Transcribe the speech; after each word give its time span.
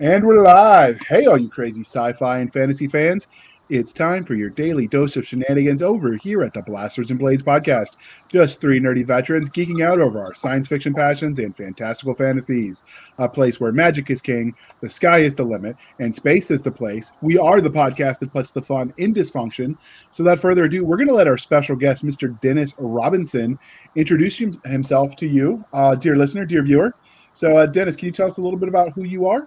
And 0.00 0.24
we're 0.24 0.40
live. 0.40 0.98
Hey, 1.00 1.26
all 1.26 1.36
you 1.36 1.50
crazy 1.50 1.82
sci 1.82 2.14
fi 2.14 2.38
and 2.38 2.50
fantasy 2.50 2.86
fans. 2.86 3.28
It's 3.68 3.92
time 3.92 4.24
for 4.24 4.34
your 4.34 4.48
daily 4.48 4.86
dose 4.86 5.14
of 5.16 5.26
shenanigans 5.26 5.82
over 5.82 6.14
here 6.14 6.42
at 6.42 6.54
the 6.54 6.62
Blasters 6.62 7.10
and 7.10 7.18
Blades 7.18 7.42
podcast. 7.42 7.98
Just 8.26 8.62
three 8.62 8.80
nerdy 8.80 9.06
veterans 9.06 9.50
geeking 9.50 9.84
out 9.84 10.00
over 10.00 10.22
our 10.22 10.32
science 10.32 10.68
fiction 10.68 10.94
passions 10.94 11.38
and 11.38 11.54
fantastical 11.54 12.14
fantasies. 12.14 12.82
A 13.18 13.28
place 13.28 13.60
where 13.60 13.72
magic 13.72 14.08
is 14.08 14.22
king, 14.22 14.54
the 14.80 14.88
sky 14.88 15.18
is 15.18 15.34
the 15.34 15.44
limit, 15.44 15.76
and 15.98 16.14
space 16.14 16.50
is 16.50 16.62
the 16.62 16.72
place. 16.72 17.12
We 17.20 17.36
are 17.36 17.60
the 17.60 17.68
podcast 17.68 18.20
that 18.20 18.32
puts 18.32 18.52
the 18.52 18.62
fun 18.62 18.94
in 18.96 19.12
dysfunction. 19.12 19.76
So, 20.12 20.24
without 20.24 20.38
further 20.38 20.64
ado, 20.64 20.82
we're 20.82 20.96
going 20.96 21.08
to 21.08 21.14
let 21.14 21.28
our 21.28 21.36
special 21.36 21.76
guest, 21.76 22.06
Mr. 22.06 22.40
Dennis 22.40 22.74
Robinson, 22.78 23.58
introduce 23.96 24.38
himself 24.64 25.14
to 25.16 25.26
you, 25.26 25.62
uh, 25.74 25.94
dear 25.94 26.16
listener, 26.16 26.46
dear 26.46 26.62
viewer. 26.62 26.94
So, 27.32 27.58
uh, 27.58 27.66
Dennis, 27.66 27.96
can 27.96 28.06
you 28.06 28.12
tell 28.12 28.28
us 28.28 28.38
a 28.38 28.42
little 28.42 28.58
bit 28.58 28.70
about 28.70 28.94
who 28.94 29.04
you 29.04 29.26
are? 29.26 29.46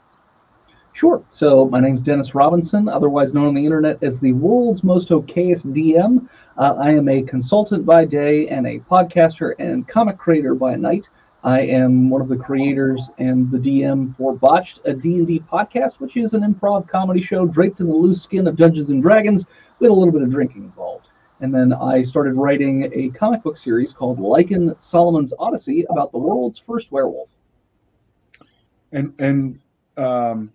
Sure. 0.94 1.24
So 1.32 1.66
my 1.66 1.80
name 1.80 1.96
is 1.96 2.04
Dennis 2.04 2.36
Robinson, 2.36 2.88
otherwise 2.88 3.34
known 3.34 3.48
on 3.48 3.56
the 3.56 3.66
internet 3.66 4.02
as 4.04 4.20
the 4.20 4.34
world's 4.34 4.84
most 4.84 5.10
okayest 5.10 5.66
DM. 5.74 6.30
Uh, 6.56 6.76
I 6.76 6.92
am 6.92 7.10
a 7.10 7.24
consultant 7.24 7.84
by 7.84 8.06
day 8.06 8.48
and 8.48 8.68
a 8.68 8.78
podcaster 8.80 9.56
and 9.58 9.88
comic 9.88 10.20
creator 10.20 10.54
by 10.54 10.76
night. 10.76 11.10
I 11.44 11.62
am 11.62 12.12
one 12.12 12.22
of 12.22 12.30
the 12.30 12.38
creators 12.38 13.10
and 13.18 13.50
the 13.50 13.58
DM 13.58 14.16
for 14.16 14.36
Botched, 14.36 14.82
a 14.86 14.94
D&D 14.94 15.44
podcast, 15.52 16.00
which 16.00 16.16
is 16.16 16.36
an 16.36 16.42
improv 16.42 16.88
comedy 16.88 17.24
show 17.24 17.48
draped 17.48 17.80
in 17.80 17.88
the 17.88 17.96
loose 17.96 18.22
skin 18.22 18.46
of 18.46 18.56
Dungeons 18.56 18.92
and 18.92 19.02
Dragons 19.02 19.46
with 19.80 19.90
a 19.90 19.94
little 19.94 20.14
bit 20.14 20.22
of 20.22 20.30
drinking 20.30 20.64
involved. 20.64 21.08
And 21.42 21.54
then 21.54 21.74
I 21.74 22.04
started 22.04 22.36
writing 22.36 22.90
a 22.94 23.10
comic 23.18 23.42
book 23.42 23.58
series 23.58 23.94
called 23.94 24.20
Lycan 24.20 24.80
Solomon's 24.80 25.34
Odyssey 25.40 25.86
about 25.90 26.12
the 26.12 26.20
world's 26.20 26.60
first 26.60 26.92
werewolf. 26.92 27.30
And 28.92 29.14
and 29.20 29.60
um, 29.98 30.54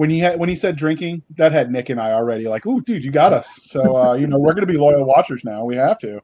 when 0.00 0.08
he 0.08 0.18
had 0.18 0.40
when 0.40 0.48
he 0.48 0.56
said 0.56 0.76
drinking, 0.76 1.22
that 1.36 1.52
had 1.52 1.70
Nick 1.70 1.90
and 1.90 2.00
I 2.00 2.12
already 2.12 2.48
like, 2.48 2.66
oh, 2.66 2.80
dude, 2.80 3.04
you 3.04 3.10
got 3.10 3.34
us. 3.34 3.60
So 3.64 3.98
uh, 3.98 4.14
you 4.14 4.26
know, 4.26 4.38
we're 4.38 4.54
going 4.54 4.66
to 4.66 4.72
be 4.72 4.78
loyal 4.78 5.04
watchers 5.04 5.44
now. 5.44 5.62
We 5.66 5.76
have 5.76 5.98
to. 5.98 6.22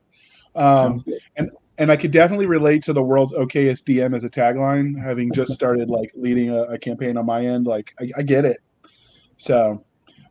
Um, 0.55 1.05
and 1.37 1.51
and 1.77 1.93
I 1.93 1.97
could 1.97 2.11
definitely 2.11 2.47
relate 2.47 2.83
to 2.85 2.95
the 2.95 3.03
world's 3.03 3.35
okayest 3.35 3.85
DM 3.85 4.17
as 4.17 4.25
a 4.25 4.31
tagline, 4.31 4.99
having 4.99 5.31
just 5.31 5.53
started 5.61 5.91
like 5.91 6.11
leading 6.15 6.49
a, 6.49 6.63
a 6.63 6.79
campaign 6.79 7.19
on 7.19 7.27
my 7.27 7.43
end. 7.45 7.67
Like, 7.67 7.93
I, 8.01 8.09
I 8.17 8.23
get 8.23 8.47
it. 8.47 8.63
So 9.37 9.85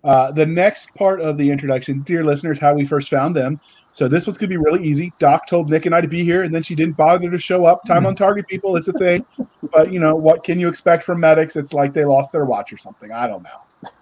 uh, 0.04 0.32
the 0.32 0.48
next 0.48 0.96
part 0.96 1.22
of 1.22 1.38
the 1.38 1.52
introduction, 1.52 2.02
dear 2.02 2.24
listeners, 2.24 2.58
how 2.58 2.74
we 2.74 2.84
first 2.84 3.10
found 3.10 3.36
them. 3.36 3.62
So 3.96 4.10
this 4.10 4.28
one's 4.28 4.38
gonna 4.38 4.50
be 4.50 4.58
really 4.58 4.84
easy. 4.84 5.14
Doc 5.20 5.48
told 5.48 5.70
Nick 5.70 5.86
and 5.86 5.96
I 5.96 6.02
to 6.02 6.08
be 6.10 6.22
here, 6.22 6.44
and 6.44 6.54
then 6.54 6.62
she 6.62 6.76
didn't 6.76 6.98
bother 6.98 7.32
to 7.32 7.40
show 7.40 7.64
up. 7.64 7.86
Time 7.86 8.06
on 8.06 8.14
target, 8.14 8.46
people, 8.46 8.76
it's 8.76 8.90
a 8.90 8.94
thing. 8.94 9.26
but 9.72 9.90
you 9.90 10.02
know 10.02 10.14
what 10.14 10.44
can 10.44 10.60
you 10.60 10.68
expect 10.68 11.02
from 11.02 11.22
medics? 11.22 11.56
It's 11.56 11.72
like 11.72 11.94
they 11.94 12.04
lost 12.04 12.34
their 12.34 12.44
watch 12.44 12.74
or 12.74 12.78
something. 12.78 13.14
I 13.14 13.26
don't 13.26 13.44
know. 13.44 13.94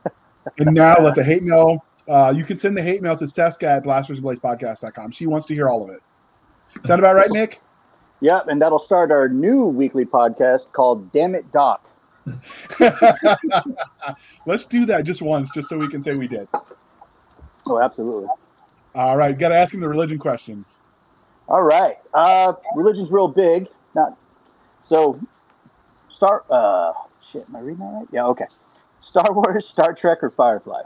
and 0.57 0.73
now 0.73 0.95
let 0.99 1.13
the 1.13 1.23
hate 1.23 1.43
mail. 1.43 1.85
Uh, 2.09 2.33
you 2.35 2.43
can 2.43 2.57
send 2.57 2.75
the 2.75 2.81
hate 2.81 3.03
mail 3.03 3.15
to 3.15 3.25
Seska 3.25 3.67
at 3.67 3.83
blastersbladespodcast.com. 3.83 5.11
She 5.11 5.27
wants 5.27 5.45
to 5.45 5.53
hear 5.53 5.69
all 5.69 5.83
of 5.83 5.91
it. 5.91 6.01
Sound 6.83 6.97
about 6.97 7.13
right, 7.13 7.29
Nick? 7.29 7.61
Yep, 8.21 8.47
and 8.47 8.59
that'll 8.59 8.79
start 8.79 9.11
our 9.11 9.29
new 9.29 9.65
weekly 9.65 10.05
podcast 10.05 10.71
called 10.71 11.11
Damn 11.11 11.35
It 11.35 11.51
Doc. 11.51 11.87
Let's 14.47 14.65
do 14.65 14.87
that 14.87 15.03
just 15.03 15.21
once, 15.21 15.51
just 15.51 15.69
so 15.69 15.77
we 15.77 15.87
can 15.87 16.01
say 16.01 16.15
we 16.15 16.27
did. 16.27 16.47
Oh, 17.67 17.79
absolutely. 17.79 18.27
All 18.95 19.17
right, 19.17 19.37
got 19.37 19.49
to 19.49 19.55
ask 19.55 19.73
him 19.73 19.79
the 19.79 19.89
religion 19.89 20.17
questions. 20.17 20.81
All 21.47 21.63
right, 21.63 21.97
uh, 22.13 22.53
religion's 22.75 23.11
real 23.11 23.27
big. 23.27 23.67
Not 23.95 24.17
so. 24.85 25.19
Star. 26.15 26.43
Uh, 26.49 26.93
shit, 27.31 27.45
am 27.49 27.55
I 27.55 27.59
reading 27.59 27.79
that 27.79 27.91
right? 27.93 28.07
Yeah. 28.11 28.25
Okay. 28.27 28.45
Star 29.01 29.31
Wars, 29.31 29.67
Star 29.67 29.93
Trek, 29.93 30.23
or 30.23 30.29
Firefly? 30.29 30.81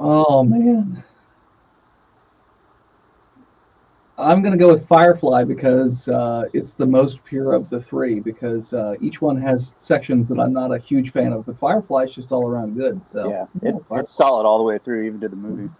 Oh 0.00 0.42
man. 0.44 1.04
I'm 4.18 4.42
going 4.42 4.52
to 4.52 4.58
go 4.58 4.72
with 4.72 4.86
Firefly 4.88 5.44
because 5.44 6.08
uh, 6.08 6.44
it's 6.52 6.74
the 6.74 6.86
most 6.86 7.22
pure 7.22 7.52
of 7.52 7.70
the 7.70 7.80
three. 7.80 8.18
Because 8.18 8.72
uh, 8.72 8.94
each 9.00 9.22
one 9.22 9.40
has 9.40 9.74
sections 9.78 10.28
that 10.28 10.40
I'm 10.40 10.52
not 10.52 10.74
a 10.74 10.78
huge 10.78 11.12
fan 11.12 11.32
of, 11.32 11.46
but 11.46 11.58
Firefly 11.58 12.04
is 12.04 12.14
just 12.14 12.32
all 12.32 12.46
around 12.46 12.76
good. 12.76 13.06
So 13.06 13.30
yeah, 13.30 13.46
it, 13.62 13.76
it's 13.92 14.12
solid 14.12 14.44
all 14.44 14.58
the 14.58 14.64
way 14.64 14.78
through, 14.78 15.04
even 15.04 15.20
to 15.20 15.28
the 15.28 15.36
movie. 15.36 15.70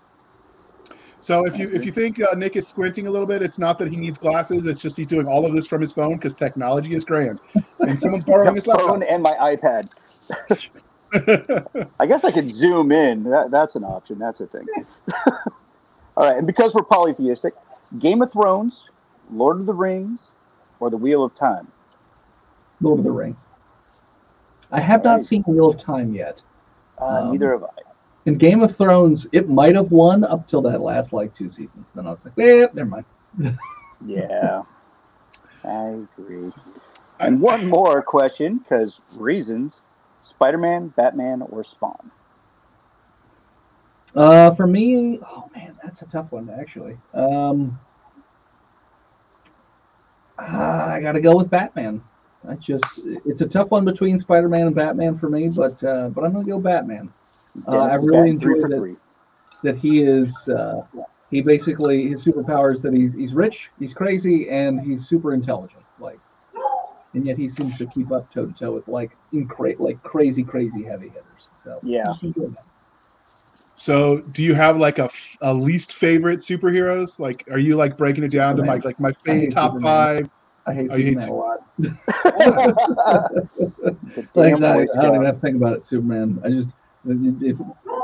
So 1.21 1.47
if 1.47 1.59
you 1.59 1.69
if 1.71 1.85
you 1.85 1.91
think 1.91 2.23
uh, 2.23 2.35
Nick 2.37 2.55
is 2.55 2.69
squinting 2.69 3.09
a 3.09 3.11
little 3.11 3.27
bit, 3.27 3.43
it's 3.43 3.59
not 3.59 3.77
that 3.81 3.89
he 3.89 3.97
needs 3.97 4.19
glasses. 4.19 4.67
It's 4.67 4.81
just 4.81 4.97
he's 4.97 5.09
doing 5.09 5.27
all 5.27 5.45
of 5.45 5.53
this 5.53 5.67
from 5.67 5.81
his 5.81 5.93
phone 5.93 6.15
because 6.15 6.37
technology 6.37 6.95
is 6.95 7.05
grand, 7.05 7.41
and 7.81 7.99
someone's 7.99 8.25
borrowing 8.25 8.55
his 8.55 8.69
laptop. 8.69 8.89
phone 8.89 9.03
and 9.03 9.21
my 9.23 9.33
iPad. 9.35 9.91
I 11.99 12.07
guess 12.07 12.23
I 12.23 12.31
could 12.31 12.55
zoom 12.55 12.93
in. 12.93 13.25
That, 13.25 13.51
that's 13.51 13.75
an 13.75 13.83
option. 13.83 14.19
That's 14.19 14.41
a 14.41 14.47
thing. 14.47 14.67
all 15.27 16.29
right, 16.29 16.37
and 16.37 16.47
because 16.47 16.73
we're 16.73 16.85
polytheistic, 16.85 17.55
Game 17.99 18.21
of 18.23 18.33
Thrones, 18.33 18.85
Lord 19.31 19.61
of 19.61 19.67
the 19.67 19.73
Rings, 19.73 20.21
or 20.81 20.91
The 20.91 20.97
Wheel 20.97 21.25
of 21.25 21.35
Time? 21.35 21.69
Lord 22.81 22.99
of 22.99 23.05
the 23.05 23.11
Rings. 23.11 23.39
I 24.71 24.81
have 24.81 25.03
not 25.03 25.25
seen 25.25 25.43
Wheel 25.47 25.71
of 25.71 25.79
Time 25.79 26.13
yet. 26.13 26.43
Uh, 27.01 27.05
um, 27.05 27.33
neither 27.33 27.53
have 27.53 27.65
I. 27.65 27.69
In 28.27 28.37
Game 28.37 28.63
of 28.63 28.77
Thrones, 28.77 29.27
it 29.33 29.49
might 29.49 29.75
have 29.75 29.91
won 29.91 30.23
up 30.25 30.47
till 30.49 30.61
that 30.63 30.83
last 30.83 31.15
like 31.15 31.35
two 31.35 31.49
seasons. 31.49 31.91
Then 31.95 32.07
I 32.07 32.11
was 32.11 32.27
like, 32.27 32.39
eh, 32.39 32.67
never 32.75 32.91
mind. 32.91 33.05
yeah, 34.07 34.63
I 35.65 36.05
agree. 36.19 36.53
And 37.21 37.41
one 37.41 37.67
more 37.67 38.03
question, 38.03 38.59
because 38.59 38.93
reasons: 39.13 39.81
Spider-Man, 40.29 40.89
Batman, 40.89 41.41
or 41.43 41.65
Spawn? 41.65 42.11
Uh, 44.15 44.55
for 44.55 44.67
me, 44.67 45.21
oh 45.23 45.51
man, 45.55 45.77
that's 45.83 46.03
a 46.03 46.07
tough 46.07 46.33
one 46.33 46.51
actually. 46.51 46.97
Um, 47.15 47.79
uh, 50.39 50.87
I 50.89 51.01
got 51.01 51.13
to 51.13 51.21
go 51.21 51.37
with 51.37 51.51
Batman. 51.51 52.03
I 52.49 52.55
just 52.55 52.85
it's 53.27 53.41
a 53.41 53.47
tough 53.47 53.71
one 53.71 53.85
between 53.85 54.19
Spider-Man 54.19 54.69
and 54.69 54.75
Batman 54.75 55.19
for 55.19 55.29
me, 55.29 55.49
but 55.49 55.83
uh, 55.85 56.09
but 56.09 56.25
I'm 56.25 56.33
gonna 56.33 56.45
go 56.45 56.59
Batman. 56.59 57.13
Uh, 57.67 57.79
I 57.79 57.95
really 57.95 58.31
enjoy 58.31 58.61
that, 58.61 58.97
that 59.65 59.77
he 59.77 60.03
is 60.03 60.49
uh, 60.49 60.83
he 61.31 61.43
basically 61.43 62.09
his 62.09 62.25
superpower 62.25 62.73
is 62.73 62.81
that 62.83 62.95
he's 62.95 63.15
he's 63.15 63.35
rich, 63.35 63.71
he's 63.79 63.93
crazy, 63.93 64.49
and 64.49 64.81
he's 64.81 65.07
super 65.09 65.35
intelligent. 65.35 65.83
Like, 65.99 66.21
and 67.15 67.27
yet 67.27 67.37
he 67.37 67.49
seems 67.49 67.77
to 67.79 67.87
keep 67.87 68.13
up 68.13 68.33
toe 68.33 68.47
to 68.47 68.53
toe 68.53 68.73
with 68.73 68.87
like 68.87 69.17
incra- 69.35 69.79
like 69.81 70.01
crazy 70.03 70.45
crazy 70.45 70.85
heavy 70.85 71.09
hitters. 71.09 71.49
So 71.63 71.81
yeah. 71.83 72.13
So, 73.79 74.19
do 74.33 74.43
you 74.43 74.55
have 74.55 74.77
like 74.77 74.99
a, 74.99 75.09
a 75.41 75.55
least 75.55 75.93
favorite 75.93 76.41
superheroes? 76.41 77.21
Like, 77.21 77.45
are 77.49 77.61
you 77.61 77.77
like 77.77 77.97
breaking 77.97 78.25
it 78.25 78.33
down 78.33 78.57
Superman. 78.57 78.81
to 78.81 78.83
my 78.83 78.89
like 78.89 79.01
my 79.01 79.13
favorite 79.13 79.53
top 79.53 79.75
Superman. 79.75 80.25
five? 80.25 80.31
I 80.67 80.75
hate 80.75 80.89
oh, 80.91 80.97
Superman 80.97 81.19
hate 81.19 81.29
a 81.29 81.33
lot. 81.33 81.61
like, 84.35 84.55
I, 84.55 84.83
I, 84.83 85.03
don't 85.03 85.15
even 85.15 85.27
have 85.27 85.37
to 85.37 85.41
think 85.41 85.57
about 85.57 85.75
it. 85.75 85.85
Superman. 85.85 86.41
I 86.45 86.49
just 86.49 86.71
it, 87.07 87.41
it, 87.41 87.57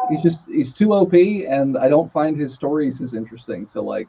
he's 0.09 0.23
just 0.23 0.43
he's 0.47 0.73
too 0.73 0.95
OP, 0.95 1.13
and 1.13 1.77
I 1.77 1.89
don't 1.89 2.13
find 2.13 2.39
his 2.39 2.55
stories 2.55 3.01
as 3.01 3.15
interesting. 3.15 3.67
So 3.67 3.83
like, 3.83 4.07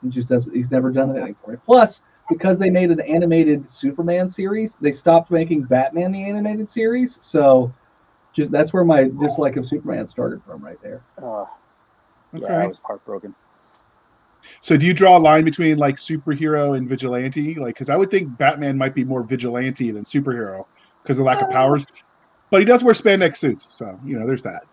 he 0.00 0.10
just 0.10 0.28
does. 0.28 0.48
He's 0.52 0.70
never 0.70 0.92
done 0.92 1.10
anything 1.10 1.34
for 1.44 1.50
me. 1.50 1.56
Plus, 1.66 2.02
because 2.28 2.56
they 2.56 2.70
made 2.70 2.92
an 2.92 3.00
animated 3.00 3.68
Superman 3.68 4.28
series, 4.28 4.76
they 4.80 4.92
stopped 4.92 5.32
making 5.32 5.64
Batman 5.64 6.12
the 6.12 6.22
animated 6.22 6.68
series. 6.68 7.18
So 7.20 7.74
just 8.34 8.50
that's 8.50 8.72
where 8.72 8.84
my 8.84 9.04
dislike 9.20 9.56
of 9.56 9.66
Superman 9.66 10.06
started 10.06 10.42
from, 10.44 10.62
right 10.62 10.80
there. 10.82 11.02
Uh, 11.16 11.46
yeah, 12.32 12.44
okay. 12.44 12.54
I 12.54 12.66
was 12.66 12.78
heartbroken. 12.82 13.34
So, 14.60 14.76
do 14.76 14.84
you 14.84 14.92
draw 14.92 15.16
a 15.16 15.18
line 15.18 15.44
between 15.44 15.78
like 15.78 15.96
superhero 15.96 16.76
and 16.76 16.88
vigilante? 16.88 17.54
Like, 17.54 17.74
because 17.74 17.88
I 17.88 17.96
would 17.96 18.10
think 18.10 18.36
Batman 18.36 18.76
might 18.76 18.94
be 18.94 19.04
more 19.04 19.22
vigilante 19.22 19.90
than 19.90 20.04
superhero 20.04 20.66
because 21.02 21.18
of 21.18 21.24
lack 21.24 21.40
of 21.40 21.48
uh, 21.48 21.52
powers, 21.52 21.86
but 22.50 22.60
he 22.60 22.64
does 22.64 22.84
wear 22.84 22.94
spandex 22.94 23.36
suits, 23.36 23.66
so 23.74 23.98
you 24.04 24.18
know, 24.18 24.26
there's 24.26 24.42
that. 24.42 24.64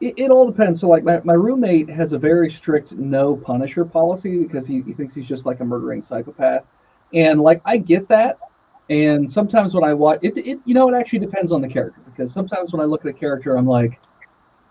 It, 0.00 0.14
it, 0.16 0.30
all 0.30 0.50
depends. 0.50 0.80
So, 0.80 0.88
like, 0.88 1.04
my, 1.04 1.20
my 1.24 1.34
roommate 1.34 1.90
has 1.90 2.14
a 2.14 2.18
very 2.18 2.50
strict 2.50 2.92
no 2.92 3.36
Punisher 3.36 3.84
policy 3.84 4.38
because 4.38 4.66
he, 4.66 4.80
he 4.82 4.94
thinks 4.94 5.14
he's 5.14 5.28
just 5.28 5.44
like 5.44 5.60
a 5.60 5.64
murdering 5.64 6.00
psychopath, 6.00 6.64
and 7.12 7.40
like 7.40 7.60
I 7.64 7.76
get 7.76 8.08
that, 8.08 8.38
and 8.90 9.30
sometimes 9.30 9.72
when 9.72 9.84
I 9.84 9.94
watch 9.94 10.18
it, 10.22 10.36
it 10.36 10.58
you 10.64 10.74
know, 10.74 10.92
it 10.92 10.98
actually 10.98 11.20
depends 11.20 11.52
on 11.52 11.62
the 11.62 11.68
character 11.68 12.00
because 12.04 12.32
sometimes 12.32 12.72
when 12.72 12.82
I 12.82 12.84
look 12.84 13.04
at 13.04 13.10
a 13.10 13.14
character, 13.14 13.56
I'm 13.56 13.66
like, 13.66 14.00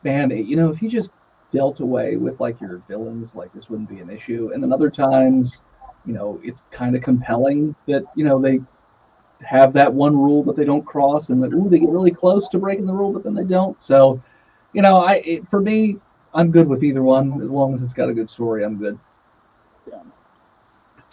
man, 0.04 0.30
you 0.30 0.58
know, 0.58 0.70
if 0.70 0.82
you 0.82 0.90
just 0.90 1.12
dealt 1.52 1.80
away 1.80 2.18
with 2.18 2.38
like 2.40 2.60
your 2.60 2.84
villains, 2.90 3.34
like 3.34 3.52
this 3.54 3.70
wouldn't 3.70 3.90
be 3.90 4.00
an 4.00 4.10
issue. 4.10 4.52
And 4.54 4.62
then 4.62 4.74
other 4.74 4.90
times, 4.90 5.62
you 6.06 6.14
know, 6.14 6.40
it's 6.44 6.66
kind 6.70 6.98
of 6.98 7.02
compelling 7.02 7.74
that 7.88 8.04
you 8.16 8.26
know 8.26 8.42
they 8.42 8.60
have 9.42 9.72
that 9.72 9.92
one 9.92 10.18
rule 10.18 10.44
that 10.44 10.58
they 10.58 10.66
don't 10.66 10.86
cross, 10.86 11.30
and 11.30 11.42
that 11.42 11.54
ooh, 11.54 11.70
they 11.70 11.80
get 11.80 11.90
really 11.90 12.12
close 12.12 12.50
to 12.50 12.60
breaking 12.60 12.86
the 12.86 12.94
rule, 12.94 13.14
but 13.14 13.24
then 13.24 13.34
they 13.34 13.46
don't. 13.46 13.82
So, 13.82 14.22
you 14.74 14.82
know, 14.82 14.98
I 14.98 15.14
it, 15.26 15.50
for 15.50 15.62
me, 15.62 15.96
I'm 16.34 16.52
good 16.52 16.68
with 16.68 16.84
either 16.84 17.04
one 17.04 17.42
as 17.42 17.52
long 17.52 17.74
as 17.74 17.82
it's 17.82 17.94
got 17.94 18.10
a 18.10 18.14
good 18.14 18.30
story. 18.30 18.66
I'm 18.66 18.78
good. 18.78 19.00
Yeah. 19.90 20.02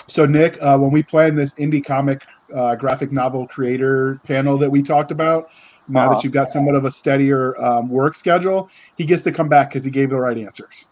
So, 0.09 0.27
Nick, 0.27 0.61
uh, 0.61 0.77
when 0.77 0.91
we 0.91 1.05
planned 1.05 1.39
this 1.39 1.55
indie 1.55 1.85
comic 1.85 2.25
uh, 2.55 2.75
graphic 2.77 3.13
novel 3.13 3.47
creator 3.47 4.21
panel 4.25 4.59
that 4.59 4.71
we 4.71 4.83
talked 4.83 5.11
about. 5.11 5.49
Now 5.89 6.09
Uh-huh. 6.09 6.15
that 6.15 6.25
you've 6.25 6.33
got 6.33 6.49
somewhat 6.49 6.75
of 6.75 6.85
a 6.85 6.91
steadier 6.91 7.61
um, 7.63 7.89
work 7.89 8.15
schedule, 8.17 8.69
he 8.97 9.05
gets 9.05 9.23
to 9.25 9.33
come 9.33 9.49
back 9.49 9.71
because 9.71 9.85
he 9.85 9.91
gave 9.91 10.11
the 10.11 10.21
right 10.21 10.37
answers. 10.37 10.87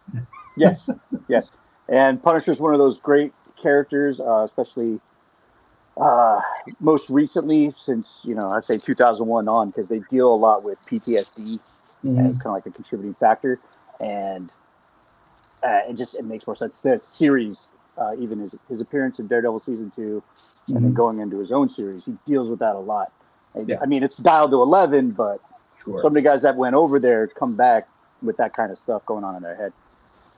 Yes, 0.56 0.88
yes. 1.28 1.50
And 1.88 2.22
Punisher's 2.22 2.58
one 2.58 2.72
of 2.72 2.78
those 2.78 2.98
great 3.00 3.32
characters, 3.60 4.20
uh, 4.20 4.44
especially 4.44 5.00
uh, 5.96 6.40
most 6.80 7.08
recently 7.08 7.74
since 7.84 8.20
you 8.22 8.34
know 8.34 8.50
I'd 8.50 8.64
say 8.64 8.78
2001 8.78 9.48
on 9.48 9.68
because 9.70 9.88
they 9.88 10.00
deal 10.10 10.32
a 10.32 10.36
lot 10.36 10.62
with 10.62 10.78
PTSD 10.86 11.60
Mhm. 12.04 12.30
as 12.30 12.38
kind 12.38 12.46
of 12.46 12.52
like 12.52 12.66
a 12.66 12.70
contributing 12.70 13.14
factor, 13.14 13.60
and 14.00 14.50
uh, 15.62 15.80
it 15.88 15.96
just 15.96 16.14
it 16.14 16.24
makes 16.24 16.46
more 16.46 16.56
sense. 16.56 16.78
The 16.78 17.00
series, 17.02 17.66
uh, 17.96 18.14
even 18.18 18.38
his 18.38 18.54
his 18.68 18.80
appearance 18.80 19.18
in 19.18 19.26
Daredevil 19.26 19.60
season 19.60 19.92
two, 19.94 20.22
and 20.68 20.76
then 20.76 20.92
Mhm. 20.92 20.94
going 20.94 21.18
into 21.20 21.38
his 21.38 21.52
own 21.52 21.68
series, 21.68 22.04
he 22.04 22.16
deals 22.26 22.48
with 22.50 22.58
that 22.60 22.74
a 22.74 22.78
lot. 22.78 23.12
And, 23.54 23.68
Yeah. 23.68 23.78
I 23.80 23.86
mean, 23.86 24.02
it's 24.02 24.16
dialed 24.16 24.50
to 24.50 24.62
11, 24.62 25.10
but 25.12 25.40
Sure. 25.76 26.00
some 26.00 26.08
of 26.08 26.14
the 26.14 26.22
guys 26.22 26.42
that 26.42 26.56
went 26.56 26.74
over 26.74 26.98
there 26.98 27.26
come 27.28 27.54
back 27.54 27.88
with 28.22 28.36
that 28.38 28.54
kind 28.54 28.72
of 28.72 28.78
stuff 28.78 29.04
going 29.06 29.22
on 29.24 29.36
in 29.36 29.42
their 29.42 29.54
head. 29.54 29.72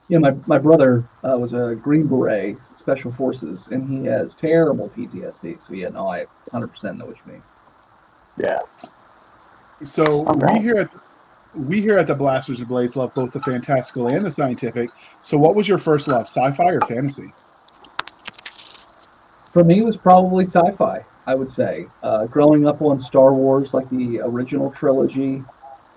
Yeah, 0.09 0.19
my, 0.19 0.35
my 0.45 0.57
brother 0.57 1.03
uh, 1.23 1.37
was 1.37 1.53
a 1.53 1.75
Green 1.75 2.07
Beret, 2.07 2.59
Special 2.75 3.11
Forces, 3.11 3.67
and 3.67 3.87
he 3.89 4.05
has 4.05 4.35
terrible 4.35 4.89
PTSD. 4.89 5.61
So 5.61 5.73
yeah, 5.73 5.89
no, 5.89 6.07
I 6.07 6.25
100% 6.53 6.97
know 6.97 7.05
what 7.05 7.17
you 7.25 7.33
mean. 7.33 7.43
Yeah. 8.37 8.59
So 9.83 10.25
All 10.25 10.35
we 10.35 10.59
here 10.59 10.77
at 10.77 10.89
we 11.53 11.81
here 11.81 11.97
at 11.97 12.07
the 12.07 12.15
Blasters 12.15 12.59
and 12.59 12.67
Blades 12.67 12.95
love 12.95 13.13
both 13.13 13.33
the 13.33 13.39
fantastical 13.41 14.07
and 14.07 14.23
the 14.23 14.31
scientific. 14.31 14.89
So, 15.21 15.37
what 15.37 15.55
was 15.55 15.67
your 15.67 15.77
first 15.77 16.07
love, 16.07 16.27
sci-fi 16.27 16.71
or 16.71 16.81
fantasy? 16.81 17.33
For 19.57 19.63
me, 19.63 19.81
was 19.81 19.97
probably 19.97 20.45
sci-fi. 20.45 21.03
I 21.25 21.33
would 21.33 21.49
say, 21.49 21.87
uh, 22.03 22.27
growing 22.27 22.67
up 22.67 22.79
on 22.83 22.99
Star 22.99 23.33
Wars, 23.33 23.73
like 23.73 23.89
the 23.89 24.19
original 24.19 24.69
trilogy, 24.69 25.43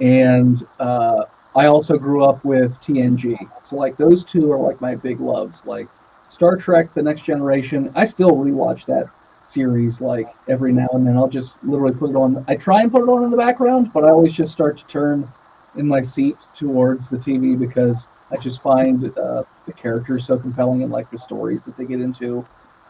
and 0.00 0.66
uh, 0.78 1.24
I 1.54 1.66
also 1.66 1.98
grew 1.98 2.24
up 2.24 2.42
with 2.42 2.80
TNG. 2.80 3.36
So 3.62 3.76
like 3.76 3.98
those 3.98 4.24
two 4.24 4.50
are 4.50 4.58
like 4.58 4.80
my 4.80 4.94
big 4.94 5.20
loves. 5.20 5.62
Like 5.66 5.90
Star 6.30 6.56
Trek: 6.56 6.94
The 6.94 7.02
Next 7.02 7.20
Generation. 7.20 7.92
I 7.94 8.06
still 8.06 8.30
rewatch 8.30 8.86
that 8.86 9.04
series 9.44 10.00
like 10.00 10.34
every 10.48 10.72
now 10.72 10.88
and 10.94 11.06
then. 11.06 11.18
I'll 11.18 11.28
just 11.28 11.62
literally 11.62 11.94
put 11.94 12.08
it 12.08 12.16
on. 12.16 12.42
I 12.48 12.56
try 12.56 12.80
and 12.80 12.90
put 12.90 13.02
it 13.02 13.10
on 13.10 13.24
in 13.24 13.30
the 13.30 13.36
background, 13.36 13.90
but 13.92 14.04
I 14.04 14.08
always 14.08 14.32
just 14.32 14.54
start 14.54 14.78
to 14.78 14.86
turn 14.86 15.30
in 15.76 15.86
my 15.86 16.00
seat 16.00 16.38
towards 16.54 17.10
the 17.10 17.18
TV 17.18 17.58
because 17.58 18.08
I 18.30 18.38
just 18.38 18.62
find 18.62 19.04
uh, 19.18 19.42
the 19.66 19.74
characters 19.74 20.24
so 20.24 20.38
compelling 20.38 20.82
and 20.82 20.90
like 20.90 21.10
the 21.10 21.18
stories 21.18 21.62
that 21.64 21.76
they 21.76 21.84
get 21.84 22.00
into. 22.00 22.46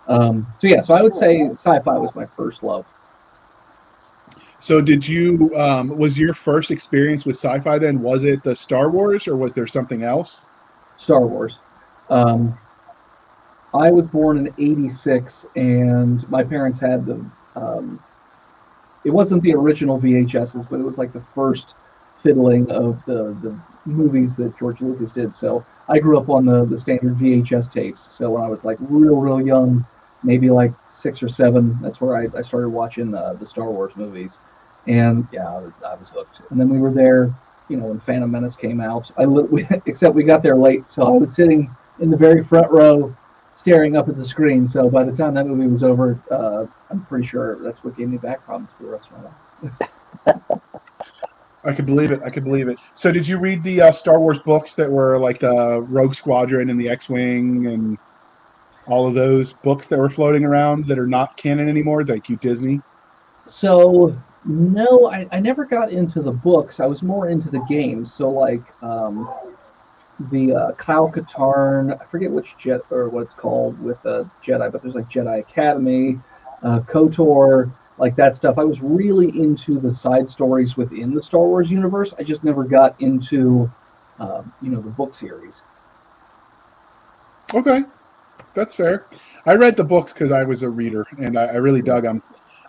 Um, 0.08 0.47
so 0.58 0.67
yeah, 0.67 0.81
so 0.81 0.94
I 0.94 1.02
would 1.02 1.14
say 1.14 1.49
sci-fi 1.50 1.99
was 1.99 2.14
my 2.14 2.26
first 2.26 2.62
love. 2.62 2.87
So, 4.58 4.81
did 4.81 5.06
you 5.06 5.50
um, 5.56 5.97
was 5.97 6.19
your 6.19 6.35
first 6.35 6.70
experience 6.70 7.25
with 7.25 7.37
sci-fi? 7.37 7.79
Then 7.79 8.02
was 8.02 8.25
it 8.25 8.43
the 8.43 8.55
Star 8.55 8.91
Wars, 8.91 9.26
or 9.26 9.37
was 9.37 9.55
there 9.55 9.67
something 9.67 10.02
else? 10.02 10.47
Star 10.97 11.26
Wars. 11.26 11.58
Um, 12.11 12.55
I 13.73 13.91
was 13.91 14.06
born 14.06 14.37
in 14.37 14.55
'86, 14.58 15.47
and 15.56 16.29
my 16.29 16.44
parents 16.44 16.79
had 16.79 17.06
the. 17.06 17.25
Um, 17.56 18.03
it 19.05 19.11
wasn't 19.11 19.43
the 19.43 19.55
original 19.55 19.99
VHSs, 19.99 20.69
but 20.69 20.79
it 20.79 20.82
was 20.82 20.99
like 20.99 21.14
the 21.14 21.25
first 21.35 21.75
fiddling 22.23 22.70
of 22.70 23.03
the 23.06 23.35
the 23.43 23.58
movies 23.85 24.37
that 24.37 24.56
George 24.59 24.81
Lucas 24.81 25.12
did. 25.12 25.35
So 25.35 25.65
I 25.88 25.99
grew 25.99 26.19
up 26.19 26.29
on 26.29 26.44
the 26.44 26.65
the 26.65 26.79
standard 26.79 27.17
VHS 27.17 27.69
tapes. 27.69 28.06
So 28.15 28.31
when 28.31 28.43
I 28.43 28.49
was 28.49 28.65
like 28.65 28.79
real 28.81 29.17
real 29.17 29.41
young, 29.41 29.85
maybe 30.23 30.50
like 30.50 30.73
six 30.91 31.23
or 31.23 31.29
seven, 31.29 31.79
that's 31.81 32.00
where 32.00 32.17
I, 32.17 32.29
I 32.38 32.43
started 32.43 32.71
watching 32.71 33.15
uh, 33.15 33.35
the 33.35 33.47
Star 33.47 33.71
Wars 33.71 33.93
movies. 33.97 34.38
And 34.87 35.27
yeah, 35.32 35.49
I 35.49 35.59
was, 35.59 35.73
I 35.87 35.94
was 35.94 36.09
hooked. 36.09 36.41
And 36.50 36.59
then 36.59 36.69
we 36.69 36.79
were 36.79 36.93
there 36.93 37.32
you 37.71 37.77
know, 37.77 37.85
when 37.87 38.00
Phantom 38.00 38.31
Menace 38.31 38.56
came 38.56 38.81
out. 38.81 39.11
I 39.17 39.25
li- 39.25 39.47
we, 39.49 39.67
except 39.87 40.15
we 40.15 40.25
got 40.25 40.43
there 40.43 40.56
late, 40.56 40.91
so 40.91 41.05
I 41.05 41.11
was 41.11 41.35
sitting 41.35 41.75
in 42.00 42.11
the 42.11 42.17
very 42.17 42.43
front 42.44 42.71
row, 42.71 43.15
staring 43.55 43.97
up 43.97 44.09
at 44.09 44.17
the 44.17 44.25
screen. 44.25 44.67
So 44.69 44.91
by 44.91 45.05
the 45.05 45.12
time 45.12 45.35
that 45.35 45.47
movie 45.47 45.69
was 45.71 45.85
over, 45.85 46.19
uh, 46.31 46.67
I'm 46.91 47.00
pretty 47.06 47.27
sure 47.27 47.59
that's 47.62 47.85
what 47.85 47.97
gave 47.97 48.09
me 48.09 48.19
back 48.19 48.44
problems 48.44 48.71
for 48.77 48.85
the 48.85 48.91
rest 48.91 49.09
of 49.11 49.23
my 49.23 49.23
life. 50.43 50.61
I 51.64 51.74
could 51.74 51.86
believe 51.86 52.10
it. 52.10 52.20
I 52.24 52.30
could 52.30 52.44
believe 52.44 52.68
it. 52.68 52.80
So, 52.94 53.12
did 53.12 53.26
you 53.26 53.38
read 53.38 53.62
the 53.62 53.82
uh, 53.82 53.92
Star 53.92 54.18
Wars 54.18 54.38
books 54.40 54.74
that 54.74 54.90
were 54.90 55.18
like 55.18 55.38
the 55.38 55.82
Rogue 55.88 56.14
Squadron 56.14 56.70
and 56.70 56.80
the 56.80 56.88
X-wing 56.88 57.66
and 57.66 57.98
all 58.86 59.06
of 59.06 59.14
those 59.14 59.52
books 59.52 59.86
that 59.88 59.98
were 59.98 60.10
floating 60.10 60.44
around 60.44 60.86
that 60.86 60.98
are 60.98 61.06
not 61.06 61.36
canon 61.36 61.68
anymore? 61.68 62.04
Thank 62.04 62.28
you, 62.28 62.36
Disney. 62.36 62.80
So 63.46 64.16
no, 64.44 65.10
I, 65.10 65.28
I 65.32 65.40
never 65.40 65.64
got 65.64 65.90
into 65.90 66.22
the 66.22 66.32
books. 66.32 66.80
I 66.80 66.86
was 66.86 67.02
more 67.02 67.28
into 67.28 67.50
the 67.50 67.60
games. 67.68 68.12
So 68.12 68.30
like 68.30 68.62
um, 68.82 69.28
the 70.30 70.54
uh, 70.54 70.72
Kyle 70.72 71.10
Katarn, 71.10 71.98
I 72.00 72.04
forget 72.06 72.30
which 72.30 72.56
jet 72.56 72.80
or 72.90 73.08
what 73.08 73.22
it's 73.22 73.34
called 73.34 73.80
with 73.82 73.98
uh, 74.06 74.24
Jedi, 74.42 74.70
but 74.72 74.82
there's 74.82 74.94
like 74.94 75.08
Jedi 75.08 75.40
Academy, 75.40 76.18
uh, 76.62 76.80
Kotor, 76.80 77.72
like 78.00 78.17
that 78.17 78.35
stuff. 78.35 78.58
I 78.58 78.64
was 78.64 78.81
really 78.81 79.29
into 79.38 79.79
the 79.79 79.93
side 79.93 80.29
stories 80.29 80.76
within 80.76 81.14
the 81.14 81.23
Star 81.23 81.47
Wars 81.47 81.70
universe. 81.70 82.14
I 82.19 82.23
just 82.23 82.43
never 82.43 82.64
got 82.64 82.99
into, 83.00 83.70
um, 84.19 84.52
you 84.62 84.70
know, 84.70 84.81
the 84.81 84.88
book 84.88 85.14
series. 85.14 85.62
Okay, 87.55 87.85
that's 88.55 88.75
fair. 88.75 89.06
I 89.44 89.55
read 89.55 89.76
the 89.76 89.85
books 89.85 90.14
because 90.14 90.32
I 90.32 90.44
was 90.44 90.62
a 90.62 90.70
reader 90.70 91.06
and 91.19 91.38
I, 91.38 91.47
I 91.47 91.55
really 91.56 91.82
dug 91.82 92.05
them. 92.05 92.23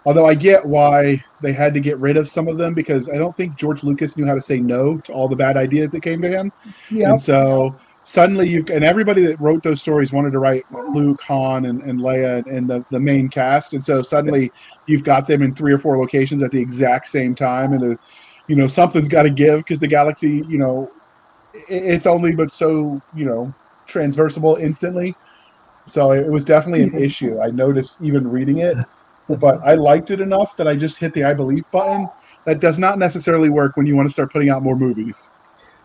Although 0.05 0.25
I 0.25 0.33
get 0.33 0.65
why 0.65 1.23
they 1.41 1.53
had 1.53 1.73
to 1.75 1.79
get 1.79 1.97
rid 1.99 2.17
of 2.17 2.27
some 2.27 2.47
of 2.47 2.57
them 2.57 2.73
because 2.73 3.07
I 3.07 3.17
don't 3.17 3.35
think 3.35 3.55
George 3.55 3.83
Lucas 3.83 4.17
knew 4.17 4.25
how 4.25 4.33
to 4.35 4.41
say 4.41 4.59
no 4.59 4.97
to 4.97 5.13
all 5.13 5.29
the 5.29 5.35
bad 5.35 5.57
ideas 5.57 5.91
that 5.91 6.01
came 6.01 6.21
to 6.23 6.27
him. 6.27 6.51
Yeah. 6.89 7.11
And 7.11 7.21
so 7.21 7.75
suddenly 8.03 8.49
you've 8.49 8.69
and 8.69 8.83
everybody 8.83 9.23
that 9.25 9.39
wrote 9.39 9.63
those 9.63 9.81
stories 9.81 10.11
wanted 10.11 10.31
to 10.31 10.39
write 10.39 10.65
Luke, 10.71 11.21
Han, 11.23 11.65
and, 11.65 11.81
and 11.83 11.99
Leia 11.99 12.45
and 12.47 12.69
the, 12.69 12.83
the 12.89 12.99
main 12.99 13.29
cast. 13.29 13.73
And 13.73 13.83
so 13.83 14.01
suddenly 14.01 14.51
you've 14.87 15.03
got 15.03 15.27
them 15.27 15.41
in 15.41 15.53
three 15.53 15.73
or 15.73 15.77
four 15.77 15.97
locations 15.97 16.41
at 16.41 16.51
the 16.51 16.59
exact 16.59 17.07
same 17.07 17.35
time. 17.35 17.73
And, 17.73 17.93
uh, 17.93 17.97
you 18.47 18.55
know, 18.55 18.67
something's 18.67 19.07
got 19.07 19.23
to 19.23 19.29
give 19.29 19.59
because 19.59 19.79
the 19.79 19.87
galaxy, 19.87 20.43
you 20.47 20.57
know, 20.57 20.91
it, 21.53 21.83
it's 21.83 22.05
only 22.05 22.35
but 22.35 22.51
so, 22.51 23.01
you 23.15 23.25
know, 23.25 23.53
transversable 23.85 24.55
instantly. 24.55 25.13
So 25.85 26.11
it 26.11 26.29
was 26.29 26.45
definitely 26.45 26.83
an 26.83 26.95
issue. 26.95 27.39
I 27.39 27.49
noticed 27.49 27.97
even 28.01 28.27
reading 28.27 28.59
it, 28.59 28.77
but 29.29 29.59
I 29.63 29.75
liked 29.75 30.11
it 30.11 30.21
enough 30.21 30.55
that 30.57 30.67
I 30.67 30.75
just 30.75 30.97
hit 30.97 31.13
the 31.13 31.23
I 31.23 31.33
believe 31.33 31.69
button. 31.71 32.07
That 32.45 32.59
does 32.59 32.79
not 32.79 32.97
necessarily 32.97 33.49
work 33.49 33.77
when 33.77 33.85
you 33.85 33.95
want 33.95 34.07
to 34.07 34.11
start 34.11 34.31
putting 34.31 34.49
out 34.49 34.63
more 34.63 34.75
movies. 34.75 35.31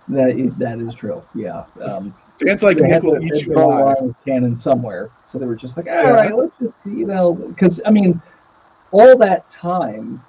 That 0.08 0.30
is, 0.30 0.54
that 0.56 0.78
is 0.78 0.94
true. 0.94 1.22
Yeah. 1.34 1.64
Um, 1.82 2.14
Fans 2.38 2.62
like 2.62 2.78
Nick 2.78 3.02
will 3.02 3.22
eat 3.22 3.46
you 3.46 3.54
alive. 3.54 3.96
canon 4.24 4.54
somewhere. 4.54 5.10
So 5.26 5.38
they 5.38 5.46
were 5.46 5.56
just 5.56 5.76
like, 5.76 5.86
all 5.86 5.94
Yeah. 5.94 6.10
right, 6.10 6.36
let's 6.36 6.56
just, 6.58 6.76
you 6.84 7.06
know, 7.06 7.32
because 7.32 7.80
I 7.84 7.90
mean, 7.90 8.20
all 8.92 9.16
that 9.18 9.48
time 9.50 10.22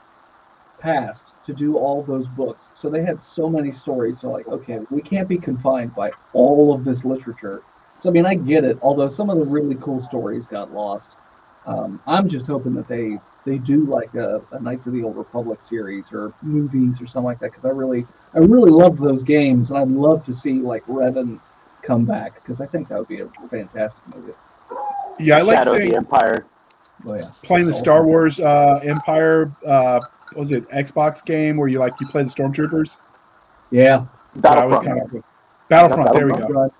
passed 0.79 1.25
to 1.45 1.53
do 1.53 1.77
all 1.77 2.03
those 2.03 2.27
books. 2.27 2.69
So 2.73 2.89
they 2.89 3.03
had 3.03 3.19
so 3.19 3.49
many 3.49 3.71
stories. 3.71 4.21
So 4.21 4.29
like, 4.29 4.47
okay, 4.47 4.79
we 4.89 5.01
can't 5.01 5.27
be 5.27 5.37
confined 5.37 5.93
by 5.95 6.11
all 6.33 6.73
of 6.73 6.85
this 6.85 7.03
literature. 7.05 7.61
So 7.99 8.09
I 8.09 8.13
mean, 8.13 8.25
I 8.25 8.35
get 8.35 8.63
it. 8.63 8.77
Although 8.81 9.09
some 9.09 9.29
of 9.29 9.37
the 9.37 9.45
really 9.45 9.75
cool 9.75 9.99
stories 9.99 10.45
got 10.45 10.73
lost. 10.73 11.15
Um, 11.65 11.99
I'm 12.07 12.29
just 12.29 12.47
hoping 12.47 12.73
that 12.75 12.87
they 12.87 13.19
they 13.47 13.57
do 13.57 13.85
like 13.85 14.13
a, 14.13 14.41
a 14.51 14.59
Knights 14.59 14.85
of 14.87 14.93
the 14.93 15.01
Old 15.03 15.15
Republic 15.15 15.63
series 15.63 16.11
or 16.11 16.33
movies 16.41 17.01
or 17.01 17.07
something 17.07 17.23
like 17.23 17.39
that 17.39 17.51
because 17.51 17.63
I 17.65 17.69
really 17.69 18.05
I 18.33 18.39
really 18.39 18.69
loved 18.69 18.99
those 18.99 19.23
games 19.23 19.69
and 19.69 19.79
I'd 19.79 19.87
love 19.87 20.25
to 20.25 20.33
see 20.33 20.55
like 20.55 20.85
Revan 20.85 21.39
come 21.81 22.05
back 22.05 22.35
because 22.35 22.59
I 22.59 22.65
think 22.67 22.89
that 22.89 22.99
would 22.99 23.07
be 23.07 23.21
a 23.21 23.29
fantastic 23.49 24.01
movie. 24.13 24.33
Yeah, 25.17 25.37
I 25.37 25.41
like 25.41 25.57
Shadow 25.59 25.71
of 25.71 25.77
saying 25.77 25.91
the 25.91 25.97
Empire. 25.97 26.45
Oh 27.05 27.13
yeah, 27.15 27.31
playing 27.43 27.67
the 27.67 27.73
Star. 27.73 28.05
Wars 28.05 28.39
uh, 28.39 28.79
Empire. 28.83 29.51
Uh, 29.65 29.99
what 30.33 30.37
was 30.41 30.51
it 30.51 30.67
Xbox 30.69 31.23
game 31.23 31.55
where 31.55 31.69
you 31.69 31.79
like 31.79 31.93
you 32.01 32.07
play 32.07 32.23
the 32.23 32.29
stormtroopers? 32.29 32.97
Yeah, 33.71 34.05
That 34.35 34.67
was 34.67 34.79
Battlefront. 34.81 34.85
kind 34.85 35.15
of 35.15 35.23
Battlefront. 35.69 36.13
There 36.13 36.25
we 36.25 36.31
go. 36.33 36.39
Republic, 36.39 36.71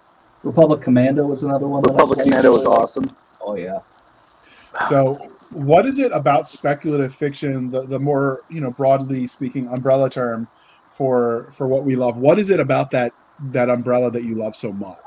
Republic 0.44 0.82
Commando 0.82 1.26
was 1.26 1.44
another 1.44 1.68
one. 1.68 1.82
that 1.84 1.92
I 1.92 1.94
Republic. 1.94 2.20
Commando 2.24 2.52
was 2.52 2.66
awesome. 2.66 3.06
Oh 3.40 3.56
yeah. 3.56 3.80
So, 4.90 5.18
what 5.52 5.86
is 5.86 6.00
it 6.00 6.12
about 6.12 6.48
speculative 6.48 7.16
fiction, 7.16 7.70
the, 7.70 7.86
the 7.86 8.00
more 8.00 8.42
you 8.50 8.62
know, 8.62 8.72
broadly 8.72 9.28
speaking, 9.28 9.68
umbrella 9.68 10.10
term 10.10 10.48
for 10.90 11.50
for 11.52 11.68
what 11.68 11.84
we 11.84 11.96
love? 11.96 12.18
What 12.18 12.40
is 12.40 12.50
it 12.50 12.60
about 12.60 12.92
that 12.92 13.14
that 13.52 13.70
umbrella 13.70 14.12
that 14.12 14.24
you 14.24 14.36
love 14.36 14.56
so 14.56 14.74
much? 14.74 14.98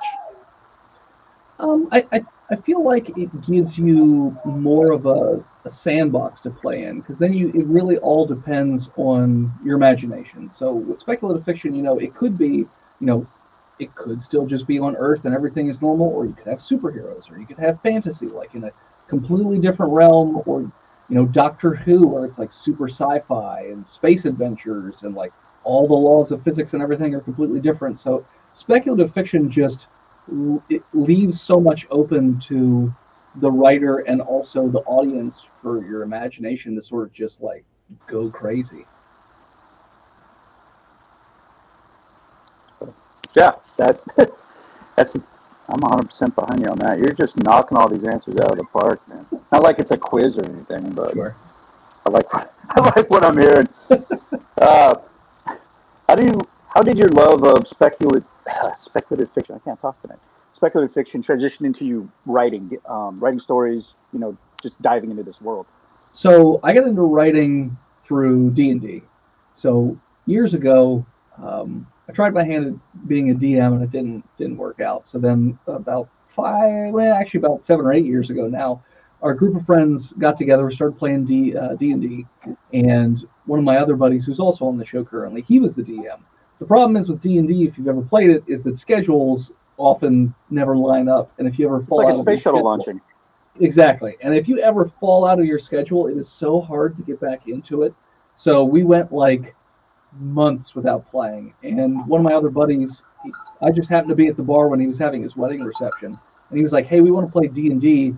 Um, 1.59 1.89
I, 1.93 2.07
I, 2.13 2.23
I 2.51 2.57
feel 2.57 2.83
like 2.83 3.11
it 3.19 3.29
gives 3.43 3.77
you 3.77 4.37
more 4.47 4.93
of 4.93 5.05
a, 5.05 5.45
a 5.67 5.71
sandbox 5.71 6.41
to 6.43 6.51
play 6.51 6.85
in 6.85 7.01
because 7.01 7.19
then 7.19 7.35
you 7.35 7.49
it 7.49 7.67
really 7.67 7.99
all 7.99 8.27
depends 8.27 8.91
on 8.97 9.53
your 9.63 9.77
imagination. 9.77 10.49
So 10.49 10.73
with 10.73 10.99
speculative 10.99 11.45
fiction, 11.45 11.75
you 11.75 11.83
know, 11.83 11.99
it 11.99 12.15
could 12.15 12.39
be, 12.39 12.47
you 12.47 12.69
know, 13.01 13.27
it 13.79 13.95
could 13.95 14.23
still 14.23 14.47
just 14.47 14.67
be 14.67 14.79
on 14.79 14.97
Earth 14.97 15.27
and 15.27 15.35
everything 15.35 15.69
is 15.69 15.83
normal, 15.83 16.09
or 16.09 16.25
you 16.25 16.33
could 16.33 16.47
have 16.47 16.61
superheroes, 16.61 17.31
or 17.31 17.39
you 17.39 17.47
could 17.47 17.59
have 17.59 17.81
fantasy, 17.83 18.29
like 18.29 18.55
in 18.55 18.65
a 18.65 18.73
completely 19.11 19.59
different 19.59 19.93
realm, 19.93 20.43
or 20.47 20.63
you 20.63 21.17
know 21.17 21.27
Doctor 21.27 21.75
Who, 21.75 22.07
where 22.07 22.25
it's 22.25 22.39
like 22.39 22.53
super 22.53 22.89
sci-fi 22.89 23.65
and 23.65 23.87
space 23.87 24.25
adventures 24.25 25.03
and 25.03 25.15
like 25.15 25.33
all 25.65 25.87
the 25.87 25.95
laws 25.95 26.33
of 26.33 26.43
physics 26.43 26.73
and 26.73 26.83
everything 26.83 27.15
are 27.15 27.21
completely 27.21 27.61
different. 27.61 27.99
So 27.99 28.25
speculative 28.55 29.13
fiction 29.13 29.51
just 29.51 29.89
it 30.69 30.83
leaves 30.95 31.41
so 31.41 31.61
much 31.61 31.87
open 31.91 32.39
to 32.41 32.95
the 33.37 33.51
writer 33.51 33.99
and 33.99 34.21
also 34.21 34.69
the 34.69 34.81
audience 34.81 35.47
for 35.63 35.85
your 35.85 36.03
imagination 36.03 36.75
to 36.77 36.83
sort 36.83 37.09
of 37.09 37.13
just 37.13 37.41
like 37.41 37.65
go 38.07 38.31
crazy. 38.31 38.87
Yeah, 43.37 43.53
that 43.77 44.01
that's 44.97 45.17
I'm 45.73 45.81
100 45.81 46.09
percent 46.09 46.35
behind 46.35 46.61
you 46.61 46.67
on 46.69 46.79
that. 46.79 46.99
You're 46.99 47.13
just 47.13 47.37
knocking 47.43 47.77
all 47.79 47.89
these 47.89 48.05
answers 48.05 48.37
out 48.37 48.53
of 48.53 48.59
the 48.59 48.65
park, 48.65 49.07
man. 49.09 49.27
Not 49.53 49.63
like 49.63 49.79
it's 49.79 49.91
a 49.91 49.97
quiz 49.97 50.37
or 50.37 50.45
anything, 50.45 50.91
but 50.91 51.13
sure. 51.13 51.37
I 52.07 52.11
like 52.11 52.27
I 52.35 52.81
like 52.97 53.11
what 53.11 53.25
I'm 53.25 53.39
hearing. 53.39 53.69
uh, 54.61 54.95
how 56.09 56.15
do 56.15 56.25
you 56.25 56.41
how 56.75 56.83
did 56.83 56.99
your 56.99 57.09
love 57.09 57.45
of 57.45 57.67
speculative 57.69 58.27
speculative 58.81 59.33
fiction? 59.33 59.55
I 59.55 59.59
can't 59.59 59.81
talk 59.81 60.01
tonight. 60.03 60.19
Speculative 60.55 60.93
fiction 60.93 61.23
transition 61.23 61.65
into 61.65 61.85
you 61.85 62.11
writing, 62.27 62.77
um, 62.87 63.19
writing 63.19 63.41
stories. 63.41 63.95
You 64.13 64.19
know, 64.19 64.37
just 64.63 64.81
diving 64.83 65.11
into 65.11 65.23
this 65.23 65.41
world. 65.41 65.67
So 66.11 66.61
I 66.63 66.73
got 66.73 66.87
into 66.87 67.03
writing 67.03 67.77
through 68.05 68.51
D 68.51 68.71
and 68.71 68.81
D. 68.81 69.03
So 69.55 69.99
years 70.27 70.55
ago, 70.55 71.05
um, 71.43 71.87
I 72.11 72.13
tried 72.13 72.35
my 72.35 72.43
hand 72.43 72.67
at 72.67 73.09
being 73.09 73.31
a 73.31 73.35
DM 73.35 73.75
and 73.75 73.83
it 73.85 73.91
didn't 73.91 74.25
didn't 74.37 74.57
work 74.57 74.81
out. 74.81 75.07
So 75.07 75.19
then 75.19 75.57
about 75.69 76.09
five, 76.29 76.93
well, 76.93 77.15
actually 77.15 77.39
about 77.39 77.65
seven 77.65 77.87
or 77.87 77.93
eight 77.93 78.05
years 78.05 78.31
ago 78.31 78.49
now, 78.49 78.83
our 79.23 79.33
group 79.33 79.55
of 79.55 79.65
friends 79.65 80.13
got 80.15 80.37
together, 80.37 80.69
started 80.73 80.99
playing 80.99 81.27
D 81.27 81.57
uh, 81.57 81.77
D 81.77 81.93
and 81.93 82.03
D, 82.03 82.27
and 82.73 83.25
one 83.47 83.61
of 83.61 83.65
my 83.65 83.77
other 83.77 83.95
buddies, 83.95 84.27
who's 84.27 84.41
also 84.41 84.65
on 84.67 84.77
the 84.77 84.85
show 84.85 85.05
currently, 85.05 85.43
he 85.43 85.61
was 85.61 85.75
the 85.75 85.83
DM. 85.83 86.19
The 86.59 86.67
problem 86.67 86.97
is 86.97 87.09
with 87.09 87.21
D 87.21 87.39
and 87.39 87.47
D, 87.47 87.65
if 87.65 87.79
you've 87.79 87.87
ever 87.87 88.03
played 88.03 88.31
it, 88.31 88.43
is 88.49 88.65
that 88.65 88.77
schedules 88.77 89.53
often 89.77 90.35
never 90.51 90.77
line 90.77 91.09
up, 91.09 91.31
and 91.39 91.47
if 91.47 91.61
you 91.61 91.67
ever 91.67 91.85
fall 91.85 92.01
it's 92.01 92.07
like 92.07 92.15
out 92.15 92.21
a 92.21 92.23
space 92.23 92.43
shuttle 92.43 92.65
launching. 92.65 93.01
Exactly, 93.61 94.17
and 94.21 94.35
if 94.35 94.49
you 94.49 94.59
ever 94.59 94.91
fall 94.99 95.25
out 95.25 95.39
of 95.39 95.45
your 95.45 95.61
schedule, 95.61 96.09
it 96.09 96.17
is 96.17 96.29
so 96.29 96.61
hard 96.61 96.97
to 96.97 97.03
get 97.03 97.21
back 97.21 97.47
into 97.47 97.83
it. 97.83 97.95
So 98.35 98.65
we 98.65 98.83
went 98.83 99.13
like 99.13 99.55
months 100.19 100.75
without 100.75 101.11
playing. 101.11 101.55
And 101.63 102.07
one 102.07 102.21
of 102.21 102.25
my 102.25 102.35
other 102.35 102.51
buddies, 102.51 103.03
he, 103.25 103.33
I 103.63 103.71
just 103.71 103.89
happened 103.89 104.11
to 104.11 104.17
be 104.17 104.29
at 104.29 104.37
the 104.37 104.43
bar 104.43 104.69
when 104.69 104.81
he 104.81 104.87
was 104.87 104.99
having 104.99 105.23
his 105.23 105.37
wedding 105.37 105.63
reception, 105.63 106.19
and 106.51 106.57
he 106.57 106.63
was 106.63 106.73
like, 106.73 106.87
"Hey, 106.87 107.01
we 107.01 107.11
want 107.11 107.27
to 107.27 107.33
play 107.33 107.47
D 107.49 107.71
and 107.71 107.81
D. 107.81 108.15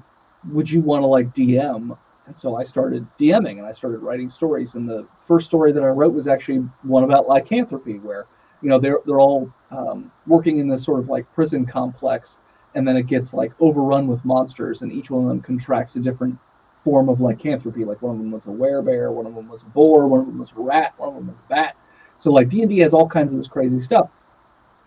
Would 0.50 0.70
you 0.70 0.80
want 0.80 1.02
to 1.02 1.06
like 1.06 1.34
DM?" 1.34 1.96
And 2.26 2.36
so 2.36 2.56
I 2.56 2.64
started 2.64 3.06
DMing 3.18 3.58
and 3.58 3.66
I 3.66 3.72
started 3.72 3.98
writing 3.98 4.30
stories. 4.30 4.74
And 4.74 4.88
the 4.88 5.06
first 5.26 5.46
story 5.46 5.72
that 5.72 5.82
I 5.82 5.88
wrote 5.88 6.14
was 6.14 6.28
actually 6.28 6.58
one 6.82 7.04
about 7.04 7.28
lycanthropy, 7.28 7.98
where 7.98 8.26
you 8.62 8.68
know 8.68 8.78
they're 8.78 8.98
they're 9.06 9.20
all 9.20 9.52
um, 9.70 10.10
working 10.26 10.58
in 10.58 10.68
this 10.68 10.84
sort 10.84 11.00
of 11.00 11.08
like 11.08 11.32
prison 11.34 11.66
complex, 11.66 12.38
and 12.74 12.86
then 12.86 12.96
it 12.96 13.06
gets 13.06 13.34
like 13.34 13.52
overrun 13.60 14.06
with 14.06 14.24
monsters, 14.24 14.82
and 14.82 14.92
each 14.92 15.10
one 15.10 15.22
of 15.22 15.28
them 15.28 15.40
contracts 15.40 15.96
a 15.96 16.00
different 16.00 16.38
form 16.84 17.08
of 17.08 17.20
lycanthropy. 17.20 17.84
Like 17.84 18.02
one 18.02 18.16
of 18.16 18.22
them 18.22 18.30
was 18.30 18.46
a 18.46 18.50
werebear, 18.50 19.12
one 19.12 19.26
of 19.26 19.34
them 19.34 19.48
was 19.48 19.62
a 19.62 19.66
boar, 19.66 20.06
one 20.06 20.20
of 20.20 20.26
them 20.26 20.38
was 20.38 20.52
a 20.56 20.60
rat, 20.60 20.94
one 20.96 21.10
of 21.10 21.14
them 21.14 21.28
was 21.28 21.38
a 21.38 21.48
bat. 21.48 21.76
So 22.22 22.30
like 22.30 22.48
D 22.48 22.60
and 22.60 22.70
D 22.70 22.78
has 22.78 22.94
all 22.94 23.08
kinds 23.08 23.32
of 23.32 23.38
this 23.38 23.48
crazy 23.48 23.80
stuff. 23.80 24.08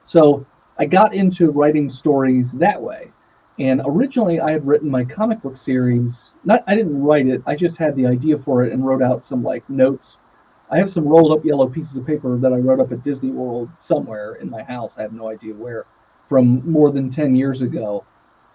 So 0.05 0.45
I 0.79 0.85
got 0.85 1.13
into 1.13 1.51
writing 1.51 1.89
stories 1.89 2.53
that 2.53 2.81
way. 2.81 3.11
And 3.59 3.81
originally 3.85 4.39
I 4.39 4.51
had 4.51 4.65
written 4.65 4.89
my 4.89 5.03
comic 5.03 5.41
book 5.41 5.57
series. 5.57 6.31
Not 6.45 6.63
I 6.65 6.75
didn't 6.75 7.03
write 7.03 7.27
it. 7.27 7.43
I 7.45 7.57
just 7.57 7.75
had 7.75 7.93
the 7.97 8.07
idea 8.07 8.39
for 8.39 8.63
it 8.63 8.71
and 8.71 8.87
wrote 8.87 9.01
out 9.01 9.21
some 9.21 9.43
like 9.43 9.69
notes. 9.69 10.19
I 10.71 10.77
have 10.77 10.89
some 10.89 11.05
rolled 11.05 11.37
up 11.37 11.43
yellow 11.43 11.67
pieces 11.67 11.97
of 11.97 12.07
paper 12.07 12.37
that 12.37 12.53
I 12.53 12.57
wrote 12.57 12.79
up 12.79 12.93
at 12.93 13.03
Disney 13.03 13.31
World 13.31 13.69
somewhere 13.75 14.35
in 14.35 14.49
my 14.49 14.63
house. 14.63 14.97
I 14.97 15.01
have 15.01 15.11
no 15.11 15.27
idea 15.27 15.53
where 15.55 15.87
from 16.29 16.65
more 16.65 16.93
than 16.93 17.11
10 17.11 17.35
years 17.35 17.61
ago. 17.61 18.05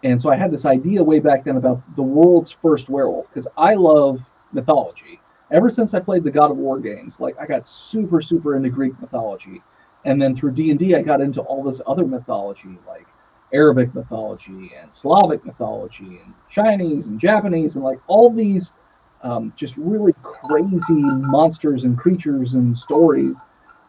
And 0.05 0.19
so 0.19 0.31
I 0.31 0.37
had 0.37 0.51
this 0.51 0.65
idea 0.65 1.03
way 1.03 1.21
back 1.21 1.45
then 1.45 1.59
about 1.59 1.83
the 1.97 2.03
world's 2.03 2.51
first 2.51 2.89
werewolf 2.89 3.29
because 3.29 3.47
I 3.59 3.75
love 3.75 4.21
mythology 4.55 5.21
ever 5.51 5.71
since 5.71 5.95
I 5.95 6.01
played 6.01 6.25
the 6.25 6.31
God 6.31 6.51
of 6.51 6.57
War 6.57 6.79
games, 6.79 7.21
like 7.21 7.37
I 7.41 7.47
got 7.47 7.67
super 7.67 8.21
super 8.21 8.57
into 8.57 8.71
Greek 8.71 8.99
mythology, 9.01 9.63
and 10.05 10.21
then 10.21 10.37
through 10.37 10.53
D 10.53 10.71
and 10.71 10.79
D 10.79 10.95
I 10.95 11.03
got 11.03 11.21
into 11.21 11.41
all 11.43 11.63
this 11.63 11.81
other 11.87 12.07
mythology 12.07 12.79
like 12.87 13.07
Arabic 13.53 13.95
mythology 13.95 14.73
and 14.81 14.93
Slavic 14.93 15.45
mythology 15.45 16.21
and 16.25 16.35
Chinese 16.49 17.07
and 17.07 17.19
Japanese 17.19 17.77
and 17.77 17.85
like 17.85 17.99
all 18.07 18.31
these 18.31 18.73
um, 19.23 19.53
just 19.57 19.77
really 19.77 20.15
crazy 20.23 20.93
monsters 20.93 21.85
and 21.85 21.99
creatures 21.99 22.55
and 22.55 22.77
stories. 22.77 23.37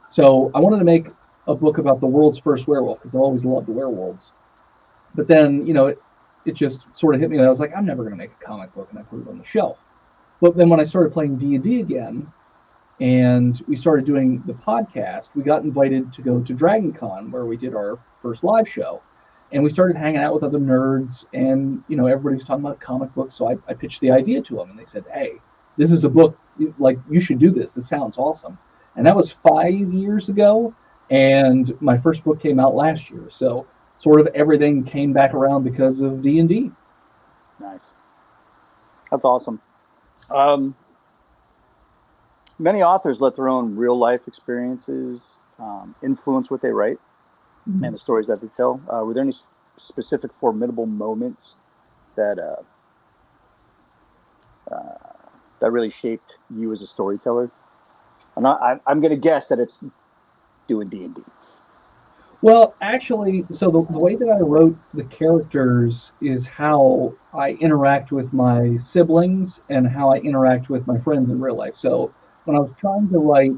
So 0.10 0.52
I 0.54 0.60
wanted 0.60 0.80
to 0.80 0.86
make 0.86 1.08
a 1.48 1.56
book 1.56 1.78
about 1.78 2.02
the 2.02 2.08
world's 2.08 2.40
first 2.40 2.68
werewolf 2.68 3.00
because 3.00 3.16
I 3.16 3.20
always 3.20 3.46
loved 3.46 3.68
the 3.68 3.72
werewolves. 3.72 4.32
But 5.16 5.28
then 5.28 5.66
you 5.66 5.74
know 5.74 5.88
it, 5.88 6.02
it 6.46 6.56
just 6.56 6.86
sort 6.94 7.16
of 7.16 7.22
hit 7.22 7.30
me 7.30 7.38
that 7.38 7.46
I 7.46 7.50
was 7.50 7.60
like 7.60 7.72
I'm 7.76 7.86
never 7.86 8.04
going 8.04 8.14
to 8.14 8.18
make 8.18 8.32
a 8.32 8.46
comic 8.46 8.74
book 8.74 8.88
and 8.90 9.00
I 9.00 9.04
put 9.04 9.22
it 9.22 9.28
on 9.28 9.38
the 9.38 9.46
shelf. 9.46 9.78
But 10.42 10.58
then 10.58 10.70
when 10.70 10.80
I 10.80 10.84
started 10.84 11.14
playing 11.14 11.38
D 11.38 11.56
and 11.56 11.64
D 11.64 11.80
again, 11.80 12.32
and 13.00 13.64
we 13.68 13.76
started 13.76 14.06
doing 14.06 14.44
the 14.46 14.54
podcast, 14.54 15.30
we 15.36 15.44
got 15.44 15.64
invited 15.64 16.12
to 16.14 16.22
go 16.22 16.40
to 16.42 16.54
Dragon 16.54 16.92
Con 16.92 17.32
where 17.32 17.46
we 17.46 17.58
did 17.58 17.76
our 17.76 18.00
first 18.22 18.44
live 18.44 18.68
show. 18.68 19.02
And 19.52 19.64
we 19.64 19.70
started 19.70 19.98
hanging 19.98 20.22
out 20.22 20.34
with 20.34 20.44
other 20.44 20.60
nerds, 20.60 21.26
and 21.34 21.84
you 21.90 21.98
know 21.98 22.08
everybody 22.08 22.36
was 22.36 22.46
talking 22.46 22.64
about 22.64 22.80
comic 22.80 23.14
books. 23.14 23.36
So 23.36 23.50
I, 23.50 23.58
I 23.68 23.74
pitched 23.74 24.00
the 24.00 24.10
idea 24.10 24.42
to 24.42 24.56
them, 24.56 24.70
and 24.70 24.80
they 24.80 24.86
said, 24.86 25.04
"Hey, 25.14 25.34
this 25.78 25.92
is 25.92 26.06
a 26.06 26.10
book. 26.10 26.38
Like 26.80 26.98
you 27.10 27.20
should 27.20 27.38
do 27.38 27.52
this. 27.52 27.74
This 27.74 27.88
sounds 27.88 28.18
awesome." 28.18 28.58
And 28.96 29.06
that 29.06 29.16
was 29.16 29.34
five 29.46 29.74
years 29.74 30.30
ago, 30.30 30.74
and 31.10 31.76
my 31.82 31.98
first 31.98 32.24
book 32.24 32.42
came 32.42 32.62
out 32.62 32.76
last 32.76 33.10
year. 33.10 33.28
So 33.30 33.68
sort 33.98 34.22
of 34.22 34.28
everything 34.28 34.86
came 34.86 35.12
back 35.12 35.34
around 35.34 35.64
because 35.64 36.00
of 36.00 36.22
D 36.22 36.40
and 36.40 36.48
D. 36.48 36.72
Nice. 37.60 37.92
That's 39.12 39.26
awesome. 39.26 39.62
Um, 40.30 40.76
many 42.60 42.82
authors 42.84 43.20
let 43.20 43.36
their 43.36 43.50
own 43.50 43.76
real 43.76 43.98
life 43.98 44.22
experiences 44.28 45.22
um, 45.60 45.96
influence 46.04 46.50
what 46.50 46.62
they 46.62 46.70
write 46.70 47.00
mm-hmm. 47.68 47.84
and 47.84 47.96
the 47.96 48.00
stories 48.00 48.28
that 48.28 48.42
they 48.42 48.48
tell. 48.56 48.82
Uh, 48.92 49.04
were 49.04 49.14
there 49.14 49.24
any 49.24 49.36
specific 49.78 50.32
formidable 50.40 50.86
moments 50.86 51.56
that 52.16 52.38
uh, 52.40 52.62
uh, 54.74 54.98
that 55.60 55.72
really 55.72 55.92
shaped 55.92 56.38
you 56.56 56.72
as 56.72 56.82
a 56.82 56.88
storyteller? 56.88 57.44
And 57.44 57.52
I'm 58.38 58.44
not. 58.44 58.62
I, 58.62 58.80
I'm 58.88 59.02
going 59.02 59.12
to 59.12 59.20
guess 59.20 59.48
that 59.48 59.60
it's 59.60 59.80
doing 60.68 60.90
D 60.90 61.04
and 61.04 61.16
D. 61.16 61.22
Well, 62.44 62.74
actually, 62.82 63.44
so 63.52 63.70
the, 63.70 63.86
the, 63.92 64.00
way 64.00 64.16
that 64.16 64.28
I 64.28 64.40
wrote 64.40 64.76
the 64.96 65.04
characters 65.04 66.12
is 66.22 66.48
how 66.48 67.14
I 67.36 67.52
interact 67.52 68.12
with 68.12 68.34
my 68.34 68.78
siblings 68.78 69.62
and 69.70 69.88
how 69.88 70.12
I 70.12 70.18
interact 70.18 70.68
with 70.68 70.88
my 70.88 70.98
friends 71.02 71.30
in 71.30 71.40
real 71.40 71.56
life. 71.56 71.76
So 71.76 72.12
when 72.46 72.58
I 72.58 72.62
was 72.62 72.72
trying 72.80 73.10
to 73.10 73.20
write 73.20 73.52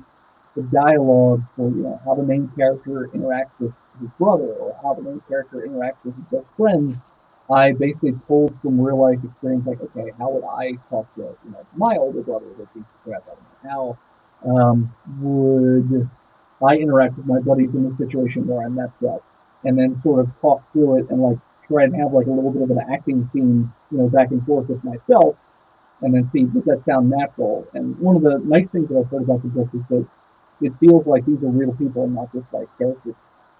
the 0.58 0.64
dialogue 0.64 1.42
for 1.56 1.70
you 1.70 1.84
know 1.84 2.02
how 2.04 2.16
the 2.16 2.24
main 2.24 2.52
character 2.58 3.10
interacts 3.16 3.58
with 3.58 3.72
his 4.02 4.10
brother 4.20 4.52
or 4.54 4.78
how 4.84 4.94
the 4.96 5.02
main 5.02 5.22
character 5.30 5.66
interacts 5.66 6.04
with 6.04 6.16
his 6.16 6.26
best 6.26 6.46
friends, 6.58 6.98
I 7.50 7.72
basically 7.72 8.12
pulled 8.28 8.54
from 8.62 8.82
real 8.82 9.02
life 9.02 9.20
experience. 9.24 9.66
Like, 9.66 9.80
okay, 9.80 10.12
how 10.20 10.30
would 10.30 10.44
I 10.44 10.74
talk 10.90 11.08
to 11.16 11.22
you 11.22 11.52
know 11.52 11.66
my 11.78 11.96
older 11.96 12.22
brother 12.22 12.48
that 12.58 12.74
beats 12.74 12.86
the 13.06 13.12
crap 13.12 13.24
out 13.30 13.38
of? 13.38 13.70
How 13.70 13.98
um, 14.46 14.94
would 15.22 16.10
I 16.64 16.76
interact 16.78 17.18
with 17.18 17.26
my 17.26 17.40
buddies 17.40 17.74
in 17.74 17.90
the 17.90 17.96
situation 17.96 18.48
where 18.48 18.66
I 18.66 18.70
messed 18.70 19.04
up, 19.08 19.24
and 19.64 19.78
then 19.78 20.02
sort 20.02 20.20
of 20.20 20.30
talk 20.42 20.64
through 20.74 21.00
it 21.00 21.10
and 21.10 21.22
like 21.22 21.38
try 21.64 21.84
and 21.84 21.96
have 21.96 22.14
like 22.14 22.28
a 22.28 22.32
little 22.32 22.52
bit 22.52 22.64
of 22.64 22.72
an 22.72 22.82
acting 22.92 23.26
scene, 23.26 23.72
you 23.92 23.98
know, 23.98 24.10
back 24.10 24.32
and 24.32 24.46
forth 24.46 24.68
with 24.70 24.84
myself, 24.84 25.36
and 26.02 26.14
then 26.14 26.30
see 26.30 26.44
does 26.44 26.64
that 26.66 26.84
sound 26.86 27.10
natural. 27.10 27.68
And 27.74 27.98
one 28.00 28.16
of 28.16 28.22
the 28.24 28.40
nice 28.40 28.68
things 28.68 28.90
that 28.90 28.98
I've 28.98 29.10
heard 29.10 29.24
about 29.24 29.42
the 29.42 29.50
book 29.50 29.70
is 29.74 29.82
that 29.90 30.08
it 30.62 30.74
feels 30.80 31.06
like 31.08 31.26
these 31.26 31.42
are 31.44 31.50
real 31.50 31.74
people 31.74 32.04
and 32.04 32.16
not 32.16 32.32
just 32.34 32.46
like 32.54 32.68
character 32.78 33.16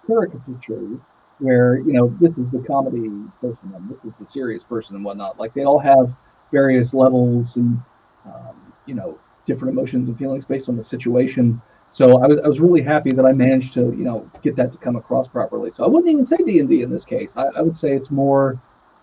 caricatures 0.06 0.98
where 1.38 1.78
you 1.78 1.92
know 1.92 2.14
this 2.20 2.30
is 2.38 2.50
the 2.52 2.62
comedy 2.66 3.08
person 3.40 3.72
and 3.74 3.90
this 3.90 4.04
is 4.04 4.14
the 4.20 4.26
serious 4.26 4.62
person 4.62 4.96
and 4.96 5.04
whatnot. 5.04 5.38
Like 5.38 5.54
they 5.54 5.64
all 5.64 5.78
have 5.78 6.14
various 6.52 6.94
levels 6.94 7.56
and 7.56 7.80
um, 8.26 8.72
you 8.86 8.94
know 8.94 9.18
different 9.46 9.72
emotions 9.72 10.08
and 10.08 10.18
feelings 10.18 10.44
based 10.44 10.68
on 10.68 10.76
the 10.76 10.82
situation. 10.82 11.60
So 11.94 12.20
I 12.20 12.26
was, 12.26 12.40
I 12.44 12.48
was 12.48 12.58
really 12.58 12.82
happy 12.82 13.10
that 13.10 13.24
I 13.24 13.30
managed 13.30 13.72
to 13.74 13.82
you 13.82 14.02
know 14.02 14.28
get 14.42 14.56
that 14.56 14.72
to 14.72 14.78
come 14.78 14.96
across 14.96 15.28
properly. 15.28 15.70
So 15.70 15.84
I 15.84 15.86
wouldn't 15.86 16.10
even 16.12 16.24
say 16.24 16.36
D 16.38 16.58
and 16.58 16.68
D 16.68 16.82
in 16.82 16.90
this 16.90 17.04
case. 17.04 17.32
I, 17.36 17.44
I, 17.44 17.62
would 17.62 17.76
say 17.76 17.92
it's 17.92 18.10
more 18.10 18.60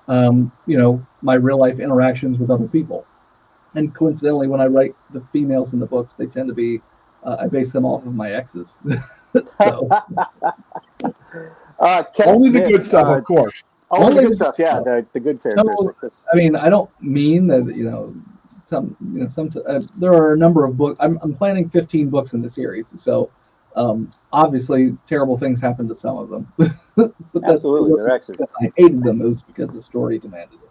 um, 0.09 0.51
you 0.67 0.77
know 0.77 1.01
my 1.21 1.35
real 1.35 1.57
life 1.57 1.79
interactions 1.79 2.37
with 2.37 2.49
other 2.49 2.67
people. 2.67 3.05
And 3.75 3.95
coincidentally, 3.95 4.49
when 4.49 4.59
I 4.59 4.65
write 4.65 4.93
the 5.13 5.23
females 5.31 5.71
in 5.71 5.79
the 5.79 5.85
books, 5.85 6.15
they 6.15 6.25
tend 6.25 6.49
to 6.49 6.53
be 6.53 6.81
uh, 7.23 7.37
I 7.39 7.47
base 7.47 7.71
them 7.71 7.85
off 7.85 8.05
of 8.05 8.13
my 8.13 8.31
exes. 8.31 8.77
so 9.55 9.87
uh, 11.79 12.03
only 12.25 12.49
the 12.49 12.65
good 12.67 12.83
stuff, 12.83 13.07
uh, 13.07 13.19
of 13.19 13.23
course. 13.23 13.63
Only, 13.89 14.05
only 14.05 14.23
the 14.23 14.29
good 14.31 14.37
stuff, 14.37 14.55
yeah. 14.59 14.81
The, 14.81 15.05
the 15.13 15.19
good 15.21 15.41
characters. 15.41 15.63
So, 16.01 16.11
I 16.33 16.35
mean, 16.35 16.57
I 16.57 16.69
don't 16.69 16.89
mean 17.01 17.47
that 17.47 17.73
you 17.73 17.85
know 17.85 18.13
some 18.71 18.95
you 19.13 19.19
know 19.19 19.27
some 19.27 19.51
uh, 19.67 19.81
there 19.97 20.13
are 20.13 20.33
a 20.33 20.37
number 20.37 20.63
of 20.65 20.77
books. 20.77 20.95
I'm 20.99 21.19
I'm 21.21 21.35
planning 21.35 21.67
15 21.69 22.09
books 22.09 22.33
in 22.33 22.41
the 22.41 22.49
series, 22.49 22.91
so 22.95 23.29
um, 23.75 24.11
obviously 24.31 24.97
terrible 25.05 25.37
things 25.37 25.59
happen 25.61 25.87
to 25.89 25.95
some 25.95 26.17
of 26.17 26.29
them. 26.29 26.47
but 26.95 27.13
Absolutely, 27.43 27.91
they're 27.97 28.15
X's. 28.15 28.39
I 28.61 28.71
hated 28.77 29.03
them. 29.03 29.21
It 29.21 29.27
was 29.27 29.41
because 29.41 29.69
the 29.71 29.81
story 29.81 30.17
demanded 30.19 30.59
it. 30.63 30.69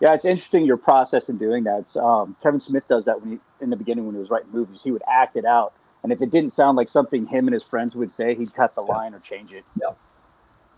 Yeah, 0.00 0.14
it's 0.14 0.24
interesting 0.24 0.64
your 0.64 0.76
process 0.76 1.28
in 1.28 1.38
doing 1.38 1.64
that. 1.64 1.96
Um, 1.96 2.36
Kevin 2.42 2.60
Smith 2.60 2.86
does 2.88 3.04
that 3.04 3.20
when 3.20 3.32
he, 3.32 3.38
in 3.60 3.70
the 3.70 3.76
beginning 3.76 4.04
when 4.06 4.14
he 4.16 4.20
was 4.20 4.30
writing 4.30 4.50
movies, 4.52 4.80
he 4.82 4.90
would 4.90 5.02
act 5.08 5.36
it 5.36 5.44
out, 5.44 5.72
and 6.02 6.12
if 6.12 6.20
it 6.20 6.30
didn't 6.30 6.50
sound 6.50 6.76
like 6.76 6.88
something 6.88 7.24
him 7.24 7.46
and 7.46 7.54
his 7.54 7.62
friends 7.62 7.94
would 7.94 8.10
say, 8.10 8.34
he'd 8.34 8.52
cut 8.52 8.74
the 8.74 8.82
Yeah. 8.82 8.94
line 8.94 9.14
or 9.14 9.20
change 9.20 9.52
it. 9.52 9.64
Yeah. 9.80 9.92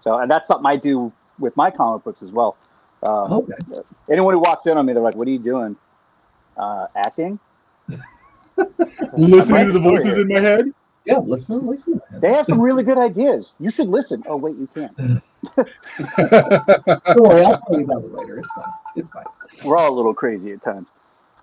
So, 0.05 0.19
and 0.19 0.31
that's 0.31 0.47
something 0.47 0.67
I 0.67 0.77
do 0.77 1.11
with 1.39 1.57
my 1.57 1.71
comic 1.71 2.05
books 2.05 2.23
as 2.23 2.33
well. 2.33 2.57
Um, 3.03 3.33
Okay. 3.33 3.83
Anyone 4.11 4.35
who 4.35 4.41
walks 4.41 4.67
in 4.67 4.77
on 4.77 4.85
me, 4.85 4.93
they're 4.93 5.03
like, 5.03 5.15
"What 5.15 5.27
are 5.27 5.31
you 5.31 5.39
doing? 5.39 5.77
Uh, 6.61 6.87
acting?" 6.95 7.39
Listening 9.17 9.67
to 9.67 9.73
the 9.73 9.81
voices 9.81 10.17
in 10.19 10.29
my 10.29 10.41
head. 10.41 10.73
Yeah, 11.05 11.19
listen, 11.19 11.67
listen. 11.67 12.01
They 12.21 12.33
have 12.33 12.47
some 12.47 12.61
really 12.61 12.83
good 12.83 12.99
ideas. 12.99 13.53
You 13.59 13.71
should 13.71 13.89
listen. 13.89 14.23
Oh 14.27 14.37
wait, 14.37 14.57
you 14.57 14.69
can't. 14.75 14.97
Don't 14.97 15.17
worry, 17.17 17.45
I'll 17.45 17.61
tell 17.63 17.79
you 17.79 17.85
about 17.85 18.05
it 18.05 18.13
later. 18.13 18.39
It's 18.39 18.53
fine. 18.53 18.73
It's 18.97 19.11
fine. 19.11 19.25
We're 19.65 19.79
all 19.79 19.93
a 19.93 19.97
little 19.97 20.15
crazy 20.15 20.53
at 20.53 20.63
times. 20.63 20.89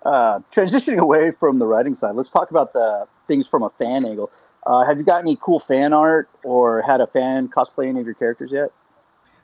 Uh, 0.04 0.38
transitioning 0.54 0.98
away 0.98 1.32
from 1.32 1.58
the 1.58 1.66
writing 1.66 1.94
side, 1.94 2.14
let's 2.14 2.30
talk 2.30 2.50
about 2.52 2.72
the 2.72 3.06
things 3.26 3.46
from 3.48 3.64
a 3.64 3.70
fan 3.70 4.04
angle. 4.04 4.30
Uh, 4.64 4.84
have 4.84 4.98
you 4.98 5.04
got 5.04 5.20
any 5.20 5.36
cool 5.42 5.58
fan 5.58 5.92
art 5.92 6.28
or 6.44 6.82
had 6.82 7.00
a 7.00 7.06
fan 7.08 7.48
cosplay 7.48 7.88
any 7.88 8.00
of 8.00 8.06
your 8.06 8.14
characters 8.14 8.50
yet? 8.52 8.70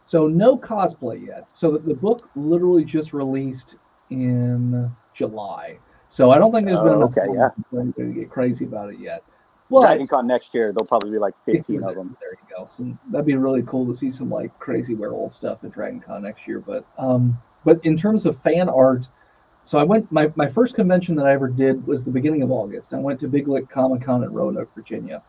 So 0.04 0.28
no 0.28 0.56
cosplay 0.56 1.26
yet. 1.26 1.48
So 1.50 1.72
the, 1.72 1.78
the 1.78 1.94
book 1.94 2.28
literally 2.36 2.84
just 2.84 3.12
released 3.12 3.76
in 4.10 4.94
July. 5.14 5.78
So 6.08 6.30
I 6.30 6.38
don't 6.38 6.52
think 6.52 6.66
there's 6.66 6.78
been 6.78 6.88
Oh, 6.88 7.06
enough 7.06 7.16
okay, 7.16 7.26
yeah. 7.34 7.92
to 7.96 8.12
get 8.12 8.30
crazy 8.30 8.64
about 8.64 8.92
it 8.92 8.98
yet. 9.00 9.22
But 9.70 9.86
Dragon 9.86 10.06
Con 10.06 10.26
next 10.26 10.54
year, 10.54 10.66
there'll 10.66 10.86
probably 10.86 11.10
be 11.10 11.18
like 11.18 11.34
15 11.46 11.82
of 11.84 11.94
them. 11.94 12.16
There 12.20 12.32
you 12.32 12.56
go. 12.56 12.68
So 12.70 12.96
that'd 13.10 13.26
be 13.26 13.34
really 13.34 13.62
cool 13.62 13.86
to 13.86 13.94
see 13.94 14.10
some 14.10 14.30
like 14.30 14.56
crazy 14.58 14.94
werewolf 14.94 15.34
stuff 15.34 15.64
at 15.64 15.72
Dragon 15.72 16.00
Con 16.00 16.22
next 16.22 16.46
year. 16.46 16.60
But 16.60 16.84
um, 16.98 17.36
but 17.64 17.80
in 17.84 17.96
terms 17.96 18.26
of 18.26 18.40
fan 18.42 18.68
art, 18.68 19.08
so 19.64 19.78
I 19.78 19.82
went 19.82 20.10
my, 20.12 20.30
my 20.36 20.48
first 20.48 20.74
convention 20.74 21.16
that 21.16 21.26
I 21.26 21.32
ever 21.32 21.48
did 21.48 21.84
was 21.86 22.04
the 22.04 22.10
beginning 22.10 22.42
of 22.42 22.50
August. 22.52 22.92
I 22.92 22.98
went 22.98 23.18
to 23.20 23.28
Big 23.28 23.48
Lick 23.48 23.68
Comic 23.70 24.02
Con 24.02 24.22
in 24.22 24.32
Roanoke, 24.32 24.72
Virginia. 24.74 25.22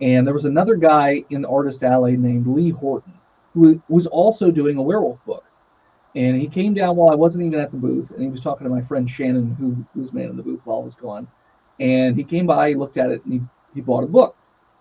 And 0.00 0.26
there 0.26 0.34
was 0.34 0.44
another 0.44 0.76
guy 0.76 1.24
in 1.30 1.42
the 1.42 1.48
artist 1.48 1.82
alley 1.82 2.16
named 2.16 2.46
Lee 2.46 2.70
Horton, 2.70 3.14
who 3.54 3.80
was 3.88 4.06
also 4.06 4.50
doing 4.50 4.76
a 4.76 4.82
werewolf 4.82 5.24
book. 5.24 5.44
And 6.18 6.36
he 6.36 6.48
came 6.48 6.74
down 6.74 6.96
while 6.96 7.10
I 7.10 7.14
wasn't 7.14 7.44
even 7.44 7.60
at 7.60 7.70
the 7.70 7.76
booth, 7.76 8.10
and 8.10 8.20
he 8.20 8.28
was 8.28 8.40
talking 8.40 8.64
to 8.64 8.74
my 8.74 8.82
friend 8.82 9.08
Shannon, 9.08 9.54
who 9.54 9.86
was 9.98 10.12
man 10.12 10.30
in 10.30 10.36
the 10.36 10.42
booth 10.42 10.58
while 10.64 10.80
I 10.80 10.84
was 10.84 10.96
gone. 10.96 11.28
And 11.78 12.16
he 12.16 12.24
came 12.24 12.44
by, 12.44 12.70
he 12.70 12.74
looked 12.74 12.96
at 12.96 13.10
it, 13.10 13.24
and 13.24 13.34
he, 13.34 13.40
he 13.72 13.80
bought 13.80 14.02
a 14.02 14.08
book. 14.08 14.34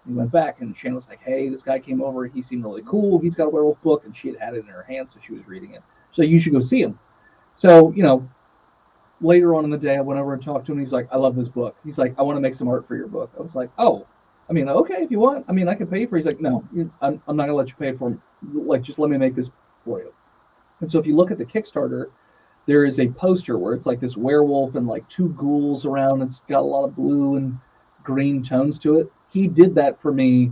He 0.08 0.14
went 0.14 0.32
back, 0.32 0.62
and 0.62 0.76
Shannon 0.76 0.96
was 0.96 1.08
like, 1.08 1.22
"Hey, 1.22 1.48
this 1.50 1.62
guy 1.62 1.78
came 1.78 2.02
over. 2.02 2.26
He 2.26 2.42
seemed 2.42 2.64
really 2.64 2.82
cool. 2.88 3.20
He's 3.20 3.36
got 3.36 3.46
a 3.46 3.50
werewolf 3.50 3.80
book, 3.84 4.04
and 4.06 4.18
she 4.18 4.30
had 4.30 4.40
had 4.40 4.56
it 4.56 4.62
in 4.62 4.66
her 4.66 4.82
hand, 4.82 5.12
so 5.12 5.20
she 5.24 5.34
was 5.34 5.48
reading 5.48 5.76
it. 5.76 5.84
So 6.12 6.24
you 6.24 6.40
should 6.40 6.54
go 6.54 6.60
see 6.60 6.82
him." 6.82 6.98
So 7.56 7.92
you 7.92 8.02
know, 8.02 8.28
later 9.22 9.54
on 9.54 9.64
in 9.64 9.70
the 9.70 9.78
day, 9.78 9.96
I 9.96 10.02
went 10.02 10.20
over 10.20 10.34
and 10.34 10.42
talked 10.42 10.66
to 10.68 10.72
him. 10.72 10.80
He's 10.80 10.94
like, 10.94 11.08
"I 11.12 11.18
love 11.18 11.36
this 11.36 11.50
book." 11.50 11.76
He's 11.84 12.00
like, 12.00 12.16
"I 12.18 12.24
want 12.24 12.38
to 12.38 12.42
make 12.42 12.56
some 12.56 12.68
art 12.68 12.88
for 12.88 12.96
your 12.96 13.08
book." 13.08 13.30
I 13.38 13.44
was 13.44 13.54
like, 13.54 13.70
"Oh, 13.78 14.08
I 14.50 14.54
mean, 14.54 14.70
okay, 14.70 15.04
if 15.04 15.12
you 15.12 15.20
want. 15.20 15.46
I 15.48 15.52
mean, 15.52 15.68
I 15.68 15.76
can 15.76 15.86
pay 15.86 16.08
for." 16.08 16.16
it. 16.16 16.22
He's 16.22 16.26
like, 16.26 16.42
"No, 16.42 16.64
I'm, 17.02 17.22
I'm 17.28 17.38
not 17.38 17.44
gonna 17.44 17.54
let 17.54 17.68
you 17.68 17.76
pay 17.78 17.92
for 17.96 18.10
it. 18.10 18.18
Like, 18.54 18.82
just 18.82 18.98
let 18.98 19.12
me 19.12 19.18
make 19.18 19.36
this 19.36 19.52
for 19.86 20.00
you." 20.00 20.14
And 20.82 20.92
so 20.92 21.00
if 21.00 21.08
you 21.08 21.16
look 21.16 21.32
at 21.32 21.38
the 21.38 21.46
Kickstarter, 21.46 22.08
there 22.66 22.86
is 22.86 23.00
a 23.00 23.08
poster 23.10 23.58
where 23.58 23.74
it's 23.74 23.86
like 23.86 24.00
this 24.00 24.18
werewolf 24.18 24.76
and 24.76 24.88
like 24.88 25.08
two 25.10 25.30
ghouls 25.30 25.86
around. 25.86 26.22
It's 26.22 26.42
got 26.44 26.60
a 26.60 26.62
lot 26.62 26.84
of 26.84 26.96
blue 26.96 27.38
and 27.38 27.58
green 28.04 28.44
tones 28.44 28.78
to 28.80 29.00
it. 29.00 29.12
He 29.30 29.48
did 29.48 29.74
that 29.76 30.02
for 30.02 30.12
me 30.12 30.52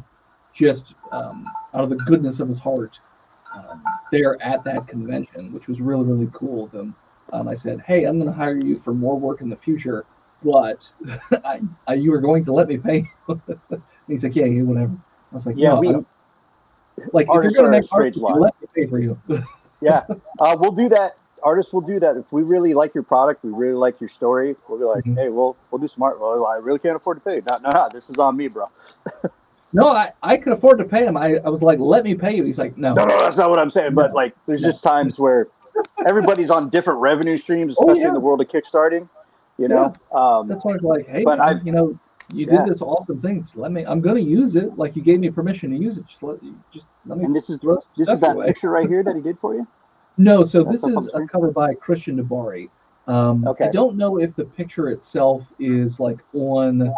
just 0.54 0.96
um, 1.12 1.46
out 1.74 1.84
of 1.84 1.90
the 1.90 1.98
goodness 1.98 2.40
of 2.40 2.48
his 2.48 2.60
heart 2.60 2.98
um, 3.54 3.84
there 4.12 4.42
at 4.42 4.64
that 4.64 4.88
convention, 4.88 5.54
which 5.54 5.68
was 5.68 5.82
really, 5.82 6.06
really 6.06 6.30
cool 6.34 6.66
of 6.66 6.72
him. 6.72 6.96
Um, 7.34 7.48
I 7.48 7.54
said, 7.54 7.82
Hey, 7.86 8.06
I'm 8.06 8.18
going 8.18 8.32
to 8.32 8.36
hire 8.36 8.58
you 8.58 8.76
for 8.80 8.94
more 8.94 9.18
work 9.18 9.42
in 9.42 9.50
the 9.50 9.58
future, 9.58 10.06
but 10.44 10.90
I, 11.44 11.60
I, 11.88 11.96
you 11.96 12.14
are 12.14 12.22
going 12.22 12.46
to 12.46 12.54
let 12.54 12.68
me 12.68 12.78
pay. 12.78 13.10
and 13.28 13.82
he's 14.08 14.24
like, 14.24 14.36
Yeah, 14.36 14.46
yeah, 14.46 14.62
whatever. 14.62 14.94
I 15.32 15.36
was 15.36 15.46
like, 15.46 15.58
Yeah, 15.58 15.74
no, 15.74 15.80
we- 15.82 15.88
like 17.12 17.28
if 17.28 17.44
you're 17.44 17.52
going 17.52 17.66
to 17.66 17.70
make 17.72 17.84
art, 17.92 18.16
let 18.40 18.54
me 18.62 18.68
pay 18.74 18.88
for 18.88 19.00
you. 19.00 19.20
Yeah, 19.86 20.04
uh, 20.40 20.58
we'll 20.60 20.72
do 20.72 20.90
that. 20.90 21.16
Artists 21.44 21.72
will 21.72 21.82
do 21.82 22.00
that. 22.00 22.18
If 22.18 22.26
we 22.32 22.42
really 22.42 22.74
like 22.74 22.96
your 22.96 23.04
product, 23.04 23.44
we 23.44 23.52
really 23.52 23.76
like 23.76 24.02
your 24.02 24.10
story, 24.10 24.56
we'll 24.68 24.80
be 24.80 24.86
like, 24.86 25.04
Mhm. 25.06 25.16
hey, 25.16 25.30
we'll 25.30 25.56
we'll 25.70 25.80
do 25.80 25.88
some 25.88 26.02
art. 26.02 26.20
Well, 26.20 26.46
I 26.46 26.58
really 26.58 26.80
can't 26.80 26.96
afford 26.96 27.18
to 27.18 27.22
pay. 27.30 27.42
No, 27.50 27.58
no, 27.64 27.70
no. 27.74 27.90
This 27.94 28.10
is 28.10 28.18
on 28.18 28.36
me, 28.36 28.48
bro. 28.48 28.66
No, 29.74 29.90
I, 29.90 30.14
I 30.24 30.38
could 30.38 30.54
afford 30.54 30.78
to 30.78 30.86
pay 30.86 31.04
him. 31.06 31.18
I, 31.18 31.36
I 31.44 31.50
was 31.50 31.62
like, 31.62 31.80
let 31.80 32.06
me 32.06 32.16
pay 32.16 32.34
you. 32.34 32.46
He's 32.46 32.58
like, 32.58 32.78
no. 32.78 32.94
No, 32.94 33.04
no, 33.04 33.20
that's 33.20 33.36
not 33.36 33.50
what 33.50 33.60
I'm 33.60 33.70
saying. 33.72 33.94
But 33.94 34.14
like, 34.14 34.34
there's 34.48 34.62
just 34.62 34.82
times 34.82 35.20
where 35.20 35.50
everybody's 36.08 36.50
on 36.50 36.70
different 36.70 37.02
revenue 37.02 37.36
streams, 37.38 37.76
Oh, 37.78 37.84
especially 37.84 38.04
yeah. 38.04 38.08
in 38.08 38.14
the 38.14 38.22
world 38.22 38.40
of 38.40 38.48
kickstarting. 38.48 39.10
You 39.58 39.68
know, 39.68 39.94
um, 40.14 40.48
That's 40.48 40.64
why 40.64 40.72
I 40.72 40.76
was 40.76 40.84
like, 40.84 41.08
hey, 41.10 41.24
But 41.26 41.40
man, 41.40 41.48
I've- 41.50 41.66
you 41.66 41.74
know, 41.74 42.00
you 42.30 42.46
Yeah. 42.46 42.64
did 42.64 42.74
this 42.74 42.82
awesome 42.82 43.22
thing. 43.22 43.44
Just 43.44 43.56
let 43.56 43.72
me. 43.72 43.86
I'm 43.86 44.02
going 44.02 44.16
to 44.16 44.30
use 44.30 44.56
it. 44.56 44.78
Like 44.78 44.96
you 44.96 45.02
gave 45.02 45.20
me 45.20 45.30
permission 45.30 45.72
to 45.72 45.78
use 45.78 45.98
it. 45.98 46.06
Just 46.06 46.24
let 46.24 46.38
just 46.74 46.88
let 47.06 47.18
me 47.18 47.26
and 47.26 47.36
this 47.36 47.50
is 47.50 47.60
this 47.98 48.10
is 48.10 48.20
that 48.20 48.34
away. 48.34 48.48
picture 48.48 48.70
right 48.70 48.88
here 48.88 49.04
that 49.04 49.16
he 49.16 49.22
did 49.22 49.38
for 49.40 49.56
you. 49.56 49.68
No, 50.18 50.46
so 50.46 50.64
That's 50.64 50.82
this 50.82 50.92
is 50.92 51.10
a 51.14 51.28
cover 51.28 51.52
by 51.52 51.74
Christian 51.74 52.18
DiBari. 52.18 52.70
Um, 53.08 53.46
Okay. 53.46 53.66
I 53.66 53.70
don't 53.70 53.98
know 53.98 54.18
if 54.18 54.34
the 54.36 54.46
picture 54.46 54.88
itself 54.90 55.44
is 55.60 56.00
like 56.00 56.20
on, 56.34 56.90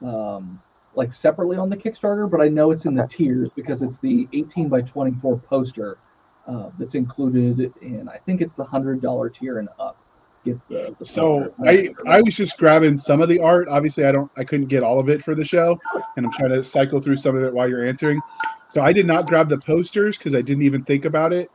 um, 0.00 0.60
like 0.94 1.12
separately 1.12 1.56
on 1.56 1.68
the 1.68 1.76
Kickstarter, 1.76 2.30
but 2.30 2.40
I 2.40 2.46
know 2.48 2.70
it's 2.70 2.84
in 2.84 2.94
the 2.94 3.06
tiers 3.08 3.48
because 3.56 3.82
it's 3.82 3.98
the 3.98 4.28
18 4.32 4.68
by 4.68 4.82
24 4.82 5.40
poster 5.40 5.98
uh, 6.46 6.70
that's 6.78 6.94
included 6.94 7.72
in. 7.82 8.08
I 8.08 8.18
think 8.18 8.40
it's 8.40 8.54
the 8.54 8.64
hundred 8.64 9.02
dollar 9.02 9.28
tier 9.28 9.58
and 9.58 9.68
up 9.80 9.98
gets 10.44 10.64
the. 10.64 10.94
the 10.98 11.04
So. 11.04 11.54
I 11.66 11.88
I 12.06 12.20
was 12.22 12.36
just 12.36 12.58
grabbing 12.58 12.96
some 12.96 13.20
of 13.22 13.28
the 13.28 13.40
art. 13.40 13.68
Obviously, 13.68 14.04
I 14.04 14.12
don't 14.12 14.30
I 14.36 14.44
couldn't 14.44 14.68
get 14.68 14.82
all 14.82 14.98
of 14.98 15.08
it 15.08 15.22
for 15.22 15.34
the 15.34 15.44
show, 15.44 15.78
and 16.16 16.26
I'm 16.26 16.32
trying 16.32 16.50
to 16.50 16.64
cycle 16.64 17.00
through 17.00 17.16
some 17.16 17.36
of 17.36 17.42
it 17.42 17.52
while 17.52 17.68
you're 17.68 17.84
answering. 17.84 18.20
So 18.68 18.82
I 18.82 18.92
did 18.92 19.06
not 19.06 19.26
grab 19.26 19.48
the 19.48 19.58
posters 19.58 20.16
because 20.16 20.34
I 20.34 20.40
didn't 20.40 20.62
even 20.62 20.84
think 20.84 21.04
about 21.04 21.32
it. 21.32 21.50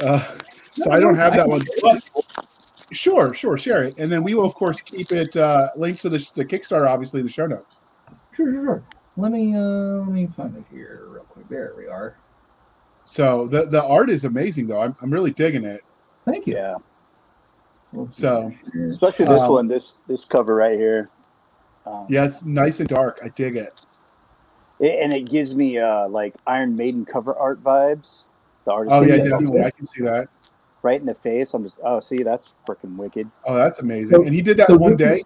Uh, 0.00 0.22
so 0.72 0.90
I 0.90 1.00
don't 1.00 1.14
have 1.14 1.36
that 1.36 1.48
one. 1.48 1.62
But 1.82 2.02
sure, 2.92 3.34
sure, 3.34 3.56
share 3.56 3.84
it, 3.84 3.94
and 3.98 4.10
then 4.10 4.22
we 4.22 4.34
will 4.34 4.46
of 4.46 4.54
course 4.54 4.80
keep 4.80 5.12
it 5.12 5.36
uh, 5.36 5.68
linked 5.76 6.00
to 6.02 6.08
the, 6.08 6.26
the 6.34 6.44
Kickstarter, 6.44 6.88
obviously 6.88 7.20
in 7.20 7.26
the 7.26 7.32
show 7.32 7.46
notes. 7.46 7.76
Sure, 8.32 8.52
sure, 8.52 8.64
sure. 8.64 8.82
Let 9.16 9.30
me 9.30 9.54
uh 9.54 10.00
let 10.00 10.08
me 10.08 10.28
find 10.36 10.56
it 10.56 10.64
here 10.72 11.06
real 11.08 11.24
quick. 11.24 11.48
There 11.48 11.74
we 11.76 11.86
are. 11.86 12.16
So 13.04 13.46
the 13.46 13.66
the 13.66 13.84
art 13.84 14.10
is 14.10 14.24
amazing 14.24 14.66
though. 14.66 14.80
I'm 14.80 14.96
I'm 15.02 15.10
really 15.12 15.30
digging 15.30 15.64
it. 15.64 15.82
Thank 16.24 16.46
you. 16.46 16.54
Yeah, 16.54 16.72
let's 16.72 16.84
So, 18.10 18.52
especially 18.90 19.26
this 19.26 19.42
Um, 19.42 19.52
one, 19.52 19.68
this 19.68 19.94
this 20.08 20.24
cover 20.24 20.54
right 20.54 20.78
here. 20.78 21.10
Um, 21.86 22.06
Yeah, 22.08 22.24
it's 22.24 22.44
nice 22.44 22.80
and 22.80 22.88
dark. 22.88 23.20
I 23.24 23.28
dig 23.28 23.56
it. 23.56 23.84
it- 24.80 25.02
and 25.02 25.12
it 25.12 25.30
gives 25.30 25.54
me 25.54 25.78
uh, 25.78 26.08
like 26.08 26.34
Iron 26.46 26.76
Maiden 26.76 27.04
cover 27.04 27.34
art 27.36 27.62
vibes. 27.62 28.08
The 28.64 28.72
artist 28.72 28.94
Oh 28.94 29.02
yeah, 29.02 29.18
definitely. 29.18 29.62
I 29.62 29.70
can 29.70 29.84
see 29.84 30.02
that. 30.02 30.28
right 30.82 31.00
in 31.00 31.06
the 31.06 31.14
face. 31.14 31.54
I'm 31.54 31.62
just 31.64 31.76
oh, 31.84 32.00
see, 32.00 32.22
that's 32.22 32.48
freaking 32.68 32.96
wicked. 32.96 33.30
Oh, 33.46 33.54
that's 33.54 33.78
amazing. 33.80 34.16
So- 34.16 34.22
And 34.24 34.34
he 34.34 34.42
did 34.42 34.56
that 34.58 34.66
so 34.68 34.76
one 34.76 34.96
day. 34.96 35.22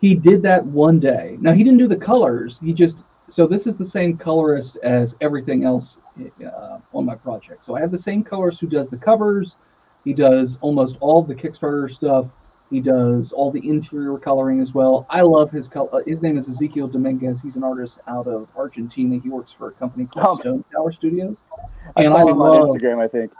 He 0.00 0.14
did 0.14 0.42
that 0.42 0.64
one 0.64 0.98
day. 0.98 1.36
Now 1.40 1.52
he 1.52 1.62
didn't 1.62 1.78
do 1.78 1.86
the 1.88 1.96
colors. 1.96 2.58
He 2.62 2.72
just 2.72 3.04
so 3.28 3.46
this 3.46 3.66
is 3.66 3.76
the 3.76 3.86
same 3.86 4.16
colorist 4.16 4.76
as 4.82 5.16
everything 5.20 5.64
else 5.64 5.98
uh, 6.44 6.78
on 6.92 7.04
my 7.06 7.14
project. 7.14 7.62
So 7.64 7.76
I 7.76 7.80
have 7.80 7.90
the 7.90 7.98
same 7.98 8.22
colorist 8.24 8.60
who 8.60 8.66
does 8.66 8.88
the 8.88 8.96
covers. 8.96 9.56
He 10.04 10.12
does 10.14 10.58
almost 10.60 10.96
all 11.00 11.22
the 11.22 11.34
Kickstarter 11.34 11.90
stuff. 11.90 12.26
He 12.70 12.80
does 12.80 13.32
all 13.32 13.50
the 13.50 13.68
interior 13.68 14.16
coloring 14.16 14.60
as 14.60 14.72
well. 14.72 15.04
I 15.10 15.22
love 15.22 15.50
his 15.50 15.66
color. 15.66 15.88
Uh, 15.92 16.00
his 16.06 16.22
name 16.22 16.38
is 16.38 16.48
Ezekiel 16.48 16.86
Dominguez. 16.86 17.40
He's 17.40 17.56
an 17.56 17.64
artist 17.64 17.98
out 18.06 18.28
of 18.28 18.48
Argentina. 18.56 19.18
He 19.20 19.28
works 19.28 19.52
for 19.52 19.68
a 19.68 19.72
company 19.72 20.06
called 20.06 20.38
Oh. 20.38 20.40
Stone 20.40 20.64
Tower 20.72 20.92
Studios. 20.92 21.38
I 21.96 22.04
And 22.04 22.14
I 22.14 22.18
follow 22.18 22.30
him 22.30 22.40
on 22.40 22.50
love 22.60 22.68
Instagram. 22.68 23.02
I 23.02 23.08
think. 23.08 23.32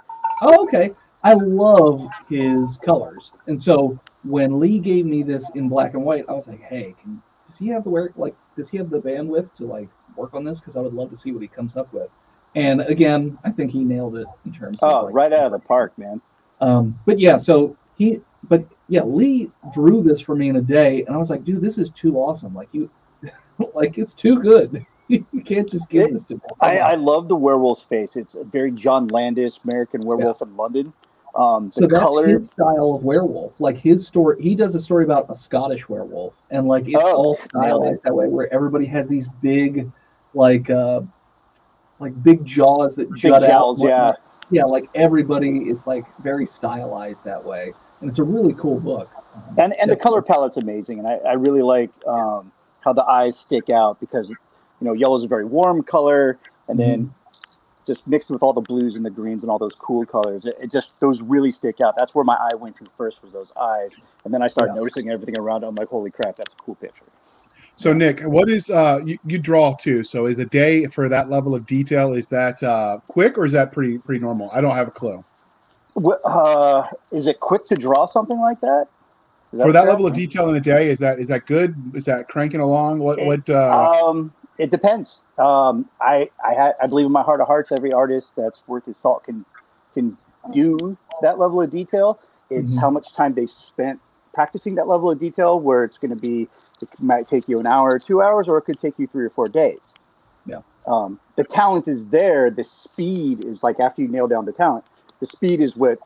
Oh, 0.42 0.64
okay. 0.64 0.92
I 1.22 1.34
love 1.34 2.08
his 2.28 2.76
colors. 2.78 3.30
And 3.46 3.62
so 3.62 3.98
when 4.24 4.58
Lee 4.58 4.78
gave 4.80 5.06
me 5.06 5.22
this 5.22 5.48
in 5.54 5.68
black 5.68 5.94
and 5.94 6.02
white, 6.04 6.24
I 6.28 6.32
was 6.32 6.48
like, 6.48 6.62
hey, 6.62 6.94
can, 7.00 7.22
does 7.46 7.56
he 7.58 7.68
have 7.68 7.84
the 7.84 7.90
work 7.90 8.12
like 8.16 8.34
does 8.56 8.68
he 8.68 8.78
have 8.78 8.90
the 8.90 8.98
bandwidth 9.00 9.54
to 9.56 9.64
like 9.64 9.88
work 10.16 10.34
on 10.34 10.44
this? 10.44 10.58
Because 10.58 10.76
I 10.76 10.80
would 10.80 10.92
love 10.94 11.10
to 11.10 11.16
see 11.16 11.30
what 11.30 11.42
he 11.42 11.48
comes 11.48 11.76
up 11.76 11.92
with. 11.92 12.08
And 12.56 12.80
again, 12.80 13.38
I 13.44 13.50
think 13.52 13.70
he 13.70 13.84
nailed 13.84 14.16
it 14.16 14.26
in 14.44 14.52
terms 14.52 14.78
Oh, 14.82 14.88
of 14.88 15.04
like, 15.06 15.14
right 15.14 15.32
out 15.32 15.44
of 15.46 15.52
the 15.52 15.60
park, 15.60 15.96
man. 15.96 16.20
Um, 16.60 16.98
but 17.06 17.18
yeah, 17.18 17.36
so 17.36 17.76
he, 17.96 18.20
but 18.48 18.64
yeah, 18.88 19.02
Lee 19.02 19.50
drew 19.72 20.02
this 20.02 20.20
for 20.20 20.34
me 20.34 20.48
in 20.48 20.56
a 20.56 20.60
day, 20.62 21.04
and 21.04 21.14
I 21.14 21.18
was 21.18 21.30
like, 21.30 21.44
dude, 21.44 21.60
this 21.62 21.78
is 21.78 21.90
too 21.90 22.16
awesome. 22.16 22.54
Like 22.54 22.68
you, 22.72 22.90
like 23.74 23.98
it's 23.98 24.14
too 24.14 24.40
good. 24.40 24.84
you 25.08 25.24
can't 25.44 25.68
just 25.68 25.88
give 25.88 26.06
It- 26.06 26.12
this 26.12 26.24
to 26.24 26.34
me. 26.34 26.40
I, 26.60 26.78
I 26.78 26.94
love 26.94 27.28
the 27.28 27.36
werewolf's 27.36 27.82
face. 27.82 28.16
It's 28.16 28.34
a 28.34 28.44
very 28.44 28.70
John 28.70 29.08
Landis, 29.08 29.58
American 29.64 30.02
Werewolf 30.02 30.40
in 30.42 30.56
London. 30.56 30.92
Um, 31.34 31.70
so 31.70 31.82
the 31.82 31.86
that's 31.88 32.02
color, 32.02 32.26
his 32.26 32.46
style 32.46 32.94
of 32.96 33.04
werewolf. 33.04 33.52
Like 33.60 33.78
his 33.78 34.06
story, 34.06 34.42
he 34.42 34.54
does 34.56 34.74
a 34.74 34.80
story 34.80 35.04
about 35.04 35.26
a 35.30 35.34
Scottish 35.34 35.88
werewolf, 35.88 36.34
and 36.50 36.66
like 36.66 36.88
it's 36.88 36.96
Oh, 37.00 37.14
all 37.14 37.36
stylized 37.36 38.02
that 38.02 38.14
way, 38.14 38.26
where 38.28 38.52
everybody 38.52 38.84
has 38.86 39.06
these 39.08 39.28
big, 39.40 39.90
like, 40.34 40.68
uh, 40.70 41.02
like 42.00 42.20
big 42.24 42.44
jaws 42.44 42.94
that 42.96 43.10
big 43.12 43.20
jut 43.20 43.44
out. 43.44 43.76
yeah. 43.78 44.12
Yeah, 44.50 44.64
like 44.64 44.88
everybody 44.94 45.68
is 45.68 45.86
like 45.86 46.04
very 46.22 46.46
stylized 46.46 47.24
that 47.24 47.44
way, 47.44 47.72
and 48.00 48.10
it's 48.10 48.18
a 48.18 48.24
really 48.24 48.54
cool 48.54 48.80
book. 48.80 49.08
And 49.58 49.74
and 49.74 49.90
the 49.90 49.96
color 49.96 50.22
palette's 50.22 50.56
amazing 50.56 50.98
and 50.98 51.08
i, 51.08 51.14
I 51.28 51.32
really 51.34 51.62
like 51.62 51.90
um, 52.06 52.52
how 52.80 52.92
the 52.92 53.04
eyes 53.04 53.38
stick 53.38 53.70
out 53.70 54.00
because 54.00 54.28
you 54.28 54.36
know 54.80 54.92
yellow 54.92 55.16
is 55.18 55.24
a 55.24 55.28
very 55.28 55.44
warm 55.44 55.82
color 55.82 56.38
and 56.68 56.78
then 56.78 57.14
just 57.86 58.06
mixed 58.06 58.30
with 58.30 58.42
all 58.42 58.52
the 58.52 58.60
blues 58.60 58.96
and 58.96 59.04
the 59.04 59.10
greens 59.10 59.42
and 59.42 59.50
all 59.50 59.58
those 59.58 59.74
cool 59.78 60.04
colors 60.04 60.44
it, 60.44 60.56
it 60.60 60.70
just 60.70 60.98
those 61.00 61.20
really 61.20 61.52
stick 61.52 61.80
out. 61.80 61.94
That's 61.96 62.14
where 62.14 62.24
my 62.24 62.36
eye 62.36 62.54
went 62.54 62.76
to 62.78 62.86
first 62.96 63.22
was 63.22 63.32
those 63.32 63.52
eyes 63.60 63.90
and 64.24 64.32
then 64.34 64.42
i 64.42 64.48
started 64.48 64.74
noticing 64.74 65.10
everything 65.10 65.38
around 65.38 65.64
it 65.64 65.66
i'm 65.66 65.74
like 65.74 65.88
holy 65.88 66.10
crap 66.10 66.36
that's 66.36 66.52
a 66.52 66.56
cool 66.56 66.74
picture 66.76 67.04
So 67.76 67.92
Nick, 67.92 68.20
what 68.22 68.48
is 68.50 68.68
uh 68.70 69.00
you, 69.04 69.18
you 69.24 69.38
draw 69.38 69.74
too? 69.74 70.04
So 70.04 70.26
is 70.26 70.38
a 70.38 70.44
day 70.46 70.86
for 70.86 71.08
that 71.08 71.30
level 71.30 71.54
of 71.54 71.66
detail 71.66 72.12
is 72.12 72.28
that 72.28 72.62
uh 72.62 72.98
quick 73.08 73.38
or 73.38 73.44
is 73.44 73.52
that 73.52 73.72
pretty 73.72 73.98
pretty 73.98 74.20
normal? 74.20 74.50
I 74.52 74.60
don't 74.60 74.76
have 74.76 74.88
a 74.88 74.92
clue. 74.92 75.24
Uh, 76.24 76.86
is 77.10 77.26
it 77.26 77.40
quick 77.40 77.66
to 77.66 77.74
draw 77.74 78.06
something 78.06 78.38
like 78.40 78.60
that 78.60 78.86
For 79.52 79.72
that 79.72 79.86
level 79.86 80.06
of 80.06 80.14
detail 80.14 80.48
in 80.48 80.56
a 80.56 80.60
day, 80.60 80.88
is 80.90 80.98
that 81.00 81.18
is 81.18 81.28
that 81.28 81.46
good? 81.46 81.74
Is 81.94 82.04
that 82.04 82.28
cranking 82.28 82.60
along? 82.60 83.00
What 83.00 83.18
what 83.24 83.48
uh 83.50 83.88
Um, 83.88 84.32
it 84.58 84.70
depends. 84.70 85.22
Um, 85.38 85.88
I 86.00 86.30
I, 86.44 86.72
I 86.82 86.86
believe 86.86 87.06
in 87.06 87.12
my 87.12 87.22
heart 87.22 87.40
of 87.40 87.46
hearts, 87.46 87.72
every 87.72 87.92
artist 87.92 88.32
that's 88.36 88.60
worth 88.66 88.86
his 88.86 88.96
salt 88.98 89.24
can 89.24 89.44
can 89.94 90.16
do 90.52 90.96
that 91.22 91.38
level 91.38 91.60
of 91.60 91.70
detail. 91.70 92.20
It's 92.50 92.74
Mhm. 92.74 92.80
how 92.80 92.90
much 92.90 93.12
time 93.14 93.34
they 93.34 93.46
spent 93.46 94.00
practicing 94.32 94.74
that 94.76 94.88
level 94.88 95.10
of 95.10 95.18
detail. 95.18 95.58
Where 95.60 95.84
it's 95.84 95.98
going 95.98 96.10
to 96.10 96.16
be, 96.16 96.48
it 96.80 96.88
might 96.98 97.28
take 97.28 97.48
you 97.48 97.60
an 97.60 97.66
hour 97.66 97.90
or 97.90 97.98
two 97.98 98.22
hours, 98.22 98.48
or 98.48 98.58
it 98.58 98.62
could 98.62 98.80
take 98.80 98.98
you 98.98 99.06
three 99.06 99.24
or 99.24 99.30
four 99.30 99.46
days. 99.46 99.80
Yeah. 100.46 100.60
Um, 100.86 101.20
the 101.36 101.44
talent 101.44 101.88
is 101.88 102.04
there. 102.06 102.50
The 102.50 102.64
speed 102.64 103.44
is 103.44 103.62
like 103.62 103.80
after 103.80 104.02
you 104.02 104.08
nail 104.08 104.26
down 104.26 104.44
the 104.46 104.52
talent, 104.52 104.84
the 105.20 105.26
speed 105.26 105.60
is 105.60 105.76
what, 105.76 105.98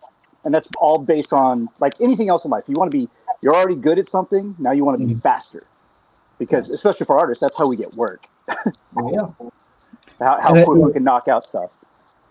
and 0.45 0.53
that's 0.53 0.69
all 0.79 0.99
based 0.99 1.33
on 1.33 1.69
like 1.81 1.95
anything 2.01 2.29
else 2.29 2.45
in 2.45 2.51
life. 2.51 2.65
You 2.67 2.77
want 2.77 2.91
to 2.91 2.99
be, 2.99 3.09
you're 3.41 3.55
already 3.55 3.77
good 3.77 3.99
at 3.99 4.09
something. 4.09 4.55
Now 4.59 4.73
you 4.73 4.85
want 4.85 5.01
to 5.01 5.07
be 5.07 5.15
Mhm. 5.15 5.23
faster, 5.23 5.67
because 6.39 6.71
especially 6.71 7.07
for 7.07 7.19
artists, 7.19 7.41
that's 7.41 7.57
how 7.57 7.67
we 7.67 7.77
get 7.77 7.95
work. 7.95 8.27
Yeah. 9.11 9.29
How, 10.21 10.41
how 10.41 10.53
quick 10.53 10.69
we 10.69 10.93
can 10.93 11.03
knock 11.05 11.27
out 11.29 11.49
stuff. 11.49 11.71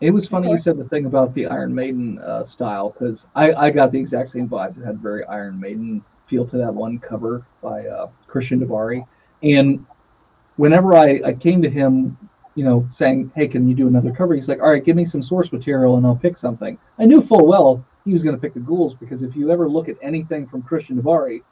It 0.03 0.11
was 0.11 0.27
funny 0.27 0.51
you 0.51 0.57
said 0.57 0.77
the 0.77 0.83
thing 0.83 1.05
about 1.05 1.33
the 1.33 1.47
Iron 1.47 1.73
Maiden 1.73 2.19
uh, 2.19 2.43
style 2.43 2.89
because 2.89 3.25
I, 3.35 3.53
I 3.53 3.69
got 3.69 3.91
the 3.91 3.99
exact 3.99 4.29
same 4.29 4.49
vibes. 4.49 4.77
It 4.77 4.83
had 4.83 4.99
very 4.99 5.23
Iron 5.25 5.57
Maiden 5.57 6.03
feel 6.27 6.45
to 6.47 6.57
that 6.57 6.73
one 6.73 6.99
cover 6.99 7.45
by 7.61 7.87
uh, 7.87 8.09
Christian 8.27 8.59
DiBari. 8.59 9.07
And 9.43 9.85
whenever 10.57 10.93
I, 10.93 11.21
I 11.23 11.33
came 11.33 11.61
to 11.61 11.69
him, 11.69 12.17
you 12.55 12.65
know, 12.65 12.85
saying, 12.91 13.31
"Hey, 13.33 13.47
can 13.47 13.67
you 13.69 13.75
do 13.75 13.87
another 13.87 14.11
cover?" 14.11 14.35
He's 14.35 14.49
like, 14.49 14.59
"All 14.59 14.71
right, 14.71 14.83
give 14.83 14.97
me 14.97 15.05
some 15.05 15.23
source 15.23 15.53
material 15.53 15.95
and 15.95 16.05
I'll 16.05 16.17
pick 16.17 16.37
something." 16.37 16.77
I 16.99 17.05
knew 17.05 17.21
full 17.21 17.47
well 17.47 17.85
he 18.03 18.11
was 18.11 18.23
going 18.23 18.35
to 18.35 18.41
pick 18.41 18.53
the 18.53 18.59
ghouls 18.59 18.95
because 18.95 19.23
if 19.23 19.37
you 19.37 19.51
ever 19.51 19.69
look 19.69 19.87
at 19.87 19.95
anything 20.01 20.47
from 20.47 20.63
Christian 20.63 21.01
DiBari, 21.01 21.43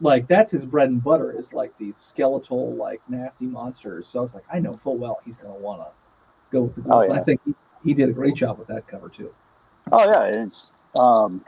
like 0.00 0.28
that's 0.28 0.52
his 0.52 0.66
bread 0.66 0.90
and 0.90 1.02
butter 1.02 1.32
is 1.32 1.54
like 1.54 1.72
these 1.78 1.96
skeletal, 1.96 2.74
like 2.74 3.00
nasty 3.08 3.46
monsters. 3.46 4.08
So 4.08 4.18
I 4.18 4.22
was 4.22 4.34
like, 4.34 4.44
I 4.52 4.58
know 4.58 4.78
full 4.84 4.98
well 4.98 5.20
he's 5.24 5.36
going 5.36 5.54
to 5.54 5.58
want 5.58 5.80
to 5.80 5.88
go 6.52 6.64
with 6.64 6.74
the 6.74 6.82
ghouls. 6.82 7.06
Oh, 7.08 7.10
And 7.10 7.18
I 7.18 7.22
think 7.22 7.40
he, 7.46 7.54
he 7.84 7.94
did 7.94 8.08
a 8.08 8.12
great 8.12 8.34
job 8.34 8.58
with 8.58 8.68
that 8.68 8.86
cover 8.86 9.08
too. 9.08 9.32
Oh 9.92 10.04
yeah, 10.04 10.24
it's 10.44 10.66
um, 10.94 11.42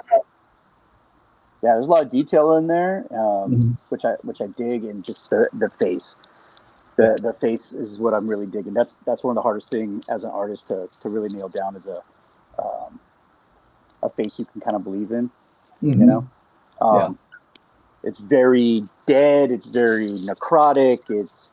yeah. 1.63 1.75
There's 1.75 1.87
a 1.87 1.89
lot 1.89 2.03
of 2.03 2.11
detail 2.11 2.57
in 2.57 2.67
there, 2.67 3.05
um, 3.11 3.53
Mhm. 3.53 3.77
which 3.91 4.05
I 4.05 4.13
which 4.23 4.41
I 4.41 4.47
dig, 4.47 4.85
and 4.85 5.05
just 5.05 5.29
the 5.31 5.49
the 5.53 5.69
face. 5.71 6.17
The 6.97 7.19
the 7.23 7.33
face 7.35 7.73
is 7.73 7.99
what 7.99 8.15
I'm 8.15 8.27
really 8.27 8.47
digging. 8.47 8.75
That's 8.75 8.97
that's 9.07 9.23
one 9.23 9.33
of 9.33 9.37
the 9.37 9.43
hardest 9.43 9.69
thing 9.71 10.03
as 10.09 10.25
an 10.25 10.31
artist 10.31 10.69
to 10.69 10.89
to 11.01 11.09
really 11.09 11.29
nail 11.29 11.49
down 11.49 11.77
is 11.77 11.87
a 11.87 12.03
um, 12.63 13.01
a 14.03 14.11
face 14.11 14.39
you 14.39 14.45
can 14.45 14.61
kind 14.61 14.77
of 14.77 14.85
believe 14.85 15.13
in. 15.13 15.31
Mhm. 15.83 15.99
You 15.99 16.07
know, 16.07 16.29
um, 16.81 16.97
Yeah. 16.97 18.09
it's 18.09 18.19
very 18.19 18.87
dead. 19.07 19.51
It's 19.51 19.67
very 19.67 20.09
necrotic. 20.11 21.09
It's 21.09 21.49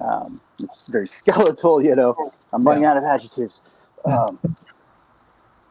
um, 0.00 0.40
it's 0.58 0.82
very 0.88 1.08
skeletal. 1.20 1.82
You 1.82 1.94
know, 1.96 2.32
I'm 2.52 2.66
running 2.66 2.84
out 2.84 2.96
of 2.96 3.04
adjectives. 3.04 3.60
Um, 4.04 4.38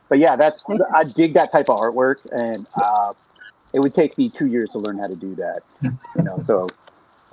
but 0.09 0.19
yeah, 0.19 0.35
that's 0.35 0.65
I 0.93 1.05
dig 1.05 1.33
that 1.35 1.51
type 1.51 1.69
of 1.69 1.77
artwork, 1.77 2.17
and 2.31 2.67
uh, 2.75 3.13
it 3.73 3.79
would 3.79 3.95
take 3.95 4.17
me 4.17 4.29
two 4.29 4.47
years 4.47 4.69
to 4.71 4.79
learn 4.79 4.97
how 4.97 5.07
to 5.07 5.15
do 5.15 5.35
that. 5.35 5.61
You 6.17 6.23
know, 6.23 6.41
so 6.45 6.67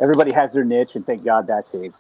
everybody 0.00 0.30
has 0.32 0.52
their 0.52 0.64
niche, 0.64 0.90
and 0.94 1.04
thank 1.04 1.24
God 1.24 1.46
that's 1.46 1.70
his, 1.70 1.92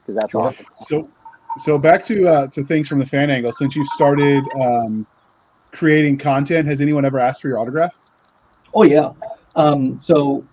because 0.00 0.16
that's 0.16 0.30
Sure. 0.30 0.46
awesome. 0.48 0.66
so 0.74 1.10
so 1.58 1.78
back 1.78 2.02
to 2.04 2.26
uh 2.26 2.46
to 2.48 2.62
things 2.64 2.88
from 2.88 2.98
the 2.98 3.06
fan 3.06 3.30
angle. 3.30 3.52
Since 3.52 3.76
you've 3.76 3.88
started 3.88 4.42
um 4.58 5.06
creating 5.72 6.18
content, 6.18 6.66
has 6.66 6.80
anyone 6.80 7.04
ever 7.04 7.18
asked 7.18 7.42
for 7.42 7.48
your 7.48 7.58
autograph? 7.58 7.94
Oh 8.74 8.84
yeah. 8.84 9.10
Um, 9.54 9.98
so 9.98 10.46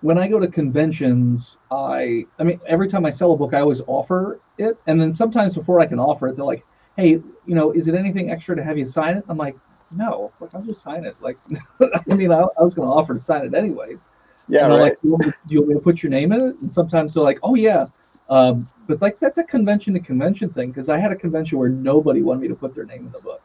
when 0.00 0.16
I 0.16 0.28
go 0.28 0.38
to 0.38 0.46
conventions, 0.46 1.58
I 1.70 2.24
I 2.38 2.44
mean 2.44 2.60
every 2.68 2.88
time 2.88 3.04
I 3.04 3.10
sell 3.10 3.32
a 3.32 3.36
book, 3.36 3.52
I 3.52 3.60
always 3.60 3.80
offer 3.86 4.40
it, 4.58 4.76
and 4.86 5.00
then 5.00 5.12
sometimes 5.12 5.54
before 5.54 5.80
I 5.80 5.86
can 5.86 5.98
offer 5.98 6.28
it, 6.28 6.36
they're 6.36 6.44
like, 6.44 6.64
"Hey, 7.00 7.10
you 7.46 7.54
know, 7.54 7.72
is 7.72 7.88
it 7.88 7.94
anything 7.94 8.30
extra 8.30 8.56
to 8.56 8.62
have 8.64 8.78
you 8.78 8.84
sign 8.84 9.16
it?" 9.16 9.24
I'm 9.28 9.38
like, 9.38 9.56
"No, 9.90 10.32
like 10.40 10.54
I'll 10.54 10.62
just 10.62 10.82
sign 10.82 11.04
it." 11.04 11.16
Like, 11.20 11.38
I 12.10 12.14
mean, 12.14 12.32
I, 12.32 12.40
I 12.58 12.62
was 12.62 12.74
going 12.74 12.88
to 12.88 12.92
offer 12.94 13.14
to 13.14 13.20
sign 13.20 13.44
it 13.46 13.54
anyways. 13.54 14.06
Yeah, 14.48 14.66
And 14.66 14.70
right. 14.70 14.80
like, 14.80 14.98
"You 15.02 15.10
want 15.12 15.26
me- 15.26 15.32
do 15.46 15.54
you 15.54 15.60
want 15.60 15.68
me 15.70 15.74
to 15.74 15.80
put 15.80 16.02
your 16.02 16.10
name 16.10 16.32
in 16.32 16.40
it?" 16.40 16.56
And 16.62 16.72
sometimes 16.72 17.14
they're 17.14 17.22
like, 17.22 17.38
"Oh 17.42 17.54
yeah," 17.54 17.86
um, 18.28 18.68
but 18.86 19.00
like 19.02 19.18
that's 19.20 19.38
a 19.38 19.44
convention 19.44 19.94
to 19.94 20.00
convention 20.00 20.50
thing 20.50 20.70
because 20.70 20.88
I 20.88 20.98
had 20.98 21.12
a 21.12 21.16
convention 21.16 21.58
where 21.58 21.68
nobody 21.70 22.22
wanted 22.22 22.40
me 22.42 22.48
to 22.48 22.54
put 22.56 22.74
their 22.74 22.84
name 22.86 23.06
in 23.06 23.12
the 23.12 23.20
book. 23.20 23.42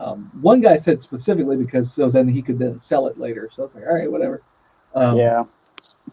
Um, 0.00 0.30
one 0.40 0.60
guy 0.60 0.76
said 0.76 1.02
specifically 1.02 1.56
because 1.56 1.92
so 1.92 2.08
then 2.08 2.28
he 2.28 2.42
could 2.42 2.58
then 2.58 2.78
sell 2.78 3.06
it 3.06 3.18
later. 3.18 3.50
So 3.52 3.62
I 3.62 3.66
was 3.66 3.74
like, 3.74 3.84
all 3.86 3.94
right, 3.94 4.10
whatever. 4.10 4.42
Um, 4.94 5.16
yeah, 5.18 5.44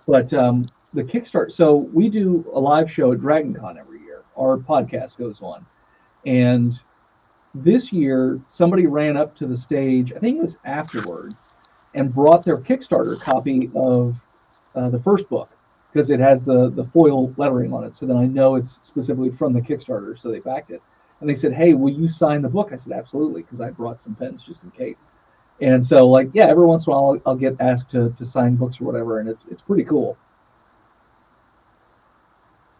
But 0.07 0.33
um, 0.33 0.71
the 0.93 1.03
Kickstarter. 1.03 1.51
So 1.51 1.75
we 1.75 2.09
do 2.09 2.49
a 2.53 2.59
live 2.59 2.91
show 2.91 3.11
at 3.13 3.19
Dragon 3.19 3.53
Con 3.53 3.77
every 3.77 4.01
year. 4.01 4.23
Our 4.37 4.57
podcast 4.57 5.17
goes 5.17 5.41
on, 5.41 5.65
and 6.27 6.79
this 7.55 7.91
year 7.93 8.41
somebody 8.47 8.87
ran 8.87 9.17
up 9.17 9.35
to 9.37 9.47
the 9.47 9.57
stage. 9.57 10.13
I 10.13 10.19
think 10.19 10.37
it 10.39 10.43
was 10.43 10.57
afterwards, 10.65 11.35
and 11.95 12.13
brought 12.13 12.45
their 12.45 12.59
Kickstarter 12.59 13.19
copy 13.19 13.71
of 13.75 14.15
uh, 14.75 14.89
the 14.89 14.99
first 14.99 15.29
book 15.29 15.49
because 15.93 16.11
it 16.11 16.19
has 16.19 16.45
the 16.45 16.69
the 16.71 16.85
foil 16.85 17.33
lettering 17.37 17.73
on 17.73 17.85
it. 17.85 17.95
So 17.95 18.05
then 18.05 18.17
I 18.17 18.27
know 18.27 18.55
it's 18.55 18.79
specifically 18.83 19.31
from 19.31 19.53
the 19.53 19.61
Kickstarter. 19.61 20.19
So 20.19 20.31
they 20.31 20.39
backed 20.39 20.71
it, 20.71 20.83
and 21.21 21.29
they 21.29 21.35
said, 21.35 21.53
"Hey, 21.53 21.73
will 21.75 21.93
you 21.93 22.09
sign 22.09 22.43
the 22.43 22.49
book?" 22.49 22.71
I 22.73 22.77
said, 22.77 22.93
"Absolutely," 22.93 23.43
because 23.43 23.61
I 23.61 23.71
brought 23.71 24.01
some 24.01 24.15
pens 24.15 24.43
just 24.43 24.63
in 24.63 24.71
case. 24.71 24.99
And 25.61 25.85
so, 25.85 26.07
like, 26.07 26.29
yeah, 26.33 26.47
every 26.47 26.65
once 26.65 26.87
in 26.87 26.93
a 26.93 26.95
while 26.95 27.13
I'll, 27.25 27.31
I'll 27.31 27.37
get 27.37 27.55
asked 27.59 27.89
to, 27.91 28.11
to 28.17 28.25
sign 28.25 28.57
books 28.57 28.79
or 28.81 28.85
whatever, 28.85 29.19
and 29.19 29.29
it's 29.29 29.47
it's 29.47 29.61
pretty 29.63 29.85
cool. 29.85 30.17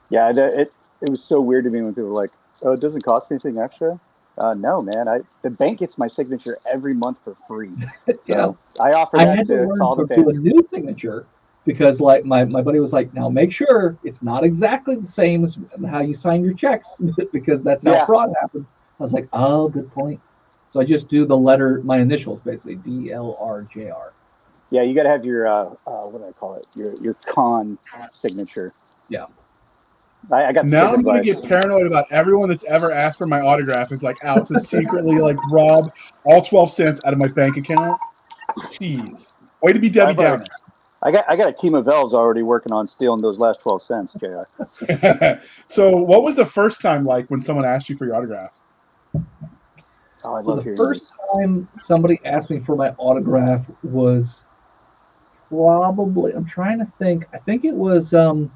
yeah. 0.10 0.30
It, 0.30 0.38
it 0.38 0.74
it 1.02 1.10
was 1.10 1.24
so 1.24 1.42
weird 1.42 1.66
to 1.66 1.70
me 1.72 1.82
when 1.82 1.94
people 1.94 2.10
were 2.10 2.22
like, 2.22 2.32
"Oh, 2.64 2.74
it 2.74 2.80
doesn't 2.80 3.02
cost 3.02 3.32
anything 3.32 3.60
extra." 3.60 4.00
Uh, 4.38 4.54
no, 4.54 4.82
man. 4.82 5.08
I 5.08 5.22
the 5.42 5.50
bank 5.50 5.80
gets 5.80 5.98
my 5.98 6.08
signature 6.08 6.60
every 6.66 6.94
month 6.94 7.18
for 7.24 7.36
free. 7.48 7.72
So 8.26 8.58
Yeah. 8.78 8.84
I 8.84 8.94
offer 8.94 9.18
I 9.18 9.26
that 9.26 9.38
had 9.38 9.48
to, 9.48 9.66
to 9.66 9.78
all 9.82 9.96
the 9.96 10.06
to 10.08 10.30
a 10.30 10.34
new 10.34 10.62
signature 10.70 11.28
because, 11.66 12.02
like, 12.02 12.26
my, 12.26 12.44
my 12.44 12.62
buddy 12.62 12.80
was 12.80 12.92
like, 12.92 13.14
"Now 13.14 13.30
make 13.30 13.54
sure 13.54 13.98
it's 14.04 14.22
not 14.22 14.44
exactly 14.44 14.96
the 14.96 15.08
same 15.08 15.46
as 15.46 15.58
how 15.88 16.02
you 16.02 16.14
sign 16.14 16.44
your 16.44 16.54
checks 16.54 16.90
because 17.32 17.64
that's 17.64 17.86
how 17.86 17.94
Yeah. 17.94 18.06
fraud 18.06 18.34
happens." 18.42 18.68
I 19.00 19.04
was 19.04 19.14
like, 19.14 19.30
"Oh, 19.34 19.70
good 19.70 19.90
point." 19.92 20.20
So 20.70 20.82
I 20.82 20.86
just 20.86 21.08
do 21.08 21.26
the 21.26 21.38
letter, 21.38 21.82
my 21.84 22.00
initials, 22.00 22.42
basically 22.42 22.76
D 22.76 23.12
L 23.12 23.38
R 23.40 23.62
J 23.74 23.90
R. 23.90 24.12
Yeah, 24.72 24.82
you 24.82 24.94
got 24.94 25.04
to 25.04 25.10
have 25.10 25.24
your 25.24 25.48
uh, 25.48 25.70
uh, 25.86 26.06
what 26.08 26.22
do 26.22 26.28
I 26.28 26.32
call 26.34 26.56
it? 26.56 26.68
Your 26.76 26.94
your 26.96 27.16
con 27.26 27.78
signature. 28.14 28.74
Yeah. 29.10 29.26
I, 30.32 30.46
I 30.46 30.52
got 30.54 30.66
Now 30.66 30.94
I'm 30.94 31.02
gonna 31.04 31.22
get 31.24 31.44
paranoid 31.44 31.88
about 31.88 32.06
everyone 32.12 32.50
that's 32.50 32.66
ever 32.66 32.92
asked 32.92 33.18
for 33.18 33.28
my 33.28 33.40
autograph 33.42 33.92
is 33.92 34.04
like 34.04 34.18
out 34.24 34.46
to 34.48 34.60
secretly 34.60 35.20
like 35.20 35.38
rob 35.52 35.94
all 36.26 36.42
twelve 36.42 36.70
cents 36.70 37.00
out 37.06 37.14
of 37.14 37.20
my 37.20 37.28
bank 37.28 37.58
account. 37.58 38.00
Jeez. 38.66 39.32
Way 39.62 39.74
to 39.74 39.80
be 39.80 39.90
Debbie 39.90 40.12
I've 40.12 40.18
already- 40.20 40.38
Downer. 40.44 40.46
I 41.04 41.12
got 41.12 41.26
I 41.30 41.36
got 41.36 41.48
a 41.48 41.54
team 41.54 41.76
of 41.76 41.88
elves 41.88 42.14
already 42.14 42.42
working 42.42 42.74
on 42.74 42.88
stealing 42.88 43.22
those 43.22 43.38
last 43.38 43.60
twelve 43.62 43.84
cents, 43.84 44.14
Jr. 44.20 44.44
so 45.68 45.96
what 45.98 46.24
was 46.24 46.36
the 46.36 46.46
first 46.46 46.82
time 46.82 47.06
like 47.06 47.28
when 47.30 47.40
someone 47.40 47.66
asked 47.66 47.88
you 47.88 47.96
for 47.96 48.06
your 48.06 48.16
autograph? 48.16 48.60
Oh, 50.24 50.34
I 50.34 50.42
So 50.42 50.48
love 50.50 50.58
the 50.58 50.64
hearing 50.64 50.78
first 50.78 51.12
time 51.34 51.70
somebody 51.80 52.20
asked 52.26 52.50
me 52.50 52.60
for 52.60 52.76
my 52.76 52.90
autograph 52.98 53.70
was 53.84 54.44
probably 55.50 56.34
I'm 56.34 56.46
trying 56.46 56.80
to 56.80 56.92
think. 56.98 57.26
I 57.32 57.38
think 57.38 57.64
it 57.64 57.76
was 57.76 58.16
um, 58.16 58.52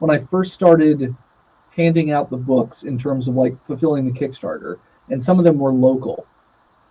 when 0.00 0.10
I 0.10 0.18
first 0.26 0.52
started 0.52 1.14
handing 1.76 2.10
out 2.10 2.30
the 2.30 2.36
books 2.36 2.82
in 2.82 2.98
terms 2.98 3.28
of 3.28 3.36
like 3.36 3.54
fulfilling 3.66 4.04
the 4.04 4.18
Kickstarter, 4.18 4.78
and 5.08 5.22
some 5.22 5.38
of 5.38 5.44
them 5.44 5.58
were 5.58 5.72
local. 5.72 6.26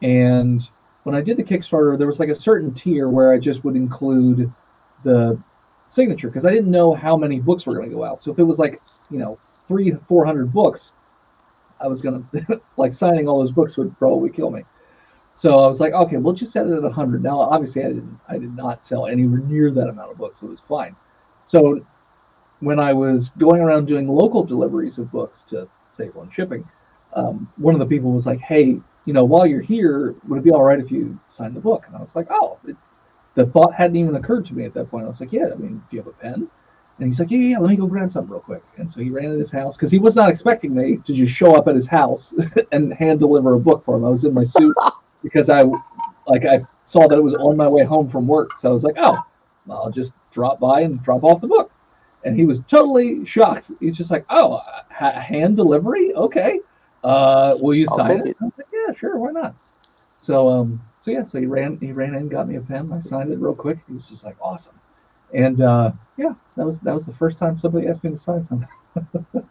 And 0.01 0.67
when 1.03 1.15
I 1.15 1.21
did 1.21 1.37
the 1.37 1.43
Kickstarter, 1.43 1.97
there 1.97 2.07
was 2.07 2.19
like 2.19 2.29
a 2.29 2.39
certain 2.39 2.73
tier 2.73 3.09
where 3.09 3.33
I 3.33 3.39
just 3.39 3.63
would 3.65 3.75
include 3.75 4.51
the 5.03 5.37
signature 5.87 6.29
because 6.29 6.45
I 6.45 6.51
didn't 6.51 6.71
know 6.71 6.93
how 6.93 7.17
many 7.17 7.39
books 7.39 7.65
were 7.65 7.73
going 7.75 7.89
to 7.89 7.95
go 7.95 8.03
out. 8.03 8.21
So 8.21 8.31
if 8.31 8.39
it 8.39 8.43
was 8.43 8.59
like, 8.59 8.81
you 9.09 9.17
know, 9.17 9.37
three, 9.67 9.93
400 10.07 10.53
books, 10.53 10.91
I 11.79 11.87
was 11.87 12.01
going 12.01 12.27
to, 12.33 12.61
like, 12.77 12.93
signing 12.93 13.27
all 13.27 13.39
those 13.39 13.51
books 13.51 13.77
would 13.77 13.97
probably 13.97 14.29
kill 14.29 14.51
me. 14.51 14.63
So 15.33 15.59
I 15.59 15.67
was 15.67 15.79
like, 15.79 15.93
okay, 15.93 16.17
we'll 16.17 16.33
just 16.33 16.51
set 16.51 16.67
it 16.67 16.73
at 16.73 16.81
100. 16.81 17.23
Now, 17.23 17.39
obviously, 17.39 17.83
I 17.83 17.87
didn't, 17.87 18.19
I 18.27 18.37
did 18.37 18.55
not 18.55 18.85
sell 18.85 19.07
anywhere 19.07 19.39
near 19.39 19.71
that 19.71 19.87
amount 19.87 20.11
of 20.11 20.17
books, 20.17 20.39
so 20.39 20.47
it 20.47 20.49
was 20.49 20.59
fine. 20.59 20.95
So 21.45 21.85
when 22.59 22.79
I 22.79 22.93
was 22.93 23.29
going 23.37 23.61
around 23.61 23.85
doing 23.87 24.07
local 24.07 24.43
deliveries 24.43 24.97
of 24.97 25.11
books 25.11 25.43
to 25.49 25.67
save 25.91 26.15
on 26.17 26.29
shipping, 26.31 26.67
um, 27.13 27.51
one 27.57 27.73
of 27.73 27.79
the 27.79 27.85
people 27.85 28.11
was 28.11 28.25
like, 28.25 28.39
hey, 28.39 28.79
you 29.05 29.13
know, 29.13 29.23
while 29.23 29.47
you're 29.47 29.61
here, 29.61 30.15
would 30.27 30.39
it 30.39 30.43
be 30.43 30.51
all 30.51 30.63
right 30.63 30.79
if 30.79 30.91
you 30.91 31.19
signed 31.29 31.55
the 31.55 31.61
book? 31.61 31.85
And 31.87 31.95
I 31.95 32.01
was 32.01 32.15
like, 32.15 32.27
oh, 32.29 32.59
it, 32.67 32.75
the 33.35 33.45
thought 33.47 33.73
hadn't 33.73 33.95
even 33.97 34.15
occurred 34.15 34.45
to 34.47 34.53
me 34.53 34.65
at 34.65 34.73
that 34.73 34.89
point. 34.91 35.05
I 35.05 35.07
was 35.07 35.19
like, 35.19 35.31
yeah, 35.31 35.47
I 35.51 35.55
mean, 35.55 35.83
do 35.89 35.95
you 35.95 35.99
have 35.99 36.07
a 36.07 36.11
pen? 36.11 36.49
And 36.99 37.07
he's 37.07 37.19
like, 37.19 37.31
yeah, 37.31 37.39
yeah, 37.39 37.59
let 37.59 37.69
me 37.69 37.77
go 37.77 37.87
grab 37.87 38.11
something 38.11 38.29
real 38.29 38.41
quick. 38.41 38.63
And 38.77 38.89
so 38.89 38.99
he 38.99 39.09
ran 39.09 39.31
in 39.31 39.39
his 39.39 39.51
house 39.51 39.77
because 39.77 39.89
he 39.89 39.99
was 39.99 40.15
not 40.17 40.29
expecting 40.29 40.75
me 40.75 40.97
to 41.05 41.13
just 41.13 41.33
show 41.33 41.55
up 41.55 41.67
at 41.69 41.75
his 41.75 41.87
house 41.87 42.33
and 42.73 42.93
hand 42.93 43.19
deliver 43.21 43.53
a 43.53 43.59
book 43.59 43.85
for 43.85 43.95
him. 43.95 44.03
I 44.03 44.09
was 44.09 44.25
in 44.25 44.33
my 44.33 44.43
suit 44.43 44.75
because 45.23 45.49
I, 45.49 45.63
like, 46.27 46.45
I 46.45 46.61
saw 46.83 47.07
that 47.07 47.17
it 47.17 47.23
was 47.23 47.35
on 47.35 47.55
my 47.55 47.67
way 47.67 47.85
home 47.85 48.09
from 48.09 48.27
work. 48.27 48.57
So 48.59 48.69
I 48.69 48.73
was 48.73 48.83
like, 48.83 48.95
oh, 48.97 49.17
I'll 49.69 49.91
just 49.91 50.13
drop 50.31 50.59
by 50.59 50.81
and 50.81 51.01
drop 51.01 51.23
off 51.23 51.39
the 51.39 51.47
book. 51.47 51.68
And 52.25 52.37
he 52.37 52.45
was 52.45 52.63
totally 52.63 53.25
shocked. 53.25 53.71
He's 53.79 53.95
just 53.95 54.11
like, 54.11 54.25
oh, 54.29 54.59
hand 54.89 55.55
delivery? 55.55 56.13
Okay. 56.13 56.59
Uh, 57.03 57.57
will 57.61 57.73
you 57.73 57.87
sign 57.95 58.19
it? 58.19 58.27
it? 58.27 58.37
I 58.41 58.45
was 58.45 58.53
like, 58.57 58.67
yeah, 58.73 58.93
sure, 58.93 59.17
why 59.17 59.31
not? 59.31 59.55
So, 60.17 60.49
um, 60.49 60.81
so 61.01 61.11
yeah, 61.11 61.23
so 61.23 61.39
he 61.39 61.45
ran, 61.45 61.77
he 61.79 61.93
ran 61.93 62.15
in, 62.15 62.27
got 62.27 62.47
me 62.47 62.55
a 62.55 62.61
pen. 62.61 62.91
I 62.91 62.99
signed 62.99 63.31
it 63.31 63.39
real 63.39 63.55
quick. 63.55 63.77
He 63.87 63.93
was 63.93 64.09
just 64.09 64.25
like, 64.25 64.35
awesome. 64.41 64.77
And 65.33 65.61
uh, 65.61 65.91
yeah, 66.17 66.33
that 66.57 66.65
was 66.65 66.79
that 66.79 66.93
was 66.93 67.05
the 67.05 67.13
first 67.13 67.37
time 67.37 67.57
somebody 67.57 67.87
asked 67.87 68.03
me 68.03 68.11
to 68.11 68.17
sign 68.17 68.43
something. 68.43 68.67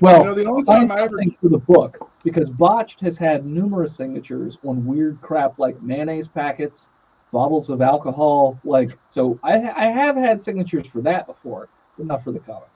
well, 0.00 0.20
you 0.20 0.24
know, 0.24 0.34
the 0.34 0.46
only 0.46 0.64
time 0.64 0.90
I 0.90 1.02
ever 1.02 1.18
for 1.40 1.50
the 1.50 1.58
book 1.58 2.10
because 2.24 2.48
Botched 2.50 3.00
has 3.02 3.18
had 3.18 3.44
numerous 3.44 3.94
signatures 3.94 4.56
on 4.64 4.86
weird 4.86 5.20
crap 5.20 5.58
like 5.58 5.80
mayonnaise 5.82 6.28
packets, 6.28 6.88
bottles 7.32 7.70
of 7.70 7.82
alcohol. 7.82 8.58
Like, 8.64 8.98
so 9.08 9.38
I 9.42 9.54
I 9.70 9.86
have 9.86 10.16
had 10.16 10.42
signatures 10.42 10.86
for 10.86 11.00
that 11.02 11.26
before, 11.26 11.68
but 11.96 12.06
not 12.06 12.24
for 12.24 12.32
the 12.32 12.40
comic. 12.40 12.68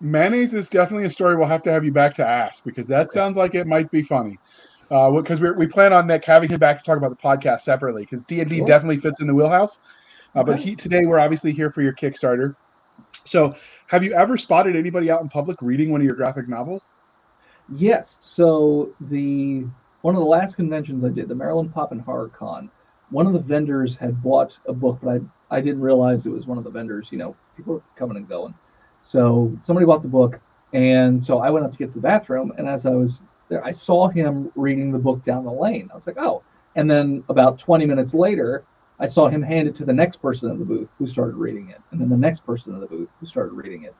Mayonnaise 0.00 0.54
is 0.54 0.70
definitely 0.70 1.04
a 1.04 1.10
story 1.10 1.36
we'll 1.36 1.46
have 1.46 1.62
to 1.62 1.70
have 1.70 1.84
you 1.84 1.92
back 1.92 2.14
to 2.14 2.26
ask 2.26 2.64
because 2.64 2.86
that 2.88 3.10
sounds 3.10 3.36
like 3.36 3.54
it 3.54 3.66
might 3.66 3.90
be 3.90 4.02
funny 4.02 4.38
because 4.88 5.42
uh, 5.42 5.52
we 5.56 5.66
plan 5.66 5.92
on 5.92 6.06
Nick 6.06 6.24
having 6.24 6.48
him 6.48 6.58
back 6.58 6.78
to 6.78 6.82
talk 6.82 6.96
about 6.96 7.10
the 7.10 7.16
podcast 7.16 7.60
separately 7.60 8.02
because 8.02 8.22
D 8.24 8.40
and 8.40 8.48
D 8.48 8.62
definitely 8.62 8.96
fits 8.96 9.20
in 9.20 9.26
the 9.26 9.34
wheelhouse. 9.34 9.80
Uh, 10.34 10.42
but 10.42 10.58
he 10.58 10.74
today 10.74 11.04
we're 11.04 11.18
obviously 11.18 11.52
here 11.52 11.70
for 11.70 11.82
your 11.82 11.92
Kickstarter. 11.92 12.54
So, 13.24 13.54
have 13.88 14.02
you 14.02 14.12
ever 14.14 14.38
spotted 14.38 14.76
anybody 14.76 15.10
out 15.10 15.20
in 15.20 15.28
public 15.28 15.60
reading 15.60 15.90
one 15.90 16.00
of 16.00 16.06
your 16.06 16.16
graphic 16.16 16.48
novels? 16.48 16.98
Yes. 17.74 18.16
So 18.20 18.94
the 19.00 19.66
one 20.02 20.14
of 20.14 20.20
the 20.20 20.26
last 20.26 20.56
conventions 20.56 21.04
I 21.04 21.08
did, 21.08 21.28
the 21.28 21.34
Maryland 21.34 21.72
Pop 21.72 21.92
and 21.92 22.00
Horror 22.00 22.28
Con, 22.28 22.70
one 23.10 23.26
of 23.26 23.32
the 23.32 23.38
vendors 23.38 23.96
had 23.96 24.22
bought 24.22 24.58
a 24.66 24.72
book, 24.72 24.98
but 25.02 25.10
I 25.10 25.20
I 25.50 25.60
didn't 25.60 25.80
realize 25.80 26.26
it 26.26 26.30
was 26.30 26.46
one 26.46 26.58
of 26.58 26.64
the 26.64 26.70
vendors. 26.70 27.08
You 27.10 27.18
know, 27.18 27.36
people 27.56 27.82
coming 27.96 28.16
and 28.16 28.28
going. 28.28 28.54
So 29.02 29.56
somebody 29.62 29.86
bought 29.86 30.02
the 30.02 30.08
book, 30.08 30.40
and 30.72 31.22
so 31.22 31.38
I 31.38 31.50
went 31.50 31.64
up 31.64 31.72
to 31.72 31.78
get 31.78 31.88
to 31.88 31.94
the 31.94 32.00
bathroom, 32.00 32.52
and 32.58 32.68
as 32.68 32.86
I 32.86 32.90
was 32.90 33.22
there, 33.48 33.64
I 33.64 33.70
saw 33.70 34.08
him 34.08 34.52
reading 34.54 34.92
the 34.92 34.98
book 34.98 35.24
down 35.24 35.44
the 35.44 35.52
lane. 35.52 35.88
I 35.90 35.94
was 35.94 36.06
like, 36.06 36.18
oh. 36.18 36.42
And 36.76 36.88
then 36.88 37.24
about 37.28 37.58
20 37.58 37.86
minutes 37.86 38.14
later, 38.14 38.64
I 39.00 39.06
saw 39.06 39.28
him 39.28 39.42
hand 39.42 39.68
it 39.68 39.74
to 39.76 39.84
the 39.84 39.92
next 39.92 40.20
person 40.20 40.50
in 40.50 40.58
the 40.58 40.64
booth 40.64 40.90
who 40.98 41.06
started 41.06 41.36
reading 41.36 41.70
it, 41.70 41.80
and 41.90 42.00
then 42.00 42.08
the 42.08 42.16
next 42.16 42.44
person 42.44 42.74
in 42.74 42.80
the 42.80 42.86
booth 42.86 43.08
who 43.20 43.26
started 43.26 43.52
reading 43.54 43.84
it. 43.84 43.94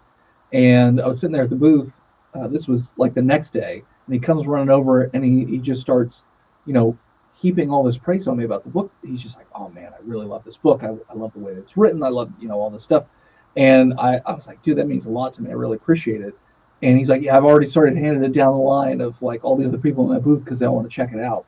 And 0.53 1.01
I 1.01 1.07
was 1.07 1.21
sitting 1.21 1.33
there 1.33 1.45
at 1.45 1.51
the 1.51 1.57
booth. 1.57 1.93
Uh, 2.35 2.49
this 2.49 2.69
was 2.69 2.95
like 2.99 3.15
the 3.15 3.23
next 3.23 3.53
day, 3.53 3.85
and 4.09 4.15
he 4.15 4.19
comes 4.19 4.47
running 4.47 4.71
over 4.71 5.03
and 5.13 5.23
he, 5.23 5.45
he 5.45 5.59
just 5.59 5.83
starts, 5.83 6.25
you 6.65 6.73
know, 6.73 6.97
heaping 7.35 7.71
all 7.71 7.83
this 7.83 7.99
praise 7.99 8.27
on 8.27 8.39
me 8.39 8.45
about 8.45 8.65
the 8.65 8.71
book. 8.71 8.91
He's 9.05 9.21
just 9.21 9.37
like, 9.37 9.47
oh 9.55 9.69
man, 9.69 9.93
I 9.93 9.99
really 10.03 10.25
love 10.25 10.45
this 10.45 10.57
book. 10.57 10.83
I, 10.83 10.95
I 11.11 11.15
love 11.15 11.35
the 11.35 11.41
way 11.41 11.53
it's 11.53 11.77
written. 11.77 12.03
I 12.03 12.09
love, 12.09 12.33
you 12.41 12.49
know, 12.49 12.59
all 12.59 12.71
this 12.71 12.83
stuff. 12.83 13.05
And 13.55 13.93
I, 13.99 14.21
I 14.25 14.33
was 14.33 14.47
like, 14.47 14.63
dude, 14.63 14.79
that 14.79 14.89
means 14.89 15.05
a 15.05 15.11
lot 15.11 15.35
to 15.35 15.43
me. 15.43 15.51
I 15.51 15.55
really 15.55 15.77
appreciate 15.77 16.23
it. 16.23 16.35
And 16.81 16.97
he's 16.97 17.11
like, 17.11 17.21
yeah, 17.21 17.37
I've 17.37 17.45
already 17.45 17.67
started 17.67 17.99
handing 17.99 18.25
it 18.25 18.33
down 18.33 18.53
the 18.53 18.59
line 18.59 19.03
of 19.03 19.21
like 19.21 19.45
all 19.45 19.57
the 19.57 19.67
other 19.67 19.77
people 19.77 20.05
in 20.05 20.11
my 20.11 20.19
booth 20.19 20.43
because 20.43 20.59
they 20.59 20.65
all 20.67 20.77
want 20.77 20.91
to 20.91 20.95
check 20.95 21.13
it 21.13 21.21
out. 21.21 21.45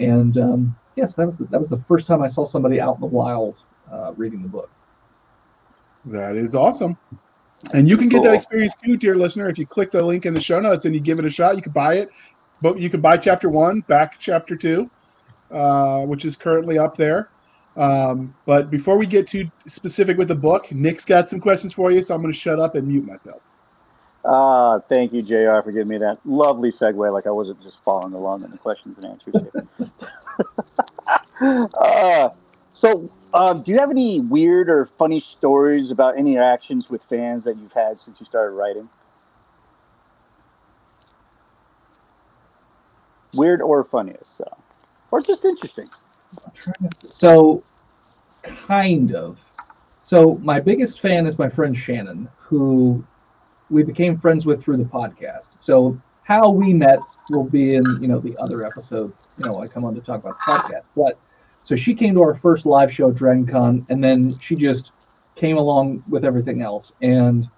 And 0.00 0.36
um, 0.38 0.76
yes, 0.96 1.14
that 1.14 1.26
was 1.26 1.38
the, 1.38 1.44
that 1.44 1.60
was 1.60 1.68
the 1.68 1.82
first 1.86 2.08
time 2.08 2.20
I 2.20 2.28
saw 2.28 2.44
somebody 2.44 2.80
out 2.80 2.96
in 2.96 3.00
the 3.00 3.06
wild 3.06 3.56
uh, 3.92 4.12
reading 4.16 4.42
the 4.42 4.48
book. 4.48 4.70
That 6.06 6.36
is 6.36 6.56
awesome. 6.56 6.98
And 7.74 7.88
you 7.88 7.96
can 7.96 8.08
get 8.08 8.22
that 8.22 8.34
experience 8.34 8.74
too, 8.74 8.96
dear 8.96 9.16
listener. 9.16 9.48
If 9.48 9.58
you 9.58 9.66
click 9.66 9.90
the 9.90 10.02
link 10.02 10.26
in 10.26 10.34
the 10.34 10.40
show 10.40 10.60
notes 10.60 10.84
and 10.84 10.94
you 10.94 11.00
give 11.00 11.18
it 11.18 11.24
a 11.24 11.30
shot, 11.30 11.56
you 11.56 11.62
can 11.62 11.72
buy 11.72 11.94
it. 11.94 12.10
But 12.60 12.78
you 12.78 12.90
can 12.90 13.00
buy 13.00 13.16
chapter 13.16 13.48
one, 13.48 13.80
back 13.82 14.18
chapter 14.18 14.56
two, 14.56 14.90
uh, 15.50 16.02
which 16.02 16.24
is 16.24 16.36
currently 16.36 16.78
up 16.78 16.96
there. 16.96 17.28
Um, 17.76 18.34
but 18.44 18.70
before 18.70 18.98
we 18.98 19.06
get 19.06 19.26
too 19.26 19.50
specific 19.66 20.18
with 20.18 20.28
the 20.28 20.34
book, 20.34 20.70
Nick's 20.72 21.04
got 21.04 21.28
some 21.28 21.40
questions 21.40 21.72
for 21.72 21.90
you, 21.90 22.02
so 22.02 22.14
I'm 22.14 22.20
going 22.20 22.32
to 22.32 22.38
shut 22.38 22.60
up 22.60 22.74
and 22.74 22.86
mute 22.86 23.06
myself. 23.06 23.50
Uh, 24.24 24.78
thank 24.88 25.12
you, 25.12 25.22
JR, 25.22 25.62
for 25.64 25.72
giving 25.72 25.88
me 25.88 25.98
that 25.98 26.18
lovely 26.24 26.70
segue. 26.70 27.12
Like 27.12 27.26
I 27.26 27.30
wasn't 27.30 27.60
just 27.62 27.78
following 27.84 28.12
along 28.12 28.44
in 28.44 28.50
the 28.50 28.58
questions 28.58 28.96
and 28.98 29.06
answers. 29.06 29.34
uh, 31.80 32.28
so, 32.74 33.10
um, 33.34 33.62
do 33.62 33.72
you 33.72 33.78
have 33.78 33.90
any 33.90 34.20
weird 34.20 34.68
or 34.68 34.86
funny 34.98 35.20
stories 35.20 35.90
about 35.90 36.18
any 36.18 36.32
interactions 36.32 36.90
with 36.90 37.02
fans 37.04 37.44
that 37.44 37.56
you've 37.56 37.72
had 37.72 37.98
since 37.98 38.20
you 38.20 38.26
started 38.26 38.52
writing? 38.52 38.88
Weird 43.34 43.62
or 43.62 43.84
funniest, 43.84 44.36
so. 44.36 44.44
or 45.10 45.20
just 45.22 45.44
interesting. 45.44 45.88
So, 47.10 47.62
kind 48.42 49.14
of. 49.14 49.38
So, 50.04 50.38
my 50.42 50.60
biggest 50.60 51.00
fan 51.00 51.26
is 51.26 51.38
my 51.38 51.48
friend 51.48 51.76
Shannon, 51.76 52.28
who 52.36 53.02
we 53.70 53.82
became 53.82 54.18
friends 54.18 54.44
with 54.44 54.62
through 54.62 54.76
the 54.76 54.84
podcast. 54.84 55.48
So, 55.56 55.98
how 56.24 56.50
we 56.50 56.74
met 56.74 56.98
will 57.30 57.44
be 57.44 57.74
in 57.76 57.84
you 58.02 58.08
know 58.08 58.20
the 58.20 58.36
other 58.36 58.66
episode. 58.66 59.12
You 59.38 59.46
know, 59.46 59.62
I 59.62 59.68
come 59.68 59.84
on 59.84 59.94
to 59.94 60.00
talk 60.02 60.20
about 60.20 60.36
the 60.44 60.52
podcast. 60.52 60.82
But 60.94 61.18
so 61.64 61.76
she 61.76 61.94
came 61.94 62.14
to 62.14 62.22
our 62.22 62.34
first 62.34 62.66
live 62.66 62.92
show, 62.92 63.12
DragonCon, 63.12 63.86
and 63.88 64.02
then 64.02 64.38
she 64.38 64.56
just 64.56 64.92
came 65.36 65.56
along 65.56 66.02
with 66.08 66.24
everything 66.24 66.62
else. 66.62 66.92
And 67.02 67.48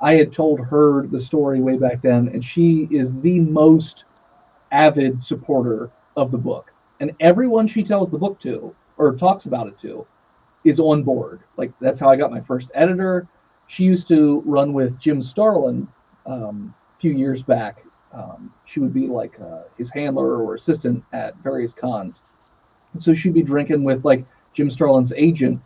I 0.00 0.14
had 0.14 0.32
told 0.32 0.60
her 0.60 1.06
the 1.06 1.20
story 1.20 1.60
way 1.60 1.76
back 1.76 2.02
then, 2.02 2.28
and 2.28 2.44
she 2.44 2.88
is 2.90 3.14
the 3.20 3.40
most 3.40 4.04
avid 4.72 5.22
supporter 5.22 5.90
of 6.16 6.30
the 6.30 6.38
book 6.38 6.72
and 7.00 7.12
everyone 7.20 7.66
she 7.66 7.82
tells 7.82 8.10
the 8.10 8.18
book 8.18 8.38
to 8.40 8.74
or 8.98 9.14
talks 9.16 9.46
about 9.46 9.66
it 9.66 9.78
to 9.80 10.06
is 10.64 10.78
on 10.78 11.02
board. 11.02 11.40
Like 11.56 11.72
that's 11.80 11.98
how 11.98 12.10
I 12.10 12.16
got 12.16 12.30
my 12.30 12.42
first 12.42 12.70
editor. 12.74 13.26
She 13.66 13.84
used 13.84 14.06
to 14.08 14.42
run 14.44 14.72
with 14.72 14.98
Jim 15.00 15.22
Starlin 15.22 15.88
um, 16.26 16.74
a 16.96 17.00
few 17.00 17.12
years 17.12 17.42
back. 17.42 17.84
Um, 18.12 18.52
she 18.66 18.80
would 18.80 18.92
be 18.92 19.06
like 19.06 19.40
uh, 19.40 19.62
his 19.78 19.90
handler 19.90 20.42
or 20.42 20.54
assistant 20.54 21.02
at 21.12 21.36
various 21.36 21.72
cons. 21.72 22.22
So 22.98 23.14
she'd 23.14 23.34
be 23.34 23.42
drinking 23.42 23.84
with 23.84 24.04
like 24.04 24.24
Jim 24.52 24.70
Starlin's 24.70 25.12
agent, 25.12 25.60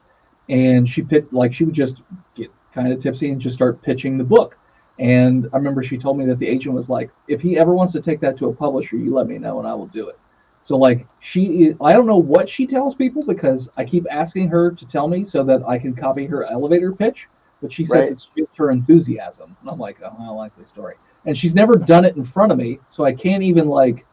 and 0.48 0.88
she 0.88 1.02
picked 1.02 1.32
like 1.32 1.54
she 1.54 1.64
would 1.64 1.74
just 1.74 2.02
get 2.34 2.50
kind 2.74 2.92
of 2.92 3.00
tipsy 3.00 3.30
and 3.30 3.40
just 3.40 3.56
start 3.56 3.82
pitching 3.82 4.18
the 4.18 4.24
book. 4.24 4.56
And 4.98 5.48
I 5.52 5.56
remember 5.56 5.82
she 5.82 5.98
told 5.98 6.18
me 6.18 6.26
that 6.26 6.38
the 6.38 6.46
agent 6.46 6.74
was 6.74 6.88
like, 6.88 7.10
if 7.26 7.40
he 7.40 7.58
ever 7.58 7.72
wants 7.72 7.92
to 7.94 8.00
take 8.00 8.20
that 8.20 8.36
to 8.38 8.48
a 8.48 8.52
publisher, 8.52 8.96
you 8.96 9.12
let 9.12 9.26
me 9.26 9.38
know 9.38 9.58
and 9.58 9.66
I 9.66 9.74
will 9.74 9.86
do 9.88 10.08
it. 10.08 10.18
So 10.62 10.76
like 10.76 11.06
she, 11.20 11.74
I 11.80 11.92
don't 11.92 12.06
know 12.06 12.16
what 12.16 12.48
she 12.48 12.66
tells 12.66 12.94
people 12.94 13.24
because 13.24 13.68
I 13.76 13.84
keep 13.84 14.06
asking 14.10 14.48
her 14.48 14.70
to 14.70 14.86
tell 14.86 15.08
me 15.08 15.24
so 15.24 15.42
that 15.44 15.62
I 15.66 15.78
can 15.78 15.94
copy 15.94 16.26
her 16.26 16.44
elevator 16.44 16.92
pitch. 16.92 17.28
But 17.60 17.72
she 17.72 17.84
says 17.84 18.04
right. 18.04 18.12
it's 18.12 18.30
just 18.36 18.56
her 18.56 18.70
enthusiasm, 18.70 19.56
and 19.60 19.70
I'm 19.70 19.78
like, 19.78 19.98
oh, 20.04 20.14
I 20.20 20.28
like 20.28 20.54
the 20.58 20.66
story. 20.66 20.96
And 21.24 21.38
she's 21.38 21.54
never 21.54 21.76
done 21.76 22.04
it 22.04 22.16
in 22.16 22.24
front 22.24 22.52
of 22.52 22.58
me, 22.58 22.78
so 22.90 23.04
I 23.04 23.12
can't 23.14 23.42
even 23.42 23.68
like 23.68 24.04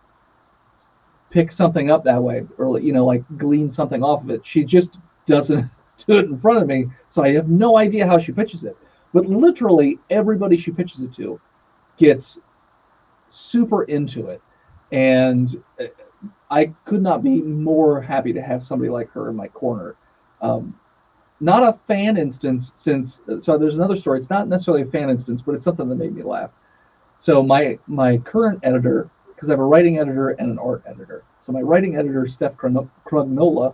pick 1.31 1.51
something 1.51 1.89
up 1.89 2.03
that 2.03 2.21
way 2.21 2.45
or 2.57 2.79
you 2.79 2.93
know 2.93 3.05
like 3.05 3.23
glean 3.37 3.69
something 3.69 4.03
off 4.03 4.23
of 4.23 4.29
it. 4.29 4.45
She 4.45 4.63
just 4.63 4.99
doesn't 5.25 5.69
do 6.05 6.19
it 6.19 6.25
in 6.25 6.39
front 6.39 6.61
of 6.61 6.67
me, 6.67 6.87
so 7.09 7.23
I 7.23 7.33
have 7.33 7.49
no 7.49 7.77
idea 7.77 8.05
how 8.05 8.19
she 8.19 8.31
pitches 8.31 8.63
it. 8.63 8.77
But 9.13 9.25
literally 9.25 9.99
everybody 10.09 10.57
she 10.57 10.71
pitches 10.71 11.01
it 11.01 11.13
to 11.15 11.39
gets 11.97 12.37
super 13.27 13.83
into 13.83 14.27
it, 14.27 14.41
and 14.91 15.61
uh, 15.79 15.85
I 16.49 16.73
could 16.85 17.01
not 17.01 17.23
be 17.23 17.41
more 17.41 18.01
happy 18.01 18.33
to 18.33 18.41
have 18.41 18.61
somebody 18.61 18.89
like 18.89 19.09
her 19.11 19.29
in 19.29 19.35
my 19.35 19.47
corner. 19.47 19.95
Um, 20.41 20.77
not 21.39 21.63
a 21.63 21.77
fan 21.87 22.17
instance, 22.17 22.71
since 22.75 23.21
so 23.39 23.57
there's 23.57 23.75
another 23.75 23.97
story. 23.97 24.19
It's 24.19 24.29
not 24.29 24.47
necessarily 24.47 24.83
a 24.83 24.91
fan 24.91 25.09
instance, 25.09 25.41
but 25.41 25.55
it's 25.55 25.63
something 25.63 25.89
that 25.89 25.95
made 25.95 26.13
me 26.13 26.23
laugh. 26.23 26.51
So 27.17 27.41
my 27.41 27.77
my 27.87 28.17
current 28.17 28.59
editor, 28.63 29.09
because 29.41 29.49
I 29.49 29.53
have 29.53 29.59
a 29.59 29.63
writing 29.63 29.97
editor 29.97 30.29
and 30.29 30.51
an 30.51 30.59
art 30.59 30.83
editor. 30.85 31.23
So 31.39 31.51
my 31.51 31.61
writing 31.61 31.95
editor, 31.95 32.27
Steph 32.27 32.55
Crugnola, 32.55 33.73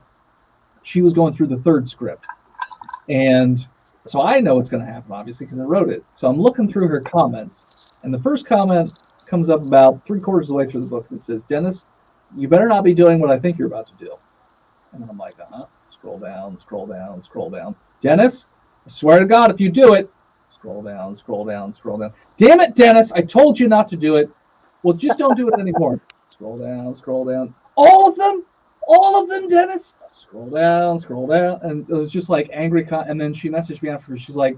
she 0.84 1.02
was 1.02 1.14
going 1.14 1.34
through 1.34 1.48
the 1.48 1.58
third 1.58 1.90
script, 1.90 2.24
and 3.10 3.68
so 4.06 4.22
I 4.22 4.40
know 4.40 4.56
what's 4.56 4.70
going 4.70 4.86
to 4.86 4.90
happen, 4.90 5.12
obviously, 5.12 5.46
because 5.46 5.60
I 5.60 5.64
wrote 5.64 5.90
it. 5.90 6.06
So 6.16 6.30
I'm 6.30 6.40
looking 6.42 6.72
through 6.72 6.88
her 6.88 7.02
comments, 7.02 7.66
and 8.04 8.14
the 8.14 8.20
first 8.20 8.46
comment 8.46 8.98
comes 9.26 9.50
up 9.50 9.62
about 9.62 10.06
three 10.08 10.22
quarters 10.22 10.46
of 10.46 10.50
the 10.50 10.54
way 10.54 10.72
through 10.72 10.80
the 10.80 10.88
book 10.88 11.06
it 11.12 11.22
says, 11.22 11.44
Dennis, 11.44 11.84
you 12.38 12.48
better 12.48 12.70
not 12.70 12.86
be 12.86 12.94
doing 12.94 13.20
what 13.20 13.30
I 13.30 13.38
think 13.38 13.58
you're 13.58 13.68
about 13.68 13.88
to 13.88 14.06
do. 14.06 14.16
And 14.94 15.04
I'm 15.10 15.18
like, 15.18 15.38
uh 15.38 15.46
huh. 15.52 15.66
Scroll 15.90 16.20
down, 16.20 16.58
scroll 16.58 16.86
down, 16.86 17.22
scroll 17.22 17.50
down. 17.50 17.76
Dennis, 18.02 18.46
I 18.86 18.90
swear 18.90 19.20
to 19.20 19.26
God, 19.26 19.52
if 19.52 19.60
you 19.60 19.70
do 19.70 19.96
it, 19.96 20.10
scroll 20.54 20.82
down, 20.82 21.18
scroll 21.18 21.44
down, 21.44 21.74
scroll 21.74 21.98
down. 21.98 22.14
Damn 22.38 22.62
it, 22.62 22.76
Dennis, 22.76 23.12
I 23.12 23.22
told 23.22 23.60
you 23.60 23.68
not 23.68 23.90
to 23.90 23.98
do 23.98 24.16
it. 24.16 24.30
Well, 24.84 24.94
just 24.94 25.20
don't 25.20 25.36
do 25.36 25.50
it 25.50 25.60
anymore. 25.60 26.00
scroll 26.30 26.58
down, 26.58 26.96
scroll 26.96 27.26
down. 27.26 27.54
All 27.76 28.08
of 28.10 28.16
them? 28.16 28.46
All 28.88 29.22
of 29.22 29.30
them, 29.30 29.50
Dennis? 29.50 29.94
Scroll 30.14 30.50
down, 30.50 31.00
scroll 31.00 31.28
down. 31.28 31.60
And 31.64 31.90
it 31.90 31.94
was 31.94 32.12
just 32.12 32.30
like 32.30 32.50
angry. 32.54 32.86
Con- 32.86 33.10
and 33.10 33.20
then 33.20 33.34
she 33.34 33.50
messaged 33.50 33.82
me 33.82 33.90
after. 33.90 34.18
She's 34.18 34.36
like, 34.36 34.58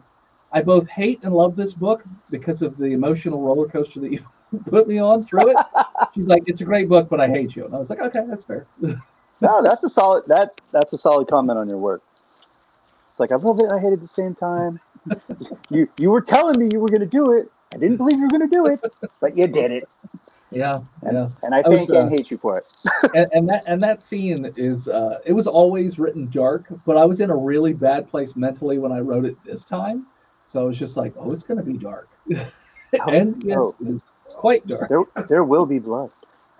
I 0.52 0.62
both 0.62 0.88
hate 0.88 1.20
and 1.24 1.34
love 1.34 1.56
this 1.56 1.74
book 1.74 2.04
because 2.30 2.62
of 2.62 2.78
the 2.78 2.86
emotional 2.86 3.42
roller 3.42 3.68
coaster 3.68 4.00
that 4.00 4.12
you 4.12 4.24
put 4.70 4.88
me 4.88 5.00
on 5.00 5.26
through 5.26 5.52
it. 5.52 5.58
She's 6.16 6.26
like, 6.26 6.44
it's 6.48 6.62
a 6.62 6.66
great 6.66 6.90
book, 6.90 7.08
but 7.10 7.20
I 7.20 7.28
hate 7.28 7.56
you. 7.56 7.66
And 7.66 7.76
I 7.76 7.80
was 7.80 7.90
like, 7.90 8.00
okay, 8.00 8.22
that's 8.28 8.44
fair. 8.44 8.66
no, 8.82 9.64
that's 9.64 9.84
a 9.84 9.90
solid 9.90 10.24
that 10.28 10.60
that's 10.72 10.94
a 10.94 10.98
solid 10.98 11.28
comment 11.28 11.60
on 11.60 11.68
your 11.70 11.78
work. 11.78 12.02
It's 13.12 13.20
like 13.20 13.32
I 13.32 13.36
love 13.36 13.60
it, 13.60 13.72
I 13.72 13.80
hate 13.80 13.90
it 13.90 13.94
at 13.94 14.02
the 14.02 14.08
same 14.08 14.36
time. 14.36 14.80
you 15.70 15.88
you 15.98 16.10
were 16.10 16.22
telling 16.22 16.60
me 16.60 16.70
you 16.72 16.80
were 16.80 16.90
gonna 16.90 17.06
do 17.06 17.34
it. 17.34 17.52
I 17.74 17.78
didn't 17.78 17.98
believe 17.98 18.18
you 18.18 18.24
were 18.24 18.30
gonna 18.30 18.48
do 18.48 18.66
it, 18.66 18.82
but 19.20 19.38
you 19.38 19.48
did 19.48 19.72
it. 19.72 19.90
Yeah, 20.52 20.82
and, 21.04 21.14
yeah. 21.14 21.30
And 21.44 21.54
I, 21.54 21.60
I 21.60 21.64
thank 21.64 21.82
was, 21.82 21.90
uh, 21.92 22.00
and 22.02 22.12
hate 22.12 22.32
you 22.32 22.38
for 22.38 22.58
it. 22.58 22.66
and, 23.14 23.28
and, 23.34 23.50
that 23.50 23.64
and 23.68 23.82
that 23.84 24.02
scene 24.02 24.52
is 24.58 24.88
uh, 24.88 25.20
it 25.26 25.34
was 25.34 25.46
always 25.48 26.00
written 26.00 26.30
dark, 26.32 26.66
but 26.86 26.98
I 26.98 27.06
was 27.06 27.22
in 27.22 27.30
a 27.30 27.36
really 27.36 27.74
bad 27.74 28.10
place 28.10 28.36
mentally 28.36 28.80
when 28.80 28.92
I 28.92 29.00
wrote 29.00 29.26
it 29.26 29.38
this 29.46 29.66
time. 29.66 30.08
So 30.48 30.62
I 30.62 30.64
was 30.64 30.80
just 30.80 30.98
like, 30.98 31.14
oh, 31.18 31.32
it's 31.32 31.44
gonna 31.44 31.64
be 31.64 31.74
dark. 31.74 32.10
and 33.08 33.44
yes, 33.44 33.60
oh. 33.60 33.76
it's 33.82 34.02
quite 34.26 34.66
dark. 34.66 34.90
There, 34.90 35.04
there 35.28 35.44
will 35.44 35.68
be 35.68 35.78
blood. 35.78 36.12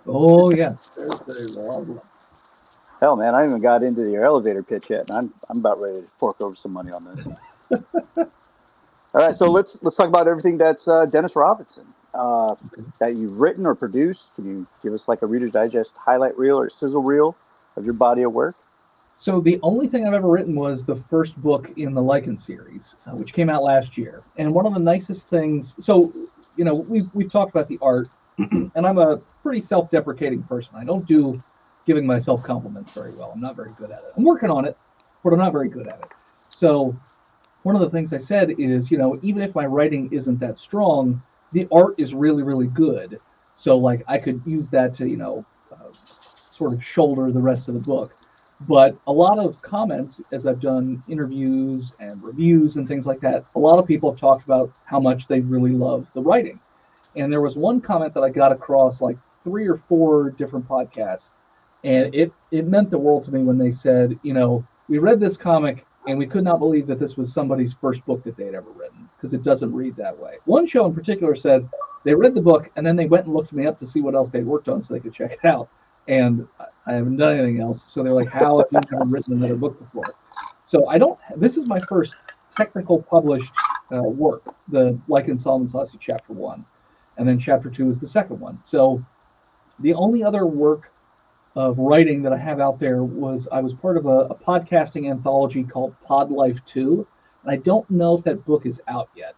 Oh 0.06 0.52
yes, 0.52 0.76
there's, 0.96 1.20
there's 1.26 1.56
a 1.56 1.60
lot 1.60 1.80
of 1.80 1.86
blood. 1.88 2.02
Hell, 3.00 3.16
man, 3.16 3.34
I 3.34 3.42
haven't 3.42 3.62
got 3.62 3.82
into 3.82 4.08
your 4.08 4.24
elevator 4.24 4.62
pitch 4.62 4.84
yet, 4.88 5.08
and 5.08 5.18
I'm 5.18 5.34
I'm 5.48 5.58
about 5.58 5.80
ready 5.80 6.02
to 6.02 6.06
fork 6.20 6.40
over 6.40 6.54
some 6.54 6.72
money 6.72 6.92
on 6.92 7.04
this. 7.04 8.26
All 9.12 9.26
right, 9.26 9.36
so 9.36 9.50
let's 9.50 9.76
let's 9.82 9.96
talk 9.96 10.06
about 10.06 10.28
everything 10.28 10.56
that's 10.56 10.86
uh, 10.86 11.04
Dennis 11.04 11.34
Robinson 11.34 11.84
uh, 12.14 12.54
that 13.00 13.16
you've 13.16 13.40
written 13.40 13.66
or 13.66 13.74
produced. 13.74 14.26
Can 14.36 14.46
you 14.46 14.66
give 14.84 14.92
us 14.92 15.08
like 15.08 15.22
a 15.22 15.26
Reader's 15.26 15.50
Digest 15.50 15.90
highlight 15.96 16.38
reel 16.38 16.56
or 16.60 16.70
sizzle 16.70 17.02
reel 17.02 17.34
of 17.76 17.84
your 17.84 17.94
body 17.94 18.22
of 18.22 18.32
work? 18.32 18.54
So 19.16 19.40
the 19.40 19.58
only 19.64 19.88
thing 19.88 20.06
I've 20.06 20.14
ever 20.14 20.28
written 20.28 20.54
was 20.54 20.84
the 20.84 20.94
first 21.10 21.36
book 21.36 21.72
in 21.76 21.92
the 21.92 22.00
Lycan 22.00 22.40
series, 22.40 22.94
uh, 23.04 23.10
which 23.10 23.32
came 23.32 23.50
out 23.50 23.64
last 23.64 23.98
year. 23.98 24.22
And 24.36 24.54
one 24.54 24.64
of 24.64 24.74
the 24.74 24.80
nicest 24.80 25.28
things, 25.28 25.74
so 25.80 26.12
you 26.56 26.64
know, 26.64 26.74
we've 26.74 27.10
we've 27.12 27.32
talked 27.32 27.50
about 27.50 27.66
the 27.66 27.80
art, 27.82 28.08
and 28.38 28.86
I'm 28.86 28.98
a 28.98 29.16
pretty 29.42 29.60
self-deprecating 29.60 30.44
person. 30.44 30.70
I 30.76 30.84
don't 30.84 31.04
do 31.04 31.42
giving 31.84 32.06
myself 32.06 32.44
compliments 32.44 32.92
very 32.92 33.10
well. 33.10 33.32
I'm 33.34 33.40
not 33.40 33.56
very 33.56 33.72
good 33.72 33.90
at 33.90 33.98
it. 33.98 34.12
I'm 34.16 34.22
working 34.22 34.50
on 34.50 34.66
it, 34.66 34.78
but 35.24 35.32
I'm 35.32 35.38
not 35.40 35.50
very 35.52 35.68
good 35.68 35.88
at 35.88 35.98
it. 35.98 36.12
So 36.48 36.96
one 37.62 37.74
of 37.74 37.82
the 37.82 37.90
things 37.90 38.12
I 38.12 38.18
said 38.18 38.54
is, 38.58 38.90
you 38.90 38.98
know, 38.98 39.18
even 39.22 39.42
if 39.42 39.54
my 39.54 39.66
writing 39.66 40.08
isn't 40.12 40.40
that 40.40 40.58
strong, 40.58 41.22
the 41.52 41.68
art 41.72 41.94
is 41.98 42.14
really, 42.14 42.42
really 42.42 42.68
good. 42.68 43.20
So 43.56 43.76
like 43.76 44.02
I 44.08 44.18
could 44.18 44.40
use 44.46 44.70
that 44.70 44.94
to, 44.96 45.08
you 45.08 45.16
know, 45.16 45.44
uh, 45.72 45.90
sort 46.50 46.72
of 46.72 46.82
shoulder 46.82 47.30
the 47.30 47.40
rest 47.40 47.68
of 47.68 47.74
the 47.74 47.80
book. 47.80 48.14
But 48.68 48.96
a 49.06 49.12
lot 49.12 49.38
of 49.38 49.60
comments, 49.62 50.20
as 50.32 50.46
I've 50.46 50.60
done 50.60 51.02
interviews 51.08 51.92
and 51.98 52.22
reviews 52.22 52.76
and 52.76 52.86
things 52.86 53.06
like 53.06 53.20
that, 53.20 53.44
a 53.54 53.58
lot 53.58 53.78
of 53.78 53.86
people 53.86 54.10
have 54.10 54.20
talked 54.20 54.44
about 54.44 54.70
how 54.84 55.00
much 55.00 55.26
they 55.26 55.40
really 55.40 55.72
love 55.72 56.06
the 56.14 56.20
writing. 56.20 56.60
And 57.16 57.32
there 57.32 57.40
was 57.40 57.56
one 57.56 57.80
comment 57.80 58.14
that 58.14 58.22
I 58.22 58.28
got 58.28 58.52
across 58.52 59.00
like 59.00 59.16
three 59.44 59.66
or 59.66 59.76
four 59.76 60.30
different 60.30 60.68
podcasts, 60.68 61.30
and 61.84 62.14
it 62.14 62.32
it 62.50 62.68
meant 62.68 62.90
the 62.90 62.98
world 62.98 63.24
to 63.24 63.32
me 63.32 63.42
when 63.42 63.58
they 63.58 63.72
said, 63.72 64.18
you 64.22 64.34
know, 64.34 64.64
we 64.88 64.98
read 64.98 65.20
this 65.20 65.36
comic 65.36 65.86
and 66.06 66.18
we 66.18 66.26
could 66.26 66.44
not 66.44 66.58
believe 66.58 66.86
that 66.86 66.98
this 66.98 67.16
was 67.16 67.32
somebody's 67.32 67.74
first 67.74 68.04
book 68.06 68.24
that 68.24 68.36
they'd 68.36 68.54
ever 68.54 68.70
written 68.70 69.08
because 69.16 69.34
it 69.34 69.42
doesn't 69.42 69.74
read 69.74 69.96
that 69.96 70.18
way. 70.18 70.34
One 70.44 70.66
show 70.66 70.86
in 70.86 70.94
particular 70.94 71.36
said 71.36 71.68
they 72.04 72.14
read 72.14 72.34
the 72.34 72.40
book 72.40 72.70
and 72.76 72.86
then 72.86 72.96
they 72.96 73.06
went 73.06 73.26
and 73.26 73.34
looked 73.34 73.52
me 73.52 73.66
up 73.66 73.78
to 73.80 73.86
see 73.86 74.00
what 74.00 74.14
else 74.14 74.30
they'd 74.30 74.46
worked 74.46 74.68
on 74.68 74.80
so 74.80 74.94
they 74.94 75.00
could 75.00 75.14
check 75.14 75.32
it 75.32 75.44
out 75.44 75.68
and 76.08 76.46
I 76.86 76.94
haven't 76.94 77.16
done 77.16 77.38
anything 77.38 77.60
else. 77.60 77.84
So 77.86 78.02
they're 78.02 78.12
like, 78.12 78.28
"How 78.28 78.58
have 78.58 78.66
you 78.72 78.80
never 78.90 79.04
written 79.04 79.34
another 79.34 79.56
book 79.56 79.78
before?" 79.78 80.14
So 80.66 80.88
I 80.88 80.98
don't. 80.98 81.18
This 81.36 81.56
is 81.56 81.66
my 81.66 81.80
first 81.80 82.14
technical 82.56 83.02
published 83.02 83.52
uh, 83.92 84.02
work, 84.02 84.42
the 84.68 84.98
Lycan 85.08 85.38
Solomon's 85.38 85.74
Odyssey 85.74 85.98
Chapter 86.00 86.32
One, 86.32 86.64
and 87.16 87.28
then 87.28 87.38
Chapter 87.38 87.70
Two 87.70 87.88
is 87.88 88.00
the 88.00 88.08
second 88.08 88.40
one. 88.40 88.58
So 88.64 89.04
the 89.78 89.94
only 89.94 90.24
other 90.24 90.46
work 90.46 90.92
of 91.56 91.78
writing 91.78 92.22
that 92.22 92.32
I 92.32 92.36
have 92.36 92.60
out 92.60 92.78
there 92.78 93.02
was 93.02 93.48
I 93.50 93.60
was 93.60 93.74
part 93.74 93.96
of 93.96 94.06
a, 94.06 94.20
a 94.30 94.34
podcasting 94.34 95.10
anthology 95.10 95.64
called 95.64 95.94
Pod 96.04 96.30
Life 96.30 96.58
Two, 96.64 97.06
and 97.42 97.52
I 97.52 97.56
don't 97.56 97.88
know 97.90 98.16
if 98.16 98.24
that 98.24 98.44
book 98.44 98.66
is 98.66 98.80
out 98.88 99.08
yet, 99.16 99.36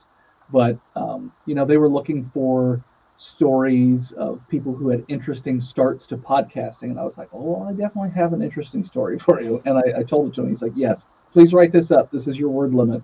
but 0.50 0.78
um, 0.94 1.32
you 1.46 1.54
know 1.54 1.64
they 1.64 1.78
were 1.78 1.88
looking 1.88 2.30
for 2.34 2.84
stories 3.22 4.10
of 4.12 4.40
people 4.48 4.74
who 4.74 4.88
had 4.88 5.04
interesting 5.06 5.60
starts 5.60 6.06
to 6.06 6.16
podcasting. 6.16 6.90
And 6.90 6.98
I 6.98 7.04
was 7.04 7.16
like, 7.16 7.28
oh, 7.32 7.62
I 7.62 7.70
definitely 7.70 8.10
have 8.10 8.32
an 8.32 8.42
interesting 8.42 8.84
story 8.84 9.18
for 9.26 9.40
you. 9.40 9.62
And 9.64 9.78
I, 9.78 10.00
I 10.00 10.02
told 10.02 10.28
it 10.28 10.34
to 10.34 10.42
him. 10.42 10.48
He's 10.48 10.62
like, 10.62 10.72
yes, 10.74 11.06
please 11.32 11.54
write 11.54 11.72
this 11.72 11.90
up. 11.90 12.10
This 12.10 12.26
is 12.26 12.36
your 12.36 12.50
word 12.50 12.74
limit. 12.74 13.02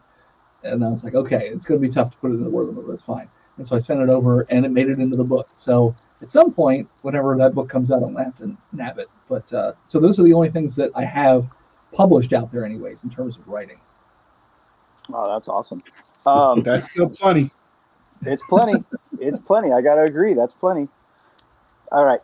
And 0.64 0.84
I 0.84 0.88
was 0.88 1.04
like, 1.04 1.14
okay, 1.14 1.48
it's 1.48 1.64
going 1.64 1.80
to 1.80 1.86
be 1.86 1.92
tough 1.92 2.10
to 2.10 2.18
put 2.18 2.32
it 2.32 2.34
in 2.34 2.42
the 2.42 2.50
word 2.50 2.66
limit, 2.66 2.86
but 2.86 2.94
it's 2.94 3.04
fine. 3.04 3.28
And 3.58 3.66
so 3.66 3.76
I 3.76 3.78
sent 3.78 4.00
it 4.00 4.08
over 4.08 4.42
and 4.50 4.66
it 4.66 4.70
made 4.70 4.88
it 4.88 4.98
into 4.98 5.16
the 5.16 5.24
book. 5.24 5.48
So 5.54 5.94
at 6.20 6.32
some 6.32 6.52
point, 6.52 6.88
whenever 7.02 7.36
that 7.36 7.54
book 7.54 7.68
comes 7.68 7.90
out, 7.90 8.02
I'm 8.02 8.12
going 8.12 8.16
to 8.16 8.24
have 8.24 8.38
to 8.38 8.56
nab 8.72 8.98
it. 8.98 9.08
But 9.28 9.52
uh, 9.52 9.72
so 9.84 10.00
those 10.00 10.18
are 10.18 10.24
the 10.24 10.32
only 10.32 10.50
things 10.50 10.74
that 10.76 10.90
I 10.94 11.04
have 11.04 11.46
published 11.92 12.32
out 12.32 12.50
there, 12.52 12.64
anyways, 12.64 13.04
in 13.04 13.10
terms 13.10 13.36
of 13.36 13.46
writing. 13.46 13.78
Oh, 15.12 15.32
that's 15.32 15.48
awesome. 15.48 15.82
Um, 16.26 16.62
that's 16.64 16.90
still 16.90 17.08
plenty. 17.08 17.50
It's 18.26 18.42
plenty. 18.48 18.84
it's 19.20 19.38
plenty. 19.38 19.72
I 19.72 19.80
gotta 19.80 20.02
agree. 20.02 20.34
That's 20.34 20.52
plenty. 20.54 20.88
All 21.92 22.04
right. 22.04 22.20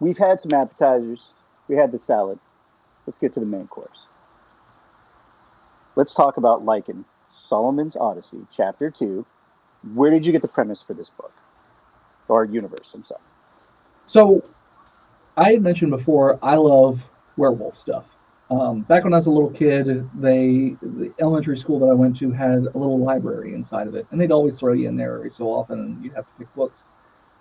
We've 0.00 0.18
had 0.18 0.40
some 0.40 0.52
appetizers. 0.52 1.20
We 1.68 1.76
had 1.76 1.92
the 1.92 2.00
salad. 2.04 2.38
Let's 3.06 3.18
get 3.18 3.32
to 3.34 3.40
the 3.40 3.46
main 3.46 3.68
course. 3.68 4.06
Let's 5.96 6.12
talk 6.12 6.36
about 6.36 6.64
Lycan, 6.64 7.04
Solomon's 7.48 7.96
Odyssey, 7.96 8.46
Chapter 8.56 8.90
Two. 8.90 9.24
Where 9.94 10.10
did 10.10 10.26
you 10.26 10.32
get 10.32 10.42
the 10.42 10.48
premise 10.48 10.80
for 10.84 10.94
this 10.94 11.08
book, 11.16 11.32
or 12.28 12.44
universe? 12.44 12.88
I'm 12.94 13.04
sorry. 13.04 13.20
So, 14.06 14.44
I 15.36 15.52
had 15.52 15.62
mentioned 15.62 15.90
before 15.90 16.38
I 16.42 16.56
love 16.56 17.00
werewolf 17.36 17.76
stuff. 17.78 18.04
Um, 18.50 18.80
back 18.82 19.04
when 19.04 19.12
I 19.12 19.16
was 19.16 19.26
a 19.26 19.30
little 19.30 19.50
kid, 19.50 19.86
they 20.18 20.76
the 20.80 21.12
elementary 21.20 21.58
school 21.58 21.78
that 21.80 21.86
I 21.86 21.92
went 21.92 22.16
to 22.18 22.32
had 22.32 22.58
a 22.58 22.78
little 22.78 22.98
library 22.98 23.54
inside 23.54 23.86
of 23.86 23.94
it, 23.94 24.06
and 24.10 24.20
they'd 24.20 24.32
always 24.32 24.58
throw 24.58 24.72
you 24.72 24.88
in 24.88 24.96
there 24.96 25.16
every 25.16 25.30
so 25.30 25.44
often, 25.44 25.78
and 25.78 26.02
you'd 26.02 26.14
have 26.14 26.24
to 26.24 26.32
pick 26.38 26.54
books. 26.54 26.82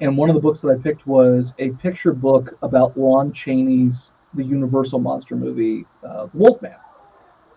And 0.01 0.17
one 0.17 0.29
of 0.29 0.35
the 0.35 0.41
books 0.41 0.61
that 0.61 0.69
I 0.69 0.75
picked 0.75 1.07
was 1.07 1.53
a 1.59 1.71
picture 1.71 2.13
book 2.13 2.57
about 2.61 2.97
Lon 2.97 3.31
Chaney's 3.31 4.11
the 4.33 4.43
Universal 4.43 4.99
monster 4.99 5.35
movie, 5.35 5.85
uh, 6.03 6.27
Wolfman. 6.33 6.75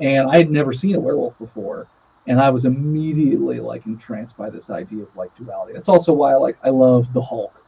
And 0.00 0.30
I 0.30 0.38
had 0.38 0.50
never 0.50 0.72
seen 0.72 0.94
a 0.94 1.00
werewolf 1.00 1.36
before, 1.38 1.86
and 2.26 2.40
I 2.40 2.50
was 2.50 2.64
immediately 2.64 3.60
like 3.60 3.86
entranced 3.86 4.36
by 4.36 4.50
this 4.50 4.70
idea 4.70 5.02
of 5.02 5.16
like 5.16 5.34
duality. 5.36 5.72
That's 5.74 5.88
also 5.88 6.12
why 6.12 6.32
I 6.32 6.36
like 6.36 6.58
I 6.62 6.70
love 6.70 7.12
the 7.12 7.22
Hulk 7.22 7.60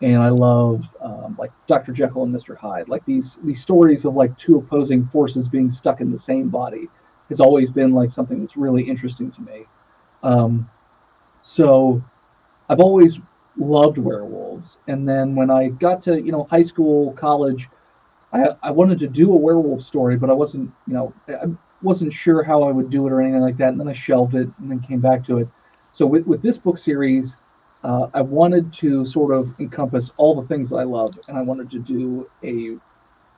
and 0.00 0.18
I 0.18 0.28
love 0.28 0.84
um, 1.00 1.36
like 1.38 1.50
Dr. 1.66 1.92
Jekyll 1.92 2.22
and 2.22 2.34
Mr. 2.34 2.56
Hyde. 2.56 2.88
Like 2.88 3.04
these 3.04 3.38
these 3.44 3.60
stories 3.60 4.04
of 4.04 4.14
like 4.14 4.36
two 4.38 4.56
opposing 4.56 5.06
forces 5.08 5.48
being 5.48 5.70
stuck 5.70 6.00
in 6.00 6.10
the 6.10 6.18
same 6.18 6.48
body 6.48 6.88
has 7.28 7.40
always 7.40 7.70
been 7.70 7.92
like 7.92 8.10
something 8.10 8.40
that's 8.40 8.56
really 8.56 8.82
interesting 8.82 9.30
to 9.32 9.42
me. 9.42 9.66
Um, 10.22 10.68
so 11.42 12.02
I've 12.68 12.80
always 12.80 13.18
loved 13.56 13.98
werewolves, 13.98 14.78
and 14.86 15.08
then 15.08 15.34
when 15.34 15.50
I 15.50 15.68
got 15.68 16.02
to 16.02 16.20
you 16.20 16.32
know 16.32 16.44
high 16.44 16.62
school, 16.62 17.12
college, 17.14 17.68
I 18.32 18.50
I 18.62 18.70
wanted 18.70 19.00
to 19.00 19.08
do 19.08 19.32
a 19.32 19.36
werewolf 19.36 19.82
story, 19.82 20.16
but 20.16 20.30
I 20.30 20.34
wasn't 20.34 20.70
you 20.86 20.94
know 20.94 21.12
I 21.28 21.46
wasn't 21.82 22.12
sure 22.12 22.42
how 22.42 22.62
I 22.62 22.72
would 22.72 22.90
do 22.90 23.06
it 23.06 23.12
or 23.12 23.20
anything 23.20 23.40
like 23.40 23.56
that, 23.58 23.70
and 23.70 23.80
then 23.80 23.88
I 23.88 23.94
shelved 23.94 24.34
it 24.34 24.48
and 24.58 24.70
then 24.70 24.80
came 24.80 25.00
back 25.00 25.24
to 25.26 25.38
it. 25.38 25.48
So 25.92 26.06
with 26.06 26.26
with 26.26 26.42
this 26.42 26.58
book 26.58 26.78
series 26.78 27.36
uh, 27.84 28.08
I 28.14 28.22
wanted 28.22 28.72
to 28.74 29.06
sort 29.06 29.32
of 29.32 29.54
encompass 29.60 30.10
all 30.16 30.40
the 30.40 30.46
things 30.48 30.70
that 30.70 30.76
I 30.76 30.84
love, 30.84 31.18
and 31.28 31.38
I 31.38 31.42
wanted 31.42 31.70
to 31.70 31.78
do 31.78 32.28
a 32.42 32.76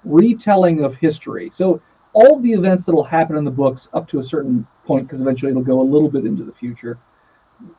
retelling 0.05 0.82
of 0.82 0.97
history. 0.97 1.51
So 1.53 1.80
all 2.12 2.41
the 2.41 2.53
events 2.53 2.84
that 2.86 2.95
will 2.95 3.05
happen 3.05 3.36
in 3.36 3.45
the 3.45 3.51
books 3.51 3.88
up 3.93 4.09
to 4.09 4.18
a 4.18 4.22
certain 4.22 4.66
point, 4.84 5.07
because 5.07 5.20
eventually 5.20 5.51
it'll 5.51 5.62
go 5.62 5.80
a 5.80 5.82
little 5.82 6.11
bit 6.11 6.24
into 6.24 6.45
the 6.45 6.53
future, 6.53 6.99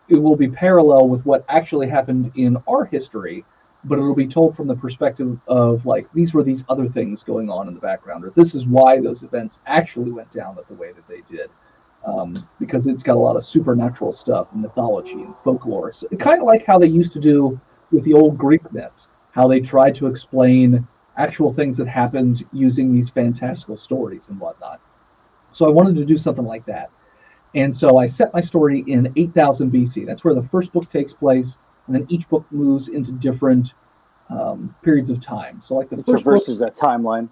it 0.08 0.16
will 0.16 0.36
be 0.36 0.48
parallel 0.48 1.10
with 1.10 1.26
what 1.26 1.44
actually 1.50 1.90
happened 1.90 2.32
in 2.36 2.58
our 2.68 2.86
history, 2.86 3.44
but 3.84 3.98
it'll 3.98 4.16
be 4.16 4.28
told 4.28 4.56
from 4.56 4.68
the 4.68 4.76
perspective 4.76 5.40
of 5.48 5.86
like 5.86 6.08
these 6.14 6.34
were 6.34 6.44
these 6.44 6.64
other 6.70 6.88
things 6.88 7.24
going 7.24 7.50
on 7.50 7.68
in 7.68 7.74
the 7.74 7.80
background, 7.80 8.24
or 8.24 8.32
this 8.36 8.54
is 8.54 8.66
why 8.66 9.00
those 9.00 9.24
events 9.24 9.60
actually 9.66 10.12
went 10.12 10.32
down 10.32 10.58
the 10.68 10.74
way 10.76 10.92
that 10.92 11.08
they 11.08 11.22
did. 11.28 11.50
Um, 12.06 12.48
because 12.60 12.88
it's 12.88 13.04
got 13.04 13.16
a 13.16 13.20
lot 13.20 13.36
of 13.36 13.46
supernatural 13.46 14.12
stuff 14.12 14.48
and 14.54 14.62
mythology 14.64 15.22
and 15.22 15.36
folklore. 15.44 15.94
So, 15.94 16.08
kind 16.18 16.40
of 16.40 16.48
like 16.48 16.66
how 16.66 16.80
they 16.80 16.88
used 16.88 17.14
to 17.14 17.20
do 17.20 17.62
with 17.92 18.04
the 18.06 18.14
old 18.14 18.40
Greek 18.40 18.72
myths, 18.74 19.10
how 19.34 19.48
they 19.48 19.60
tried 19.60 19.94
to 19.96 20.08
explain 20.08 20.88
actual 21.18 21.54
things 21.54 21.78
that 21.78 21.88
happened 21.88 22.44
using 22.52 22.94
these 22.94 23.10
fantastical 23.10 23.78
stories 23.78 24.30
and 24.30 24.40
whatnot. 24.40 24.80
So 25.52 25.66
I 25.66 25.70
wanted 25.70 25.96
to 25.96 26.06
do 26.06 26.18
something 26.18 26.46
like 26.46 26.66
that. 26.66 26.90
And 27.54 27.76
so 27.76 27.98
I 27.98 28.08
set 28.08 28.34
my 28.34 28.42
story 28.42 28.84
in 28.88 29.12
8000 29.16 29.72
BC. 29.72 30.06
That's 30.06 30.24
where 30.24 30.34
the 30.34 30.44
first 30.44 30.72
book 30.72 30.90
takes 30.90 31.14
place, 31.14 31.58
and 31.88 31.96
then 31.96 32.06
each 32.10 32.30
book 32.30 32.46
moves 32.52 32.90
into 32.90 33.12
different 33.12 33.74
um, 34.30 34.76
periods 34.84 35.10
of 35.10 35.22
time. 35.22 35.62
So 35.62 35.76
like 35.76 35.90
the 35.90 35.98
It 35.98 36.06
first 36.06 36.26
traverses 36.26 36.60
book, 36.60 36.60
that 36.60 36.76
timeline. 36.76 37.30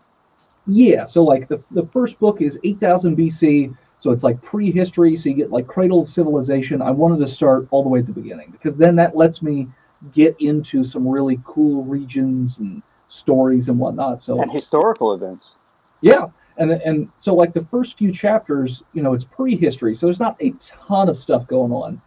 yeah. 0.66 1.06
So 1.06 1.24
like 1.24 1.48
the 1.48 1.64
the 1.72 1.88
first 1.88 2.20
book 2.20 2.42
is 2.42 2.60
8000 2.64 3.16
BC. 3.16 3.76
So 3.98 4.12
it's 4.12 4.24
like 4.24 4.42
prehistory. 4.42 5.18
So 5.18 5.30
you 5.30 5.36
get 5.36 5.52
like 5.52 5.68
cradle 5.68 6.02
of 6.02 6.10
civilization. 6.10 6.82
I 6.82 6.92
wanted 6.92 7.20
to 7.20 7.28
start 7.28 7.68
all 7.72 7.84
the 7.84 7.90
way 7.90 8.00
at 8.00 8.06
the 8.06 8.14
beginning 8.14 8.52
because 8.52 8.78
then 8.78 8.96
that 8.98 9.16
lets 9.16 9.42
me 9.42 9.68
get 10.14 10.36
into 10.40 10.84
some 10.84 11.08
really 11.08 11.42
cool 11.46 11.84
regions 11.84 12.60
and 12.60 12.82
stories 13.10 13.68
and 13.70 13.78
whatnot. 13.80 14.22
So 14.22 14.42
and 14.42 14.52
historical 14.52 15.14
events. 15.14 15.56
yeah, 16.02 16.28
and 16.58 16.72
and 16.72 17.10
so 17.16 17.36
like 17.36 17.54
the 17.54 17.66
first 17.66 17.98
few 17.98 18.12
chapters, 18.14 18.84
you 18.94 19.02
know, 19.02 19.14
it's 19.14 19.24
prehistory, 19.26 19.96
so 19.96 20.08
there's 20.08 20.20
not 20.20 20.38
a 20.42 20.52
ton 20.60 21.10
of 21.10 21.18
stuff 21.18 21.48
going 21.48 21.72
on. 21.72 22.02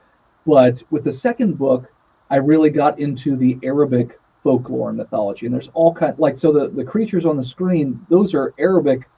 But 0.46 0.82
with 0.90 1.04
the 1.04 1.12
second 1.12 1.58
book, 1.58 1.91
I 2.32 2.36
really 2.36 2.70
got 2.70 2.98
into 2.98 3.36
the 3.36 3.58
Arabic 3.62 4.18
folklore 4.42 4.88
and 4.88 4.98
mythology, 4.98 5.46
and 5.46 5.54
there's 5.54 5.70
all 5.74 5.94
kind 5.94 6.18
like 6.18 6.38
so 6.38 6.50
the 6.52 6.68
the 6.70 6.84
creatures 6.84 7.26
on 7.26 7.36
the 7.36 7.44
screen, 7.44 8.04
those 8.08 8.34
are 8.34 8.54
Arabic 8.58 9.08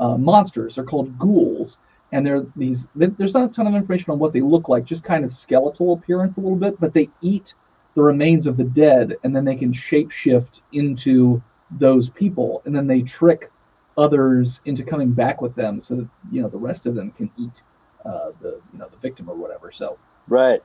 uh, 0.00 0.16
monsters. 0.16 0.74
They're 0.74 0.84
called 0.84 1.16
ghouls, 1.18 1.78
and 2.12 2.26
they're 2.26 2.44
these. 2.56 2.88
there- 2.96 3.14
There's 3.16 3.34
not 3.34 3.50
a 3.50 3.52
ton 3.52 3.68
of 3.68 3.74
information 3.74 4.10
on 4.10 4.18
what 4.18 4.32
they 4.32 4.40
look 4.40 4.68
like, 4.68 4.84
just 4.84 5.04
kind 5.04 5.24
of 5.24 5.32
skeletal 5.32 5.92
appearance 5.92 6.36
a 6.36 6.40
little 6.40 6.56
bit, 6.56 6.80
but 6.80 6.92
they 6.92 7.08
eat 7.22 7.54
the 7.94 8.02
remains 8.02 8.46
of 8.48 8.56
the 8.56 8.64
dead, 8.64 9.16
and 9.24 9.34
then 9.34 9.44
they 9.44 9.56
can 9.56 9.72
shapeshift 9.72 10.60
into 10.72 11.40
those 11.78 12.10
people, 12.10 12.62
and 12.64 12.74
then 12.74 12.86
they 12.88 13.02
trick 13.02 13.50
others 13.96 14.60
into 14.64 14.82
coming 14.82 15.12
back 15.12 15.40
with 15.40 15.54
them 15.54 15.80
so 15.80 15.94
that 15.96 16.08
you 16.32 16.42
know 16.42 16.48
the 16.48 16.58
rest 16.58 16.86
of 16.86 16.96
them 16.96 17.12
can 17.12 17.30
eat 17.38 17.62
uh, 18.04 18.30
the 18.40 18.60
you 18.72 18.78
know 18.78 18.88
the 18.88 18.96
victim 18.96 19.28
or 19.28 19.36
whatever 19.36 19.70
so 19.70 19.96
Right. 20.28 20.62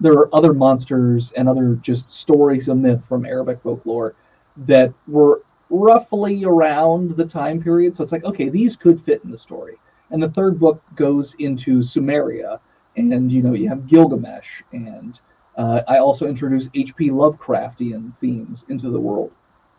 there 0.00 0.12
are 0.12 0.34
other 0.34 0.52
monsters 0.52 1.32
and 1.36 1.48
other 1.48 1.76
just 1.76 2.10
stories 2.10 2.68
of 2.68 2.76
myth 2.76 3.02
from 3.08 3.24
arabic 3.24 3.60
folklore 3.62 4.14
that 4.58 4.92
were 5.06 5.42
roughly 5.70 6.44
around 6.44 7.16
the 7.16 7.24
time 7.24 7.62
period 7.62 7.96
so 7.96 8.02
it's 8.02 8.12
like 8.12 8.24
okay 8.24 8.48
these 8.50 8.76
could 8.76 9.02
fit 9.04 9.22
in 9.24 9.30
the 9.30 9.38
story 9.38 9.78
and 10.10 10.22
the 10.22 10.30
third 10.30 10.58
book 10.60 10.82
goes 10.94 11.34
into 11.38 11.82
sumeria 11.82 12.60
and 12.96 13.32
you 13.32 13.42
know 13.42 13.54
you 13.54 13.68
have 13.68 13.86
gilgamesh 13.86 14.62
and 14.72 15.20
uh, 15.56 15.80
i 15.88 15.98
also 15.98 16.26
introduce 16.26 16.68
hp 16.70 17.10
lovecraftian 17.10 18.12
themes 18.20 18.64
into 18.68 18.90
the 18.90 19.00
world 19.00 19.32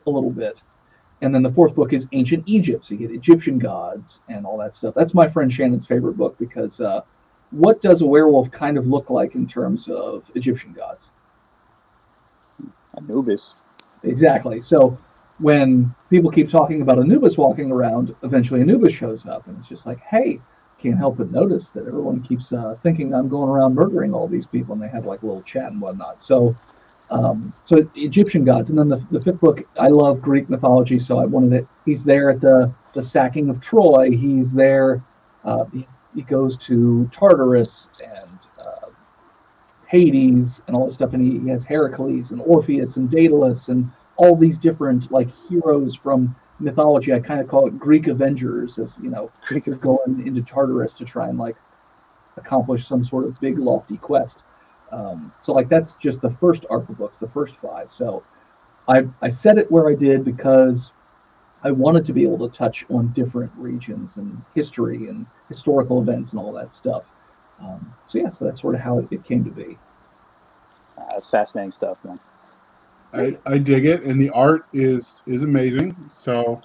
a 0.08 0.10
little 0.10 0.32
bit 0.32 0.64
and 1.22 1.34
then 1.34 1.42
the 1.42 1.52
fourth 1.52 1.74
book 1.74 1.94
is 1.94 2.08
ancient 2.12 2.44
Egypt. 2.46 2.86
So 2.86 2.94
you 2.94 3.08
get 3.08 3.12
Egyptian 3.12 3.58
gods 3.58 4.20
and 4.30 4.46
all 4.46 4.58
that 4.60 4.76
stuff. 4.76 4.94
That's 4.96 5.14
my 5.14 5.28
friend 5.28 5.52
Shannon's 5.52 5.88
favorite 5.88 6.16
book 6.18 6.38
because 6.38 6.80
uh, 6.80 7.02
what 7.52 7.82
does 7.82 8.02
a 8.02 8.06
werewolf 8.06 8.52
kind 8.52 8.78
of 8.78 8.88
look 8.88 9.10
like 9.10 9.36
in 9.36 9.48
terms 9.48 9.88
of 9.88 10.24
Egyptian 10.36 10.74
gods? 10.74 11.10
Anubis. 12.98 13.42
Exactly. 14.04 14.62
So 14.62 14.98
when 15.40 15.94
people 16.10 16.32
keep 16.32 16.50
talking 16.50 16.82
about 16.82 17.00
Anubis 17.00 17.38
walking 17.38 17.72
around, 17.72 18.16
eventually 18.24 18.62
Anubis 18.62 18.94
shows 18.94 19.26
up, 19.26 19.48
and 19.48 19.58
it's 19.60 19.68
just 19.68 19.86
like, 19.86 20.00
hey, 20.00 20.42
can't 20.82 20.98
help 20.98 21.18
but 21.18 21.32
notice 21.32 21.70
that 21.70 21.88
everyone 21.88 22.22
keeps 22.22 22.52
uh, 22.54 22.76
thinking 22.84 23.14
I'm 23.14 23.30
going 23.30 23.50
around 23.50 23.76
murdering 23.76 24.14
all 24.14 24.28
these 24.28 24.46
people, 24.46 24.74
and 24.74 24.82
they 24.82 24.88
have 24.90 25.06
like 25.06 25.24
a 25.24 25.26
little 25.26 25.42
chat 25.44 25.72
and 25.72 25.82
whatnot. 25.82 26.22
So, 26.22 26.56
um, 27.10 27.54
so 27.64 27.78
Egyptian 27.96 28.44
gods, 28.46 28.70
and 28.70 28.78
then 28.78 28.90
the, 28.90 29.06
the 29.12 29.22
fifth 29.22 29.40
book, 29.40 29.64
I 29.80 29.88
love 29.88 30.22
Greek 30.22 30.50
mythology, 30.50 31.00
so 31.00 31.20
I 31.20 31.26
wanted 31.26 31.54
it. 31.54 31.68
He's 31.86 32.04
there 32.04 32.30
at 32.30 32.42
the 32.42 32.72
the 32.94 33.02
sacking 33.02 33.50
of 33.50 33.62
Troy. 33.62 34.12
He's 34.12 34.54
there. 34.54 35.04
Uh, 35.44 35.66
he, 35.72 35.88
he 36.16 36.22
goes 36.22 36.58
to 36.58 37.10
Tartarus 37.12 37.90
and 38.04 38.40
uh, 38.60 38.90
Hades 39.88 40.62
and 40.68 40.76
all 40.76 40.86
this 40.86 40.96
stuff, 40.96 41.14
and 41.14 41.22
he, 41.22 41.40
he 41.40 41.50
has 41.50 41.66
Heracles 41.66 42.32
and 42.32 42.42
Orpheus 42.42 42.98
and 42.98 43.10
Daedalus 43.10 43.70
and 43.70 43.90
all 44.18 44.36
these 44.36 44.60
different 44.60 45.12
like 45.12 45.30
heroes 45.48 45.96
from 45.96 46.36
mythology. 46.60 47.14
I 47.14 47.20
kind 47.20 47.40
of 47.40 47.48
call 47.48 47.68
it 47.68 47.78
Greek 47.78 48.08
Avengers, 48.08 48.80
as 48.80 49.00
you 49.02 49.10
know, 49.10 49.32
they're 49.50 49.76
going 49.76 50.26
into 50.26 50.42
Tartarus 50.42 50.94
to 50.96 51.06
try 51.06 51.30
and 51.30 51.38
like 51.38 51.56
accomplish 52.38 52.88
some 52.88 53.04
sort 53.04 53.26
of 53.26 53.40
big 53.40 53.58
lofty 53.60 53.98
quest. 53.98 54.44
Um, 54.92 55.34
so 55.42 55.54
like 55.54 55.70
that's 55.70 55.96
just 55.96 56.22
the 56.22 56.32
first 56.32 56.66
of 56.70 56.88
books, 56.98 57.20
the 57.20 57.28
first 57.30 57.56
five. 57.58 57.92
So 57.92 58.24
I 58.88 59.08
I 59.22 59.30
set 59.30 59.58
it 59.58 59.72
where 59.72 59.90
I 59.90 59.96
did 59.96 60.24
because 60.24 60.92
I 61.64 61.72
wanted 61.72 62.06
to 62.06 62.14
be 62.14 62.24
able 62.24 62.48
to 62.48 62.56
touch 62.56 62.86
on 62.90 63.08
different 63.14 63.52
regions 63.58 64.18
and 64.18 64.42
history 64.54 65.08
and 65.08 65.26
historical 65.50 66.02
events 66.02 66.32
and 66.32 66.40
all 66.40 66.54
that 66.54 66.72
stuff. 66.72 67.06
Um, 67.60 67.94
so 68.06 68.20
yeah, 68.20 68.30
so 68.30 68.46
that's 68.46 68.62
sort 68.62 68.76
of 68.76 68.82
how 68.82 69.00
it, 69.00 69.08
it 69.12 69.24
came 69.24 69.44
to 69.44 69.52
be. 69.52 69.78
Uh, 70.98 71.06
that's 71.12 71.28
fascinating 71.28 71.72
stuff, 71.72 71.98
man. 72.04 72.20
I, 73.14 73.38
I 73.46 73.58
dig 73.58 73.86
it, 73.86 74.04
and 74.04 74.20
the 74.20 74.30
art 74.32 74.66
is 74.74 75.24
is 75.26 75.44
amazing. 75.44 75.96
So, 76.10 76.62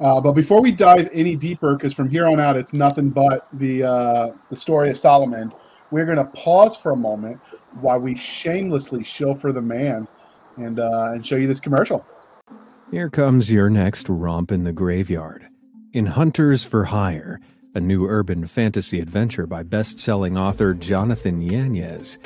uh, 0.00 0.20
but 0.20 0.32
before 0.32 0.60
we 0.60 0.70
dive 0.70 1.08
any 1.12 1.34
deeper, 1.34 1.74
because 1.74 1.94
from 1.94 2.08
here 2.08 2.26
on 2.26 2.38
out 2.38 2.56
it's 2.56 2.72
nothing 2.72 3.10
but 3.10 3.48
the 3.54 3.82
uh, 3.82 4.30
the 4.50 4.56
story 4.56 4.90
of 4.90 4.98
Solomon, 4.98 5.52
we're 5.90 6.04
going 6.04 6.18
to 6.18 6.24
pause 6.32 6.76
for 6.76 6.92
a 6.92 6.96
moment 6.96 7.40
while 7.80 7.98
we 7.98 8.14
shamelessly 8.14 9.02
show 9.02 9.34
for 9.34 9.52
the 9.52 9.62
man, 9.62 10.06
and 10.58 10.78
uh, 10.78 11.12
and 11.14 11.26
show 11.26 11.36
you 11.36 11.48
this 11.48 11.60
commercial. 11.60 12.04
Here 12.92 13.10
comes 13.10 13.50
your 13.50 13.68
next 13.68 14.08
romp 14.08 14.52
in 14.52 14.62
the 14.62 14.72
graveyard. 14.72 15.48
In 15.92 16.06
Hunters 16.06 16.64
for 16.64 16.84
Hire, 16.84 17.40
a 17.74 17.80
new 17.80 18.06
urban 18.06 18.46
fantasy 18.46 19.00
adventure 19.00 19.46
by 19.46 19.64
best 19.64 19.98
selling 19.98 20.38
author 20.38 20.72
Jonathan 20.72 21.42
Yanez. 21.42 22.16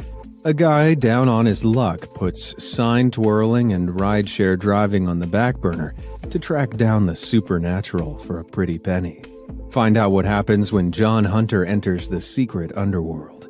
A 0.44 0.52
guy 0.52 0.92
down 0.92 1.30
on 1.30 1.46
his 1.46 1.64
luck 1.64 2.00
puts 2.14 2.62
sign 2.62 3.11
twirling 3.11 3.72
and 3.72 3.88
rideshare 3.88 4.58
driving 4.58 5.08
on 5.08 5.18
the 5.18 5.26
back 5.26 5.56
burner 5.56 5.94
to 6.28 6.38
track 6.38 6.72
down 6.72 7.06
the 7.06 7.16
supernatural 7.16 8.18
for 8.18 8.38
a 8.38 8.44
pretty 8.44 8.78
penny. 8.78 9.22
Find 9.70 9.96
out 9.96 10.12
what 10.12 10.26
happens 10.26 10.72
when 10.72 10.92
John 10.92 11.24
Hunter 11.24 11.64
enters 11.64 12.08
the 12.08 12.20
secret 12.20 12.76
underworld. 12.76 13.48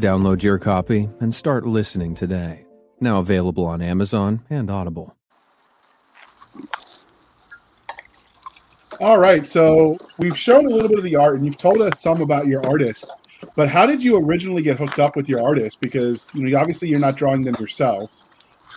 Download 0.00 0.42
your 0.42 0.58
copy 0.58 1.08
and 1.20 1.32
start 1.32 1.66
listening 1.66 2.16
today. 2.16 2.66
Now 3.00 3.20
available 3.20 3.64
on 3.64 3.80
Amazon 3.80 4.44
and 4.50 4.70
Audible. 4.70 5.17
All 9.00 9.18
right, 9.18 9.46
so 9.46 9.96
we've 10.18 10.36
shown 10.36 10.66
a 10.66 10.68
little 10.68 10.88
bit 10.88 10.98
of 10.98 11.04
the 11.04 11.14
art, 11.16 11.36
and 11.36 11.44
you've 11.46 11.56
told 11.58 11.80
us 11.82 12.02
some 12.02 12.20
about 12.20 12.46
your 12.48 12.66
artist. 12.66 13.16
But 13.54 13.68
how 13.68 13.86
did 13.86 14.02
you 14.02 14.16
originally 14.16 14.62
get 14.62 14.78
hooked 14.78 14.98
up 14.98 15.14
with 15.14 15.28
your 15.28 15.40
artist? 15.40 15.78
Because 15.80 16.28
you 16.32 16.44
know, 16.48 16.58
obviously, 16.58 16.88
you're 16.88 16.98
not 16.98 17.16
drawing 17.16 17.42
them 17.44 17.54
yourself. 17.60 18.10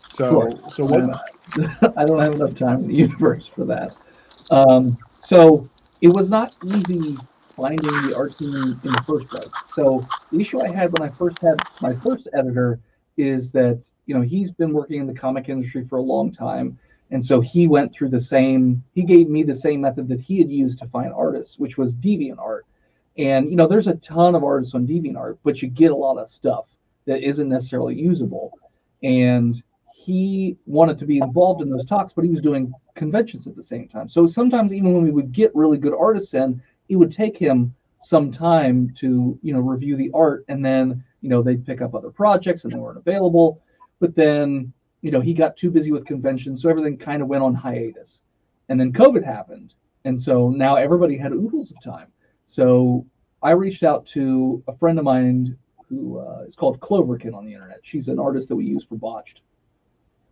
So, 0.09 0.29
Sure. 0.29 0.69
so 0.69 0.85
what? 0.85 1.03
I 1.97 2.05
don't 2.05 2.19
have 2.19 2.33
enough 2.33 2.55
time 2.55 2.81
in 2.81 2.87
the 2.87 2.95
universe 2.95 3.47
for 3.47 3.65
that. 3.65 3.95
Um, 4.49 4.97
so 5.19 5.69
it 6.01 6.09
was 6.09 6.29
not 6.29 6.53
easy 6.61 7.21
finding 7.55 8.01
the 8.01 8.13
art 8.13 8.35
team 8.35 8.79
in 8.83 8.93
the 8.93 9.01
first 9.01 9.29
place. 9.29 9.51
So 9.65 10.07
the 10.31 10.39
issue 10.39 10.61
I 10.61 10.69
had 10.69 10.91
when 10.91 11.07
I 11.07 11.11
first 11.17 11.41
had 11.41 11.65
my 11.79 11.95
first 12.03 12.27
editor 12.33 12.79
is 13.17 13.51
that 13.51 13.83
you 14.05 14.15
know 14.15 14.21
he's 14.21 14.51
been 14.51 14.73
working 14.73 15.01
in 15.01 15.07
the 15.07 15.13
comic 15.13 15.49
industry 15.49 15.85
for 15.87 15.97
a 15.97 16.01
long 16.01 16.31
time, 16.33 16.79
and 17.11 17.23
so 17.23 17.41
he 17.41 17.67
went 17.67 17.93
through 17.93 18.09
the 18.09 18.19
same. 18.19 18.83
He 18.93 19.03
gave 19.03 19.29
me 19.29 19.43
the 19.43 19.55
same 19.55 19.81
method 19.81 20.07
that 20.07 20.19
he 20.19 20.37
had 20.39 20.49
used 20.49 20.79
to 20.79 20.87
find 20.87 21.13
artists, 21.13 21.59
which 21.59 21.77
was 21.77 21.95
deviant 21.95 22.39
art. 22.39 22.65
And 23.17 23.49
you 23.49 23.55
know, 23.55 23.67
there's 23.67 23.87
a 23.87 23.95
ton 23.95 24.35
of 24.35 24.43
artists 24.43 24.73
on 24.73 24.87
DeviantArt, 24.87 25.37
but 25.43 25.61
you 25.61 25.67
get 25.67 25.91
a 25.91 25.95
lot 25.95 26.17
of 26.17 26.29
stuff 26.29 26.69
that 27.05 27.21
isn't 27.21 27.49
necessarily 27.49 27.95
usable. 27.95 28.57
And 29.03 29.61
he 29.93 30.57
wanted 30.65 30.97
to 30.99 31.05
be 31.05 31.17
involved 31.17 31.61
in 31.61 31.69
those 31.69 31.85
talks, 31.85 32.13
but 32.13 32.23
he 32.23 32.31
was 32.31 32.41
doing 32.41 32.73
conventions 32.95 33.45
at 33.45 33.55
the 33.55 33.63
same 33.63 33.87
time. 33.87 34.09
So 34.09 34.25
sometimes, 34.25 34.73
even 34.73 34.93
when 34.93 35.03
we 35.03 35.11
would 35.11 35.31
get 35.31 35.55
really 35.55 35.77
good 35.77 35.93
artists 35.93 36.33
in, 36.33 36.61
it 36.89 36.95
would 36.95 37.11
take 37.11 37.37
him 37.37 37.75
some 37.99 38.31
time 38.31 38.91
to, 38.97 39.37
you 39.43 39.53
know, 39.53 39.59
review 39.59 39.95
the 39.95 40.09
art, 40.13 40.43
and 40.47 40.65
then, 40.65 41.03
you 41.21 41.29
know, 41.29 41.43
they'd 41.43 41.65
pick 41.65 41.81
up 41.81 41.93
other 41.93 42.09
projects 42.09 42.63
and 42.63 42.73
they 42.73 42.79
weren't 42.79 42.97
available. 42.97 43.61
But 43.99 44.15
then, 44.15 44.73
you 45.01 45.11
know, 45.11 45.21
he 45.21 45.33
got 45.33 45.57
too 45.57 45.71
busy 45.71 45.91
with 45.91 46.05
conventions, 46.05 46.61
so 46.61 46.69
everything 46.69 46.97
kind 46.97 47.21
of 47.21 47.27
went 47.27 47.43
on 47.43 47.53
hiatus. 47.53 48.21
And 48.69 48.79
then 48.79 48.93
COVID 48.93 49.23
happened, 49.23 49.73
and 50.05 50.19
so 50.19 50.49
now 50.49 50.75
everybody 50.75 51.17
had 51.17 51.31
oodles 51.31 51.71
of 51.71 51.81
time. 51.81 52.07
So 52.47 53.05
I 53.43 53.51
reached 53.51 53.83
out 53.83 54.05
to 54.07 54.63
a 54.67 54.75
friend 54.77 54.99
of 54.99 55.05
mine 55.05 55.57
who 55.89 56.19
uh, 56.19 56.43
is 56.47 56.55
called 56.55 56.79
Cloverkin 56.79 57.33
on 57.33 57.45
the 57.45 57.53
internet. 57.53 57.79
She's 57.83 58.07
an 58.07 58.19
artist 58.19 58.47
that 58.49 58.55
we 58.55 58.65
use 58.65 58.83
for 58.83 58.95
Botched. 58.95 59.41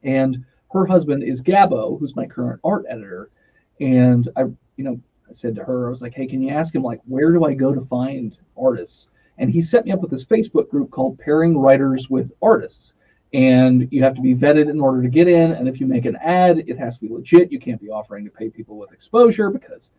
And 0.04 0.46
her 0.72 0.86
husband 0.86 1.24
is 1.24 1.42
Gabo, 1.42 2.00
who's 2.00 2.16
my 2.16 2.26
current 2.26 2.62
art 2.64 2.86
editor, 2.88 3.32
and 3.80 4.30
I, 4.36 4.42
you 4.42 4.84
know, 4.84 5.00
I 5.30 5.34
said 5.34 5.56
to 5.56 5.64
her, 5.64 5.88
I 5.88 5.90
was 5.90 6.02
like, 6.02 6.14
hey, 6.14 6.28
can 6.28 6.42
you 6.42 6.50
ask 6.50 6.74
him 6.74 6.82
like 6.82 7.02
where 7.06 7.32
do 7.32 7.46
I 7.46 7.54
go 7.54 7.74
to 7.74 7.82
find 7.86 8.38
artists? 8.58 9.08
And 9.38 9.50
he 9.50 9.62
set 9.62 9.86
me 9.86 9.92
up 9.92 10.02
with 10.02 10.12
this 10.12 10.26
Facebook 10.26 10.70
group 10.70 10.92
called 10.92 11.20
Pairing 11.20 11.58
Writers 11.58 12.10
with 12.10 12.32
Artists. 12.42 12.94
And 13.34 13.88
you 13.92 14.04
have 14.04 14.16
to 14.16 14.22
be 14.22 14.34
vetted 14.34 14.70
in 14.70 14.80
order 14.80 15.04
to 15.04 15.08
get 15.10 15.28
in. 15.28 15.52
And 15.52 15.68
if 15.68 15.80
you 15.80 15.86
make 15.86 16.06
an 16.06 16.16
ad, 16.18 16.64
it 16.68 16.80
has 16.80 16.98
to 16.98 17.02
be 17.06 17.14
legit. 17.14 17.52
You 17.52 17.60
can't 17.60 17.80
be 17.80 17.90
offering 17.90 18.26
to 18.26 18.32
pay 18.32 18.50
people 18.50 18.78
with 18.78 18.92
exposure 18.92 19.52
because 19.52 19.92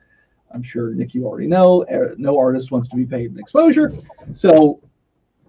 I'm 0.53 0.63
sure 0.63 0.93
Nick, 0.93 1.15
you 1.15 1.27
already 1.27 1.47
know, 1.47 1.85
uh, 1.85 2.15
no 2.19 2.39
artist 2.39 2.71
wants 2.71 2.89
to 2.89 2.97
be 2.97 3.07
paid 3.07 3.31
in 3.31 3.39
exposure. 3.39 3.93
So, 4.35 4.81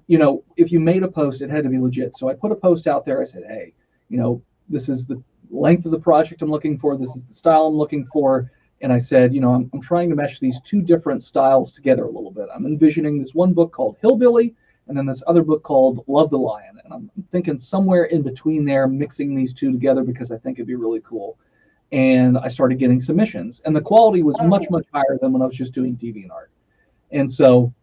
you 0.08 0.20
know, 0.20 0.44
if 0.58 0.72
you 0.72 0.80
made 0.80 1.04
a 1.04 1.08
post, 1.08 1.42
it 1.42 1.50
had 1.50 1.64
to 1.64 1.70
be 1.70 1.80
legit. 1.80 2.16
So 2.16 2.30
I 2.30 2.34
put 2.34 2.52
a 2.52 2.56
post 2.56 2.86
out 2.86 3.06
there. 3.06 3.22
I 3.22 3.26
said, 3.26 3.44
hey, 3.48 3.74
you 4.10 4.18
know, 4.18 4.42
this 4.70 4.88
is 4.88 5.08
the 5.08 5.22
length 5.50 5.86
of 5.86 5.92
the 5.92 6.00
project 6.00 6.42
I'm 6.42 6.52
looking 6.52 6.78
for. 6.78 6.98
This 6.98 7.16
is 7.16 7.26
the 7.26 7.34
style 7.34 7.66
I'm 7.66 7.76
looking 7.76 8.06
for. 8.06 8.52
And 8.82 8.92
I 8.92 9.00
said, 9.00 9.34
you 9.34 9.42
know, 9.42 9.54
I'm, 9.54 9.70
I'm 9.74 9.82
trying 9.82 10.10
to 10.10 10.16
mesh 10.16 10.40
these 10.40 10.60
two 10.62 10.82
different 10.82 11.24
styles 11.24 11.72
together 11.72 12.04
a 12.04 12.12
little 12.12 12.32
bit. 12.32 12.48
I'm 12.54 12.66
envisioning 12.66 13.20
this 13.20 13.34
one 13.34 13.54
book 13.54 13.72
called 13.72 13.98
Hillbilly 14.02 14.56
and 14.88 14.98
then 14.98 15.06
this 15.06 15.24
other 15.28 15.44
book 15.44 15.64
called 15.64 16.04
Love 16.08 16.30
the 16.30 16.38
Lion. 16.38 16.80
And 16.84 16.94
I'm 16.94 17.12
thinking 17.32 17.58
somewhere 17.58 18.06
in 18.06 18.22
between 18.22 18.66
there, 18.66 18.88
mixing 18.88 19.36
these 19.36 19.54
two 19.54 19.72
together 19.72 20.04
because 20.04 20.32
I 20.32 20.38
think 20.38 20.58
it'd 20.58 20.68
be 20.68 20.76
really 20.76 21.02
cool 21.02 21.38
and 21.92 22.38
I 22.38 22.48
started 22.48 22.80
getting 22.80 23.02
submissions. 23.02 23.62
And 23.66 23.76
the 23.76 23.82
quality 23.82 24.24
was 24.24 24.40
much, 24.42 24.70
much 24.70 24.86
higher 24.94 25.18
than 25.22 25.34
when 25.34 25.42
I 25.42 25.46
was 25.46 25.58
just 25.58 25.74
doing 25.74 25.96
DeviantArt. 25.98 26.48
And 27.12 27.30
so 27.30 27.74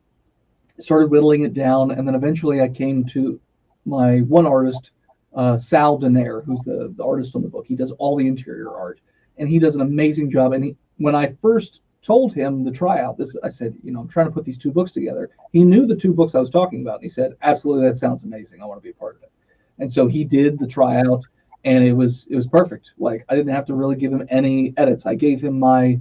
I 0.79 0.83
started 0.83 1.11
whittling 1.11 1.45
it 1.45 1.53
down. 1.53 1.91
And 1.91 2.09
then 2.09 2.15
eventually 2.15 2.63
I 2.63 2.69
came 2.69 3.05
to 3.07 3.39
my 3.85 4.21
one 4.21 4.47
artist, 4.47 4.93
uh, 5.35 5.57
Sal 5.59 5.99
Denaire, 5.99 6.45
who's 6.45 6.61
the, 6.61 6.93
the 6.97 7.05
artist 7.05 7.37
on 7.37 7.43
the 7.43 7.49
book. 7.49 7.67
He 7.67 7.77
does 7.77 7.93
all 7.93 8.17
the 8.17 8.27
interior 8.27 8.75
art 8.75 9.01
and 9.37 9.49
he 9.49 9.59
does 9.59 9.75
an 9.75 9.83
amazing 9.83 10.31
job. 10.31 10.53
And 10.53 10.65
he, 10.65 10.77
when 10.97 11.15
I 11.15 11.35
first 11.43 11.81
told 12.03 12.33
him 12.33 12.65
the 12.65 12.71
tryout, 12.71 13.19
this 13.19 13.37
I 13.43 13.49
said, 13.49 13.75
you 13.83 13.93
know, 13.93 14.01
I'm 14.01 14.09
trying 14.09 14.27
to 14.27 14.33
put 14.33 14.45
these 14.45 14.59
two 14.59 14.71
books 14.71 14.93
together. 14.93 15.31
He 15.53 15.65
knew 15.65 15.87
the 15.87 15.97
two 15.97 16.13
books 16.13 16.35
I 16.35 16.41
was 16.41 16.51
talking 16.51 16.83
about. 16.83 16.97
And 16.97 17.05
he 17.05 17.09
said, 17.09 17.33
absolutely, 17.43 17.89
that 17.89 17.97
sounds 17.97 18.25
amazing. 18.25 18.63
I 18.63 18.67
want 18.67 18.81
to 18.81 18.83
be 18.83 18.91
a 18.91 18.95
part 18.95 19.17
of 19.17 19.23
it. 19.23 19.33
And 19.79 19.93
so 19.93 20.07
he 20.07 20.25
did 20.25 20.59
the 20.59 20.67
tryout 20.67 21.25
and 21.65 21.85
it 21.85 21.93
was 21.93 22.27
it 22.31 22.37
was 22.37 22.47
perfect. 22.47 22.93
Like 22.99 23.25
I 23.29 23.37
didn't 23.37 23.55
have 23.55 23.67
to 23.67 23.75
really 23.75 23.97
give 23.97 24.13
him 24.13 24.27
any 24.31 24.75
edits. 24.77 25.07
I 25.07 25.15
gave 25.15 25.41
him 25.41 25.59
my 25.59 26.01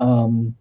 um, 0.00 0.54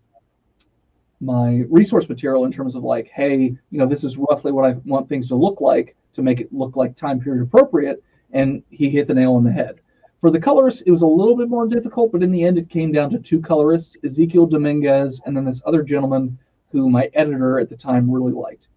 my 1.19 1.63
resource 1.69 2.07
material 2.09 2.45
in 2.45 2.51
terms 2.51 2.75
of 2.75 2.83
like, 2.83 3.09
hey, 3.13 3.37
you 3.69 3.77
know, 3.77 3.87
this 3.87 4.03
is 4.03 4.17
roughly 4.17 4.51
what 4.51 4.65
I 4.65 4.75
want 4.85 5.09
things 5.09 5.27
to 5.29 5.35
look 5.35 5.61
like 5.61 5.95
to 6.13 6.21
make 6.21 6.39
it 6.39 6.51
look 6.51 6.75
like 6.75 6.95
time 6.95 7.19
period 7.19 7.43
appropriate, 7.43 8.03
and 8.31 8.63
he 8.69 8.89
hit 8.89 9.07
the 9.07 9.13
nail 9.13 9.33
on 9.35 9.43
the 9.43 9.51
head. 9.51 9.81
For 10.19 10.31
the 10.31 10.39
colorists, 10.39 10.81
it 10.81 10.91
was 10.91 11.03
a 11.03 11.07
little 11.07 11.35
bit 11.35 11.47
more 11.47 11.67
difficult, 11.67 12.11
but 12.11 12.23
in 12.23 12.31
the 12.31 12.43
end, 12.43 12.57
it 12.57 12.69
came 12.69 12.91
down 12.91 13.11
to 13.11 13.19
two 13.19 13.39
colorists, 13.39 13.97
Ezekiel 14.03 14.47
Dominguez, 14.47 15.21
and 15.25 15.37
then 15.37 15.45
this 15.45 15.61
other 15.65 15.83
gentleman 15.83 16.37
who 16.71 16.89
my 16.89 17.09
editor 17.13 17.59
at 17.59 17.69
the 17.69 17.77
time 17.77 18.09
really 18.09 18.33
liked. 18.33 18.67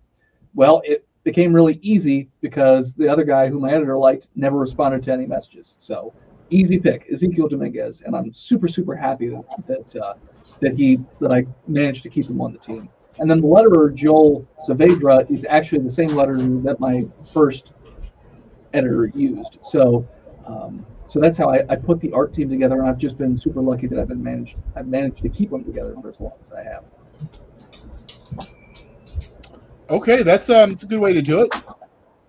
Well, 0.55 0.82
it 0.84 1.07
became 1.24 1.55
really 1.55 1.78
easy 1.82 2.28
because 2.43 2.93
the 2.93 3.09
other 3.09 3.24
guy 3.24 3.49
who 3.49 3.59
my 3.59 3.72
editor 3.72 3.97
liked 3.97 4.28
never 4.36 4.59
responded 4.59 5.03
to 5.05 5.12
any 5.12 5.26
messages. 5.26 5.76
So 5.78 6.12
easy 6.51 6.78
pick, 6.78 7.07
Ezekiel 7.11 7.49
Dominguez, 7.49 8.03
and 8.05 8.14
I'm 8.14 8.32
super 8.32 8.68
super 8.68 8.95
happy 8.95 9.28
that 9.28 9.66
that, 9.66 9.97
uh, 9.97 10.14
that 10.61 10.76
he 10.76 11.01
that 11.20 11.32
I 11.32 11.45
managed 11.66 12.03
to 12.03 12.11
keep 12.11 12.26
him 12.26 12.41
on 12.41 12.53
the 12.53 12.59
team. 12.59 12.88
And 13.18 13.30
then 13.30 13.41
the 13.41 13.47
letterer 13.47 13.95
Joel 13.95 14.47
Saavedra 14.66 15.30
is 15.30 15.47
actually 15.49 15.82
the 15.82 15.93
same 15.93 16.11
letterer 16.11 16.62
that 16.64 16.80
my 16.80 17.07
first 17.32 17.72
editor 18.72 19.07
used. 19.14 19.59
So 19.62 20.07
um, 20.47 20.86
so 21.11 21.19
that's 21.19 21.37
how 21.37 21.51
I, 21.51 21.65
I 21.69 21.75
put 21.75 22.01
the 22.01 22.13
art 22.13 22.33
team 22.33 22.49
together, 22.49 22.79
and 22.79 22.89
I've 22.89 22.97
just 22.97 23.19
been 23.19 23.37
super 23.37 23.61
lucky 23.61 23.89
that 23.89 23.99
I've 23.99 24.07
been 24.07 24.23
managed 24.23 24.55
I've 24.77 24.87
managed 24.87 25.23
to 25.23 25.29
keep 25.29 25.51
them 25.51 25.65
together 25.65 25.93
for 26.01 26.09
as 26.09 26.21
long 26.21 26.35
as 26.41 26.53
I 26.53 26.63
have. 26.63 26.85
Okay, 29.91 30.23
that's 30.23 30.49
um, 30.51 30.71
that's 30.71 30.85
a 30.85 30.87
good 30.87 31.01
way 31.01 31.13
to 31.13 31.21
do 31.21 31.41
it. 31.41 31.53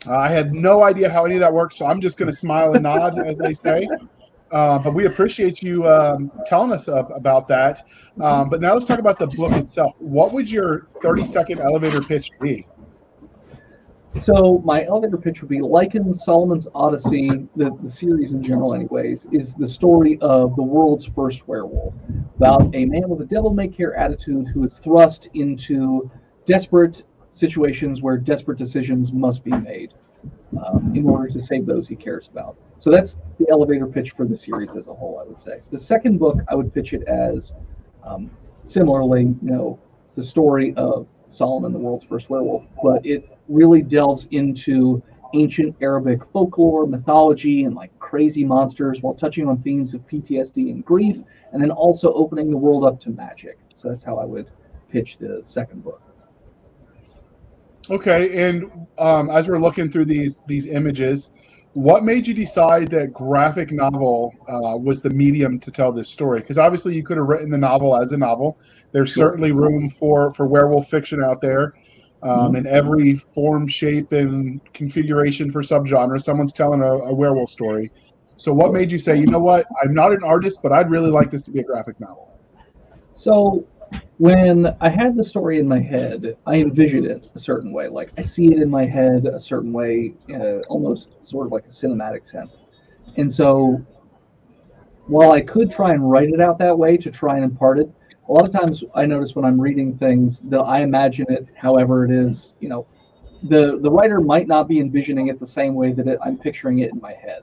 Uh, 0.07 0.17
I 0.17 0.29
had 0.29 0.51
no 0.51 0.81
idea 0.81 1.11
how 1.11 1.25
any 1.25 1.35
of 1.35 1.41
that 1.41 1.53
works, 1.53 1.77
so 1.77 1.85
I'm 1.85 2.01
just 2.01 2.17
going 2.17 2.31
to 2.31 2.35
smile 2.35 2.73
and 2.73 2.81
nod, 2.81 3.19
as 3.19 3.37
they 3.37 3.53
say. 3.53 3.87
Uh, 4.51 4.79
but 4.79 4.95
we 4.95 5.05
appreciate 5.05 5.61
you 5.61 5.87
um, 5.87 6.31
telling 6.47 6.71
us 6.71 6.89
uh, 6.89 7.03
about 7.15 7.47
that. 7.49 7.81
Um, 8.19 8.49
but 8.49 8.61
now 8.61 8.73
let's 8.73 8.87
talk 8.87 8.97
about 8.97 9.19
the 9.19 9.27
book 9.27 9.51
itself. 9.51 9.95
What 9.99 10.33
would 10.33 10.49
your 10.49 10.85
30 11.03 11.23
second 11.23 11.59
elevator 11.59 12.01
pitch 12.01 12.31
be? 12.41 12.65
So 14.19 14.61
my 14.65 14.85
elevator 14.85 15.17
pitch 15.17 15.41
would 15.41 15.49
be 15.49 15.59
Lycan 15.59 16.13
Solomon's 16.15 16.67
Odyssey, 16.75 17.29
the, 17.55 17.75
the 17.81 17.89
series 17.89 18.33
in 18.33 18.43
general, 18.43 18.73
anyways, 18.73 19.25
is 19.31 19.55
the 19.55 19.67
story 19.67 20.17
of 20.21 20.55
the 20.57 20.63
world's 20.63 21.05
first 21.05 21.47
werewolf, 21.47 21.93
about 22.35 22.75
a 22.75 22.85
man 22.85 23.07
with 23.07 23.21
a 23.21 23.25
devil 23.25 23.53
may 23.53 23.69
care 23.69 23.95
attitude 23.95 24.47
who 24.53 24.63
is 24.65 24.79
thrust 24.79 25.29
into 25.33 26.11
desperate 26.45 27.03
situations 27.31 28.01
where 28.01 28.17
desperate 28.17 28.57
decisions 28.57 29.13
must 29.13 29.43
be 29.43 29.51
made 29.51 29.93
um, 30.63 30.91
in 30.93 31.07
order 31.07 31.29
to 31.29 31.39
save 31.39 31.65
those 31.65 31.87
he 31.87 31.95
cares 31.95 32.27
about. 32.31 32.57
So 32.79 32.91
that's 32.91 33.17
the 33.39 33.47
elevator 33.49 33.87
pitch 33.87 34.11
for 34.11 34.25
the 34.25 34.35
series 34.35 34.75
as 34.75 34.87
a 34.87 34.93
whole, 34.93 35.19
I 35.23 35.27
would 35.27 35.39
say. 35.39 35.61
The 35.71 35.79
second 35.79 36.17
book, 36.17 36.37
I 36.49 36.55
would 36.55 36.73
pitch 36.73 36.93
it 36.93 37.03
as 37.03 37.53
um, 38.03 38.29
similarly, 38.65 39.21
you 39.21 39.37
know, 39.41 39.79
it's 40.05 40.15
the 40.15 40.23
story 40.23 40.73
of 40.75 41.07
Solomon, 41.31 41.73
the 41.73 41.79
world's 41.79 42.05
first 42.05 42.29
werewolf, 42.29 42.63
but 42.83 43.05
it 43.05 43.37
really 43.47 43.81
delves 43.81 44.27
into 44.31 45.01
ancient 45.33 45.75
Arabic 45.81 46.25
folklore, 46.25 46.85
mythology, 46.85 47.63
and 47.63 47.75
like 47.75 47.97
crazy 47.99 48.43
monsters 48.43 49.01
while 49.01 49.13
touching 49.13 49.47
on 49.47 49.61
themes 49.61 49.93
of 49.93 50.05
PTSD 50.07 50.71
and 50.71 50.85
grief, 50.85 51.17
and 51.53 51.61
then 51.61 51.71
also 51.71 52.13
opening 52.13 52.49
the 52.49 52.57
world 52.57 52.83
up 52.83 52.99
to 53.01 53.09
magic. 53.09 53.57
So 53.75 53.89
that's 53.89 54.03
how 54.03 54.17
I 54.17 54.25
would 54.25 54.49
pitch 54.89 55.17
the 55.17 55.41
second 55.43 55.83
book. 55.83 56.01
Okay, 57.89 58.47
and 58.47 58.87
um, 58.97 59.29
as 59.29 59.47
we're 59.47 59.57
looking 59.57 59.89
through 59.89 60.05
these 60.05 60.41
these 60.47 60.67
images, 60.67 61.31
what 61.73 62.03
made 62.03 62.27
you 62.27 62.33
decide 62.33 62.89
that 62.89 63.13
graphic 63.13 63.71
novel 63.71 64.33
uh, 64.47 64.77
was 64.77 65.01
the 65.01 65.09
medium 65.09 65.59
to 65.59 65.71
tell 65.71 65.91
this 65.91 66.09
story? 66.09 66.41
Because 66.41 66.57
obviously 66.57 66.95
you 66.95 67.03
could 67.03 67.17
have 67.17 67.27
written 67.27 67.49
the 67.49 67.57
novel 67.57 67.95
as 67.95 68.11
a 68.11 68.17
novel. 68.17 68.59
There's 68.91 69.11
sure. 69.11 69.29
certainly 69.29 69.51
room 69.51 69.89
for 69.89 70.33
for 70.33 70.45
werewolf 70.45 70.89
fiction 70.89 71.23
out 71.23 71.39
there, 71.39 71.73
um, 72.23 72.39
mm-hmm. 72.39 72.55
in 72.57 72.67
every 72.67 73.15
form, 73.15 73.67
shape, 73.67 74.11
and 74.11 74.61
configuration 74.73 75.49
for 75.49 75.61
subgenre. 75.61 76.21
Someone's 76.21 76.53
telling 76.53 76.81
a, 76.81 76.91
a 76.91 77.13
werewolf 77.13 77.49
story. 77.49 77.89
So, 78.35 78.51
what 78.51 78.73
made 78.73 78.91
you 78.91 78.97
say, 78.97 79.17
you 79.17 79.27
know 79.27 79.39
what? 79.39 79.65
I'm 79.83 79.93
not 79.93 80.11
an 80.11 80.23
artist, 80.23 80.61
but 80.61 80.71
I'd 80.71 80.89
really 80.89 81.11
like 81.11 81.29
this 81.29 81.43
to 81.43 81.51
be 81.51 81.59
a 81.59 81.63
graphic 81.63 81.99
novel. 81.99 82.31
So 83.13 83.67
when 84.21 84.67
I 84.79 84.89
had 84.89 85.15
the 85.15 85.23
story 85.23 85.57
in 85.57 85.67
my 85.67 85.79
head, 85.79 86.37
I 86.45 86.57
envisioned 86.57 87.07
it 87.07 87.31
a 87.33 87.39
certain 87.39 87.73
way. 87.73 87.87
Like 87.87 88.11
I 88.19 88.21
see 88.21 88.45
it 88.53 88.61
in 88.61 88.69
my 88.69 88.85
head 88.85 89.25
a 89.25 89.39
certain 89.39 89.73
way, 89.73 90.13
uh, 90.31 90.59
almost 90.69 91.15
sort 91.23 91.47
of 91.47 91.51
like 91.51 91.65
a 91.65 91.69
cinematic 91.69 92.27
sense. 92.27 92.57
And 93.17 93.33
so, 93.33 93.83
while 95.07 95.31
I 95.31 95.41
could 95.41 95.71
try 95.71 95.91
and 95.91 96.09
write 96.09 96.29
it 96.29 96.39
out 96.39 96.59
that 96.59 96.77
way 96.77 96.97
to 96.97 97.09
try 97.09 97.35
and 97.35 97.43
impart 97.43 97.79
it, 97.79 97.91
a 98.29 98.31
lot 98.31 98.47
of 98.47 98.53
times 98.53 98.83
I 98.93 99.07
notice 99.07 99.35
when 99.35 99.43
I'm 99.43 99.59
reading 99.59 99.97
things 99.97 100.39
that 100.45 100.59
I 100.61 100.81
imagine 100.81 101.25
it 101.29 101.47
however 101.55 102.05
it 102.05 102.11
is. 102.11 102.53
You 102.59 102.69
know, 102.69 102.87
the 103.49 103.79
the 103.81 103.89
writer 103.89 104.21
might 104.21 104.47
not 104.47 104.67
be 104.67 104.79
envisioning 104.79 105.29
it 105.29 105.39
the 105.39 105.47
same 105.47 105.73
way 105.73 105.93
that 105.93 106.07
it, 106.07 106.19
I'm 106.23 106.37
picturing 106.37 106.77
it 106.79 106.91
in 106.91 107.01
my 107.01 107.13
head. 107.13 107.41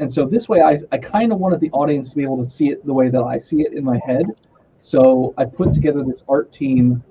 And 0.00 0.12
so 0.12 0.26
this 0.26 0.50
way, 0.50 0.60
I, 0.60 0.80
I 0.92 0.98
kind 0.98 1.32
of 1.32 1.38
wanted 1.38 1.60
the 1.60 1.70
audience 1.70 2.10
to 2.10 2.16
be 2.16 2.22
able 2.22 2.44
to 2.44 2.48
see 2.48 2.68
it 2.68 2.84
the 2.84 2.92
way 2.92 3.08
that 3.08 3.22
I 3.22 3.38
see 3.38 3.62
it 3.62 3.72
in 3.72 3.84
my 3.84 3.98
head 4.04 4.26
so 4.82 5.34
I 5.36 5.44
put 5.44 5.72
together 5.72 6.02
this 6.02 6.22
art 6.28 6.52
team 6.52 7.02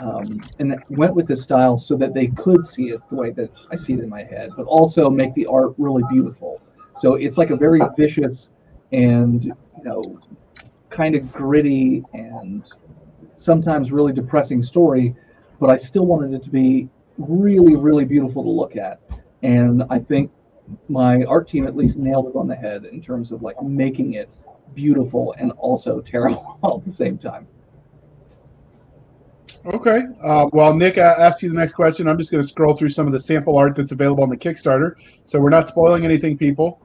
um, 0.00 0.40
and 0.58 0.76
went 0.90 1.14
with 1.14 1.26
this 1.26 1.42
style 1.42 1.76
so 1.76 1.96
that 1.96 2.14
they 2.14 2.28
could 2.28 2.64
see 2.64 2.90
it 2.90 3.00
the 3.10 3.16
way 3.16 3.30
that 3.32 3.50
I 3.70 3.76
see 3.76 3.94
it 3.94 4.00
in 4.00 4.08
my 4.08 4.22
head, 4.22 4.50
but 4.56 4.66
also 4.66 5.10
make 5.10 5.34
the 5.34 5.46
art 5.46 5.74
really 5.78 6.04
beautiful. 6.10 6.60
So 6.98 7.14
it's 7.14 7.36
like 7.36 7.50
a 7.50 7.56
very 7.56 7.80
vicious 7.96 8.50
and 8.92 9.44
you 9.44 9.84
know 9.84 10.18
kind 10.90 11.14
of 11.14 11.32
gritty 11.32 12.04
and 12.14 12.62
sometimes 13.36 13.92
really 13.92 14.12
depressing 14.12 14.62
story, 14.62 15.14
but 15.60 15.70
I 15.70 15.76
still 15.76 16.06
wanted 16.06 16.34
it 16.34 16.44
to 16.44 16.50
be 16.50 16.88
really, 17.18 17.76
really 17.76 18.04
beautiful 18.04 18.42
to 18.42 18.50
look 18.50 18.76
at. 18.76 19.00
And 19.42 19.84
I 19.90 19.98
think 19.98 20.30
my 20.88 21.24
art 21.24 21.48
team 21.48 21.66
at 21.66 21.76
least 21.76 21.98
nailed 21.98 22.28
it 22.28 22.36
on 22.36 22.46
the 22.46 22.56
head 22.56 22.84
in 22.84 23.02
terms 23.02 23.32
of 23.32 23.42
like 23.42 23.60
making 23.62 24.14
it 24.14 24.28
beautiful 24.74 25.34
and 25.38 25.52
also 25.52 26.00
terrible 26.00 26.58
all 26.62 26.78
at 26.78 26.84
the 26.84 26.92
same 26.92 27.18
time. 27.18 27.46
Okay. 29.66 30.00
Uh, 30.22 30.46
well, 30.52 30.72
Nick 30.72 30.98
I 30.98 31.12
asked 31.12 31.42
you 31.42 31.48
the 31.48 31.54
next 31.54 31.72
question. 31.72 32.08
I'm 32.08 32.16
just 32.16 32.30
going 32.30 32.42
to 32.42 32.48
scroll 32.48 32.74
through 32.74 32.90
some 32.90 33.06
of 33.06 33.12
the 33.12 33.20
sample 33.20 33.56
art 33.58 33.74
that's 33.74 33.92
available 33.92 34.22
on 34.22 34.30
the 34.30 34.36
Kickstarter. 34.36 34.94
So 35.24 35.40
we're 35.40 35.50
not 35.50 35.68
spoiling 35.68 36.04
anything, 36.04 36.38
people. 36.38 36.80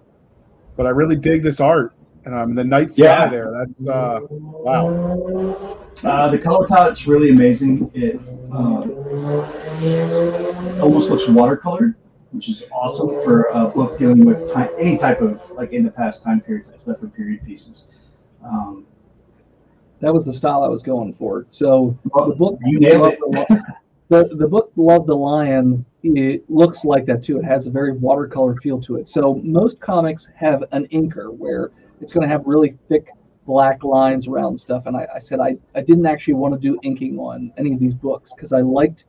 But 0.75 0.88
I 0.88 0.89
really 0.89 1.15
dig 1.15 1.43
this 1.43 1.59
art. 1.59 1.93
Um, 2.25 2.55
the 2.55 2.63
night 2.63 2.91
sky 2.91 3.03
yeah. 3.03 3.27
there. 3.27 3.51
That's 3.51 3.88
uh, 3.88 4.21
wow. 4.31 5.77
Uh, 6.03 6.29
the 6.29 6.39
color 6.39 6.67
palette's 6.67 7.05
really 7.05 7.29
amazing. 7.29 7.91
It 7.93 8.19
uh, 8.51 8.81
almost 10.81 11.09
looks 11.09 11.27
watercolor, 11.27 11.97
which 12.34 12.49
is 12.49 12.63
awesome 12.71 13.09
for 13.23 13.43
a 13.53 13.67
book 13.67 13.97
dealing 13.97 14.25
with 14.25 14.51
time, 14.51 14.69
any 14.77 14.97
type 14.97 15.21
of 15.21 15.39
like 15.51 15.71
in 15.71 15.84
the 15.84 15.91
past 15.91 16.23
time 16.23 16.41
period, 16.41 16.67
like 16.67 16.86
left 16.86 17.15
period 17.15 17.45
pieces. 17.45 17.88
Um, 18.43 18.86
That 20.01 20.13
was 20.13 20.25
the 20.25 20.34
style 20.34 20.63
I 20.63 20.67
was 20.67 20.84
going 20.84 21.13
for. 21.13 21.45
So 21.49 21.97
well, 22.11 22.27
the 22.29 22.36
book 22.36 22.59
you 22.65 22.79
nailed 22.79 23.15
the, 23.29 23.63
the 24.09 24.36
the 24.36 24.47
book 24.47 24.71
Love 24.75 25.05
the 25.05 25.15
Lion 25.15 25.86
it 26.03 26.43
looks 26.49 26.84
like 26.84 27.05
that 27.05 27.23
too. 27.23 27.39
It 27.39 27.45
has 27.45 27.67
a 27.67 27.71
very 27.71 27.93
watercolor 27.93 28.57
feel 28.57 28.81
to 28.81 28.97
it. 28.97 29.07
So 29.07 29.36
most 29.43 29.79
comics 29.79 30.27
have 30.36 30.63
an 30.73 30.88
inker 30.88 31.34
where 31.34 31.71
it's 32.01 32.11
going 32.11 32.27
to 32.27 32.31
have 32.31 32.45
really 32.45 32.77
thick 32.89 33.07
black 33.45 33.84
lines 33.84 34.27
around 34.27 34.59
stuff. 34.59 34.86
And 34.86 34.97
I, 34.97 35.07
I 35.15 35.19
said 35.19 35.39
I, 35.39 35.55
I 35.75 35.81
didn't 35.81 36.05
actually 36.05 36.34
want 36.34 36.53
to 36.53 36.59
do 36.59 36.77
inking 36.84 37.17
on 37.17 37.53
any 37.57 37.73
of 37.73 37.79
these 37.79 37.93
books 37.93 38.34
because 38.36 38.51
I 38.51 38.59
liked 38.59 39.05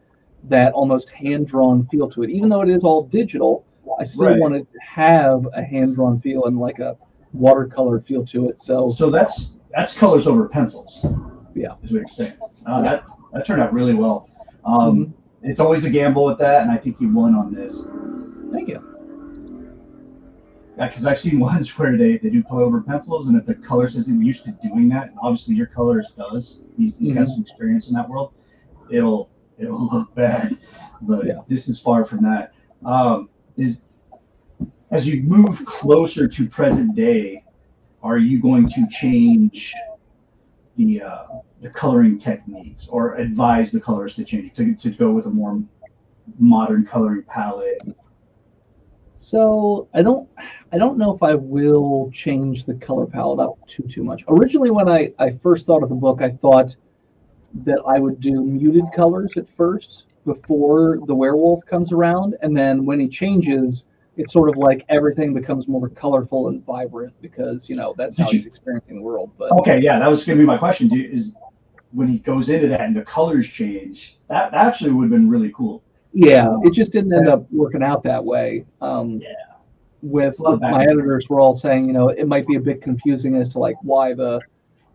that 0.49 0.73
almost 0.73 1.09
hand 1.11 1.47
drawn 1.47 1.87
feel 1.87 2.09
to 2.11 2.23
it. 2.23 2.31
Even 2.31 2.49
though 2.49 2.61
it 2.63 2.69
is 2.69 2.85
all 2.85 3.05
digital, 3.05 3.65
I 3.99 4.05
still 4.05 4.27
Right. 4.27 4.41
wanted 4.41 4.71
to 4.73 4.79
have 4.81 5.47
a 5.55 5.63
hand 5.63 5.95
drawn 5.95 6.21
feel 6.21 6.45
and 6.45 6.59
like 6.59 6.79
a 6.81 6.97
watercolor 7.33 8.01
feel 8.01 8.25
to 8.27 8.49
it. 8.49 8.61
So 8.61 8.91
So 8.91 9.11
that's 9.11 9.53
that's 9.75 9.97
colors 9.97 10.27
over 10.27 10.49
pencils. 10.49 11.05
Yeah. 11.55 11.75
is 11.83 11.91
what 11.93 11.99
you're 11.99 12.07
saying. 12.09 12.33
Uh, 12.67 12.83
That 12.83 13.05
that 13.33 13.47
turned 13.47 13.61
out 13.63 13.73
really 13.73 13.95
well. 13.95 14.29
Um, 14.65 15.07
Mhm. 15.07 15.13
It's 15.47 15.61
always 15.61 15.85
a 15.85 15.91
gamble 15.91 16.25
with 16.25 16.39
that, 16.39 16.63
and 16.63 16.71
I 16.71 16.79
think 16.79 16.99
you 17.01 17.13
won 17.13 17.35
on 17.35 17.53
this. 17.53 17.87
thank 18.51 18.67
you. 18.69 18.81
Yeah, 20.79 20.89
because 20.89 21.05
I've 21.07 21.19
seen 21.19 21.39
ones 21.51 21.77
where 21.79 21.97
they, 21.99 22.17
they 22.19 22.31
do 22.31 22.43
color 22.43 22.63
over 22.63 22.81
pencils, 22.81 23.29
and 23.29 23.37
if 23.37 23.45
the 23.47 23.55
colorist 23.55 23.97
isn't 23.97 24.25
used 24.25 24.45
to 24.45 24.53
doing 24.63 24.89
that, 24.91 25.09
and 25.11 25.19
obviously 25.23 25.55
your 25.55 25.67
colorist 25.67 26.17
does, 26.17 26.59
he's, 26.79 26.97
he's 26.97 27.13
got 27.13 27.25
Mhm. 27.27 27.29
some 27.29 27.41
experience 27.43 27.89
in 27.89 27.95
that 27.95 28.09
world, 28.09 28.33
it'll 28.91 29.29
it'll 29.59 29.89
look 29.89 30.15
bad. 30.15 30.57
But 31.03 31.27
Yeah. 31.27 31.41
this 31.49 31.69
is 31.69 31.81
far 31.81 32.05
from 32.05 32.23
that. 32.23 32.53
Um, 32.85 33.29
is 33.57 33.83
as 34.91 35.07
you 35.07 35.23
move 35.23 35.65
closer 35.65 36.29
to 36.29 36.49
present 36.49 36.95
day, 36.95 37.45
are 38.03 38.19
you 38.19 38.41
going 38.41 38.69
to 38.71 38.87
change 38.89 39.75
the 40.77 41.03
uh, 41.03 41.27
the 41.61 41.71
coloring 41.71 42.19
techniques, 42.19 42.89
or 42.89 43.15
advise 43.15 43.71
the 43.73 43.81
colors 43.81 44.15
to 44.17 44.25
change 44.25 44.55
to, 44.55 44.75
to 44.75 44.91
go 44.91 45.13
with 45.13 45.27
a 45.27 45.31
more 45.31 45.63
modern 46.39 46.85
coloring 46.85 47.23
palette? 47.27 47.81
So 49.17 49.89
I 49.95 50.03
don't 50.03 50.29
I 50.73 50.79
don't 50.79 50.99
know 50.99 51.15
if 51.15 51.23
I 51.23 51.35
will 51.35 52.11
change 52.13 52.67
the 52.67 52.75
color 52.75 53.07
palette 53.07 53.41
up 53.41 53.55
too 53.67 53.85
too 53.85 54.05
much. 54.05 54.23
Originally 54.29 54.71
when 54.71 54.89
I, 54.89 55.13
I 55.19 55.31
first 55.43 55.67
thought 55.67 55.83
of 55.83 55.89
the 55.89 55.95
book, 55.95 56.21
I 56.21 56.31
thought 56.31 56.77
that 57.65 57.81
I 57.87 57.99
would 57.99 58.21
do 58.21 58.43
muted 58.45 58.85
colors 58.95 59.33
at 59.37 59.49
first 59.57 60.05
before 60.25 60.99
the 61.07 61.15
werewolf 61.15 61.65
comes 61.67 61.93
around, 61.93 62.37
and 62.43 62.57
then 62.57 62.85
when 62.85 62.99
he 62.99 63.09
changes, 63.09 63.85
it's 64.17 64.33
sort 64.33 64.49
of 64.49 64.57
like 64.57 64.85
everything 64.89 65.35
becomes 65.35 65.69
more 65.69 65.89
colorful 65.89 66.49
and 66.49 66.65
vibrant 66.65 67.15
because 67.21 67.69
you 67.69 67.77
know 67.77 67.95
that's 67.97 68.17
how 68.17 68.31
he's 68.31 68.47
experiencing 68.47 68.97
the 68.97 69.03
world. 69.03 69.31
But 69.39 69.53
Okay, 69.53 69.81
yeah, 69.81 69.99
that 69.99 70.11
was 70.11 70.25
going 70.25 70.39
to 70.39 70.43
be 70.43 70.47
my 70.47 70.59
question. 70.59 70.89
Do, 70.89 70.97
is 70.97 71.35
when 71.93 72.09
he 72.09 72.19
goes 72.19 72.49
into 72.49 72.69
that 72.69 72.81
and 72.81 72.97
the 72.97 73.05
colors 73.05 73.49
change, 73.49 74.19
that, 74.29 74.53
actually 74.53 74.91
would 74.91 75.05
have 75.05 75.11
been 75.11 75.29
really 75.29 75.53
cool. 75.55 75.83
Yeah, 76.13 76.57
it 76.63 76.73
just 76.73 76.93
didn't 76.93 77.13
end 77.13 77.29
up 77.29 77.51
working 77.51 77.83
out 77.83 78.03
that 78.05 78.25
way. 78.25 78.65
Um, 78.81 79.21
Yeah. 79.21 79.29
With, 80.03 80.33
It's 80.33 80.39
a 80.39 80.43
lot 80.43 80.55
of 80.55 80.61
with 80.61 80.71
my 80.71 80.85
editors, 80.85 81.31
were 81.31 81.41
all 81.41 81.55
saying, 81.55 81.87
you 81.87 81.95
know, 81.95 82.11
it 82.11 82.29
might 82.29 82.47
be 82.47 82.57
a 82.57 82.61
bit 82.61 82.83
confusing 82.83 83.37
as 83.37 83.49
to 83.51 83.59
like 83.59 83.77
why 83.81 84.13
the, 84.13 84.39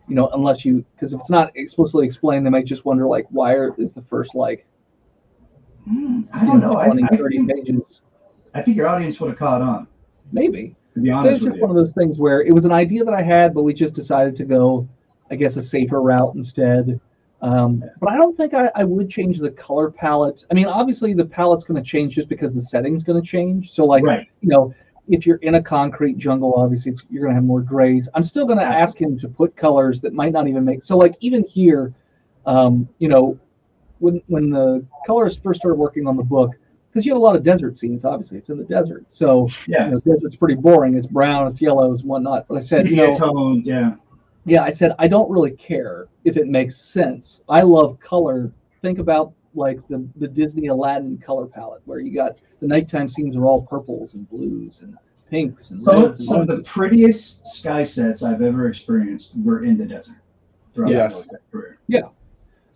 you 0.10 0.16
know, 0.16 0.30
unless 0.34 0.66
you, 0.66 0.84
because 0.95 1.14
if 1.14 1.22
it's 1.22 1.30
not 1.30 1.51
explicitly 1.55 2.05
explained, 2.05 2.45
they 2.45 2.49
might 2.49 2.66
just 2.66 2.84
wonder 2.84 3.07
like 3.07 3.28
why 3.30 3.53
are, 3.53 3.74
is 3.78 3.93
the 3.93 4.01
first 4.01 4.36
like 4.36 4.66
Hmm, 5.89 6.22
I 6.34 6.45
don't 6.45 6.60
know. 6.60 6.78
I, 6.78 6.86
20, 6.86 7.03
I, 7.03 7.18
30 7.18 7.38
think, 7.38 7.51
pages, 7.51 8.01
I 8.53 8.62
think 8.62 8.78
your 8.78 8.88
audience 8.88 9.20
would 9.20 9.30
have 9.30 9.39
caught 9.39 9.62
on, 9.62 9.88
maybe. 10.32 10.76
to 10.93 10.99
be 10.99 11.10
honest, 11.10 11.41
So 11.41 11.47
it's 11.47 11.55
just 11.55 11.62
one 11.62 11.72
of 11.72 11.76
those 11.76 11.93
things 11.93 12.20
where 12.20 12.41
it 12.43 12.53
was 12.53 12.66
an 12.66 12.72
idea 12.72 13.03
that 13.03 13.14
I 13.14 13.24
had, 13.24 13.53
but 13.53 13.64
we 13.64 13.74
just 13.74 13.95
decided 13.95 14.36
to 14.38 14.45
go, 14.45 14.88
I 15.32 15.36
guess, 15.36 15.57
a 15.57 15.64
safer 15.64 16.01
route 16.01 16.36
instead. 16.36 16.99
Um, 17.41 17.84
but 18.01 18.12
I 18.12 18.18
don't 18.18 18.36
think 18.36 18.53
I, 18.53 18.70
I 18.76 18.84
would 18.84 19.10
change 19.10 19.39
the 19.39 19.49
color 19.49 19.89
palette. 19.89 20.45
I 20.51 20.53
mean, 20.53 20.66
obviously 20.68 21.14
the 21.14 21.26
palette's 21.26 21.64
going 21.64 21.82
to 21.82 21.89
change 21.89 22.16
just 22.16 22.30
because 22.30 22.53
the 22.53 22.62
setting's 22.62 23.03
going 23.03 23.22
to 23.22 23.28
change. 23.28 23.72
So 23.72 23.86
like, 23.86 24.03
right. 24.03 24.28
you 24.41 24.49
know, 24.49 24.74
if 25.10 25.26
you're 25.26 25.38
in 25.38 25.55
a 25.55 25.64
concrete 25.64 26.18
jungle, 26.18 26.53
obviously 26.55 26.91
it's, 26.91 27.03
you're 27.10 27.24
going 27.24 27.32
to 27.32 27.36
have 27.36 27.43
more 27.43 27.62
grays. 27.62 28.07
I'm 28.14 28.24
still 28.24 28.45
going 28.45 28.60
to 28.60 28.64
ask 28.64 28.99
him 28.99 29.18
to 29.20 29.28
put 29.28 29.55
colors 29.55 29.99
that 30.01 30.14
might 30.14 30.32
not 30.32 30.47
even 30.47 30.64
make. 30.64 30.84
So 30.84 30.97
like 30.97 31.16
even 31.20 31.43
here, 31.45 31.93
um, 32.45 32.88
you 32.99 33.07
know, 33.07 33.38
when 33.99 34.22
when 34.28 34.49
the 34.49 34.86
colorist 35.05 35.43
first 35.43 35.60
started 35.60 35.76
working 35.76 36.07
on 36.07 36.16
the 36.16 36.24
book, 36.24 36.51
because 36.89 37.05
you 37.05 37.12
have 37.12 37.20
a 37.20 37.24
lot 37.24 37.36
of 37.36 37.43
desert 37.43 37.78
scenes. 37.78 38.05
Obviously, 38.05 38.38
it's 38.38 38.49
in 38.49 38.57
the 38.57 38.64
desert, 38.64 39.05
so 39.10 39.49
Yeah. 39.68 39.86
you 39.86 39.91
know, 39.91 39.99
desert's 39.99 40.36
pretty 40.38 40.55
boring. 40.55 40.95
It's 40.95 41.07
brown, 41.07 41.47
it's 41.47 41.62
yellows, 41.62 42.03
whatnot. 42.03 42.47
But 42.47 42.55
I 42.55 42.62
said, 42.62 42.88
you 42.88 42.95
know, 42.95 43.18
tone, 43.18 43.62
yeah. 43.66 43.95
yeah, 44.45 44.64
I 44.64 44.70
said 44.70 44.93
I 44.99 45.07
don't 45.07 45.30
really 45.30 45.51
care 45.51 46.07
if 46.24 46.38
it 46.38 46.47
makes 46.47 46.78
sense. 46.78 47.41
I 47.49 47.62
love 47.62 47.99
color. 47.99 48.51
Think 48.82 48.99
about 48.99 49.34
like 49.55 49.85
the 49.87 50.07
the 50.17 50.27
Disney 50.27 50.67
Aladdin 50.67 51.17
color 51.17 51.45
palette, 51.47 51.81
where 51.85 51.99
you 51.99 52.13
got 52.13 52.33
the 52.61 52.67
nighttime 52.67 53.07
scenes 53.09 53.35
are 53.35 53.45
all 53.45 53.61
purples 53.63 54.13
and 54.13 54.29
blues 54.29 54.81
and 54.81 54.95
pinks 55.29 55.69
and 55.71 55.83
Some, 55.83 56.03
reds. 56.05 56.25
some 56.27 56.41
of 56.41 56.47
the 56.47 56.61
prettiest 56.63 57.47
sky 57.47 57.83
sets 57.83 58.23
I've 58.23 58.41
ever 58.41 58.67
experienced 58.67 59.33
were 59.43 59.63
in 59.63 59.77
the 59.77 59.85
desert. 59.85 60.15
throughout 60.73 60.91
Yes. 60.91 61.15
military 61.27 61.41
career. 61.51 61.77
Yeah. 61.87 62.01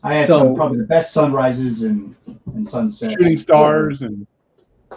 I 0.02 0.16
had 0.16 0.28
So- 0.28 0.40
some 0.40 0.56
probably 0.56 0.80
the 0.80 0.84
best 0.86 1.14
sunrises 1.14 1.84
and, 1.84 2.16
and 2.54 2.68
sunsets. 2.68 3.14
Shooting 3.14 3.38
stars 3.38 4.02
and 4.02 4.26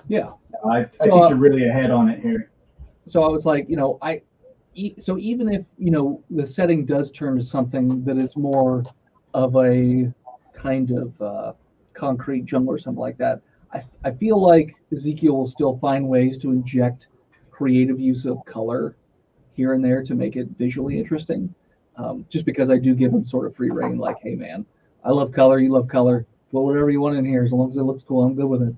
yeah. 0.08 0.30
I, 0.64 0.78
I 0.78 0.82
So, 0.84 0.88
think 1.04 1.12
uh, 1.12 1.28
you're 1.28 1.36
really 1.38 1.68
ahead 1.68 1.90
on 1.90 2.08
it 2.08 2.20
here. 2.20 2.50
so 3.06 3.22
I 3.22 3.28
was 3.28 3.44
like, 3.46 3.68
you 3.68 3.76
know, 3.76 3.98
I, 4.02 4.22
e- 4.74 4.94
so 4.98 5.18
even 5.18 5.52
if 5.52 5.64
you 5.78 5.90
know 5.90 6.22
the 6.30 6.46
setting 6.46 6.84
does 6.86 7.10
turn 7.12 7.36
to 7.36 7.42
something 7.42 8.02
that 8.04 8.16
is 8.16 8.34
more 8.36 8.82
of 9.34 9.54
a 9.56 10.12
kind 10.54 10.90
of 10.92 11.20
uh, 11.22 11.52
concrete 11.96 12.44
jungle 12.44 12.72
or 12.74 12.78
something 12.78 13.00
like 13.00 13.18
that, 13.18 13.40
I, 13.72 13.82
I 14.04 14.12
feel 14.12 14.40
like 14.40 14.76
Ezekiel 14.92 15.36
will 15.36 15.46
still 15.46 15.78
find 15.78 16.08
ways 16.08 16.38
to 16.38 16.52
inject 16.52 17.08
creative 17.50 17.98
use 17.98 18.26
of 18.26 18.44
color 18.46 18.96
here 19.54 19.72
and 19.72 19.84
there 19.84 20.04
to 20.04 20.14
make 20.14 20.36
it 20.36 20.48
visually 20.58 20.98
interesting. 20.98 21.52
Um, 21.96 22.26
just 22.28 22.44
because 22.44 22.70
I 22.70 22.76
do 22.76 22.94
give 22.94 23.12
him 23.12 23.24
sort 23.24 23.46
of 23.46 23.56
free 23.56 23.70
reign, 23.70 23.96
like, 23.96 24.18
hey 24.22 24.34
man, 24.34 24.66
I 25.02 25.10
love 25.10 25.32
color, 25.32 25.58
you 25.58 25.70
love 25.70 25.88
color, 25.88 26.26
put 26.52 26.60
whatever 26.60 26.90
you 26.90 27.00
want 27.00 27.16
in 27.16 27.24
here 27.24 27.42
as 27.42 27.52
long 27.52 27.70
as 27.70 27.76
it 27.76 27.82
looks 27.82 28.02
cool, 28.02 28.22
I'm 28.22 28.34
good 28.34 28.46
with 28.46 28.62
it. 28.62 28.74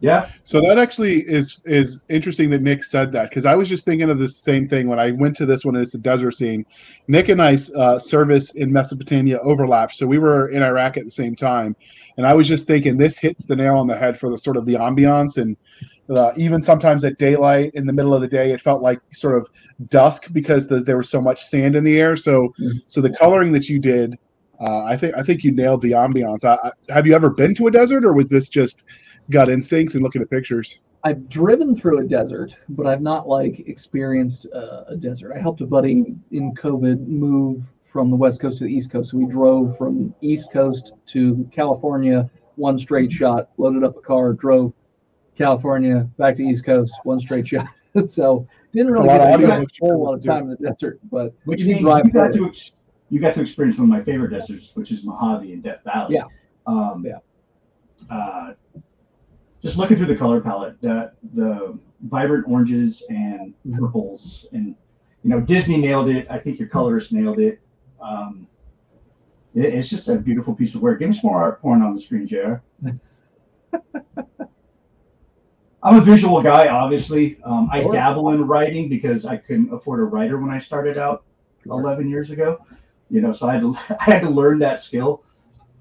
Yeah. 0.00 0.30
So 0.44 0.60
that 0.62 0.78
actually 0.78 1.20
is 1.20 1.60
is 1.66 2.02
interesting 2.08 2.48
that 2.50 2.62
Nick 2.62 2.84
said 2.84 3.12
that 3.12 3.28
because 3.28 3.44
I 3.44 3.54
was 3.54 3.68
just 3.68 3.84
thinking 3.84 4.08
of 4.08 4.18
the 4.18 4.28
same 4.28 4.66
thing 4.66 4.88
when 4.88 4.98
I 4.98 5.10
went 5.10 5.36
to 5.36 5.46
this 5.46 5.64
one. 5.64 5.76
It's 5.76 5.94
a 5.94 5.98
desert 5.98 6.32
scene. 6.32 6.64
Nick 7.06 7.28
and 7.28 7.40
I's 7.42 7.72
uh, 7.74 7.98
service 7.98 8.52
in 8.54 8.72
Mesopotamia 8.72 9.38
overlapped, 9.40 9.94
so 9.94 10.06
we 10.06 10.18
were 10.18 10.48
in 10.48 10.62
Iraq 10.62 10.96
at 10.96 11.04
the 11.04 11.10
same 11.10 11.36
time, 11.36 11.76
and 12.16 12.26
I 12.26 12.32
was 12.32 12.48
just 12.48 12.66
thinking 12.66 12.96
this 12.96 13.18
hits 13.18 13.44
the 13.44 13.56
nail 13.56 13.76
on 13.76 13.86
the 13.86 13.96
head 13.96 14.18
for 14.18 14.30
the 14.30 14.38
sort 14.38 14.56
of 14.56 14.64
the 14.64 14.74
ambiance 14.74 15.36
and 15.36 15.56
uh, 16.16 16.32
even 16.36 16.62
sometimes 16.62 17.04
at 17.04 17.18
daylight 17.18 17.72
in 17.74 17.86
the 17.86 17.92
middle 17.92 18.14
of 18.14 18.20
the 18.20 18.28
day, 18.28 18.50
it 18.50 18.60
felt 18.60 18.82
like 18.82 19.00
sort 19.12 19.36
of 19.36 19.48
dusk 19.88 20.32
because 20.32 20.66
the, 20.66 20.80
there 20.80 20.96
was 20.96 21.08
so 21.08 21.20
much 21.20 21.40
sand 21.42 21.76
in 21.76 21.84
the 21.84 22.00
air. 22.00 22.16
So 22.16 22.52
Mhm. 22.60 22.82
so 22.88 23.00
the 23.00 23.10
coloring 23.10 23.52
that 23.52 23.68
you 23.68 23.78
did. 23.78 24.16
Uh, 24.62 24.84
I 24.84 24.94
think 24.94 25.14
I 25.16 25.22
think 25.22 25.42
you 25.42 25.52
nailed 25.52 25.80
the 25.80 25.92
ambiance. 25.92 26.44
I, 26.44 26.52
I, 26.62 26.92
have 26.92 27.06
you 27.06 27.14
ever 27.14 27.30
been 27.30 27.54
to 27.54 27.68
a 27.68 27.70
desert, 27.70 28.04
or 28.04 28.12
was 28.12 28.28
this 28.28 28.50
just 28.50 28.84
gut 29.30 29.48
instincts 29.48 29.94
and 29.94 30.02
looking 30.02 30.22
at 30.22 30.30
pictures? 30.30 30.80
I've 31.02 31.28
driven 31.28 31.74
through 31.74 32.00
a 32.00 32.04
desert, 32.04 32.54
but 32.68 32.86
I've 32.86 33.00
not 33.00 33.26
like 33.26 33.60
experienced 33.60 34.46
uh, 34.54 34.84
a 34.88 34.96
desert. 34.96 35.32
I 35.34 35.40
helped 35.40 35.62
a 35.62 35.66
buddy 35.66 36.14
in 36.30 36.54
COVID 36.54 37.06
move 37.06 37.62
from 37.90 38.10
the 38.10 38.16
west 38.16 38.40
coast 38.40 38.58
to 38.58 38.64
the 38.64 38.70
east 38.70 38.90
coast. 38.90 39.10
So 39.10 39.16
we 39.16 39.26
drove 39.26 39.76
from 39.78 40.14
east 40.20 40.52
coast 40.52 40.92
to 41.08 41.48
California, 41.52 42.30
one 42.56 42.78
straight 42.78 43.10
shot, 43.10 43.48
loaded 43.56 43.82
up 43.82 43.96
a 43.96 44.00
car, 44.00 44.34
drove 44.34 44.72
California 45.36 46.08
back 46.18 46.36
to 46.36 46.42
east 46.42 46.64
coast, 46.64 46.92
one 47.04 47.18
straight 47.18 47.48
shot. 47.48 47.66
so 48.06 48.46
didn't 48.72 48.92
That's 48.92 49.00
a 49.00 49.02
really 49.02 49.18
lot 49.18 49.18
get 49.18 49.34
of 49.34 49.40
to 49.40 49.52
audio 49.52 49.62
a 49.62 49.66
whole 49.80 50.04
lot 50.04 50.14
of 50.14 50.24
time 50.24 50.42
in 50.44 50.50
the 50.50 50.56
desert, 50.56 51.00
but 51.10 51.32
Which 51.44 51.62
you 51.62 51.68
means 51.68 51.80
drive 51.80 52.04
you 52.04 52.12
got 52.12 52.32
through 52.32 52.44
to 52.44 52.50
ex- 52.50 52.72
you 53.08 53.18
got 53.18 53.34
to 53.34 53.40
experience 53.40 53.78
one 53.78 53.86
of 53.86 53.88
my 53.90 54.04
favorite 54.04 54.30
deserts, 54.30 54.70
which 54.74 54.92
is 54.92 55.02
Mojave 55.02 55.52
and 55.52 55.62
Death 55.62 55.80
Valley. 55.84 56.14
Yeah. 56.14 56.24
Um, 56.66 57.04
Yeah. 57.04 57.18
Uh, 58.08 58.52
just 59.62 59.76
looking 59.76 59.96
through 59.96 60.06
the 60.06 60.16
color 60.16 60.40
palette, 60.40 60.80
the 60.80 61.12
the 61.34 61.78
vibrant 62.02 62.46
oranges 62.48 63.02
and 63.10 63.54
purples, 63.78 64.46
and 64.52 64.74
you 65.22 65.30
know 65.30 65.40
Disney 65.40 65.76
nailed 65.76 66.08
it. 66.08 66.26
I 66.30 66.38
think 66.38 66.58
your 66.58 66.68
colorist 66.68 67.12
nailed 67.12 67.38
it. 67.38 67.60
Um, 68.00 68.46
it- 69.54 69.74
it's 69.74 69.88
just 69.88 70.08
a 70.08 70.16
beautiful 70.16 70.54
piece 70.54 70.74
of 70.74 70.80
work. 70.82 71.00
Give 71.00 71.08
me 71.10 71.14
some 71.16 71.30
more 71.30 71.40
art 71.42 71.60
porn 71.60 71.82
on 71.82 71.94
the 71.94 72.00
screen, 72.00 72.26
JR. 72.26 72.62
I'm 75.82 75.96
a 75.96 76.00
visual 76.02 76.42
guy, 76.42 76.68
obviously. 76.68 77.38
Um, 77.42 77.68
I 77.72 77.82
Sure. 77.82 77.92
dabble 77.92 78.30
in 78.30 78.46
writing 78.46 78.88
because 78.88 79.24
I 79.24 79.36
couldn't 79.38 79.72
afford 79.72 80.00
a 80.00 80.04
writer 80.04 80.38
when 80.38 80.50
I 80.50 80.58
started 80.58 80.98
out 80.98 81.24
11 81.66 82.08
years 82.08 82.30
ago. 82.30 82.64
You 83.08 83.20
know, 83.22 83.32
so 83.32 83.48
I 83.48 83.54
had 83.54 83.62
to 83.62 83.74
I 84.00 84.04
had 84.04 84.22
to 84.22 84.30
learn 84.30 84.58
that 84.60 84.80
skill. 84.82 85.24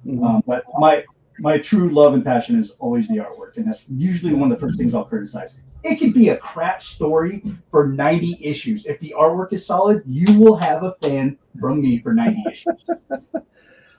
Mhm. 0.05 0.23
Um, 0.25 0.43
but 0.47 0.63
my 0.77 1.03
my 1.39 1.57
true 1.57 1.89
love 1.93 2.13
and 2.13 2.23
passion 2.23 2.59
is 2.59 2.71
always 2.79 3.07
the 3.07 3.17
artwork, 3.17 3.57
and 3.57 3.67
that's 3.67 3.83
usually 3.89 4.33
one 4.33 4.51
of 4.51 4.59
the 4.59 4.65
first 4.65 4.77
things 4.77 4.93
I'll 4.93 5.05
criticize. 5.05 5.59
It 5.83 5.95
could 5.95 6.13
be 6.13 6.29
a 6.29 6.37
crap 6.37 6.83
story 6.83 7.43
for 7.71 7.87
90 7.87 8.39
issues. 8.41 8.85
If 8.85 8.99
the 8.99 9.15
artwork 9.17 9.53
is 9.53 9.65
solid, 9.65 10.03
you 10.05 10.39
will 10.39 10.57
have 10.57 10.83
a 10.83 10.95
fan 11.01 11.37
from 11.59 11.81
me 11.81 11.99
for 11.99 12.13
90 12.13 12.43
issues. 12.51 12.85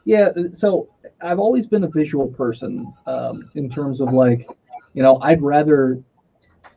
Yeah, 0.05 0.31
so 0.53 0.89
I've 1.21 1.39
always 1.39 1.67
been 1.67 1.85
a 1.85 1.89
visual 1.89 2.29
person 2.29 2.93
um, 3.07 3.51
in 3.55 3.69
terms 3.69 4.01
of 4.01 4.13
like, 4.13 4.49
you 4.95 5.03
know, 5.03 5.19
I'd 5.21 5.43
rather 5.43 6.03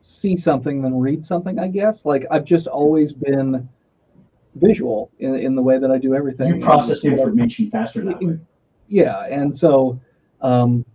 see 0.01 0.35
something 0.35 0.81
than 0.81 0.99
read 0.99 1.23
something, 1.23 1.57
I 1.57 1.67
guess. 1.67 2.05
Like, 2.05 2.25
I've 2.29 2.45
just 2.45 2.67
always 2.67 3.13
been 3.13 3.67
visual 4.55 5.09
in, 5.19 5.35
in 5.35 5.55
the 5.55 5.61
way 5.61 5.79
that 5.79 5.89
I 5.89 5.97
do 5.97 6.13
everything. 6.13 6.57
You 6.57 6.63
process 6.63 7.03
information 7.03 7.71
faster 7.71 8.03
that 8.03 8.21
way. 8.21 8.39
yeah, 8.87 9.25
and 9.25 9.55
so 9.55 9.99
um, 10.43 10.85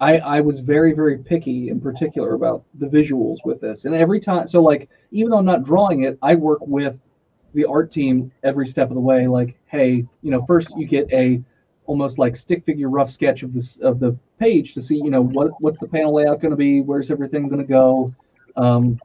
I 0.00 0.18
I 0.18 0.40
was 0.40 0.60
very 0.60 0.92
very 0.92 1.18
picky 1.18 1.70
in 1.70 1.80
particular 1.80 2.34
about 2.34 2.64
the 2.74 2.86
visuals 2.86 3.38
with 3.44 3.60
this, 3.60 3.84
and 3.84 3.94
every 3.94 4.20
time, 4.20 4.46
so 4.46 4.62
like 4.62 4.90
even 5.10 5.30
though 5.30 5.38
I'm 5.38 5.46
not 5.46 5.62
drawing 5.62 6.02
it, 6.02 6.18
I 6.20 6.34
work 6.34 6.60
with 6.66 6.98
the 7.54 7.64
art 7.64 7.90
team 7.90 8.30
every 8.42 8.66
step 8.66 8.90
of 8.90 8.94
the 8.94 9.00
way. 9.00 9.26
Like, 9.26 9.56
hey, 9.66 10.04
you 10.22 10.30
know, 10.30 10.44
first 10.46 10.68
you 10.76 10.86
get 10.86 11.10
a 11.12 11.42
almost 11.86 12.18
like 12.18 12.36
stick 12.36 12.64
figure 12.66 12.90
rough 12.90 13.10
sketch 13.10 13.42
of 13.42 13.54
this 13.54 13.78
of 13.78 14.00
the 14.00 14.18
page 14.38 14.74
to 14.74 14.82
see, 14.82 14.96
you 14.96 15.10
know, 15.10 15.22
what 15.22 15.52
what's 15.60 15.78
the 15.78 15.88
panel 15.88 16.14
layout 16.14 16.40
going 16.40 16.50
to 16.50 16.56
be, 16.56 16.80
where's 16.80 17.10
everything 17.10 17.48
going 17.48 17.60
to 17.60 17.66
go, 17.66 18.14
um, 18.56 19.00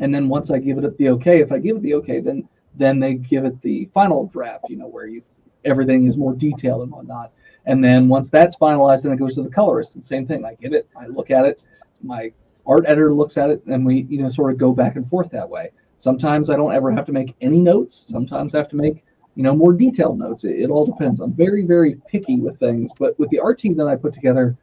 and 0.00 0.12
then 0.12 0.28
once 0.28 0.50
I 0.50 0.58
give 0.58 0.78
it 0.78 0.98
the 0.98 1.08
okay, 1.10 1.40
if 1.40 1.52
I 1.52 1.58
give 1.58 1.76
it 1.76 1.82
the 1.82 1.94
okay, 1.94 2.20
then 2.20 2.48
then 2.76 2.98
they 2.98 3.14
give 3.14 3.44
it 3.44 3.60
the 3.62 3.88
final 3.94 4.26
draft, 4.26 4.64
you 4.68 4.76
know, 4.76 4.88
where 4.88 5.06
you 5.06 5.22
everything 5.64 6.06
is 6.06 6.16
more 6.16 6.34
detailed 6.34 6.82
and 6.82 6.90
whatnot. 6.90 7.32
And 7.66 7.82
then 7.82 8.08
once 8.08 8.30
that's 8.30 8.56
finalized, 8.56 9.02
then 9.02 9.12
it 9.12 9.18
goes 9.18 9.34
to 9.36 9.42
the 9.42 9.50
colorist. 9.50 9.94
And 9.94 10.04
same 10.04 10.26
thing, 10.26 10.44
I 10.44 10.54
get 10.54 10.72
it, 10.72 10.88
I 11.00 11.06
look 11.06 11.30
at 11.30 11.44
it, 11.44 11.60
my 12.02 12.32
art 12.66 12.84
editor 12.86 13.12
looks 13.12 13.36
at 13.36 13.50
it, 13.50 13.64
and 13.66 13.84
we, 13.84 14.06
you 14.08 14.22
know, 14.22 14.28
sort 14.28 14.52
of 14.52 14.58
go 14.58 14.72
back 14.72 14.96
and 14.96 15.08
forth 15.08 15.30
that 15.30 15.48
way. 15.48 15.70
Sometimes 15.96 16.50
I 16.50 16.56
don't 16.56 16.74
ever 16.74 16.90
have 16.92 17.06
to 17.06 17.12
make 17.12 17.34
any 17.40 17.60
notes. 17.60 18.04
Sometimes 18.06 18.54
I 18.54 18.58
have 18.58 18.68
to 18.70 18.76
make, 18.76 19.04
you 19.34 19.42
know, 19.42 19.54
more 19.54 19.72
detailed 19.72 20.18
notes. 20.18 20.44
It, 20.44 20.60
it 20.60 20.70
all 20.70 20.84
depends. 20.84 21.20
I'm 21.20 21.32
very, 21.32 21.64
very 21.64 21.96
picky 22.08 22.40
with 22.40 22.58
things. 22.58 22.90
But 22.98 23.18
with 23.18 23.30
the 23.30 23.38
art 23.38 23.58
team 23.58 23.76
that 23.76 23.86
I 23.86 23.96
put 23.96 24.12
together, 24.12 24.56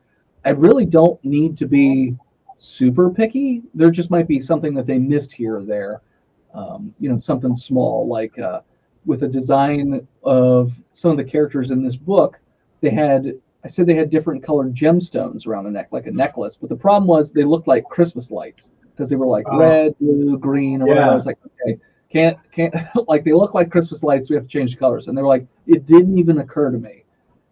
I 0.45 0.49
really 0.49 0.85
don't 0.85 1.23
need 1.23 1.57
to 1.57 1.67
be 1.67 2.15
super 2.57 3.09
picky. 3.09 3.63
There 3.73 3.91
just 3.91 4.11
might 4.11 4.27
be 4.27 4.39
something 4.39 4.73
that 4.75 4.85
they 4.85 4.97
missed 4.97 5.31
here 5.31 5.57
or 5.57 5.63
there. 5.63 6.01
Um, 6.53 6.93
you 6.99 7.09
know, 7.09 7.17
something 7.17 7.55
small 7.55 8.07
like 8.07 8.37
uh, 8.37 8.61
with 9.05 9.23
a 9.23 9.27
design 9.27 10.05
of 10.23 10.73
some 10.93 11.11
of 11.11 11.17
the 11.17 11.23
characters 11.23 11.71
in 11.71 11.81
this 11.81 11.95
book, 11.95 12.39
they 12.81 12.89
had 12.89 13.33
I 13.63 13.67
said 13.67 13.85
they 13.85 13.95
had 13.95 14.09
different 14.09 14.43
colored 14.43 14.73
gemstones 14.73 15.45
around 15.45 15.65
the 15.65 15.71
neck, 15.71 15.89
like 15.91 16.07
a 16.07 16.11
necklace. 16.11 16.57
But 16.59 16.69
the 16.69 16.75
problem 16.75 17.07
was 17.07 17.31
they 17.31 17.43
looked 17.43 17.67
like 17.67 17.83
Christmas 17.85 18.31
lights 18.31 18.71
because 18.91 19.09
they 19.09 19.15
were 19.15 19.27
like 19.27 19.45
Oh. 19.49 19.59
red, 19.59 19.97
blue, 19.99 20.37
green, 20.37 20.81
or 20.81 20.87
whatever. 20.87 21.07
Yeah. 21.07 21.11
I 21.11 21.15
was 21.15 21.25
like, 21.27 21.37
okay, 21.45 21.79
can't 22.09 22.37
can't 22.51 22.73
like 23.07 23.23
they 23.23 23.33
look 23.33 23.53
like 23.53 23.69
Christmas 23.71 24.03
lights. 24.03 24.29
We 24.29 24.35
have 24.35 24.45
to 24.45 24.49
change 24.49 24.73
the 24.73 24.79
colors. 24.79 25.07
And 25.07 25.17
they 25.17 25.21
were 25.21 25.27
like, 25.27 25.45
it 25.67 25.85
didn't 25.85 26.17
even 26.17 26.39
occur 26.39 26.71
to 26.71 26.77
me. 26.77 27.05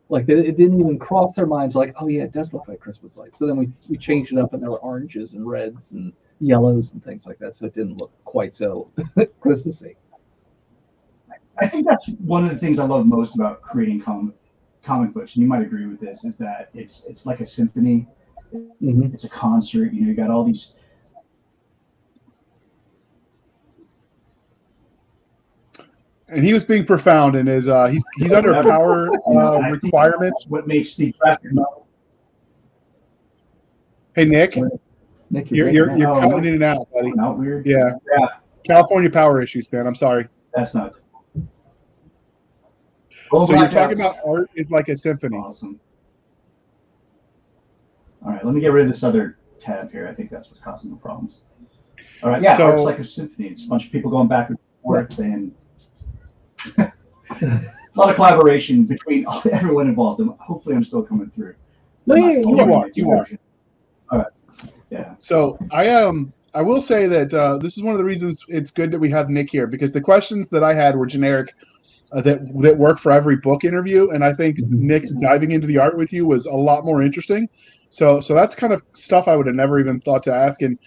Like 0.10 0.26
they, 0.26 0.34
it 0.34 0.58
didn't 0.58 0.80
even 0.80 0.98
cross 0.98 1.36
their 1.36 1.46
minds. 1.46 1.76
Like, 1.76 1.94
oh 2.00 2.08
yeah, 2.08 2.24
it 2.24 2.32
does 2.32 2.54
look 2.54 2.68
like 2.68 2.80
Christmas 2.80 3.16
lights. 3.16 3.38
So 3.38 3.46
then 3.46 3.58
we 3.58 3.70
we 3.88 3.98
changed 3.98 4.34
it 4.34 4.40
up, 4.40 4.54
and 4.54 4.64
there 4.64 4.72
were 4.72 4.80
oranges 4.80 5.34
and 5.34 5.48
reds 5.48 5.92
and 5.92 6.12
yellows 6.40 6.94
and 6.94 7.04
things 7.04 7.28
like 7.28 7.38
that. 7.38 7.56
So 7.56 7.68
it 7.68 7.76
didn't 7.76 7.98
look 7.98 8.12
quite 8.26 8.56
so 8.56 8.90
Christmassy. 9.40 9.96
I 11.62 11.68
think 11.68 11.86
that's 11.86 12.08
one 12.20 12.46
of 12.46 12.52
the 12.52 12.58
things 12.58 12.80
I 12.80 12.86
love 12.86 13.06
most 13.06 13.36
about 13.36 13.62
creating 13.62 14.02
comic 14.02 14.34
comic 14.84 15.14
books, 15.14 15.36
and 15.36 15.44
you 15.44 15.48
might 15.48 15.62
agree 15.62 15.86
with 15.86 16.00
this, 16.00 16.24
is 16.24 16.38
that 16.38 16.70
it's 16.74 17.06
it's 17.06 17.26
like 17.26 17.40
a 17.42 17.46
symphony, 17.46 18.08
hmm 18.52 19.04
it's 19.14 19.24
a 19.26 19.30
concert. 19.30 19.94
You 19.94 20.02
know, 20.02 20.08
you 20.08 20.14
got 20.16 20.30
all 20.32 20.44
these. 20.44 20.74
And 26.28 26.46
he 26.46 26.54
was 26.54 26.64
being 26.64 26.86
profound 26.86 27.36
in 27.36 27.48
his. 27.48 27.68
Uh, 27.68 27.88
he's 27.88 28.06
he's 28.18 28.34
under 28.34 28.62
power 28.62 29.10
uh, 29.28 29.60
requirements. 29.72 30.46
What 30.48 30.68
makes 30.68 30.96
the 30.96 31.12
graphic 31.20 31.54
novel? 31.54 31.88
Hey 34.16 34.26
Nick, 34.26 34.56
Nick, 35.32 35.50
you're 35.50 35.70
you're, 35.70 35.90
you're, 35.90 35.98
you're 35.98 36.16
Oh. 36.16 36.20
cutting 36.22 36.46
in 36.46 36.54
and 36.56 36.64
out, 36.64 36.88
buddy. 36.92 37.12
Not 37.12 37.40
weird. 37.40 37.66
Yeah. 37.66 37.94
Yeah. 38.18 38.28
California 38.68 39.10
power 39.10 39.42
issues, 39.42 39.72
man. 39.72 39.88
I'm 39.88 39.96
sorry. 39.96 40.28
That's 40.54 40.76
not. 40.76 40.94
Go 43.30 43.44
so 43.46 43.54
you're 43.56 43.70
talking 43.70 44.00
about 44.00 44.18
art 44.26 44.50
is 44.56 44.72
like 44.72 44.90
a 44.90 44.98
symphony. 44.98 45.38
Awesome. 45.38 45.80
All 48.26 48.32
right, 48.32 48.44
let 48.46 48.54
me 48.54 48.62
get 48.62 48.72
rid 48.72 48.86
of 48.86 48.92
this 48.92 49.04
other 49.04 49.38
tab 49.62 49.92
here. 49.92 50.08
I 50.08 50.14
think 50.14 50.30
that's 50.30 50.48
what's 50.48 50.60
causing 50.60 50.90
the 50.90 50.98
problems. 50.98 51.42
All 52.24 52.30
right, 52.30 52.42
yeah, 52.42 52.58
So- 52.58 52.66
art's 52.72 52.84
like 52.84 53.00
a 53.00 53.06
symphony. 53.06 53.50
It's 53.50 53.64
a 53.64 53.68
bunch 53.68 53.86
of 53.86 53.92
people 53.92 54.12
going 54.12 54.28
back 54.28 54.50
and 54.50 54.58
forth, 54.84 55.18
and 55.20 55.54
a 56.78 56.92
lot 57.96 58.10
of 58.10 58.16
collaboration 58.16 58.84
between 58.84 59.26
everyone 59.52 59.88
involved. 59.88 60.20
And 60.22 60.32
hopefully, 60.40 60.76
I'm 60.76 60.84
still 60.84 61.04
coming 61.04 61.32
through. 61.36 61.56
No, 62.06 62.16
You 62.16 62.42
yeah. 62.58 62.64
are, 62.74 62.90
you 62.94 63.12
are. 63.12 63.28
All 64.12 64.20
right. 64.20 64.28
Yeah. 64.90 65.14
So 65.20 65.58
I 65.72 65.90
um 65.90 66.34
I 66.54 66.62
will 66.64 66.82
say 66.82 67.06
that 67.08 67.34
uh, 67.34 67.58
this 67.58 67.78
is 67.78 67.84
one 67.84 67.94
of 67.94 68.00
the 68.00 68.04
reasons 68.06 68.44
it's 68.48 68.72
good 68.72 68.92
that 68.92 69.00
we 69.00 69.10
have 69.12 69.30
Nick 69.30 69.50
here 69.52 69.68
because 69.68 69.94
the 69.94 70.02
questions 70.02 70.50
that 70.50 70.64
I 70.64 70.74
had 70.74 70.96
were 70.96 71.06
generic 71.06 71.54
uh, 72.12 72.22
that 72.22 72.40
that 72.62 72.78
work 72.78 72.98
for 72.98 73.12
every 73.12 73.38
book 73.38 73.64
interview, 73.64 74.10
and 74.10 74.24
I 74.24 74.34
think 74.34 74.58
Mhm. 74.58 74.70
Nick's 74.70 75.14
diving 75.14 75.52
into 75.52 75.68
the 75.68 75.78
art 75.78 75.98
with 75.98 76.12
you 76.12 76.26
was 76.26 76.46
a 76.46 76.54
lot 76.54 76.86
more 76.86 77.02
interesting. 77.02 77.48
So 77.92 78.20
so 78.20 78.34
that's 78.34 78.56
kind 78.56 78.74
of 78.74 78.82
stuff 78.94 79.28
I 79.28 79.36
would 79.36 79.48
have 79.48 79.56
never 79.56 79.80
even 79.80 80.00
thought 80.02 80.24
to 80.24 80.34
ask. 80.34 80.62
And 80.62 80.78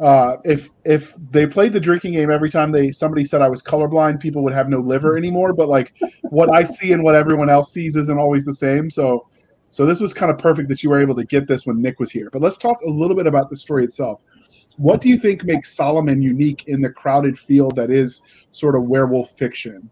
uh, 0.00 0.36
if 0.44 0.68
if 0.84 1.14
they 1.30 1.46
played 1.46 1.72
the 1.72 1.80
drinking 1.80 2.12
game 2.14 2.30
every 2.30 2.50
time 2.50 2.72
they 2.72 2.90
somebody 2.90 3.24
said 3.24 3.42
I 3.42 3.48
was 3.48 3.62
colorblind, 3.62 4.20
people 4.20 4.42
would 4.44 4.54
have 4.54 4.68
no 4.68 4.78
liver 4.78 5.16
anymore. 5.16 5.52
But 5.52 5.68
like 5.68 5.94
what 6.30 6.50
I 6.52 6.64
see 6.64 6.92
and 6.92 7.02
what 7.02 7.14
everyone 7.14 7.50
else 7.50 7.72
sees 7.72 7.96
isn't 7.96 8.18
always 8.18 8.44
the 8.44 8.54
same. 8.54 8.90
So 8.90 9.24
so 9.70 9.86
this 9.86 10.00
was 10.00 10.12
kind 10.12 10.30
of 10.30 10.38
perfect 10.38 10.68
that 10.68 10.82
you 10.82 10.90
were 10.90 11.00
able 11.00 11.14
to 11.14 11.24
get 11.24 11.46
this 11.46 11.64
when 11.66 11.80
Nick 11.80 11.98
was 11.98 12.10
here. 12.10 12.28
But 12.30 12.42
let's 12.42 12.58
talk 12.58 12.76
a 12.82 12.90
little 12.90 13.16
bit 13.16 13.26
about 13.26 13.48
the 13.50 13.56
story 13.56 13.84
itself. 13.84 14.22
What 14.76 15.00
do 15.00 15.08
you 15.08 15.16
think 15.16 15.44
makes 15.44 15.74
Solomon 15.74 16.20
unique 16.22 16.64
in 16.66 16.82
the 16.82 16.90
crowded 16.90 17.38
field 17.38 17.76
that 17.76 17.90
is 17.90 18.20
sort 18.52 18.76
of 18.76 18.84
werewolf 18.84 19.30
fiction? 19.30 19.90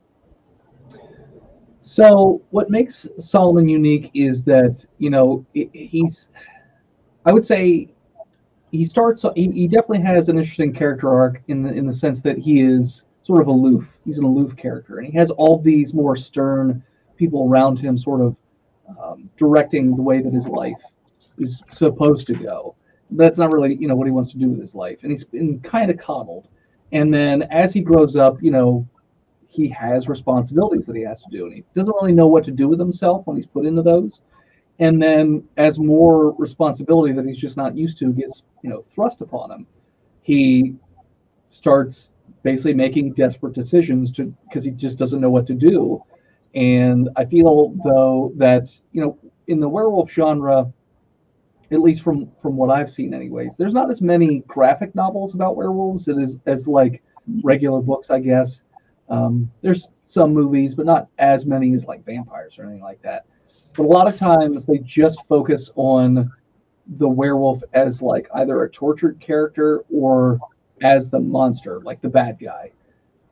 So 1.83 2.43
what 2.51 2.71
makes 2.71 3.09
Solomon 3.19 3.69
unique 3.69 4.11
is 4.15 4.45
that 4.45 4.85
you 4.99 5.11
know 5.11 5.45
he's, 5.53 6.29
I 7.25 7.33
would 7.33 7.45
say, 7.45 7.89
he 8.71 8.85
starts. 8.85 9.25
He, 9.35 9.51
he 9.51 9.67
definitely 9.67 10.03
has 10.03 10.29
an 10.29 10.39
interesting 10.39 10.73
character 10.73 11.13
arc 11.13 11.43
in 11.49 11.63
the 11.63 11.73
in 11.73 11.87
the 11.87 11.93
sense 11.93 12.21
that 12.23 12.39
he 12.39 12.61
is 12.61 13.05
sort 13.23 13.41
of 13.41 13.49
aloof. 13.49 13.87
He's 14.05 14.19
an 14.19 14.25
aloof 14.25 14.57
character, 14.57 14.99
and 14.99 15.07
he 15.07 15.17
has 15.19 15.31
all 15.31 15.59
these 15.59 15.95
more 15.95 16.17
stern 16.17 16.83
people 17.17 17.49
around 17.49 17.79
him, 17.79 17.97
sort 17.99 18.21
of 18.21 18.37
um, 19.03 19.31
directing 19.37 19.95
the 19.95 20.03
way 20.03 20.21
that 20.21 20.33
his 20.33 20.49
life 20.49 20.81
is 21.39 21.63
supposed 21.71 22.27
to 22.27 22.35
go. 22.35 22.75
That's 23.11 23.39
not 23.39 23.53
really 23.53 23.75
you 23.77 23.89
know 23.89 23.97
what 23.97 24.07
he 24.07 24.13
wants 24.13 24.31
to 24.33 24.39
do 24.39 24.49
with 24.49 24.61
his 24.61 24.75
life, 24.75 24.99
and 25.03 25.11
he's 25.11 25.25
been 25.25 25.61
kind 25.61 25.91
of 25.91 25.97
coddled. 25.99 26.47
And 26.93 27.13
then 27.13 27.43
as 27.45 27.73
he 27.73 27.81
grows 27.81 28.17
up, 28.17 28.43
you 28.43 28.51
know, 28.51 28.87
he 29.51 29.69
has 29.69 30.09
responsibilities 30.09 30.87
that 30.87 30.95
he 30.97 31.03
has 31.03 31.21
to 31.21 31.29
do, 31.31 31.47
and 31.47 31.55
he 31.55 31.65
doesn't 31.75 31.95
really 32.01 32.13
know 32.13 32.29
what 32.29 32.45
to 32.45 32.53
do 32.53 32.69
with 32.69 32.79
himself 32.79 33.27
when 33.27 33.37
he's 33.37 33.47
put 33.47 33.67
into 33.67 33.83
those. 33.83 34.21
And 34.79 35.03
then, 35.03 35.45
as 35.57 35.79
more 35.79 36.35
responsibility 36.39 37.13
that 37.13 37.27
he's 37.27 37.39
just 37.39 37.57
not 37.57 37.77
used 37.77 37.99
to 37.99 38.13
gets, 38.13 38.45
you 38.63 38.71
know, 38.71 38.85
thrust 38.95 39.21
upon 39.21 39.51
him, 39.51 39.67
he 40.23 40.77
starts 41.51 42.11
basically 42.45 42.75
making 42.75 43.13
desperate 43.13 43.53
decisions 43.53 44.13
to 44.13 44.33
because 44.49 44.65
he 44.65 44.71
just 44.71 44.99
doesn't 44.99 45.21
know 45.21 45.31
what 45.31 45.47
to 45.49 45.55
do. 45.55 46.03
And 46.55 47.11
I 47.17 47.25
feel 47.25 47.75
though 47.85 48.33
that 48.37 48.71
you 48.93 49.01
know, 49.03 49.19
in 49.49 49.59
the 49.59 49.69
werewolf 49.69 50.11
genre, 50.11 50.73
at 51.73 51.81
least 51.81 52.03
from 52.03 52.31
from 52.41 52.57
what 52.57 52.71
I've 52.71 52.91
seen, 52.91 53.13
anyways, 53.13 53.57
there's 53.57 53.75
not 53.75 53.91
as 53.91 54.01
many 54.01 54.45
graphic 54.47 54.95
novels 54.95 55.35
about 55.35 55.57
werewolves 55.57 56.09
as 56.09 56.39
as 56.47 56.69
like 56.69 57.03
regular 57.43 57.81
books, 57.81 58.11
I 58.11 58.21
guess. 58.21 58.63
Um, 59.11 59.51
there's 59.61 59.89
some 60.05 60.33
movies, 60.33 60.75
but 60.75 60.87
not 60.87 61.09
as 61.19 61.45
many 61.45 61.75
as 61.75 61.87
like 61.87 62.05
vampires 62.05 62.59
or 62.59 62.65
anything 62.65 62.83
like 62.83 63.03
that. 63.03 63.27
But 63.77 63.85
a 63.85 63.89
lot 63.89 64.09
of 64.09 64.17
times 64.17 64.65
they 64.65 64.79
just 64.79 65.27
focus 65.29 65.71
on 65.75 66.31
the 66.97 67.09
werewolf 67.09 67.63
as 67.73 68.03
like 68.03 68.29
either 68.35 68.63
a 68.63 68.71
tortured 68.71 69.21
character 69.21 69.85
or 69.93 70.39
as 70.83 71.11
the 71.11 71.21
monster, 71.21 71.81
like 71.81 72.01
the 72.01 72.09
bad 72.09 72.39
guy, 72.41 72.73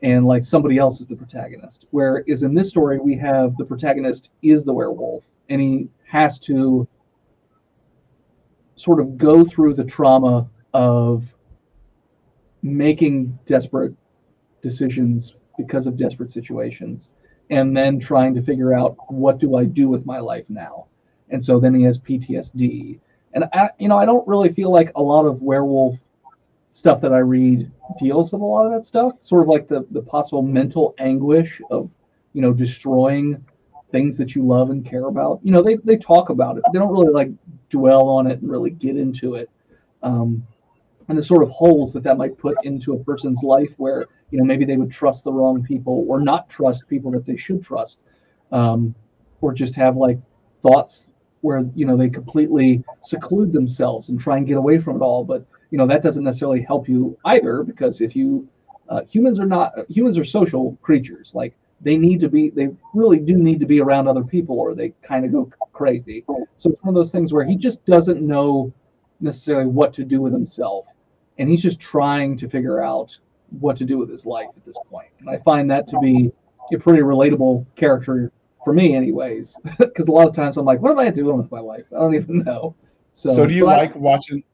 and 0.02 0.26
like 0.26 0.44
somebody 0.44 0.78
else 0.78 1.00
is 1.00 1.06
the 1.06 1.16
protagonist. 1.16 1.86
Whereas 1.90 2.42
in 2.42 2.54
this 2.54 2.68
story, 2.68 2.98
we 2.98 3.16
have 3.16 3.56
the 3.56 3.64
protagonist 3.64 4.30
is 4.42 4.64
the 4.64 4.72
werewolf, 4.72 5.24
and 5.48 5.60
he 5.60 5.88
has 6.06 6.38
to 6.40 6.86
sort 8.76 9.00
of 9.00 9.16
go 9.16 9.44
through 9.44 9.74
the 9.74 9.84
trauma 9.84 10.48
of 10.72 11.24
making 12.62 13.38
desperate 13.46 13.94
decisions 14.62 15.34
because 15.59 15.86
of 15.86 15.98
desperate 15.98 16.30
situations 16.30 17.09
and 17.50 17.76
then 17.76 17.98
trying 17.98 18.34
to 18.34 18.42
figure 18.42 18.72
out 18.72 18.96
what 19.09 19.38
do 19.38 19.56
I 19.56 19.64
do 19.64 19.88
with 19.88 20.06
my 20.06 20.18
life 20.18 20.44
now. 20.48 20.86
and 21.30 21.44
so 21.44 21.61
then 21.61 21.74
he 21.74 21.82
has 21.82 21.98
PTSD. 21.98 22.98
And 23.34 23.44
I, 23.52 23.68
you 23.78 23.88
know, 23.88 23.98
I 23.98 24.06
don't 24.06 24.26
really 24.26 24.50
feel 24.50 24.72
like 24.72 24.90
a 24.94 25.02
lot 25.02 25.26
of 25.26 25.42
werewolf 25.42 25.96
stuff 26.72 27.00
that 27.02 27.12
I 27.12 27.18
read 27.18 27.70
deals 27.98 28.32
with 28.32 28.40
a 28.40 28.44
lot 28.44 28.64
of 28.64 28.72
that 28.72 28.86
stuff. 28.86 29.20
Sort 29.20 29.42
of 29.42 29.48
like 29.48 29.68
the 29.68 29.86
the 29.90 30.00
possible 30.00 30.42
mental 30.42 30.94
anguish 30.98 31.61
of, 31.70 31.90
you 32.32 32.40
know, 32.40 32.54
destroying 32.54 33.44
things 33.92 34.16
that 34.16 34.34
you 34.34 34.46
love 34.46 34.70
and 34.70 34.84
care 34.84 35.06
about. 35.06 35.40
You 35.42 35.52
know, 35.52 35.62
they 35.62 35.76
they 35.76 35.96
talk 35.96 36.30
about 36.30 36.56
it. 36.56 36.64
They 36.72 36.78
don't 36.78 36.92
really 36.92 37.12
like 37.12 37.30
dwell 37.68 38.09
on 38.09 38.26
it 38.26 38.40
and 38.40 38.50
really 38.50 38.70
get 38.70 38.96
into 38.96 39.34
it. 39.34 39.50
Um, 40.02 40.46
and 41.09 41.18
the 41.18 41.22
sort 41.22 41.42
of 41.42 41.50
holes 41.50 41.92
that 41.92 42.02
that 42.04 42.16
might 42.16 42.38
put 42.38 42.56
into 42.64 42.94
a 42.94 43.04
person's 43.04 43.42
life 43.42 43.72
where 43.76 44.06
you 44.30 44.38
know 44.38 44.44
maybe 44.44 44.64
they 44.64 44.76
would 44.76 44.90
trust 44.90 45.24
the 45.24 45.32
wrong 45.32 45.62
people 45.62 46.04
or 46.08 46.20
not 46.20 46.48
trust 46.48 46.88
people 46.88 47.10
that 47.10 47.24
they 47.26 47.36
should 47.36 47.62
trust 47.62 47.98
um, 48.52 48.94
or 49.40 49.52
just 49.52 49.74
have 49.74 49.96
like 49.96 50.18
thoughts 50.62 51.10
where 51.40 51.64
you 51.74 51.86
know 51.86 51.96
they 51.96 52.08
completely 52.08 52.82
seclude 53.02 53.52
themselves 53.52 54.08
and 54.08 54.20
try 54.20 54.36
and 54.36 54.46
get 54.46 54.56
away 54.56 54.78
from 54.78 54.96
it 54.96 55.00
all. 55.00 55.24
But 55.24 55.46
you 55.70 55.78
know 55.78 55.86
that 55.86 56.02
doesn't 56.02 56.24
necessarily 56.24 56.62
help 56.62 56.88
you 56.88 57.16
either 57.24 57.62
because 57.62 58.00
if 58.00 58.16
you 58.16 58.48
uh, 58.88 59.02
humans 59.08 59.38
are 59.38 59.46
not 59.46 59.72
humans 59.88 60.18
are 60.18 60.24
social 60.24 60.76
creatures. 60.82 61.32
Like 61.34 61.54
they 61.80 61.96
need 61.96 62.20
to 62.20 62.28
be 62.28 62.50
they 62.50 62.68
really 62.94 63.18
do 63.18 63.36
need 63.36 63.60
to 63.60 63.66
be 63.66 63.80
around 63.80 64.08
other 64.08 64.24
people 64.24 64.58
or 64.58 64.74
they 64.74 64.92
kind 65.02 65.24
of 65.24 65.32
go 65.32 65.50
crazy. 65.72 66.24
So 66.56 66.70
it's 66.70 66.82
one 66.82 66.88
of 66.88 66.94
those 66.94 67.12
things 67.12 67.32
where 67.32 67.44
he 67.44 67.56
just 67.56 67.84
doesn't 67.84 68.20
know 68.20 68.72
necessarily 69.20 69.66
what 69.66 69.92
to 69.94 70.04
do 70.04 70.20
with 70.20 70.32
himself. 70.32 70.86
And 71.38 71.48
he's 71.48 71.62
just 71.62 71.78
trying 71.78 72.36
to 72.38 72.48
figure 72.48 72.82
out 72.82 73.16
what 73.61 73.76
to 73.78 73.84
do 73.84 73.99
with 73.99 74.11
his 74.11 74.26
life 74.26 74.49
at 74.57 74.64
this 74.64 74.76
point. 74.90 75.09
And 75.20 75.30
I 75.30 75.38
find 75.38 75.70
that 75.70 75.88
to 75.88 75.99
be 76.01 76.30
a 76.72 76.78
pretty 76.78 77.03
relatable 77.03 77.66
character 77.76 78.32
for 78.64 78.72
me, 78.72 78.94
anyways, 78.94 79.57
because 79.78 80.09
a 80.09 80.12
lot 80.12 80.28
of 80.28 80.34
times 80.34 80.57
I'm 80.57 80.64
like, 80.64 80.80
what 80.80 80.90
am 80.90 80.99
I 80.99 81.11
doing 81.11 81.38
with 81.38 81.51
my 81.51 81.61
life? 81.61 81.84
I 81.92 82.01
don't 82.01 82.14
even 82.14 82.42
know. 82.44 82.74
So, 83.14 83.34
so 83.34 83.46
do 83.46 83.55
you 83.55 83.64
like 83.64 83.96
I, 83.96 83.99
watching? 83.99 84.44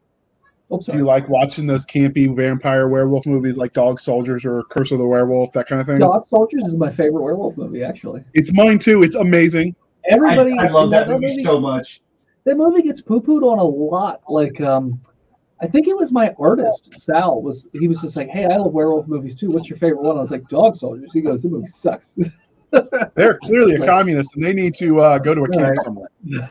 Oh, 0.70 0.80
do 0.80 0.96
you 0.96 1.04
like 1.04 1.28
watching 1.28 1.66
those 1.66 1.84
campy 1.84 2.34
vampire 2.34 2.88
werewolf 2.88 3.26
movies 3.26 3.56
like 3.56 3.74
Dog 3.74 4.00
Soldiers 4.00 4.44
or 4.46 4.62
Curse 4.70 4.92
of 4.92 4.98
the 4.98 5.06
Werewolf, 5.06 5.52
that 5.52 5.66
kind 5.66 5.80
of 5.80 5.86
thing? 5.86 5.98
Dog 5.98 6.26
Soldiers 6.28 6.62
is 6.64 6.74
my 6.74 6.90
favorite 6.90 7.22
werewolf 7.22 7.56
movie, 7.56 7.82
actually. 7.82 8.24
It's 8.32 8.52
mine 8.54 8.78
too. 8.78 9.02
It's 9.02 9.14
amazing. 9.14 9.76
Everybody, 10.10 10.56
I, 10.58 10.66
I 10.66 10.70
love 10.70 10.90
that 10.90 11.08
movie, 11.08 11.26
movie 11.26 11.42
so 11.42 11.60
much. 11.60 12.00
That 12.44 12.56
movie 12.56 12.82
gets 12.82 13.02
poo 13.02 13.20
pooed 13.20 13.42
on 13.42 13.58
a 13.58 13.64
lot. 13.64 14.22
Like, 14.28 14.60
um, 14.60 15.00
I 15.64 15.66
think 15.66 15.88
it 15.88 15.96
was 15.96 16.12
my 16.12 16.34
artist 16.38 16.92
Sal 16.92 17.40
was 17.40 17.68
he 17.72 17.88
was 17.88 18.02
just 18.02 18.16
like, 18.16 18.28
"Hey, 18.28 18.44
I 18.44 18.58
love 18.58 18.74
werewolf 18.74 19.08
movies 19.08 19.34
too. 19.34 19.48
What's 19.50 19.70
your 19.70 19.78
favorite 19.78 20.02
one?" 20.02 20.18
I 20.18 20.20
was 20.20 20.30
like, 20.30 20.46
"Dog 20.48 20.76
Soldiers." 20.76 21.10
He 21.14 21.22
goes, 21.22 21.40
"The 21.40 21.48
movie 21.48 21.68
sucks." 21.68 22.18
They're 23.14 23.38
clearly 23.38 23.76
a 23.76 23.86
communist, 23.86 24.36
and 24.36 24.44
they 24.44 24.52
need 24.52 24.74
to 24.74 25.00
uh, 25.00 25.18
go 25.18 25.34
to 25.34 25.42
a 25.44 25.48
camp 25.48 25.76
right. 25.76 25.78
somewhere. 25.82 26.10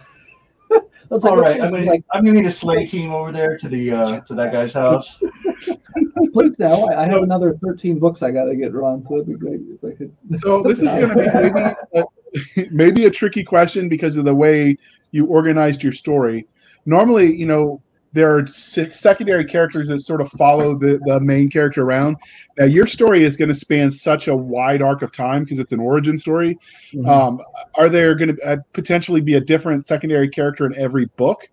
Like, 1.09 1.25
All 1.25 1.37
right, 1.37 1.61
I'm 1.61 1.69
gonna, 1.69 1.85
like, 1.85 2.03
I'm 2.11 2.25
gonna 2.25 2.39
need 2.39 2.47
a 2.47 2.51
sleigh 2.51 2.87
team 2.87 3.11
over 3.11 3.31
there 3.31 3.55
to 3.59 3.69
the 3.69 3.91
uh, 3.91 4.21
to 4.21 4.33
that 4.33 4.51
guy's 4.51 4.73
house. 4.73 5.19
Please 6.33 6.57
now, 6.57 6.73
I, 6.87 7.01
I 7.01 7.11
have 7.11 7.21
another 7.21 7.55
13 7.63 7.99
books 7.99 8.23
I 8.23 8.31
gotta 8.31 8.55
get 8.55 8.73
Ron, 8.73 9.05
so 9.05 9.15
it'd 9.15 9.27
be 9.27 9.33
great 9.33 9.59
if 9.69 9.83
I 9.83 9.95
could. 9.95 10.15
So 10.39 10.63
this 10.63 10.81
is 10.81 10.91
gonna 10.93 11.13
be 11.13 11.27
maybe 11.27 11.75
a, 11.93 12.69
maybe 12.71 13.05
a 13.05 13.11
tricky 13.11 13.43
question 13.43 13.89
because 13.89 14.17
of 14.17 14.25
the 14.25 14.33
way 14.33 14.75
you 15.11 15.27
organized 15.27 15.83
your 15.83 15.93
story. 15.93 16.47
Normally, 16.87 17.35
you 17.35 17.45
know, 17.45 17.79
there 18.13 18.37
are 18.37 18.45
secondary 18.47 19.43
characters 19.43 19.87
that 19.87 19.99
sort 19.99 20.21
of 20.21 20.29
follow 20.29 20.75
the, 20.75 20.99
the 21.05 21.19
main 21.19 21.49
character 21.49 21.83
around. 21.83 22.17
Now, 22.57 22.65
your 22.65 22.85
story 22.85 23.23
is 23.23 23.35
going 23.35 23.49
to 23.49 23.55
span 23.55 23.89
such 23.89 24.27
a 24.27 24.35
wide 24.35 24.81
arc 24.81 25.01
of 25.01 25.11
time 25.11 25.43
because 25.43 25.59
it's 25.59 25.71
an 25.71 25.79
origin 25.79 26.17
story. 26.17 26.57
Mm-hmm. 26.93 27.09
Um, 27.09 27.41
are 27.75 27.89
there 27.89 28.13
going 28.15 28.35
to 28.35 28.47
uh, 28.47 28.57
potentially 28.73 29.19
be 29.19 29.33
a 29.33 29.41
different 29.41 29.85
secondary 29.85 30.29
character 30.29 30.65
in 30.65 30.77
every 30.77 31.05
book? 31.17 31.49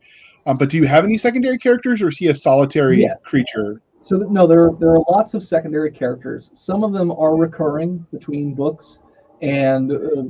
Um, 0.46 0.58
but 0.58 0.68
do 0.68 0.76
you 0.76 0.86
have 0.86 1.04
any 1.04 1.18
secondary 1.18 1.58
characters, 1.58 2.02
or 2.02 2.08
is 2.08 2.18
he 2.18 2.28
a 2.28 2.34
solitary 2.34 3.00
yes. 3.00 3.18
creature? 3.24 3.80
So 4.02 4.16
no, 4.16 4.46
there 4.46 4.70
there 4.78 4.90
are 4.90 5.04
lots 5.08 5.34
of 5.34 5.44
secondary 5.44 5.90
characters. 5.90 6.50
Some 6.54 6.82
of 6.82 6.92
them 6.92 7.11
are 7.11 7.36
recurring 7.36 8.04
between 8.11 8.54
books, 8.54 8.98
and 9.42 9.92
uh, 9.92 10.22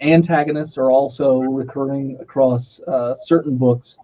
antagonists 0.00 0.76
are 0.76 0.90
also 0.90 1.38
recurring 1.38 2.18
across 2.20 2.80
uh, 2.86 3.14
certain 3.16 3.56
books. 3.56 3.96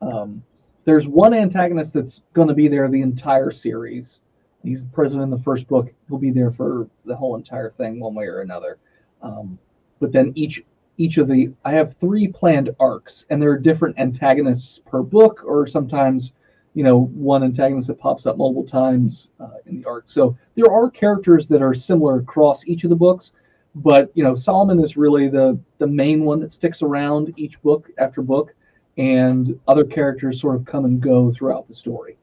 Um, 0.00 0.42
there's 0.84 1.08
one 1.08 1.34
antagonist 1.34 1.94
that's 1.94 2.22
going 2.34 2.48
to 2.48 2.54
be 2.54 2.68
there 2.68 2.88
the 2.88 3.02
entire 3.02 3.50
series. 3.50 4.18
He's 4.62 4.84
present 4.86 5.22
in 5.22 5.30
the 5.30 5.38
first 5.38 5.66
book. 5.68 5.92
He'll 6.08 6.18
be 6.18 6.30
there 6.30 6.50
for 6.50 6.88
the 7.04 7.16
whole 7.16 7.36
entire 7.36 7.70
thing, 7.70 8.00
one 8.00 8.14
way 8.14 8.24
or 8.24 8.40
another. 8.40 8.78
Um, 9.22 9.58
but 10.00 10.12
then 10.12 10.32
each 10.34 10.62
each 10.96 11.18
of 11.18 11.28
the 11.28 11.52
I 11.64 11.72
have 11.72 11.96
three 11.96 12.28
planned 12.28 12.74
arcs, 12.78 13.24
and 13.30 13.40
there 13.40 13.50
are 13.50 13.58
different 13.58 13.98
antagonists 13.98 14.78
per 14.78 15.02
book, 15.02 15.42
or 15.44 15.66
sometimes 15.66 16.32
you 16.74 16.84
know 16.84 17.06
one 17.06 17.42
antagonist 17.42 17.88
that 17.88 17.98
pops 17.98 18.26
up 18.26 18.36
multiple 18.36 18.66
times 18.66 19.30
uh, 19.40 19.58
in 19.66 19.80
the 19.80 19.88
arc. 19.88 20.04
So 20.06 20.36
there 20.54 20.70
are 20.70 20.90
characters 20.90 21.48
that 21.48 21.62
are 21.62 21.74
similar 21.74 22.18
across 22.18 22.66
each 22.66 22.84
of 22.84 22.90
the 22.90 22.96
books, 22.96 23.32
but 23.74 24.10
you 24.14 24.22
know 24.22 24.34
Solomon 24.34 24.82
is 24.82 24.96
really 24.96 25.28
the 25.28 25.58
the 25.78 25.86
main 25.86 26.24
one 26.24 26.40
that 26.40 26.52
sticks 26.52 26.82
around 26.82 27.32
each 27.36 27.60
book 27.62 27.90
after 27.98 28.22
book 28.22 28.54
and 28.96 29.58
other 29.66 29.84
characters 29.84 30.40
sort 30.40 30.56
of 30.56 30.64
come 30.64 30.84
and 30.84 31.00
go 31.00 31.32
throughout 31.32 31.66
the 31.68 31.74
story. 31.74 32.16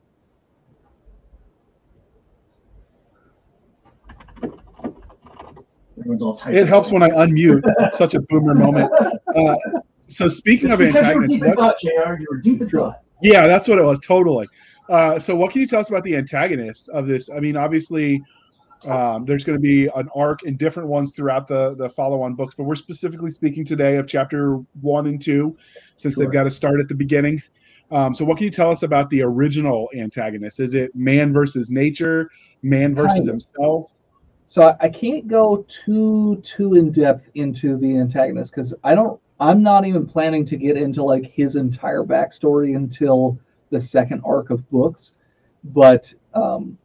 It 5.98 6.68
helps 6.68 6.92
when 6.92 7.04
I 7.04 7.10
unmute. 7.10 7.64
Such 7.94 8.16
a 8.16 8.22
boomer 8.22 8.56
moment. 8.56 8.92
Uh, 9.34 9.56
so 10.08 10.28
speaking 10.28 10.72
of 10.72 10.82
antagonists, 10.82 11.40
what, 11.40 11.56
thought, 11.56 11.76
JR, 11.80 12.20
you 12.20 12.28
were 12.30 12.42
deep 12.42 12.62
in 12.62 12.70
thought. 12.70 13.00
Yeah, 13.22 13.48
that's 13.48 13.66
what 13.66 13.80
it 13.80 13.84
was. 13.84 14.02
Totally. 14.02 14.46
Uh, 14.90 15.18
so 15.18 15.34
what 15.38 15.52
can 15.52 15.62
you 15.62 15.68
tell 15.68 15.80
us 15.80 15.90
about 15.90 16.04
the 16.04 16.18
antagonist 16.18 16.90
of 16.90 17.08
this? 17.08 17.30
I 17.30 17.40
mean, 17.40 17.56
obviously, 17.56 18.22
um, 18.86 19.26
there's 19.26 19.44
going 19.44 19.58
to 19.58 19.62
be 19.62 19.88
an 19.96 20.10
arc 20.16 20.44
in 20.44 20.58
different 20.58 20.90
ones 20.90 21.14
throughout 21.14 21.48
the 21.48 21.76
the 21.76 21.90
follow-on 21.90 22.36
books, 22.36 22.56
but 22.56 22.64
we're 22.64 22.76
specifically 22.76 23.32
speaking 23.32 23.64
today 23.64 23.98
of 23.98 24.08
chapter 24.08 24.56
one 24.82 25.08
and 25.08 25.22
two, 25.22 25.56
since 25.98 26.16
sure. 26.16 26.24
they've 26.24 26.34
got 26.34 26.44
to 26.44 26.50
start 26.50 26.80
at 26.80 26.88
the 26.88 26.96
beginning. 26.96 27.42
Um, 27.92 28.14
so, 28.16 28.26
what 28.26 28.38
can 28.38 28.46
you 28.46 28.52
tell 28.52 28.72
us 28.72 28.84
about 28.84 29.10
the 29.10 29.22
original 29.22 29.90
antagonist? 29.96 30.60
Is 30.60 30.74
it 30.74 30.96
man 30.96 31.32
versus 31.32 31.70
nature, 31.70 32.30
man 32.64 32.96
versus 32.96 33.28
himself? 33.28 34.16
So, 34.48 34.76
I 34.80 34.90
can't 34.90 35.28
go 35.28 35.66
too 35.68 36.42
too 36.44 36.76
in 36.76 36.92
depth 36.92 37.30
into 37.36 37.78
the 37.78 37.98
antagonist 37.98 38.52
because 38.56 38.74
I 38.84 38.96
don't. 38.96 39.20
I'm 39.40 39.64
not 39.64 39.86
even 39.86 40.06
planning 40.06 40.46
to 40.48 40.56
get 40.56 40.78
into 40.78 41.04
like 41.04 41.26
his 41.26 41.56
entire 41.56 42.04
backstory 42.04 42.76
until 42.76 43.40
the 43.72 43.80
second 43.80 44.22
arc 44.24 44.52
of 44.52 44.68
books. 44.70 45.14
But 45.64 46.14
um, 46.34 46.78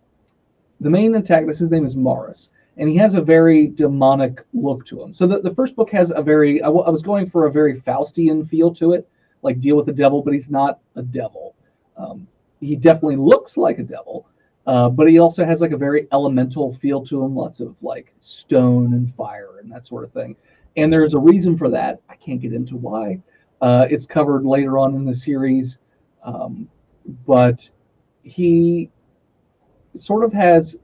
the 0.80 0.90
main 0.90 1.14
antagonist, 1.14 1.60
his 1.60 1.70
name 1.70 1.86
is 1.86 1.96
Morris, 1.96 2.50
and 2.76 2.88
he 2.88 2.96
has 2.96 3.14
a 3.14 3.20
very 3.20 3.68
demonic 3.68 4.44
look 4.52 4.84
to 4.86 5.02
him. 5.02 5.12
So 5.12 5.26
the, 5.26 5.40
the 5.40 5.54
first 5.54 5.74
book 5.76 5.90
has 5.90 6.12
a 6.14 6.22
very, 6.22 6.60
I, 6.62 6.66
w- 6.66 6.84
I 6.84 6.90
was 6.90 7.02
going 7.02 7.28
for 7.28 7.46
a 7.46 7.52
very 7.52 7.80
Faustian 7.80 8.48
feel 8.48 8.74
to 8.74 8.92
it, 8.92 9.08
like 9.42 9.60
deal 9.60 9.76
with 9.76 9.86
the 9.86 9.92
devil, 9.92 10.22
but 10.22 10.34
he's 10.34 10.50
not 10.50 10.80
a 10.96 11.02
devil. 11.02 11.54
Um, 11.96 12.26
he 12.60 12.76
definitely 12.76 13.16
looks 13.16 13.56
like 13.56 13.78
a 13.78 13.82
devil, 13.82 14.26
uh, 14.66 14.88
but 14.88 15.08
he 15.08 15.18
also 15.18 15.44
has 15.44 15.60
like 15.60 15.72
a 15.72 15.76
very 15.76 16.08
elemental 16.12 16.74
feel 16.74 17.04
to 17.06 17.24
him, 17.24 17.34
lots 17.34 17.60
of 17.60 17.74
like 17.80 18.12
stone 18.20 18.92
and 18.92 19.14
fire 19.14 19.58
and 19.60 19.70
that 19.72 19.86
sort 19.86 20.04
of 20.04 20.12
thing. 20.12 20.36
And 20.76 20.92
there's 20.92 21.14
a 21.14 21.18
reason 21.18 21.56
for 21.56 21.70
that. 21.70 22.00
I 22.10 22.16
can't 22.16 22.40
get 22.40 22.52
into 22.52 22.76
why. 22.76 23.22
Uh, 23.62 23.86
it's 23.88 24.04
covered 24.04 24.44
later 24.44 24.78
on 24.78 24.94
in 24.94 25.06
the 25.06 25.14
series, 25.14 25.78
um, 26.22 26.68
but 27.26 27.70
he 28.22 28.90
sort 29.97 30.24
of 30.24 30.32
has 30.32 30.78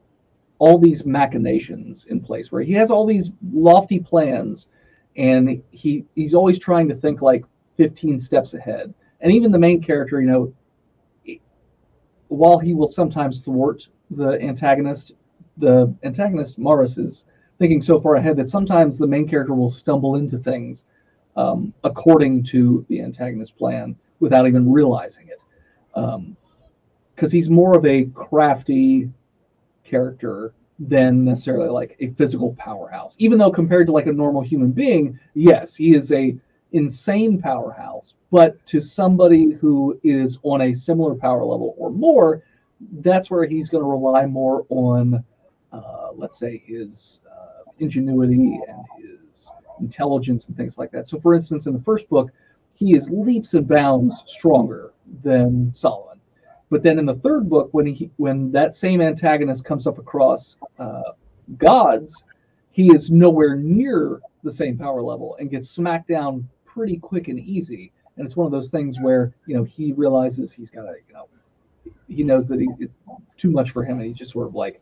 all 0.59 0.79
these 0.79 1.05
machinations 1.05 2.07
in 2.07 2.21
place 2.21 2.53
where 2.53 2.63
he 2.63 2.73
has 2.73 2.91
all 2.91 3.07
these 3.07 3.31
lofty 3.53 3.99
plans 3.99 4.69
and 5.17 5.63
he 5.71 6.05
he's 6.15 6.35
always 6.35 6.59
trying 6.59 6.89
to 6.89 6.95
think 6.95 7.21
like 7.21 7.45
15 7.77 8.19
steps 8.19 8.55
ahead. 8.55 8.95
And 9.21 9.33
even 9.33 9.53
the 9.53 9.59
main 9.59 9.83
character 9.83 10.21
you 10.21 10.29
know 10.29 10.53
while 12.29 12.59
he 12.59 12.73
will 12.73 12.89
sometimes 12.89 13.41
thwart 13.41 13.87
the 14.11 14.41
antagonist 14.41 15.13
the 15.59 15.95
antagonist 16.03 16.59
morris 16.59 16.97
is 16.97 17.27
thinking 17.59 17.83
so 17.83 18.01
far 18.01 18.15
ahead 18.15 18.37
that 18.37 18.49
sometimes 18.49 18.97
the 18.97 19.07
main 19.07 19.29
character 19.29 19.55
will 19.55 19.71
stumble 19.71 20.17
into 20.17 20.39
things 20.39 20.87
um, 21.37 21.73
according 21.85 22.43
to 22.45 22.85
the 22.89 23.01
antagonist 23.01 23.57
plan 23.57 23.97
without 24.21 24.47
even 24.47 24.71
realizing 24.71 25.29
it. 25.29 25.43
Um, 25.95 26.37
because 27.15 27.33
he's 27.33 27.51
more 27.51 27.77
of 27.77 27.85
a 27.85 28.05
crafty 28.07 29.11
character 29.85 30.55
than 30.79 31.25
necessarily 31.25 31.69
like 31.69 31.97
a 32.01 32.11
physical 32.11 32.55
powerhouse. 32.59 33.15
Even 33.19 33.39
though 33.39 33.51
compared 33.51 33.87
to 33.87 33.93
like 33.93 34.07
a 34.07 34.13
normal 34.13 34.43
human 34.43 34.73
being, 34.73 35.19
yes, 35.35 35.75
he 35.75 35.95
is 35.95 36.13
a 36.13 36.37
insane 36.73 37.41
powerhouse, 37.41 38.15
but 38.31 38.65
to 38.67 38.81
somebody 38.81 39.51
who 39.51 39.99
is 40.03 40.39
on 40.43 40.63
a 40.63 40.75
similar 40.75 41.15
power 41.15 41.45
level 41.45 41.75
or 41.77 41.91
more, 41.91 42.43
that's 43.01 43.31
where 43.31 43.45
he's 43.45 43.69
going 43.69 43.85
to 43.85 43.89
rely 43.89 44.27
more 44.27 44.67
on, 44.71 45.23
uh, 45.73 46.09
let's 46.15 46.39
say, 46.39 46.63
his 46.67 47.21
uh, 47.31 47.71
ingenuity 47.79 48.59
and 48.69 48.85
his 48.99 49.51
intelligence 49.81 50.47
and 50.47 50.57
things 50.57 50.79
like 50.79 50.91
that. 50.91 51.09
So, 51.09 51.21
for 51.21 51.35
instance, 51.35 51.67
in 51.67 51.75
the 51.75 51.83
first 51.83 52.09
book, 52.09 52.31
he 52.75 52.97
is 52.97 53.09
leaps 53.11 53.55
and 53.55 53.69
bounds 53.69 54.25
stronger 54.27 54.93
than 55.23 55.73
Solomon. 55.73 56.12
But 56.73 56.83
then 56.83 56.99
in 56.99 57.05
the 57.05 57.17
third 57.17 57.51
book, 57.51 57.69
when 57.73 57.85
he 57.85 58.11
when 58.17 58.51
that 58.53 58.75
same 58.75 59.03
antagonist 59.03 59.63
comes 59.63 59.87
up 59.87 59.99
across 59.99 60.57
uh, 60.79 61.13
gods, 61.59 62.25
he 62.71 62.95
is 62.95 63.11
nowhere 63.11 63.57
near 63.57 64.23
the 64.43 64.51
same 64.51 64.79
power 64.79 65.03
level 65.03 65.37
and 65.39 65.51
gets 65.51 65.69
smacked 65.69 66.09
down 66.09 66.49
pretty 66.65 66.97
quick 66.97 67.29
and 67.29 67.39
easy. 67.41 67.93
And 68.17 68.25
it's 68.25 68.37
one 68.37 68.47
of 68.47 68.53
those 68.53 68.71
things 68.71 68.97
where 68.99 69.35
you 69.45 69.55
know 69.55 69.65
he 69.65 69.93
realizes 69.93 70.51
he's 70.51 70.71
got 70.71 70.85
to 70.85 70.95
you 71.07 71.13
know 71.13 71.29
he 72.09 72.23
knows 72.23 72.49
that 72.49 72.59
he, 72.59 72.67
it's 72.79 72.97
too 73.37 73.51
much 73.51 73.71
for 73.71 73.85
him 73.85 73.99
and 73.99 74.07
he 74.07 74.15
just 74.15 74.33
sort 74.33 74.47
of 74.47 74.55
like 74.55 74.81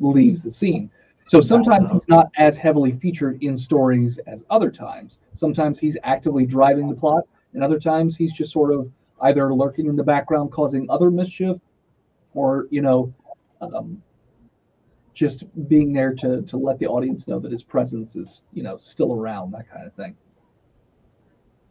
leaves 0.00 0.40
the 0.40 0.50
scene. 0.50 0.90
So 1.26 1.42
sometimes 1.42 1.90
he's 1.90 2.08
not 2.08 2.30
as 2.38 2.56
heavily 2.56 2.92
featured 2.92 3.42
in 3.42 3.58
stories 3.58 4.16
as 4.26 4.42
other 4.48 4.70
times. 4.70 5.18
Sometimes 5.34 5.78
he's 5.78 5.98
actively 6.02 6.46
driving 6.46 6.88
the 6.88 6.94
plot, 6.94 7.24
and 7.52 7.62
other 7.62 7.78
times 7.78 8.16
he's 8.16 8.32
just 8.32 8.52
sort 8.52 8.72
of 8.72 8.90
either 9.22 9.54
lurking 9.54 9.86
in 9.86 9.96
the 9.96 10.02
background 10.04 10.52
causing 10.52 10.88
other 10.90 11.10
mischief, 11.10 11.56
or 12.34 12.66
you 12.70 12.82
know, 12.82 13.12
um, 13.60 14.02
just 15.14 15.44
being 15.68 15.92
there 15.92 16.14
to 16.14 16.42
to 16.42 16.56
let 16.56 16.78
the 16.78 16.86
audience 16.86 17.26
know 17.26 17.38
that 17.38 17.50
his 17.52 17.62
presence 17.62 18.16
is 18.16 18.42
you 18.52 18.62
know 18.62 18.76
still 18.78 19.14
around, 19.14 19.52
that 19.52 19.70
kind 19.70 19.86
of 19.86 19.92
thing. 19.94 20.14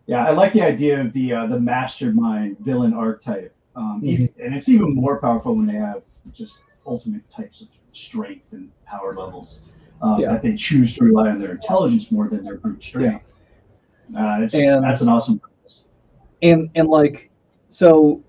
Yeah, 0.08 0.26
I 0.26 0.32
like 0.32 0.54
the 0.54 0.62
idea 0.62 1.02
of 1.02 1.14
the 1.14 1.34
uh, 1.34 1.46
the 1.48 1.60
mastermind 1.60 2.58
villain 2.60 2.93
archetype, 2.93 3.56
um, 3.76 4.02
Mhm. 4.04 4.08
even, 4.08 4.30
and 4.39 4.56
it's 4.56 4.70
even 4.70 4.93
more 4.93 5.20
powerful 5.20 5.56
when 5.56 5.66
they 5.66 5.74
have 5.74 6.04
just 6.32 6.60
ultimate 6.86 7.28
types 7.32 7.62
of 7.62 7.68
strength 7.91 8.46
and 8.52 8.70
power 8.86 9.16
levels 9.16 9.62
uh, 10.02 10.18
Yeah. 10.20 10.28
that 10.34 10.43
they 10.43 10.56
choose 10.56 10.93
to 10.96 11.04
rely 11.06 11.30
on 11.30 11.39
their 11.39 11.52
intelligence 11.52 12.12
more 12.12 12.28
than 12.28 12.43
their 12.43 12.58
brute 12.58 12.84
strength. 12.84 13.34
Uh, 14.16 14.39
it's, 14.41 14.54
And- 14.54 14.84
that's 14.84 15.02
an 15.02 15.10
awesome. 15.10 15.41
and 16.43 16.70
and 16.76 16.88
like 16.88 17.32
so 17.76 18.23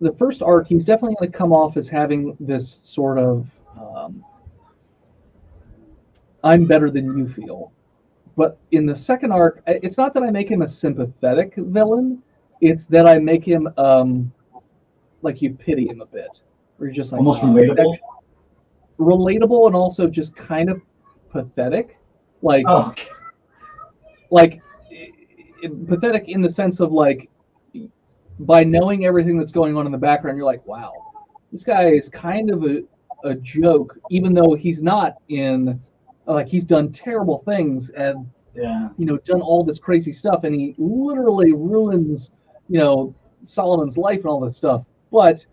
the 0.00 0.12
first 0.14 0.42
arc 0.42 0.66
he's 0.66 0.84
definitely 0.84 1.14
going 1.20 1.30
to 1.30 1.38
come 1.38 1.52
off 1.52 1.76
as 1.76 1.88
having 1.88 2.36
this 2.40 2.80
sort 2.82 3.16
of 3.16 3.46
um, 3.78 4.24
i'm 6.42 6.64
better 6.66 6.90
than 6.90 7.16
you 7.16 7.28
feel. 7.28 7.72
But 8.36 8.58
in 8.72 8.84
the 8.84 8.96
second 8.96 9.30
arc 9.30 9.62
it's 9.68 9.96
not 9.96 10.12
that 10.14 10.24
i 10.24 10.30
make 10.30 10.48
him 10.50 10.62
a 10.62 10.68
sympathetic 10.68 11.54
villain. 11.56 12.20
It's 12.60 12.86
that 12.86 13.06
i 13.06 13.18
make 13.18 13.44
him 13.44 13.68
um 13.78 14.32
like 15.22 15.40
you 15.42 15.54
pity 15.54 15.86
him 15.86 16.00
a 16.00 16.06
bit. 16.06 16.40
Or 16.80 16.86
you're 16.86 16.94
just 16.94 17.12
like 17.12 17.20
Almost 17.20 17.44
"Wow, 17.44 17.50
relatable. 17.54 17.98
relatable 18.98 19.66
and 19.68 19.76
also 19.76 20.08
just 20.08 20.34
kind 20.34 20.70
of 20.70 20.82
pathetic. 21.30 21.98
Like 22.42 22.64
Oh, 22.66 22.92
like 24.32 24.60
pathetic 25.86 26.28
in 26.28 26.42
the 26.42 26.50
sense 26.50 26.80
of 26.80 26.90
like 26.90 27.30
by 28.40 28.62
knowing 28.64 29.06
everything 29.06 29.38
that's 29.38 29.52
going 29.52 29.76
on 29.76 29.86
in 29.86 29.92
the 29.92 29.98
background 29.98 30.36
you're 30.36 30.46
like 30.46 30.64
wow 30.66 30.92
this 31.52 31.62
guy 31.62 31.88
is 31.88 32.08
kind 32.08 32.50
of 32.50 32.64
a, 32.64 32.82
a 33.24 33.34
joke 33.36 33.98
even 34.10 34.34
though 34.34 34.54
he's 34.54 34.82
not 34.82 35.14
in 35.28 35.80
like 36.26 36.48
he's 36.48 36.64
done 36.64 36.92
terrible 36.92 37.42
things 37.44 37.90
and 37.90 38.28
yeah. 38.54 38.88
you 38.96 39.06
know 39.06 39.16
done 39.18 39.40
all 39.40 39.64
this 39.64 39.78
crazy 39.78 40.12
stuff 40.12 40.44
and 40.44 40.54
he 40.54 40.74
literally 40.78 41.52
ruins 41.52 42.32
you 42.68 42.78
know 42.78 43.14
solomon's 43.44 43.96
life 43.96 44.18
and 44.18 44.26
all 44.26 44.40
this 44.40 44.56
stuff. 44.56 44.82
But 45.12 45.46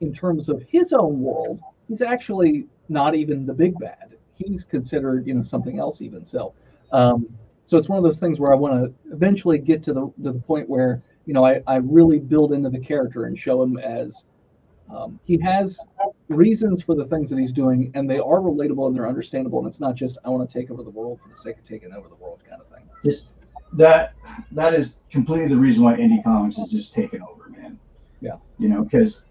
in 0.00 0.14
terms 0.14 0.48
of 0.48 0.62
his 0.62 0.92
own 0.92 1.20
world 1.20 1.60
he's 1.88 2.02
actually 2.02 2.66
not 2.88 3.14
even 3.14 3.46
the 3.46 3.52
big 3.52 3.78
bad. 3.78 4.16
He's 4.34 4.64
considered 4.64 5.26
you 5.26 5.34
know 5.34 5.42
something 5.42 5.78
else 5.78 6.00
even. 6.00 6.24
So 6.24 6.54
um, 6.92 7.26
so 7.66 7.78
it's 7.78 7.88
one 7.88 7.98
of 7.98 8.04
those 8.04 8.18
things 8.18 8.40
where 8.40 8.52
i 8.52 8.56
want 8.56 8.74
to 8.74 9.12
eventually 9.14 9.56
get 9.58 9.82
to 9.84 9.92
the 9.92 10.12
to 10.24 10.32
the 10.32 10.40
point 10.40 10.68
where 10.68 11.02
you 11.26 11.34
know 11.34 11.44
I, 11.44 11.62
I 11.66 11.76
really 11.76 12.18
build 12.18 12.52
into 12.52 12.70
the 12.70 12.80
character 12.80 13.24
and 13.24 13.38
show 13.38 13.62
him 13.62 13.78
as 13.78 14.24
um, 14.94 15.20
he 15.24 15.38
has 15.38 15.78
reasons 16.28 16.82
for 16.82 16.96
the 16.96 17.04
things 17.04 17.30
that 17.30 17.38
he's 17.38 17.52
doing 17.52 17.92
and 17.94 18.10
they 18.10 18.18
are 18.18 18.40
relatable 18.40 18.88
and 18.88 18.96
they're 18.96 19.08
understandable 19.08 19.58
and 19.60 19.68
it's 19.68 19.80
not 19.80 19.94
just 19.94 20.18
i 20.24 20.28
want 20.28 20.48
to 20.48 20.58
take 20.58 20.70
over 20.70 20.82
the 20.82 20.90
world 20.90 21.20
for 21.22 21.28
the 21.28 21.36
sake 21.36 21.58
of 21.58 21.64
taking 21.64 21.92
over 21.92 22.08
the 22.08 22.16
world 22.16 22.40
kind 22.48 22.60
of 22.60 22.68
thing 22.68 22.88
Just 23.04 23.30
that 23.72 24.14
that 24.52 24.74
is 24.74 24.96
completely 25.10 25.48
the 25.48 25.56
reason 25.56 25.82
why 25.82 25.96
indie 25.96 26.22
comics 26.22 26.58
is 26.58 26.70
just 26.70 26.92
taken 26.92 27.22
over, 27.22 27.48
man. 27.50 27.78
Yeah. 28.20 28.36
You 28.58 28.68
know, 28.68 28.84
because 28.84 29.22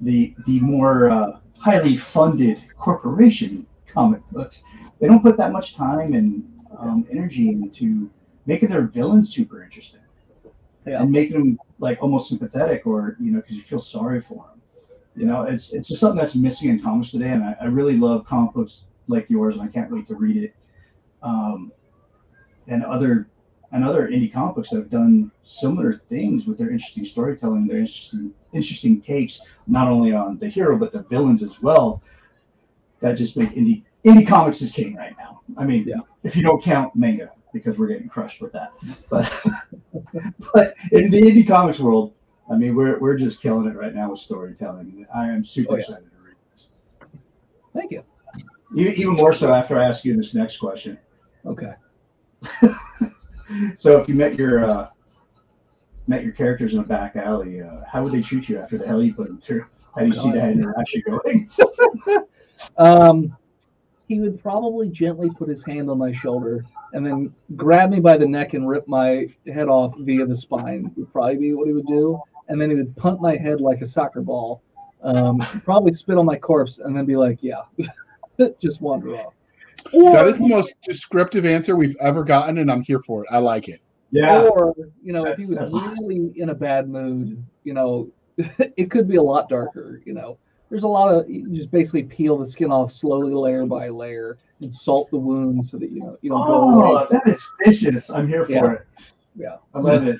the 0.00 0.34
the 0.46 0.60
more 0.60 1.10
uh, 1.10 1.38
highly 1.58 1.96
funded 1.96 2.62
corporation 2.78 3.66
comic 3.92 4.20
books, 4.30 4.62
they 5.00 5.06
don't 5.06 5.22
put 5.22 5.36
that 5.38 5.52
much 5.52 5.74
time 5.74 6.12
and 6.12 6.44
um, 6.78 7.06
energy 7.10 7.48
into 7.48 8.10
making 8.44 8.68
their 8.68 8.82
villains 8.82 9.34
super 9.34 9.62
interesting 9.62 10.00
Yeah. 10.86 11.02
and 11.02 11.10
making 11.10 11.38
them 11.38 11.58
like 11.78 11.98
almost 12.00 12.28
sympathetic 12.28 12.86
or 12.86 13.16
you 13.20 13.32
know 13.32 13.40
because 13.40 13.56
you 13.56 13.62
feel 13.62 13.78
sorry 13.80 14.20
for 14.20 14.46
them. 14.48 14.60
You 15.16 15.26
know, 15.26 15.42
it's 15.42 15.72
it's 15.72 15.88
just 15.88 16.00
something 16.00 16.18
that's 16.18 16.34
missing 16.34 16.68
in 16.68 16.80
comics 16.82 17.10
today, 17.10 17.30
and 17.30 17.42
I, 17.42 17.56
I 17.60 17.64
really 17.66 17.96
love 17.96 18.26
comic 18.26 18.52
books 18.52 18.82
like 19.08 19.28
yours, 19.30 19.56
and 19.56 19.62
I 19.64 19.68
can't 19.68 19.90
wait 19.90 20.06
to 20.08 20.14
read 20.14 20.36
it. 20.36 20.54
Um, 21.22 21.72
and 22.68 22.84
other 22.84 23.28
and 23.72 23.82
other 23.84 24.08
indie 24.08 24.32
comic 24.32 24.54
books 24.54 24.70
that 24.70 24.76
have 24.76 24.90
done 24.90 25.30
similar 25.42 25.94
things 26.08 26.46
with 26.46 26.58
their 26.58 26.70
interesting 26.70 27.04
storytelling, 27.04 27.66
their 27.66 27.78
interesting 27.78 28.32
interesting 28.52 29.00
takes, 29.00 29.40
not 29.66 29.88
only 29.88 30.12
on 30.12 30.38
the 30.38 30.48
hero 30.48 30.76
but 30.78 30.92
the 30.92 31.02
villains 31.04 31.42
as 31.42 31.60
well. 31.62 32.02
That 33.00 33.14
just 33.16 33.36
make 33.36 33.50
indie 33.50 33.82
indie 34.04 34.26
comics 34.26 34.62
is 34.62 34.70
king 34.70 34.94
right 34.94 35.14
now. 35.18 35.40
I 35.56 35.64
mean, 35.64 35.84
Yeah. 35.86 36.00
if 36.22 36.36
you 36.36 36.42
don't 36.42 36.62
count 36.62 36.94
manga, 36.94 37.30
because 37.52 37.78
we're 37.78 37.86
getting 37.88 38.08
crushed 38.08 38.40
with 38.40 38.52
that. 38.52 38.72
But 39.08 39.32
but 40.54 40.74
in 40.92 41.10
the 41.10 41.20
indie 41.22 41.46
comics 41.46 41.78
world, 41.78 42.14
I 42.50 42.56
mean, 42.56 42.74
we're 42.74 42.98
we're 42.98 43.16
just 43.16 43.40
killing 43.42 43.66
it 43.68 43.76
right 43.76 43.94
now 43.94 44.10
with 44.10 44.20
storytelling. 44.20 45.06
I 45.14 45.28
am 45.30 45.44
super 45.44 45.72
Oh, 45.72 45.76
yeah. 45.76 45.80
excited 45.80 46.10
to 46.10 46.16
read 46.24 46.36
this. 46.52 46.68
thank 47.74 47.90
you 47.90 48.02
Even, 48.76 48.92
even 48.94 49.12
more 49.14 49.32
so 49.32 49.52
after 49.54 49.78
I 49.78 49.84
ask 49.88 50.04
you 50.04 50.16
this 50.16 50.34
next 50.34 50.58
question. 50.58 50.98
okay 51.44 51.74
So 53.76 54.00
if 54.00 54.08
you 54.08 54.14
met 54.16 54.34
your 54.34 54.64
uh, 54.68 54.88
met 56.08 56.24
your 56.24 56.32
characters 56.32 56.74
in 56.74 56.80
a 56.80 56.82
back 56.84 57.14
alley, 57.16 57.62
uh, 57.62 57.80
how 57.90 58.02
would 58.02 58.12
they 58.12 58.20
treat 58.20 58.48
you 58.48 58.58
after 58.58 58.76
the 58.76 58.86
hell 58.86 59.02
you 59.02 59.14
put 59.14 59.28
them 59.28 59.40
through? 59.40 59.64
How 59.94 60.00
do 60.02 60.08
you 60.08 60.14
see 60.14 60.20
God. 60.22 60.34
that 60.34 60.50
interaction 60.50 61.02
going? 61.06 61.50
Um, 62.78 63.36
he 64.08 64.18
would 64.18 64.40
probably 64.42 64.88
gently 64.88 65.28
put 65.28 65.46
his 65.48 65.62
hand 65.64 65.90
on 65.90 65.98
my 65.98 66.10
shoulder 66.12 66.64
and 66.96 67.04
then 67.06 67.32
grab 67.56 67.90
me 67.90 68.00
by 68.00 68.16
the 68.16 68.26
neck 68.26 68.54
and 68.54 68.66
rip 68.66 68.88
my 68.88 69.26
head 69.46 69.68
off 69.68 69.94
via 69.98 70.24
the 70.24 70.36
spine. 70.36 70.90
Would 70.96 71.12
probably 71.12 71.36
be 71.36 71.52
what 71.52 71.66
he 71.66 71.74
would 71.74 71.86
do, 71.86 72.18
and 72.48 72.58
then 72.58 72.70
he 72.70 72.76
would 72.76 72.96
punt 72.96 73.20
my 73.20 73.36
head 73.36 73.60
like 73.60 73.82
a 73.82 73.86
soccer 73.86 74.22
ball. 74.22 74.62
Um, 75.02 75.38
probably 75.64 75.92
spit 75.92 76.16
on 76.16 76.24
my 76.24 76.38
corpse 76.38 76.78
and 76.78 76.96
then 76.96 77.04
be 77.04 77.14
like, 77.16 77.42
"Yeah, 77.42 77.60
just 78.62 78.80
wander 78.80 79.14
off." 79.14 79.34
That 79.92 80.26
is 80.26 80.38
the 80.38 80.48
most 80.48 80.80
descriptive 80.82 81.44
answer 81.44 81.76
we've 81.76 81.94
ever 82.00 82.24
gotten, 82.24 82.56
and 82.58 82.72
I'm 82.72 82.80
here 82.82 82.98
for 82.98 83.22
it. 83.22 83.28
I 83.30 83.38
like 83.38 83.68
it. 83.68 83.82
Yeah, 84.10 84.44
Or 84.44 84.74
you 85.04 85.12
know, 85.12 85.26
if 85.26 85.36
he 85.36 85.42
was 85.44 85.50
That's- 85.50 85.72
that's- 85.72 85.98
really 86.00 86.32
in 86.36 86.48
a 86.48 86.54
bad 86.54 86.88
mood, 86.88 87.44
you 87.64 87.74
know, 87.74 88.08
it 88.38 88.90
could 88.90 89.06
be 89.06 89.16
a 89.16 89.22
lot 89.22 89.50
darker. 89.50 90.00
You 90.06 90.14
know, 90.14 90.38
there's 90.70 90.84
a 90.84 90.88
lot 90.88 91.12
of 91.14 91.28
you 91.28 91.46
just 91.54 91.70
basically 91.70 92.04
peel 92.04 92.38
the 92.38 92.46
skin 92.46 92.70
off 92.72 92.90
slowly, 92.90 93.34
layer 93.34 93.66
by 93.66 93.90
layer, 93.90 94.38
and 94.60 94.72
salt 94.72 95.10
the 95.10 95.18
wounds 95.18 95.70
so 95.70 95.78
that 95.78 95.90
you 95.90 96.00
know 96.00 96.16
you 96.22 96.30
don't 96.30 96.46
go 96.46 96.54
oh, 96.54 96.80
away. 96.80 96.88
Oh, 96.88 97.08
that 97.10 97.26
is 97.28 97.44
vicious. 97.64 98.10
I'm 98.10 98.28
here 98.28 98.46
for 98.46 98.52
Yeah. 98.52 98.72
it. 98.72 98.86
Yeah. 99.36 99.56
I 99.74 99.80
love 99.80 100.06
it. 100.06 100.18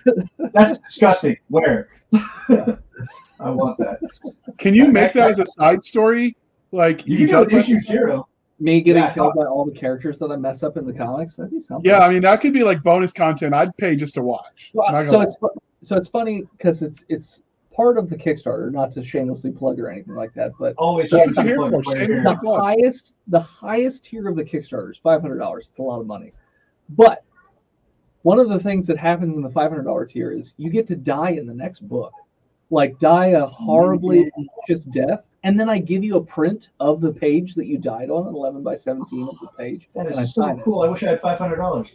That's 0.53 0.78
disgusting. 0.78 1.37
Where? 1.49 1.89
Yeah. 2.49 2.76
I 3.41 3.51
want 3.51 3.78
that. 3.78 3.99
Can 4.59 4.74
you 4.74 4.89
make 4.89 5.12
that 5.14 5.30
as 5.30 5.39
a 5.39 5.47
side 5.47 5.82
story? 5.82 6.37
Like 6.72 7.07
You 7.07 7.16
he 7.16 7.26
can 7.26 7.26
do 7.26 7.32
does 7.32 7.53
it 7.53 7.59
issue 7.59 7.76
zero. 7.76 8.28
Me 8.59 8.80
getting 8.80 9.03
Yeah, 9.03 9.12
killed 9.12 9.34
by 9.34 9.45
all 9.45 9.66
the 9.66 9.72
characters 9.78 10.18
that 10.18 10.32
I 10.32 10.37
mess 10.37 10.62
up 10.62 10.78
in 10.78 10.87
the 10.87 10.93
comics. 10.93 11.37
That'd 11.37 11.53
be 11.53 11.61
something. 11.61 11.91
Yeah, 11.91 12.01
I 12.01 12.11
mean 12.11 12.22
that 12.22 12.41
could 12.41 12.53
be 12.55 12.62
like 12.62 12.82
bonus 12.82 13.12
content. 13.12 13.55
I'd 13.55 13.76
pay 13.76 13.97
just 13.97 14.14
to 14.14 14.22
watch. 14.22 14.70
Well, 14.72 14.89
so 15.05 15.12
gonna 15.12 15.24
it's 15.24 15.37
fu- 15.37 15.51
so 15.82 15.97
it's 15.97 16.09
funny 16.09 16.45
because 16.57 16.82
it's 16.82 17.05
it's 17.09 17.43
part 17.77 17.99
of 17.99 18.09
the 18.09 18.16
Kickstarter, 18.16 18.72
not 18.72 18.91
to 18.93 19.05
shamelessly 19.05 19.51
plug 19.53 19.79
or 19.79 19.91
anything 19.91 20.14
like 20.14 20.33
that, 20.35 20.53
but 20.59 20.74
oh, 20.79 20.87
Always. 20.87 21.11
That's 21.11 21.27
just 21.27 21.37
what 21.39 21.47
you're 21.47 21.61
here 21.62 21.70
for, 21.70 21.83
player 21.83 22.01
shameless 22.07 22.22
here. 22.22 22.33
the 22.33 22.39
plug. 22.41 22.61
highest 22.62 23.14
the 23.27 23.41
highest 23.41 24.05
tier 24.07 24.27
of 24.29 24.37
the 24.37 24.45
Kickstarter 24.45 24.91
is 24.91 24.99
five 24.99 25.20
hundred 25.20 25.39
dollars. 25.39 25.66
It's 25.70 25.79
a 25.79 25.83
lot 25.83 26.01
of 26.01 26.07
money, 26.07 26.33
but 26.91 27.22
one 28.22 28.39
of 28.41 28.49
the 28.49 28.59
things 28.59 28.87
that 28.87 28.97
happens 28.99 29.37
in 29.37 29.43
the 29.43 29.51
five 29.51 29.70
hundred 29.70 29.85
dollar 29.85 30.07
tier 30.07 30.33
is 30.33 30.55
you 30.57 30.70
get 30.70 30.87
to 30.89 30.97
die 30.97 31.31
in 31.31 31.47
the 31.47 31.55
next 31.55 31.81
book, 31.81 32.12
like 32.70 32.99
die 32.99 33.27
a 33.29 33.45
horribly 33.47 34.31
just 34.66 34.91
death, 34.91 35.20
and 35.45 35.61
then 35.61 35.68
I 35.68 35.79
give 35.79 36.03
you 36.03 36.16
a 36.16 36.24
print 36.24 36.70
of 36.81 37.01
the 37.01 37.12
page 37.12 37.55
that 37.57 37.66
you 37.66 37.79
died 37.79 38.09
on, 38.11 38.27
an 38.27 38.35
eleven 38.35 38.62
by 38.62 38.74
seventeen 38.74 39.29
of 39.29 39.37
the 39.41 39.49
page, 39.59 39.89
That 39.95 40.07
is 40.11 40.16
so 40.16 40.24
sign 40.43 40.59
it. 40.59 40.64
cool. 40.64 40.81
I 40.83 40.89
wish 40.89 41.03
I 41.03 41.11
had 41.11 41.20
five 41.20 41.39
hundred 41.39 41.57
dollars. 41.57 41.89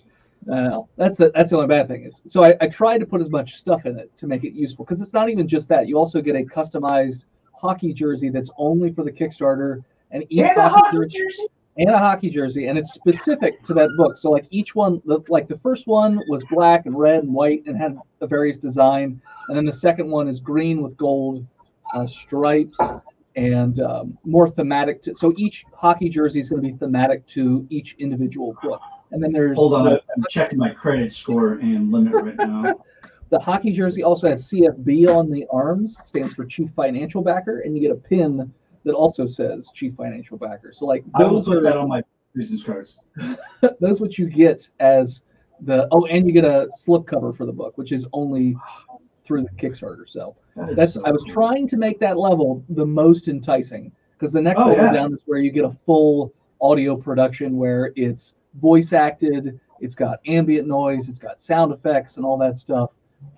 Know. 0.46 0.90
That's 0.98 1.18
the 1.18 1.32
that's 1.36 1.52
the 1.52 1.58
only 1.58 1.68
bad 1.68 1.88
thing 1.88 2.04
is. 2.04 2.22
So 2.26 2.44
I, 2.44 2.56
I 2.62 2.68
tried 2.68 2.98
to 3.00 3.06
put 3.06 3.22
as 3.22 3.30
much 3.30 3.56
stuff 3.58 3.86
in 3.86 3.98
it 4.00 4.12
to 4.18 4.28
make 4.28 4.44
it 4.44 4.54
useful 4.54 4.86
because 4.86 5.00
it's 5.02 5.14
not 5.14 5.30
even 5.30 5.48
just 5.48 5.70
that. 5.70 5.88
You 5.88 5.98
also 5.98 6.20
get 6.20 6.36
a 6.36 6.40
customized 6.40 7.26
hockey 7.54 7.94
jersey 7.94 8.30
that's 8.30 8.50
only 8.58 8.92
for 8.92 9.04
the 9.04 9.12
Kickstarter, 9.12 9.84
and 10.10 10.24
each 10.30 10.40
And 10.40 10.58
a 10.58 10.68
hockey 10.68 10.82
hockey 10.82 10.98
jersey, 10.98 11.18
jersey. 11.20 11.48
and 11.78 11.90
a 11.92 11.98
hockey 12.00 12.30
jersey, 12.32 12.68
and 12.68 12.78
it's 12.78 12.92
specific 12.92 13.64
to 13.66 13.76
that 13.76 13.90
book. 13.98 14.18
So 14.18 14.32
like 14.32 14.48
each 14.50 14.74
one, 14.74 15.00
the, 15.06 15.20
like 15.30 15.48
the 15.48 15.60
first 15.60 15.86
one 15.86 16.20
was 16.28 16.44
black 16.50 16.88
and 16.88 16.98
red 16.98 17.24
and 17.24 17.32
white 17.32 17.64
and 17.68 17.78
had 17.78 17.96
a 18.22 18.28
various 18.28 18.58
design, 18.58 19.22
and 19.48 19.56
then 19.56 19.66
the 19.66 19.74
second 19.74 20.10
one 20.10 20.28
is 20.28 20.40
green 20.40 20.82
with 20.82 20.98
gold 20.98 21.46
uh, 21.94 22.08
stripes 22.08 22.80
and 23.36 23.80
um, 23.80 24.18
more 24.26 24.50
thematic. 24.50 25.04
To, 25.04 25.16
so 25.16 25.34
each 25.38 25.66
hockey 25.74 26.10
jersey 26.10 26.40
is 26.40 26.50
going 26.50 26.64
to 26.64 26.68
be 26.68 26.76
thematic 26.78 27.28
to 27.28 27.68
each 27.70 27.96
individual 28.00 28.58
book. 28.64 28.82
And 29.12 29.22
then 29.22 29.32
there's 29.32 29.58
Hold 29.58 29.74
on, 29.74 29.86
the, 29.86 30.02
I'm 30.16 30.24
checking 30.30 30.58
my 30.58 30.70
credit 30.70 31.12
score 31.14 31.54
and 31.54 31.92
limit 31.92 32.14
right 32.14 32.36
now. 32.38 32.84
the 33.30 33.40
hockey 33.40 33.72
jersey 33.72 34.04
also 34.04 34.28
has 34.28 34.50
CFB 34.50 35.08
on 35.14 35.30
the 35.30 35.46
arms, 35.52 35.98
stands 36.04 36.34
for 36.34 36.46
Chief 36.46 36.70
Financial 36.76 37.22
Backer, 37.22 37.60
and 37.60 37.76
you 37.76 37.82
get 37.82 37.92
a 37.92 38.00
pin 38.00 38.54
that 38.84 38.94
also 38.94 39.26
says 39.26 39.70
Chief 39.74 39.94
Financial 39.96 40.38
Backer. 40.38 40.72
So 40.74 40.86
like 40.86 41.04
I 41.16 41.24
will 41.24 41.34
those 41.36 41.46
put 41.46 41.58
are 41.58 41.62
that 41.64 41.78
on 41.78 41.90
my 41.90 42.04
business 42.34 42.64
cards. 42.64 42.98
those 43.80 44.00
what 44.02 44.18
you 44.18 44.28
get 44.28 44.68
as 44.80 45.22
the 45.62 45.88
oh, 45.92 46.06
and 46.06 46.26
you 46.26 46.32
get 46.34 46.46
a 46.46 46.70
slip 46.74 47.06
cover 47.06 47.34
for 47.34 47.46
the 47.46 47.52
book, 47.54 47.78
which 47.78 47.92
is 47.92 48.06
only 48.14 48.56
through 49.26 49.44
the 49.44 49.50
Kickstarter. 49.52 50.08
So 50.08 50.36
That 50.56 50.76
that's 50.76 50.94
so 50.96 51.04
I 51.06 51.12
was 51.12 51.24
cool. 51.24 51.34
trying 51.34 51.68
to 51.68 51.78
make 51.78 52.00
that 52.00 52.18
level 52.18 52.64
the 52.70 52.86
most 52.86 53.28
enticing 53.28 53.92
because 54.18 54.32
the 54.32 54.42
next 54.42 54.62
Oh, 54.62 54.70
level 54.70 54.86
yeah. 54.86 54.94
down 54.94 55.14
is 55.14 55.20
where 55.26 55.40
you 55.40 55.52
get 55.52 55.66
a 55.66 55.76
full 55.86 56.34
audio 56.62 56.96
production 56.96 57.58
where 57.58 57.92
it's 57.96 58.36
voice 58.56 58.94
acted, 58.94 59.60
it's 59.80 59.96
got 59.96 60.20
ambient 60.28 60.68
noise, 60.68 61.10
it's 61.10 61.20
got 61.20 61.42
sound 61.42 61.72
effects 61.74 62.18
and 62.18 62.26
all 62.26 62.38
that 62.38 62.60
stuff. 62.60 62.92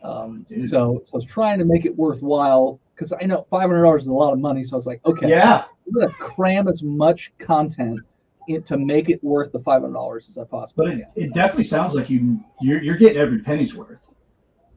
Um, 0.04 0.46
so, 0.68 1.02
so 1.04 1.12
I 1.14 1.18
was 1.18 1.26
trying 1.26 1.60
to 1.60 1.66
make 1.66 1.86
it 1.86 1.96
worthwhile 1.96 2.80
because 2.96 3.14
I 3.20 3.26
know 3.26 3.46
five 3.50 3.64
hundred 3.64 3.84
dollars 3.84 4.04
is 4.04 4.08
a 4.10 4.14
lot 4.14 4.34
of 4.34 4.40
money. 4.40 4.64
So 4.64 4.74
I 4.74 4.78
was 4.78 4.86
like, 4.86 5.02
okay, 5.06 5.30
Yeah, 5.30 5.66
I'm 5.88 5.94
gonna 5.94 6.14
cram 6.14 6.68
as 6.68 6.84
much 6.84 7.34
content 7.40 8.00
in 8.48 8.64
to 8.64 8.78
make 8.78 9.10
it 9.10 9.24
worth 9.24 9.52
the 9.52 9.60
five 9.60 9.82
hundred 9.82 9.94
dollars 9.94 10.28
as 10.30 10.38
I 10.38 10.42
but 10.42 10.50
possibly 10.52 10.92
it, 10.94 11.08
can. 11.16 11.24
it 11.24 11.34
definitely 11.34 11.66
sounds 11.66 11.94
like 11.94 12.10
you 12.10 12.40
you're, 12.62 12.82
you're 12.82 12.98
getting 12.98 13.18
every 13.18 13.40
penny's 13.40 13.74
worth. 13.74 14.00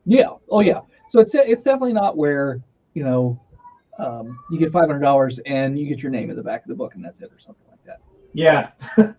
Yeah. 0.05 0.30
Oh 0.51 0.61
yeah. 0.61 0.80
So 1.09 1.20
it's 1.20 1.34
it's 1.34 1.62
definitely 1.62 1.93
not 1.93 2.16
where 2.16 2.61
you 2.95 3.05
know 3.05 3.41
um, 3.99 4.39
you 4.51 4.59
get 4.59 4.72
five 4.72 4.87
hundred 4.89 5.01
dollars 5.01 5.39
and 5.47 5.78
you 5.78 5.87
get 5.87 6.03
your 6.03 6.11
name 6.11 6.30
in 6.30 6.37
the 6.37 6.43
back 6.43 6.62
of 6.62 6.68
the 6.68 6.74
book 6.74 6.95
and 6.95 7.05
that's 7.05 7.20
it 7.20 7.30
or 7.32 7.39
something 7.39 7.66
like 7.70 7.84
that. 7.84 8.01
Yeah. 8.32 8.70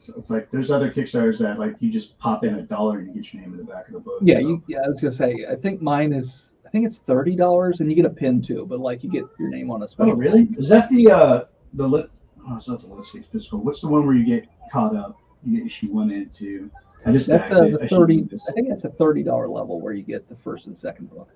so 0.00 0.14
it's 0.16 0.30
like 0.30 0.50
there's 0.50 0.70
other 0.70 0.90
Kickstarters 0.90 1.38
that 1.38 1.58
like 1.58 1.74
you 1.80 1.90
just 1.90 2.18
pop 2.18 2.44
in 2.44 2.54
a 2.54 2.62
dollar 2.62 2.98
and 2.98 3.08
you 3.08 3.14
get 3.20 3.32
your 3.34 3.42
name 3.42 3.52
in 3.52 3.58
the 3.58 3.64
back 3.64 3.88
of 3.88 3.94
the 3.94 4.00
book. 4.00 4.20
Yeah. 4.22 4.36
so- 4.36 4.40
You, 4.40 4.62
yeah. 4.68 4.78
I 4.84 4.88
was 4.88 5.00
gonna 5.00 5.12
say 5.12 5.44
I 5.50 5.56
think 5.56 5.82
mine 5.82 6.12
is 6.12 6.52
I 6.66 6.70
think 6.70 6.86
it's 6.86 6.98
thirty 6.98 7.34
dollars 7.36 7.80
and 7.80 7.88
you 7.90 7.96
get 7.96 8.04
a 8.04 8.10
pin 8.10 8.40
too, 8.42 8.64
but 8.68 8.78
like 8.80 9.02
you 9.02 9.10
get 9.10 9.24
your 9.38 9.48
name 9.48 9.70
on 9.70 9.80
a 9.82 9.84
Oh 9.84 9.88
special. 9.88 10.14
really? 10.16 10.48
Is 10.58 10.68
that 10.68 10.88
the 10.90 11.10
uh 11.10 11.44
the 11.74 11.86
lit? 11.86 12.10
Oh, 12.48 12.56
it's 12.56 12.68
not 12.68 12.80
the 12.80 12.86
Let's 12.86 13.10
Get 13.10 13.26
Physical. 13.26 13.58
What's 13.60 13.80
the 13.82 13.88
one 13.88 14.06
where 14.06 14.14
you 14.16 14.24
get 14.24 14.48
caught 14.72 14.96
up? 14.96 15.18
You 15.44 15.58
get 15.58 15.66
issue 15.66 15.88
one 15.92 16.10
and 16.10 16.32
two. 16.32 16.70
I 17.04 17.10
just 17.12 17.26
That's 17.26 17.48
bagged 17.48 17.74
it. 17.74 17.78
the 17.80 17.84
I 17.84 17.88
thirty. 17.88 18.26
I 18.48 18.52
think 18.52 18.68
that's 18.68 18.84
a 18.84 18.90
thirty 18.90 19.22
dollar 19.22 19.48
level 19.48 19.80
where 19.80 19.92
you 19.92 20.02
get 20.02 20.28
the 20.28 20.36
first 20.36 20.66
and 20.66 20.76
second 20.78 21.10
book. 21.10 21.28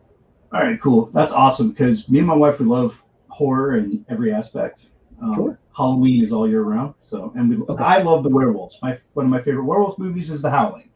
All 0.54 0.60
right, 0.60 0.80
cool. 0.80 1.06
That's 1.12 1.32
awesome 1.32 1.70
because 1.70 2.08
me 2.08 2.18
and 2.18 2.26
my 2.28 2.34
wife 2.34 2.58
we 2.60 2.66
love 2.66 3.02
horror 3.28 3.76
in 3.78 4.04
every 4.08 4.32
aspect. 4.32 4.86
Um, 5.22 5.34
Sure. 5.34 5.58
Halloween 5.76 6.22
is 6.24 6.32
all 6.32 6.48
year 6.48 6.62
round. 6.62 6.94
So, 7.02 7.32
and 7.36 7.48
we 7.48 7.56
Okay. 7.64 7.82
I 7.84 8.02
love 8.02 8.22
the 8.24 8.28
werewolves. 8.28 8.78
My 8.82 8.98
one 9.14 9.26
of 9.26 9.30
my 9.30 9.40
favorite 9.40 9.64
werewolf 9.64 9.98
movies 9.98 10.30
is 10.30 10.42
The 10.42 10.50
Howling. 10.50 10.90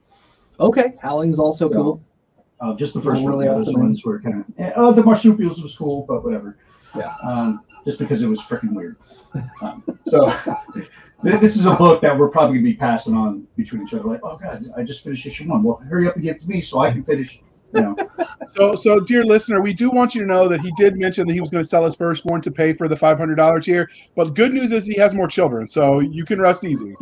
Okay. 0.60 0.94
Howling's 1.00 1.38
also 1.38 1.68
So, 1.68 1.74
cool. 1.74 2.02
Uh, 2.60 2.74
just 2.74 2.94
the 2.94 3.00
first 3.00 3.22
one. 3.22 3.32
really 3.32 3.46
The 3.46 3.54
awesome. 3.54 3.80
ones 3.80 4.04
were 4.04 4.18
kind 4.20 4.40
of. 4.40 4.44
eh, 4.58 4.72
Oh, 4.76 4.92
the 4.92 5.02
marsupials 5.02 5.62
was 5.62 5.76
cool, 5.76 6.04
but 6.08 6.24
whatever. 6.24 6.56
Yeah. 6.96 7.14
Um, 7.22 7.64
just 7.84 7.98
because 7.98 8.22
it 8.22 8.26
was 8.26 8.40
freaking 8.40 8.72
weird. 8.72 8.96
Um, 9.62 9.82
so. 10.08 10.32
This 11.22 11.56
is 11.56 11.64
a 11.64 11.74
book 11.74 12.02
that 12.02 12.16
we're 12.16 12.28
probably 12.28 12.58
gonna 12.58 12.64
be 12.68 12.74
passing 12.74 13.14
on 13.14 13.46
between 13.56 13.82
each 13.82 13.94
other. 13.94 14.04
Like, 14.04 14.20
oh 14.22 14.36
god, 14.36 14.66
I 14.76 14.82
just 14.82 15.02
finished 15.02 15.24
issue 15.24 15.48
one. 15.48 15.62
Well, 15.62 15.76
hurry 15.88 16.06
up 16.06 16.14
and 16.14 16.22
give 16.22 16.36
it 16.36 16.42
to 16.42 16.46
me 16.46 16.60
so 16.60 16.78
I 16.80 16.90
can 16.92 17.02
finish. 17.04 17.40
You 17.76 17.82
know, 17.82 17.96
So, 18.46 18.74
so 18.74 19.00
dear 19.00 19.24
listener, 19.24 19.60
we 19.60 19.74
do 19.74 19.90
want 19.90 20.14
you 20.14 20.22
to 20.22 20.26
know 20.26 20.48
that 20.48 20.60
he 20.62 20.72
did 20.76 20.96
mention 20.96 21.26
that 21.26 21.34
he 21.34 21.40
was 21.40 21.50
going 21.50 21.62
to 21.62 21.68
sell 21.68 21.84
his 21.84 21.94
firstborn 21.96 22.40
to 22.42 22.50
pay 22.50 22.72
for 22.72 22.88
the 22.88 22.96
five 22.96 23.18
hundred 23.18 23.34
dollars 23.36 23.66
here. 23.66 23.88
But 24.14 24.34
good 24.34 24.52
news 24.54 24.72
is 24.72 24.86
he 24.86 24.98
has 24.98 25.14
more 25.14 25.28
children, 25.28 25.68
so 25.68 26.00
you 26.00 26.24
can 26.24 26.40
rest 26.40 26.64
easy. 26.64 26.94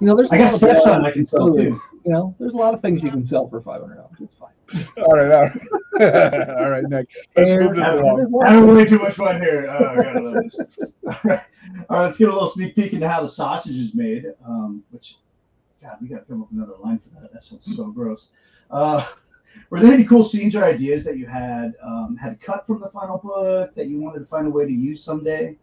You 0.00 0.06
know, 0.06 0.16
there's 0.16 0.30
a 0.32 0.34
I 0.34 0.38
got 0.38 0.44
lot 0.44 0.52
of 0.54 0.58
stepson 0.58 1.04
I 1.04 1.10
can 1.10 1.26
sell 1.26 1.54
too. 1.54 1.80
You 2.04 2.12
know, 2.12 2.34
there's 2.38 2.54
a 2.54 2.56
lot 2.56 2.72
of 2.74 2.80
things 2.80 3.02
you 3.02 3.10
can 3.10 3.22
sell 3.24 3.48
for 3.48 3.60
five 3.60 3.80
hundred 3.82 3.96
dollars. 3.96 4.16
It's 4.20 4.34
fine. 4.34 4.50
All 4.96 5.10
right, 5.12 5.30
all 5.32 5.42
right, 5.42 6.48
all 6.60 6.70
right, 6.70 6.84
Nick. 6.84 7.10
Let's 7.36 7.62
move 7.62 7.76
this 7.76 7.86
along. 7.86 8.16
there's 8.16 8.30
more- 8.30 8.46
Having 8.46 8.74
way 8.74 8.84
too 8.86 8.98
much 8.98 9.14
fun 9.14 9.40
here. 9.40 9.66
Oh, 9.68 9.84
I 9.84 9.96
gotta 10.02 10.20
love 10.20 10.44
this. 10.44 10.58
All 11.06 11.16
right. 11.24 11.40
All 11.88 11.96
right, 11.98 12.04
let's 12.06 12.16
get 12.18 12.28
a 12.28 12.32
little 12.32 12.48
sneak 12.50 12.74
peek 12.76 12.92
into 12.94 13.08
how 13.08 13.20
the 13.22 13.28
sausage 13.28 13.76
is 13.76 13.94
made. 13.94 14.24
Um, 14.46 14.82
which, 14.90 15.16
God, 15.82 15.96
we 16.00 16.08
gotta 16.08 16.22
come 16.24 16.42
up 16.42 16.50
with 16.50 16.58
another 16.62 16.78
line 16.82 16.98
for 17.00 17.20
that. 17.20 17.32
That 17.32 17.44
sounds 17.44 17.74
so 17.76 17.86
gross. 17.90 18.28
Uh, 18.70 19.04
were 19.70 19.80
there 19.80 19.92
any 19.92 20.04
cool 20.04 20.24
scenes 20.24 20.54
or 20.54 20.64
ideas 20.64 21.04
that 21.04 21.16
you 21.16 21.26
had 21.26 21.74
um, 21.82 22.16
had 22.20 22.40
cut 22.40 22.66
from 22.66 22.80
the 22.80 22.88
final 22.88 23.18
book 23.18 23.74
that 23.74 23.88
you 23.88 24.00
wanted 24.00 24.20
to 24.20 24.24
find 24.24 24.46
a 24.46 24.50
way 24.50 24.64
to 24.64 24.72
use 24.72 25.02
someday? 25.02 25.56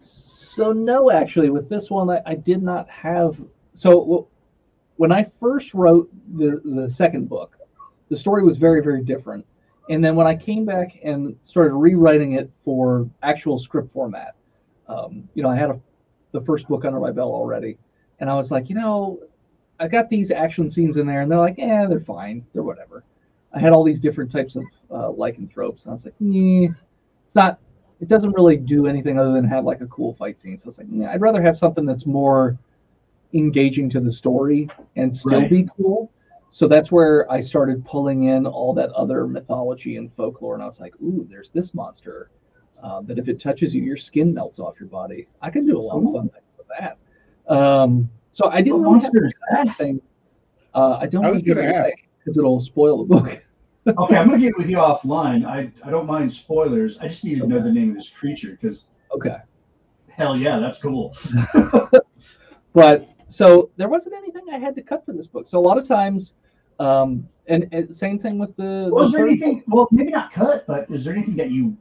So 0.00 0.72
no, 0.72 1.10
actually, 1.10 1.50
with 1.50 1.68
this 1.68 1.90
one, 1.90 2.10
I, 2.10 2.20
I 2.26 2.34
did 2.34 2.62
not 2.62 2.88
have. 2.88 3.40
So 3.74 4.28
when 4.96 5.12
I 5.12 5.30
first 5.40 5.74
wrote 5.74 6.10
the 6.36 6.60
the 6.64 6.88
second 6.88 7.28
book, 7.28 7.56
the 8.08 8.16
story 8.16 8.42
was 8.42 8.58
very 8.58 8.82
very 8.82 9.02
different. 9.02 9.46
And 9.88 10.04
then 10.04 10.14
when 10.14 10.26
I 10.26 10.36
came 10.36 10.64
back 10.64 10.98
and 11.02 11.36
started 11.42 11.74
rewriting 11.74 12.34
it 12.34 12.50
for 12.64 13.08
actual 13.22 13.58
script 13.58 13.92
format, 13.92 14.36
um, 14.86 15.28
you 15.34 15.42
know, 15.42 15.50
I 15.50 15.56
had 15.56 15.70
a, 15.70 15.80
the 16.32 16.40
first 16.42 16.68
book 16.68 16.84
under 16.84 17.00
my 17.00 17.10
belt 17.10 17.32
already, 17.32 17.76
and 18.20 18.30
I 18.30 18.34
was 18.34 18.50
like, 18.50 18.68
you 18.68 18.76
know, 18.76 19.20
I 19.80 19.88
got 19.88 20.08
these 20.10 20.30
action 20.30 20.68
scenes 20.68 20.98
in 20.98 21.06
there, 21.06 21.22
and 21.22 21.30
they're 21.30 21.38
like, 21.38 21.56
yeah, 21.58 21.86
they're 21.86 22.00
fine, 22.00 22.44
they're 22.52 22.62
whatever. 22.62 23.02
I 23.52 23.58
had 23.58 23.72
all 23.72 23.82
these 23.82 24.00
different 24.00 24.30
types 24.30 24.54
of 24.54 24.64
uh, 24.90 25.10
lycanthropes, 25.10 25.82
and 25.84 25.90
I 25.90 25.94
was 25.94 26.04
like, 26.04 26.14
yeah, 26.20 26.68
it's 27.26 27.34
not 27.34 27.58
it 28.00 28.08
doesn't 28.08 28.32
really 28.32 28.56
do 28.56 28.86
anything 28.86 29.18
other 29.18 29.32
than 29.32 29.44
have 29.44 29.64
like 29.64 29.80
a 29.82 29.86
cool 29.86 30.14
fight 30.14 30.40
scene. 30.40 30.58
So 30.58 30.68
it's 30.70 30.78
like, 30.78 30.86
yeah, 30.90 31.10
I'd 31.10 31.20
rather 31.20 31.42
have 31.42 31.56
something 31.56 31.84
that's 31.84 32.06
more 32.06 32.58
engaging 33.34 33.90
to 33.90 34.00
the 34.00 34.10
story 34.10 34.68
and 34.96 35.14
still 35.14 35.40
Right. 35.40 35.50
be 35.50 35.68
cool. 35.76 36.10
So 36.50 36.66
that's 36.66 36.90
where 36.90 37.30
I 37.30 37.40
started 37.40 37.84
pulling 37.84 38.24
in 38.24 38.46
all 38.46 38.72
that 38.74 38.90
other 38.90 39.26
mythology 39.26 39.96
and 39.96 40.12
folklore, 40.14 40.54
and 40.54 40.62
I 40.62 40.66
was 40.66 40.80
like, 40.80 40.94
ooh, 41.00 41.26
there's 41.28 41.50
this 41.50 41.74
monster 41.74 42.30
uh, 42.82 43.02
that 43.02 43.18
if 43.18 43.28
it 43.28 43.38
touches 43.40 43.74
you, 43.74 43.82
your 43.82 43.96
skin 43.96 44.32
melts 44.34 44.58
off 44.58 44.80
your 44.80 44.88
body. 44.88 45.28
I 45.42 45.50
can 45.50 45.66
do 45.66 45.78
a 45.78 45.80
lot 45.80 45.98
of 45.98 46.12
fun 46.12 46.28
things 46.30 46.44
with 46.58 46.66
that. 46.78 46.98
Um, 47.54 48.08
so 48.30 48.48
I 48.48 48.62
didn't 48.62 48.82
What 48.82 48.90
really 48.92 49.00
have 49.04 49.12
monster 49.14 49.26
is 49.26 49.32
that? 49.50 49.60
anything. 49.60 50.00
Uh, 50.74 50.98
I 51.00 51.06
don't 51.06 51.24
I 51.24 51.30
was 51.30 51.42
going 51.42 51.58
to 51.58 51.64
ask. 51.76 51.94
because 52.18 52.38
it'll 52.38 52.60
spoil 52.60 53.04
the 53.04 53.14
book. 53.14 53.42
Okay, 53.86 54.14
I'm 54.18 54.28
gonna 54.28 54.38
get 54.38 54.56
with 54.58 54.68
you 54.68 54.76
offline. 54.76 55.46
I, 55.46 55.72
I 55.82 55.90
don't 55.90 56.06
mind 56.06 56.30
spoilers. 56.30 56.98
I 56.98 57.08
just 57.08 57.24
need 57.24 57.40
to 57.40 57.46
know 57.46 57.62
the 57.62 57.72
name 57.72 57.88
of 57.90 57.96
this 57.96 58.10
creature 58.10 58.50
because 58.60 58.84
Okay. 59.16 59.36
hell 60.10 60.36
yeah, 60.36 60.58
that's 60.58 60.78
cool. 60.78 61.16
but 62.74 63.08
so 63.28 63.70
there 63.76 63.88
wasn't 63.88 64.14
anything 64.16 64.44
I 64.52 64.58
had 64.58 64.74
to 64.76 64.82
cut 64.82 65.04
from 65.06 65.16
this 65.16 65.26
book. 65.26 65.48
So 65.48 65.58
a 65.58 65.60
lot 65.60 65.78
of 65.78 65.88
times, 65.88 66.34
um, 66.78 67.26
and, 67.46 67.66
and 67.72 67.94
same 67.96 68.18
thing 68.18 68.38
with 68.38 68.54
the. 68.56 68.84
the 68.88 68.94
Was 68.94 69.12
there 69.12 69.20
third 69.22 69.30
anything? 69.30 69.64
Well, 69.66 69.88
maybe 69.90 70.10
not 70.10 70.30
cut, 70.30 70.66
but 70.66 70.88
is 70.90 71.02
there 71.02 71.14
anything 71.14 71.36
that 71.36 71.50
you 71.50 71.76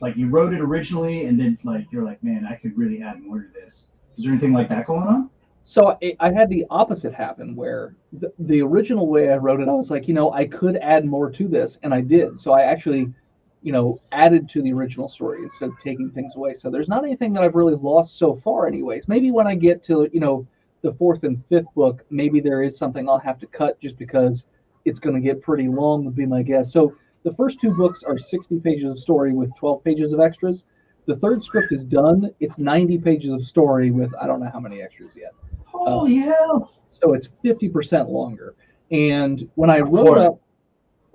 like? 0.00 0.16
You 0.16 0.28
wrote 0.28 0.54
it 0.54 0.60
originally, 0.60 1.26
and 1.26 1.38
then 1.38 1.58
like 1.64 1.84
you're 1.90 2.04
like, 2.04 2.22
man, 2.22 2.46
I 2.48 2.54
could 2.54 2.78
really 2.78 3.02
add 3.02 3.20
more 3.22 3.40
to 3.40 3.48
this. 3.52 3.88
Is 4.16 4.22
there 4.24 4.32
anything 4.32 4.52
like 4.52 4.68
that 4.68 4.86
going 4.86 5.02
on? 5.08 5.30
So 5.70 5.96
I, 6.02 6.16
I 6.18 6.32
had 6.32 6.50
the 6.50 6.66
opposite 6.68 7.14
happen 7.14 7.54
where 7.54 7.94
the, 8.12 8.32
the 8.40 8.60
original 8.60 9.06
way 9.06 9.30
I 9.30 9.36
wrote 9.36 9.60
it, 9.60 9.68
I 9.68 9.72
was 9.72 9.88
like, 9.88 10.08
you 10.08 10.14
know, 10.14 10.32
I 10.32 10.44
could 10.44 10.76
add 10.78 11.04
more 11.04 11.30
to 11.30 11.46
this, 11.46 11.78
and 11.84 11.94
I 11.94 12.00
did. 12.00 12.40
So 12.40 12.50
I 12.50 12.62
actually, 12.62 13.14
you 13.62 13.70
know, 13.70 14.00
added 14.10 14.48
to 14.48 14.62
the 14.62 14.72
original 14.72 15.08
story 15.08 15.44
instead 15.44 15.68
of 15.68 15.78
taking 15.78 16.10
things 16.10 16.34
away. 16.34 16.54
So 16.54 16.70
there's 16.70 16.88
not 16.88 17.04
anything 17.04 17.32
that 17.34 17.44
I've 17.44 17.54
really 17.54 17.76
lost 17.76 18.18
so 18.18 18.34
far, 18.34 18.66
anyways. 18.66 19.06
Maybe 19.06 19.30
when 19.30 19.46
I 19.46 19.54
get 19.54 19.80
to, 19.84 20.08
you 20.12 20.18
know, 20.18 20.44
the 20.82 20.92
fourth 20.94 21.22
and 21.22 21.40
fifth 21.48 21.72
book, 21.76 22.04
maybe 22.10 22.40
there 22.40 22.64
is 22.64 22.76
something 22.76 23.08
I'll 23.08 23.20
have 23.20 23.38
to 23.38 23.46
cut 23.46 23.80
just 23.80 23.96
because 23.96 24.46
it's 24.86 24.98
going 24.98 25.14
to 25.14 25.22
get 25.22 25.40
pretty 25.40 25.68
long, 25.68 26.04
would 26.04 26.16
be 26.16 26.26
my 26.26 26.42
guess. 26.42 26.72
So 26.72 26.96
the 27.22 27.34
first 27.34 27.60
two 27.60 27.70
books 27.70 28.02
are 28.02 28.18
60 28.18 28.58
pages 28.58 28.90
of 28.90 28.98
story 28.98 29.32
with 29.32 29.54
12 29.54 29.84
pages 29.84 30.12
of 30.12 30.18
extras. 30.18 30.64
The 31.10 31.16
third 31.16 31.42
script 31.42 31.72
is 31.72 31.84
done. 31.84 32.32
It's 32.38 32.56
90 32.56 32.98
pages 32.98 33.32
of 33.32 33.42
story 33.44 33.90
with 33.90 34.14
I 34.14 34.28
don't 34.28 34.38
know 34.38 34.48
how 34.48 34.60
many 34.60 34.80
extras 34.80 35.16
yet. 35.16 35.32
Holy 35.64 36.20
uh, 36.20 36.26
hell! 36.26 36.72
So 36.86 37.14
it's 37.14 37.30
50% 37.44 38.08
longer. 38.08 38.54
And 38.92 39.50
when 39.56 39.70
I 39.70 39.80
wrote 39.80 40.18
up 40.18 40.40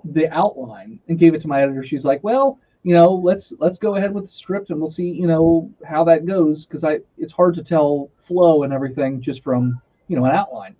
the 0.04 0.28
outline 0.36 1.00
and 1.08 1.18
gave 1.18 1.34
it 1.34 1.42
to 1.44 1.48
my 1.48 1.62
editor, 1.62 1.82
she's 1.82 2.04
like, 2.04 2.22
"Well, 2.26 2.60
you 2.84 2.94
know, 2.94 3.10
let's 3.10 3.54
let's 3.58 3.80
go 3.80 3.96
ahead 3.96 4.14
with 4.14 4.26
the 4.26 4.32
script 4.32 4.70
and 4.70 4.82
we'll 4.82 4.92
see, 4.92 5.10
you 5.10 5.28
know, 5.28 5.72
how 5.86 6.04
that 6.04 6.26
goes 6.26 6.66
because 6.66 6.84
I 6.84 7.00
it's 7.18 7.32
hard 7.32 7.56
to 7.56 7.64
tell 7.64 8.12
flow 8.18 8.64
and 8.64 8.74
everything 8.74 9.22
just 9.22 9.46
from, 9.46 9.80
you 10.10 10.18
know, 10.18 10.26
an 10.26 10.36
outline." 10.36 10.76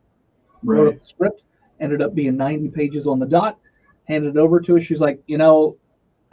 Wrote 0.62 0.88
Right. 0.88 0.94
up 0.96 1.00
the 1.00 1.08
script, 1.08 1.44
ended 1.80 2.02
up 2.02 2.14
being 2.14 2.36
90 2.36 2.68
pages 2.68 3.08
on 3.08 3.20
the 3.20 3.26
dot, 3.26 3.60
handed 4.10 4.36
it 4.36 4.38
over 4.38 4.60
to 4.60 4.74
her. 4.74 4.82
She's 4.82 5.00
like, 5.00 5.24
"You 5.26 5.38
know, 5.38 5.78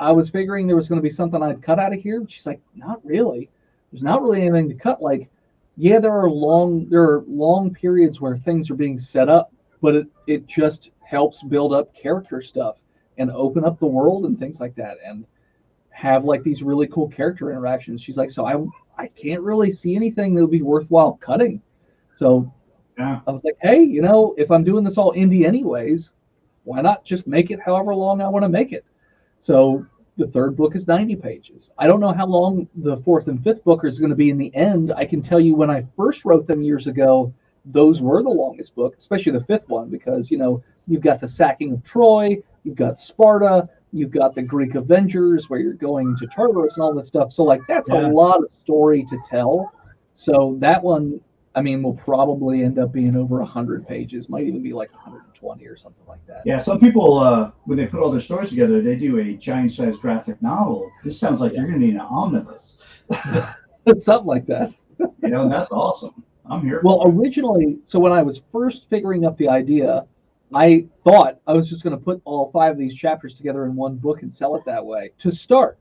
I 0.03 0.13
was 0.13 0.31
figuring 0.31 0.67
there 0.67 0.77
was 0.77 0.89
going 0.89 1.01
to 1.01 1.03
be 1.03 1.11
something 1.11 1.43
I'd 1.43 1.63
cut 1.63 1.79
out 1.79 1.93
of 1.93 2.01
here." 2.01 2.25
She's 2.29 2.47
like, 2.47 2.61
"Not 2.75 3.05
really." 3.05 3.51
there's 3.93 4.03
not 4.03 4.23
really 4.23 4.43
anything 4.43 4.69
to 4.71 4.75
cut. 4.75 5.03
Like, 5.03 5.29
yeah, 5.77 6.01
there 6.01 6.13
are 6.13 6.31
long 6.31 6.89
there 6.89 7.03
are 7.03 7.25
long 7.29 7.73
periods 7.73 8.21
where 8.21 8.37
things 8.37 8.71
are 8.71 8.75
being 8.75 8.99
set 8.99 9.29
up, 9.29 9.53
but 9.81 9.95
it 9.95 10.07
it 10.27 10.47
just 10.47 10.91
helps 11.01 11.43
build 11.43 11.73
up 11.75 11.95
character 11.95 12.43
stuff 12.43 12.77
and 13.19 13.31
open 13.31 13.65
up 13.65 13.79
the 13.79 13.87
world 13.87 14.25
and 14.25 14.39
things 14.39 14.61
like 14.61 14.75
that, 14.77 14.97
and 15.05 15.27
have 15.91 16.25
like 16.25 16.43
these 16.43 16.63
really 16.63 16.87
cool 16.89 17.09
character 17.09 17.51
interactions. 17.51 18.01
She's 18.03 18.17
like, 18.17 18.31
so 18.31 18.47
I 18.47 19.03
I 19.03 19.09
can't 19.09 19.43
really 19.43 19.71
see 19.71 19.95
anything 19.95 20.35
that 20.35 20.41
would 20.41 20.51
be 20.51 20.63
worthwhile 20.63 21.19
cutting. 21.23 21.61
So 22.15 22.51
Yeah. 22.99 23.21
I 23.27 23.31
was 23.31 23.45
like, 23.45 23.57
hey, 23.63 23.83
you 23.83 24.03
know, 24.03 24.35
if 24.39 24.51
I'm 24.51 24.65
doing 24.65 24.85
this 24.85 24.99
all 24.99 25.13
indie 25.15 25.47
anyways, 25.47 26.11
why 26.65 26.81
not 26.81 27.05
just 27.05 27.27
make 27.27 27.51
it 27.51 27.61
however 27.61 27.95
long 27.95 28.21
I 28.23 28.29
want 28.29 28.43
to 28.45 28.49
make 28.49 28.73
it? 28.73 28.85
So 29.41 29.85
the 30.17 30.27
third 30.29 30.57
book 30.57 30.77
is 30.77 30.87
90 30.87 31.17
pages. 31.17 31.71
I 31.79 31.87
don't 31.87 32.01
know 32.01 32.13
how 32.13 32.27
long 32.27 32.69
the 32.77 32.99
fourth 32.99 33.29
and 33.29 33.43
fifth 33.43 33.65
book 33.65 33.85
is 33.85 33.99
going 33.99 34.11
to 34.11 34.17
be 34.17 34.31
in 34.31 34.39
the 34.39 34.55
end. 34.55 34.93
I 34.95 35.07
can 35.07 35.23
tell 35.23 35.41
you 35.41 35.55
when 35.55 35.71
I 35.71 35.87
first 35.97 36.25
wrote 36.25 36.47
them 36.47 36.63
years 36.63 36.87
ago, 36.87 37.33
those 37.65 38.03
were 38.03 38.23
the 38.23 38.29
longest 38.29 38.75
book, 38.75 38.97
especially 38.99 39.33
the 39.33 39.45
fifth 39.45 39.69
one, 39.69 39.89
because 39.89 40.31
you 40.31 40.37
know 40.37 40.63
you've 40.87 41.03
got 41.03 41.21
the 41.21 41.29
sacking 41.29 41.73
of 41.73 41.85
Troy, 41.85 42.37
you've 42.65 42.75
got 42.77 42.99
Sparta, 42.99 43.69
you've 43.93 44.11
got 44.11 44.35
the 44.35 44.43
Greek 44.43 44.75
Avengers, 44.75 45.49
where 45.49 45.61
you're 45.61 45.75
going 45.75 46.17
to 46.17 46.27
Tartarus 46.27 46.75
and 46.75 46.83
all 46.83 46.93
this 46.93 47.07
stuff. 47.09 47.33
So 47.33 47.45
like 47.45 47.61
that's 47.69 47.89
Yeah. 47.89 48.07
a 48.07 48.09
lot 48.09 48.39
of 48.39 48.51
story 48.61 49.05
to 49.09 49.19
tell. 49.29 49.73
So 50.15 50.57
that 50.61 50.83
one, 50.83 51.21
I 51.55 51.61
mean, 51.61 51.83
will 51.83 51.95
probably 51.95 52.63
end 52.63 52.79
up 52.79 52.93
being 52.93 53.15
over 53.15 53.39
100 53.39 53.87
pages, 53.87 54.29
might 54.29 54.45
even 54.45 54.63
be 54.63 54.73
like 54.73 54.91
120 54.93 55.67
or 55.67 55.77
something 55.77 56.05
like 56.07 56.25
that. 56.27 56.43
Yeah, 56.47 56.59
some 56.59 56.81
people 56.81 57.19
uh, 57.19 57.51
when 57.65 57.77
they 57.77 57.87
put 57.87 58.01
all 58.01 58.11
their 58.11 58.21
stories 58.21 58.49
together, 58.49 58.81
they 58.81 58.97
do 58.97 59.19
a 59.19 59.35
giant-sized 59.35 60.01
graphic 60.01 60.41
novel. 60.41 60.91
This 61.05 61.19
sounds 61.19 61.41
like 61.41 61.53
you're 61.53 61.67
going 61.67 61.79
to 61.79 61.87
need 61.87 61.95
an 61.95 62.01
omnibus. 62.01 62.79
something 63.99 64.27
like 64.27 64.47
that. 64.47 64.73
You 64.99 65.29
know, 65.29 65.49
that's 65.49 65.71
awesome. 65.71 66.25
I'm 66.47 66.63
here. 66.63 66.81
Well, 66.83 67.03
originally, 67.07 67.79
so 67.85 67.99
when 67.99 68.13
I 68.13 68.23
was 68.23 68.43
first 68.51 68.89
figuring 68.89 69.25
up 69.27 69.37
the 69.37 69.49
idea, 69.49 70.07
I 70.55 70.87
thought 71.05 71.39
I 71.47 71.53
was 71.53 71.69
just 71.69 71.83
going 71.83 71.97
to 71.97 72.03
put 72.03 72.21
all 72.25 72.51
five 72.51 72.73
of 72.73 72.79
these 72.79 72.95
chapters 72.95 73.37
together 73.37 73.65
in 73.65 73.75
one 73.75 73.97
book 73.97 74.23
and 74.23 74.33
sell 74.33 74.57
it 74.57 74.65
that 74.67 74.85
way 74.85 75.11
to 75.19 75.33
start. 75.33 75.79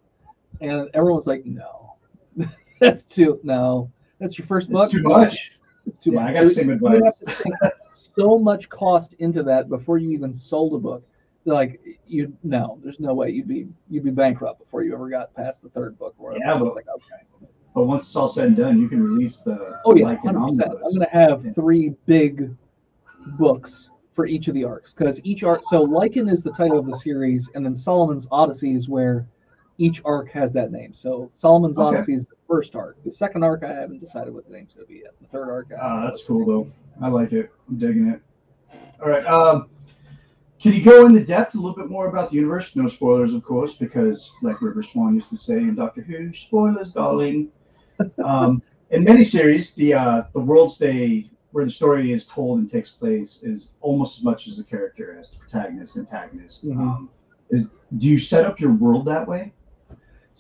And 0.60 0.90
everyone's 0.94 1.28
like, 1.28 1.46
no, 1.46 1.96
that's 2.80 3.04
too, 3.04 3.40
no, 3.44 3.92
that's 4.20 4.38
your 4.38 4.48
first 4.48 4.70
book. 4.70 4.86
it's 4.86 4.94
too 4.94 5.04
much. 5.04 5.54
It's 5.86 5.98
too 5.98 6.12
Yeah, 6.12 6.22
much. 6.22 6.30
I 6.30 6.34
got 6.34 6.44
the 6.46 6.54
same 6.54 6.70
advice. 6.70 7.02
have 7.04 7.18
to 7.20 7.32
sink 7.44 7.56
so 7.92 8.38
much 8.40 8.70
cost 8.70 9.14
into 9.20 9.44
that 9.44 9.70
before 9.70 9.98
you 9.98 10.12
even 10.12 10.34
sold 10.34 10.74
a 10.76 10.78
book. 10.78 11.04
Like 11.46 11.80
you, 12.06 12.32
no, 12.44 12.80
there's 12.84 13.00
no 13.00 13.14
way 13.16 13.32
you'd 13.32 13.48
be 13.48 13.68
you'd 13.90 14.04
be 14.04 14.12
bankrupt 14.12 14.60
before 14.60 14.84
you 14.84 14.94
ever 14.94 15.10
got 15.10 15.34
past 15.34 15.64
the 15.64 15.70
third 15.70 15.98
book. 15.98 16.14
Or 16.20 16.34
Yeah, 16.38 16.58
but- 16.58 16.76
like, 16.76 16.88
okay. 16.88 17.48
But 17.74 17.84
once 17.86 18.04
it's 18.08 18.16
all 18.18 18.28
said 18.28 18.48
and 18.50 18.58
done, 18.58 18.80
you 18.82 18.90
can 18.90 19.02
release 19.02 19.38
the 19.38 19.80
Oh 19.86 19.96
yeah, 19.96 20.06
like 20.06 20.24
an 20.26 20.36
100%. 20.36 20.40
I'm 20.40 20.60
going 20.60 21.00
to 21.00 21.06
have 21.12 21.46
Yeah. 21.46 21.54
three 21.54 21.96
big 22.06 22.54
books 23.40 23.90
for 24.14 24.26
each 24.26 24.50
of 24.50 24.54
the 24.56 24.66
arcs 24.66 24.94
because 24.94 25.22
each 25.24 25.44
arc. 25.44 25.62
So 25.70 25.88
Lycan 25.88 26.30
is 26.32 26.44
the 26.44 26.52
title 26.52 26.78
of 26.78 26.86
the 26.86 26.98
series, 26.98 27.50
and 27.56 27.66
then 27.66 27.76
Solomon's 27.76 28.28
Odyssey 28.30 28.76
is 28.76 28.90
where 28.90 29.26
each 29.82 30.02
arc 30.06 30.30
has 30.30 30.54
that 30.54 30.72
name. 30.72 30.94
So 30.94 31.30
Solomon's 31.34 31.80
Okay. 31.80 31.98
Odyssey 31.98 32.14
is 32.14 32.26
the 32.26 32.36
first 32.48 32.76
arc. 32.76 33.04
The 33.04 33.12
second 33.12 33.44
arc, 33.44 33.64
I 33.64 33.74
haven't 33.74 34.00
decided 34.00 34.34
what 34.34 34.46
the 34.48 34.54
name's 34.54 34.74
going 34.74 34.86
to 34.86 34.94
be 34.94 35.00
yet. 35.00 35.14
The 35.22 35.28
third 35.28 35.50
arc, 35.50 35.68
Ah, 35.80 35.90
haven't 35.96 36.10
that's 36.12 36.24
cool 36.24 36.46
though. 36.46 36.72
I 37.02 37.08
like 37.08 37.34
it. 37.34 37.50
I'm 37.68 37.78
digging 37.78 38.08
it. 38.10 38.22
All 39.02 39.10
right. 39.10 39.26
Um, 39.26 39.68
can 40.62 40.74
you 40.74 40.84
go 40.84 41.08
into 41.08 41.24
depth 41.26 41.56
a 41.56 41.58
little 41.58 41.76
bit 41.76 41.90
more 41.90 42.08
about 42.08 42.30
the 42.30 42.36
universe? 42.36 42.76
No 42.76 42.88
spoilers, 42.88 43.34
of 43.34 43.44
course, 43.44 43.74
because 43.74 44.32
like 44.44 44.62
River 44.62 44.84
Song 44.84 45.16
used 45.16 45.30
to 45.32 45.38
say 45.38 45.58
in 45.58 45.74
Doctor 45.74 46.02
Who, 46.02 46.34
spoilers, 46.36 46.92
darling. 46.92 47.50
Um, 48.24 48.64
in 48.90 49.04
many 49.04 49.24
series, 49.24 49.74
the 49.76 49.94
uh, 49.94 50.24
the 50.34 50.40
worlds 50.40 50.78
they 50.80 51.30
where 51.52 51.66
the 51.66 51.70
story 51.72 52.14
is 52.14 52.26
told 52.26 52.58
and 52.60 52.72
takes 52.72 52.90
place 52.90 53.44
is 53.44 53.74
almost 53.82 54.18
as 54.18 54.24
much 54.24 54.48
as 54.48 54.58
the 54.58 54.64
character 54.64 55.18
as 55.20 55.30
the 55.32 55.38
protagonist, 55.38 55.98
antagonist. 55.98 56.66
Mhm. 56.66 56.78
Um, 56.80 57.10
is 57.52 57.70
do 58.00 58.08
you 58.08 58.18
set 58.18 58.46
up 58.46 58.60
your 58.60 58.72
world 58.74 59.06
that 59.06 59.28
way? 59.28 59.54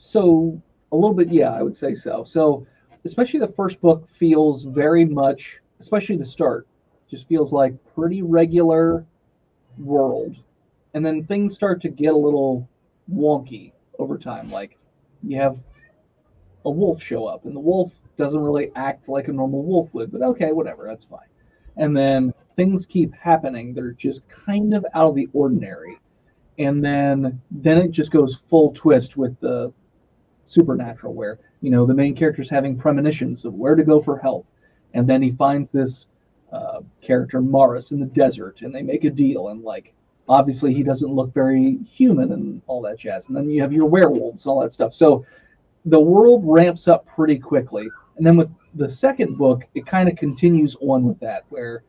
So 0.03 0.59
a 0.91 0.95
little 0.95 1.13
bit, 1.13 1.31
yeah, 1.31 1.51
I 1.51 1.61
would 1.61 1.77
say 1.77 1.93
so. 1.93 2.23
So 2.25 2.65
especially 3.05 3.39
the 3.39 3.53
first 3.53 3.79
book 3.79 4.09
feels 4.17 4.63
very 4.63 5.05
much, 5.05 5.59
especially 5.79 6.17
the 6.17 6.25
start, 6.25 6.67
just 7.07 7.27
feels 7.27 7.53
like 7.53 7.75
pretty 7.93 8.23
regular 8.23 9.05
world, 9.77 10.35
and 10.95 11.05
then 11.05 11.23
things 11.23 11.53
start 11.53 11.81
to 11.83 11.89
get 11.89 12.13
a 12.13 12.17
little 12.17 12.67
wonky 13.13 13.73
over 13.99 14.17
time. 14.17 14.49
Like 14.51 14.75
you 15.21 15.37
have 15.39 15.59
a 16.65 16.71
wolf 16.71 17.01
show 17.01 17.27
up, 17.27 17.45
and 17.45 17.55
the 17.55 17.59
wolf 17.59 17.93
doesn't 18.17 18.41
really 18.41 18.71
act 18.75 19.07
like 19.07 19.27
a 19.27 19.31
normal 19.31 19.63
wolf 19.63 19.93
would, 19.93 20.11
but 20.11 20.23
okay, 20.23 20.51
whatever, 20.51 20.87
that's 20.87 21.05
fine. 21.05 21.29
And 21.77 21.95
then 21.95 22.33
things 22.55 22.87
keep 22.87 23.13
happening; 23.13 23.73
they're 23.73 23.91
just 23.91 24.27
kind 24.27 24.73
of 24.73 24.83
out 24.95 25.09
of 25.09 25.15
the 25.15 25.29
ordinary 25.31 25.99
and 26.57 26.83
then 26.83 27.41
then 27.49 27.77
it 27.77 27.91
just 27.91 28.11
goes 28.11 28.41
full 28.49 28.73
twist 28.73 29.15
with 29.15 29.39
the 29.39 29.71
supernatural 30.51 31.13
where 31.13 31.39
you 31.61 31.69
know 31.71 31.85
the 31.85 31.93
main 31.93 32.15
character's 32.15 32.49
having 32.49 32.77
premonitions 32.77 33.45
of 33.45 33.53
where 33.53 33.75
to 33.75 33.83
go 33.83 34.01
for 34.01 34.17
help. 34.17 34.45
And 34.93 35.07
then 35.07 35.21
he 35.21 35.31
finds 35.31 35.71
this 35.71 36.07
uh, 36.51 36.81
character 37.01 37.41
Morris 37.41 37.91
in 37.91 37.99
the 37.99 38.05
desert 38.07 38.61
and 38.61 38.75
they 38.75 38.81
make 38.81 39.05
a 39.05 39.09
deal 39.09 39.49
and 39.49 39.63
like 39.63 39.93
obviously 40.27 40.73
he 40.73 40.83
doesn't 40.83 41.09
look 41.13 41.33
very 41.33 41.77
human 41.89 42.33
and 42.33 42.61
all 42.67 42.81
that 42.81 42.99
jazz. 42.99 43.27
And 43.27 43.35
then 43.37 43.49
you 43.49 43.61
have 43.61 43.71
your 43.71 43.87
werewolves 43.87 44.45
and 44.45 44.51
all 44.51 44.61
that 44.61 44.73
stuff. 44.73 44.93
So 44.93 45.25
the 45.85 45.99
world 45.99 46.41
ramps 46.45 46.87
up 46.87 47.05
pretty 47.05 47.39
quickly. 47.39 47.87
And 48.17 48.25
then 48.25 48.35
with 48.35 48.49
the 48.75 48.89
second 48.89 49.37
book 49.37 49.63
it 49.73 49.85
kind 49.85 50.09
of 50.09 50.17
continues 50.17 50.75
on 50.81 51.03
with 51.03 51.19
that 51.21 51.43
where 51.49 51.83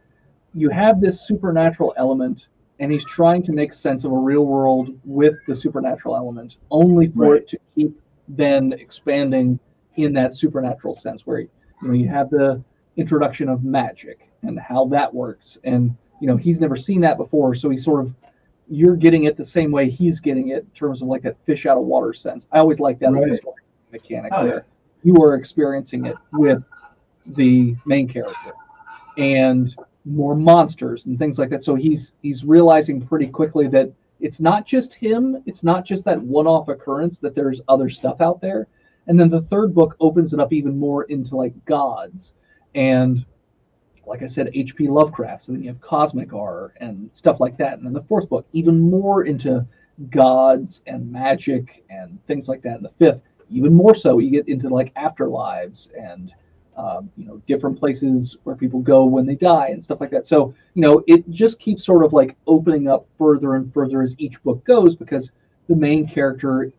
you 0.54 0.68
have 0.68 1.00
this 1.00 1.26
supernatural 1.26 1.94
element 1.96 2.46
and 2.78 2.90
he's 2.92 3.04
trying 3.04 3.42
to 3.44 3.52
make 3.52 3.72
sense 3.72 4.04
of 4.04 4.12
a 4.12 4.16
real 4.16 4.44
world 4.46 4.96
with 5.04 5.34
the 5.48 5.54
supernatural 5.54 6.16
element, 6.16 6.56
only 6.70 7.06
for 7.08 7.32
Right. 7.32 7.42
it 7.42 7.48
to 7.48 7.58
keep 7.74 8.00
then 8.36 8.72
expanding 8.72 9.58
in 9.96 10.12
that 10.14 10.34
supernatural 10.34 10.94
sense, 10.94 11.26
where 11.26 11.40
you 11.40 11.48
know 11.82 11.92
you 11.92 12.08
have 12.08 12.30
the 12.30 12.62
introduction 12.96 13.48
of 13.48 13.64
magic 13.64 14.28
and 14.42 14.58
how 14.58 14.86
that 14.86 15.12
works, 15.12 15.58
and 15.64 15.94
you 16.20 16.26
know 16.26 16.36
he's 16.36 16.60
never 16.60 16.76
seen 16.76 17.00
that 17.02 17.16
before, 17.16 17.54
so 17.54 17.68
he's 17.70 17.84
sort 17.84 18.04
of 18.04 18.14
you're 18.68 18.96
getting 18.96 19.24
it 19.24 19.36
the 19.36 19.44
same 19.44 19.70
way 19.70 19.90
he's 19.90 20.20
getting 20.20 20.48
it 20.48 20.58
in 20.64 20.70
terms 20.70 21.02
of 21.02 21.08
like 21.08 21.22
that 21.22 21.36
fish 21.44 21.66
out 21.66 21.76
of 21.76 21.84
water 21.84 22.14
sense. 22.14 22.46
I 22.52 22.58
always 22.58 22.80
like 22.80 22.98
that 23.00 23.14
as 23.14 23.24
a 23.26 23.36
story 23.36 23.62
mechanic 23.90 24.32
Oh, 24.34 24.44
yeah. 24.44 24.50
where 24.52 24.66
you 25.02 25.16
are 25.22 25.34
experiencing 25.34 26.06
it 26.06 26.16
with 26.32 26.64
the 27.26 27.76
main 27.84 28.08
character 28.08 28.52
and 29.18 29.74
more 30.04 30.34
monsters 30.34 31.06
and 31.06 31.18
things 31.18 31.38
like 31.38 31.50
that. 31.50 31.62
So 31.62 31.74
he's 31.74 32.14
he's 32.22 32.44
realizing 32.44 33.00
pretty 33.04 33.26
quickly 33.26 33.68
that 33.68 33.92
it's 34.22 34.40
not 34.40 34.64
just 34.64 34.94
him, 34.94 35.42
it's 35.46 35.62
not 35.62 35.84
just 35.84 36.04
that 36.04 36.22
one-off 36.22 36.68
occurrence 36.68 37.18
that 37.18 37.34
there's 37.34 37.60
other 37.68 37.90
stuff 37.90 38.20
out 38.20 38.40
there. 38.40 38.68
And 39.08 39.18
then 39.18 39.28
the 39.28 39.42
third 39.42 39.74
book 39.74 39.96
opens 40.00 40.32
it 40.32 40.40
up 40.40 40.52
even 40.52 40.78
more 40.78 41.04
into 41.04 41.36
like 41.36 41.52
gods 41.64 42.34
and 42.74 43.26
like 44.06 44.22
I 44.22 44.26
said, 44.26 44.50
H.P. 44.52 44.88
Lovecraft. 44.88 45.42
So 45.42 45.52
then 45.52 45.62
you 45.62 45.68
have 45.68 45.80
cosmic 45.80 46.30
horror 46.30 46.74
and 46.80 47.08
stuff 47.12 47.40
like 47.40 47.56
that. 47.58 47.74
And 47.74 47.86
then 47.86 47.92
the 47.92 48.02
fourth 48.02 48.28
book, 48.28 48.46
even 48.52 48.78
more 48.78 49.24
into 49.24 49.66
gods 50.10 50.82
and 50.86 51.10
magic 51.10 51.84
and 51.90 52.18
things 52.26 52.48
like 52.48 52.62
that. 52.62 52.76
And 52.76 52.84
the 52.84 52.92
fifth, 52.98 53.22
even 53.50 53.72
more 53.72 53.94
so, 53.94 54.18
you 54.18 54.30
get 54.30 54.48
into 54.48 54.68
like 54.68 54.92
afterlives 54.94 55.88
and 55.96 56.32
um, 56.76 57.10
you 57.16 57.26
know 57.26 57.36
different 57.46 57.78
places 57.78 58.36
where 58.44 58.56
people 58.56 58.80
go 58.80 59.04
when 59.04 59.26
they 59.26 59.34
die 59.34 59.68
and 59.68 59.84
stuff 59.84 60.00
like 60.00 60.10
that. 60.10 60.26
So 60.26 60.54
you 60.74 60.82
know 60.82 61.02
it 61.06 61.28
just 61.30 61.58
keeps 61.58 61.84
sort 61.84 62.04
of 62.04 62.12
like 62.12 62.36
opening 62.46 62.88
up 62.88 63.06
further 63.18 63.54
and 63.56 63.72
further 63.72 64.02
as 64.02 64.14
each 64.18 64.42
book 64.42 64.64
goes 64.64 64.96
because 64.96 65.32
the 65.68 65.76
main 65.76 66.06
character 66.06 66.72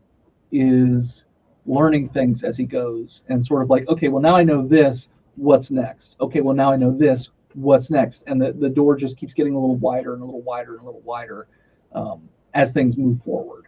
is 0.51 1.25
learning 1.65 2.09
things 2.09 2.43
as 2.43 2.57
he 2.57 2.65
goes 2.65 3.21
and 3.29 3.45
sort 3.45 3.61
of 3.63 3.69
like 3.69 3.87
okay 3.87 4.09
well 4.09 4.21
now 4.21 4.35
I 4.35 4.43
know 4.43 4.67
this 4.67 5.07
what's 5.35 5.71
next 5.71 6.15
okay 6.19 6.41
well 6.41 6.55
now 6.55 6.71
I 6.71 6.75
know 6.75 6.91
this 6.95 7.29
what's 7.53 7.89
next 7.89 8.23
and 8.27 8.41
the, 8.41 8.51
the 8.51 8.69
door 8.69 8.95
just 8.95 9.17
keeps 9.17 9.33
getting 9.33 9.53
a 9.55 9.59
little 9.59 9.77
wider 9.77 10.13
and 10.13 10.21
a 10.21 10.25
little 10.25 10.41
wider 10.41 10.73
and 10.73 10.81
a 10.81 10.85
little 10.85 11.01
wider 11.01 11.47
um, 11.93 12.27
as 12.53 12.71
things 12.71 12.97
move 12.97 13.21
forward. 13.23 13.67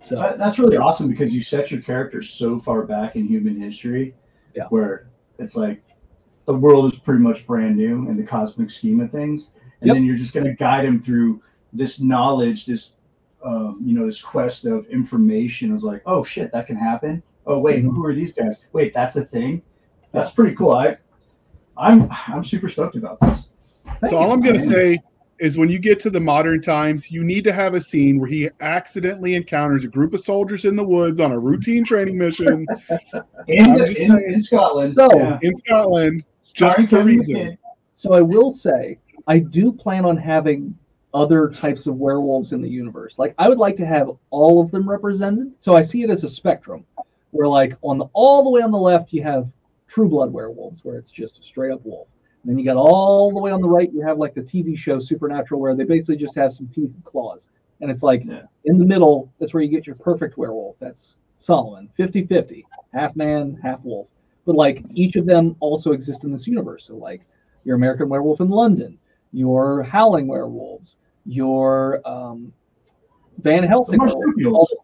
So 0.00 0.34
That's 0.38 0.58
really 0.58 0.76
awesome 0.76 1.08
because 1.08 1.32
you 1.32 1.42
set 1.42 1.70
your 1.70 1.80
character 1.80 2.22
so 2.22 2.60
far 2.60 2.82
back 2.82 3.16
in 3.16 3.26
human 3.26 3.60
history, 3.60 4.14
Yeah. 4.54 4.66
where 4.70 5.08
it's 5.38 5.56
like 5.56 5.82
the 6.46 6.54
world 6.54 6.92
is 6.92 6.98
pretty 7.00 7.20
much 7.22 7.46
brand 7.46 7.76
new 7.76 8.08
in 8.08 8.16
the 8.16 8.22
cosmic 8.22 8.70
scheme 8.70 9.00
of 9.00 9.10
things, 9.10 9.50
and 9.80 9.88
Yep. 9.88 9.94
then 9.96 10.04
you're 10.04 10.16
just 10.16 10.34
going 10.34 10.46
to 10.46 10.54
guide 10.54 10.84
him 10.84 11.00
through 11.00 11.42
this 11.72 12.00
knowledge, 12.00 12.66
this 12.66 12.94
um, 13.44 13.80
you 13.84 13.96
know, 13.96 14.04
this 14.06 14.20
quest 14.20 14.64
of 14.64 14.84
information. 14.86 15.72
Was 15.72 15.84
like, 15.84 16.02
oh 16.06 16.24
shit, 16.24 16.50
that 16.52 16.66
can 16.66 16.76
happen. 16.76 17.22
Oh 17.46 17.60
wait, 17.60 17.84
Mhm. 17.84 17.94
who 17.94 18.04
are 18.04 18.14
these 18.14 18.34
guys? 18.34 18.64
Wait, 18.72 18.92
that's 18.92 19.16
a 19.16 19.24
thing. 19.24 19.62
That's 20.12 20.32
pretty 20.32 20.56
cool. 20.56 20.72
I, 20.72 20.96
I'm 21.76 22.08
I'm 22.26 22.44
super 22.44 22.68
stoked 22.68 22.96
about 22.96 23.20
this. 23.20 23.50
So 24.06 24.16
all 24.16 24.32
I'm 24.32 24.40
gonna 24.40 24.58
say 24.58 24.98
is 25.40 25.56
when 25.56 25.68
you 25.68 25.78
get 25.78 26.00
to 26.00 26.10
the 26.10 26.20
modern 26.20 26.60
times, 26.60 27.10
you 27.10 27.22
need 27.24 27.44
to 27.44 27.52
have 27.52 27.74
a 27.74 27.80
scene 27.80 28.18
where 28.18 28.28
he 28.28 28.48
accidentally 28.60 29.34
encounters 29.34 29.84
a 29.84 29.88
group 29.88 30.12
of 30.14 30.20
soldiers 30.20 30.64
in 30.64 30.74
the 30.76 30.84
woods 30.84 31.20
on 31.20 31.32
a 31.32 31.38
routine 31.38 31.84
training 31.84 32.18
mission 32.18 32.66
In, 33.46 33.74
the- 33.74 33.86
in, 33.88 33.94
saying. 33.94 34.32
in 34.34 34.42
Scotland. 34.42 34.94
So- 34.94 35.08
yeah. 35.16 35.38
in 35.42 35.54
Scotland 35.54 36.24
just 36.54 36.88
for 36.88 37.02
reason. 37.04 37.56
So 37.92 38.12
I 38.14 38.20
will 38.20 38.50
say, 38.50 38.98
I 39.26 39.38
do 39.38 39.72
plan 39.72 40.04
on 40.04 40.16
having 40.16 40.76
other 41.14 41.48
types 41.48 41.86
of 41.86 41.96
werewolves 41.96 42.52
in 42.52 42.60
the 42.60 42.68
universe. 42.68 43.18
Like 43.18 43.34
I 43.38 43.48
would 43.48 43.58
like 43.58 43.76
to 43.76 43.86
have 43.86 44.10
all 44.30 44.60
of 44.60 44.70
them 44.70 44.88
represented. 44.88 45.52
So 45.58 45.74
I 45.74 45.82
see 45.82 46.02
it 46.02 46.10
as 46.10 46.22
a 46.24 46.28
spectrum, 46.28 46.84
where 47.30 47.48
like 47.48 47.76
on 47.82 47.98
the 47.98 48.06
all 48.12 48.42
the 48.44 48.50
way 48.50 48.60
on 48.62 48.70
the 48.70 48.78
left 48.78 49.12
you 49.12 49.22
have 49.22 49.48
true 49.88 50.08
blood 50.08 50.32
werewolves, 50.32 50.84
where 50.84 50.96
it's 50.96 51.10
just 51.10 51.38
a 51.38 51.42
straight 51.42 51.72
up 51.72 51.80
wolf. 51.84 52.08
And 52.48 52.56
then 52.56 52.64
you 52.64 52.64
got 52.64 52.78
all 52.78 53.30
the 53.30 53.38
way 53.38 53.50
on 53.50 53.60
the 53.60 53.68
right 53.68 53.92
you 53.92 54.00
have 54.00 54.16
like 54.16 54.32
the 54.32 54.40
TV 54.40 54.74
show 54.76 54.98
Supernatural, 54.98 55.60
where 55.60 55.74
they 55.76 55.84
basically 55.84 56.16
just 56.16 56.34
have 56.34 56.50
some 56.50 56.66
teeth 56.68 56.90
and 56.94 57.04
claws. 57.04 57.46
And 57.82 57.90
it's 57.90 58.02
like 58.02 58.24
Yeah. 58.24 58.44
in 58.64 58.78
the 58.78 58.86
middle, 58.86 59.30
that's 59.38 59.52
where 59.52 59.62
you 59.62 59.68
get 59.68 59.86
your 59.86 59.96
perfect 59.96 60.38
werewolf. 60.38 60.76
That's 60.78 61.16
Solomon, 61.36 61.90
50-50, 61.98 62.64
half 62.94 63.14
man, 63.16 63.60
half 63.62 63.84
wolf. 63.84 64.08
But 64.46 64.56
like 64.56 64.82
each 64.94 65.16
of 65.16 65.26
them 65.26 65.56
also 65.60 65.92
exist 65.92 66.24
in 66.24 66.32
this 66.32 66.46
universe. 66.46 66.86
So 66.86 66.96
like 66.96 67.26
your 67.64 67.76
American 67.76 68.08
Werewolf 68.08 68.40
in 68.40 68.48
London, 68.48 68.98
your 69.32 69.82
Howling 69.82 70.26
Werewolves, 70.26 70.96
your 71.26 72.00
um, 72.08 72.50
Van 73.38 73.62
Helsing, 73.62 73.98
werewolves, 73.98 74.16
marsupials. 74.36 74.74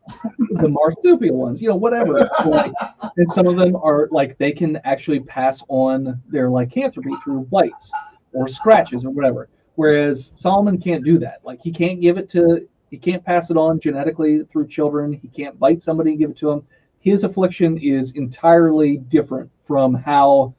the 0.50 0.68
marsupial 0.68 1.36
ones, 1.36 1.60
you 1.60 1.68
know, 1.68 1.76
whatever. 1.76 2.18
It's 2.18 2.46
like, 2.46 2.72
and 3.16 3.30
some 3.32 3.46
of 3.46 3.56
them 3.56 3.74
are 3.76 4.08
like 4.12 4.38
they 4.38 4.52
can 4.52 4.76
actually 4.84 5.20
pass 5.20 5.62
on 5.68 6.20
their 6.28 6.48
lycanthropy 6.50 7.10
through 7.24 7.42
bites 7.46 7.90
or 8.32 8.48
scratches 8.48 9.04
or 9.04 9.10
whatever. 9.10 9.48
Whereas 9.74 10.32
Solomon 10.36 10.80
can't 10.80 11.04
do 11.04 11.18
that. 11.18 11.40
Like 11.42 11.60
he 11.62 11.72
can't 11.72 12.00
give 12.00 12.16
it 12.16 12.30
to, 12.30 12.68
he 12.90 12.96
can't 12.96 13.24
pass 13.24 13.50
it 13.50 13.56
on 13.56 13.80
genetically 13.80 14.44
through 14.52 14.68
children. 14.68 15.12
He 15.12 15.28
can't 15.28 15.58
bite 15.58 15.82
somebody 15.82 16.10
and 16.10 16.18
give 16.20 16.30
it 16.30 16.36
to 16.38 16.50
them. 16.50 16.66
His 17.00 17.24
affliction 17.24 17.76
is 17.78 18.12
entirely 18.12 18.98
different 18.98 19.50
from 19.66 19.94
how 19.94 20.54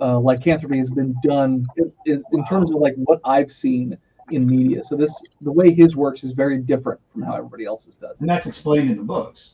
uh, 0.00 0.18
lycanthropy 0.18 0.78
has 0.78 0.90
been 0.90 1.14
done 1.22 1.66
in 2.06 2.22
in 2.32 2.44
terms 2.46 2.70
of 2.70 2.76
like 2.76 2.94
what 2.96 3.20
I've 3.24 3.52
seen 3.52 3.98
in 4.30 4.46
media. 4.46 4.82
So 4.84 4.96
this, 4.96 5.12
the 5.40 5.52
way 5.52 5.72
his 5.72 5.96
works 5.96 6.24
is 6.24 6.32
very 6.32 6.58
different 6.58 7.00
from 7.12 7.22
how 7.22 7.34
everybody 7.36 7.64
else's 7.64 7.94
does. 7.94 8.20
And 8.20 8.28
that's 8.28 8.46
explained 8.46 8.90
in 8.90 8.96
the 8.98 9.02
books. 9.02 9.52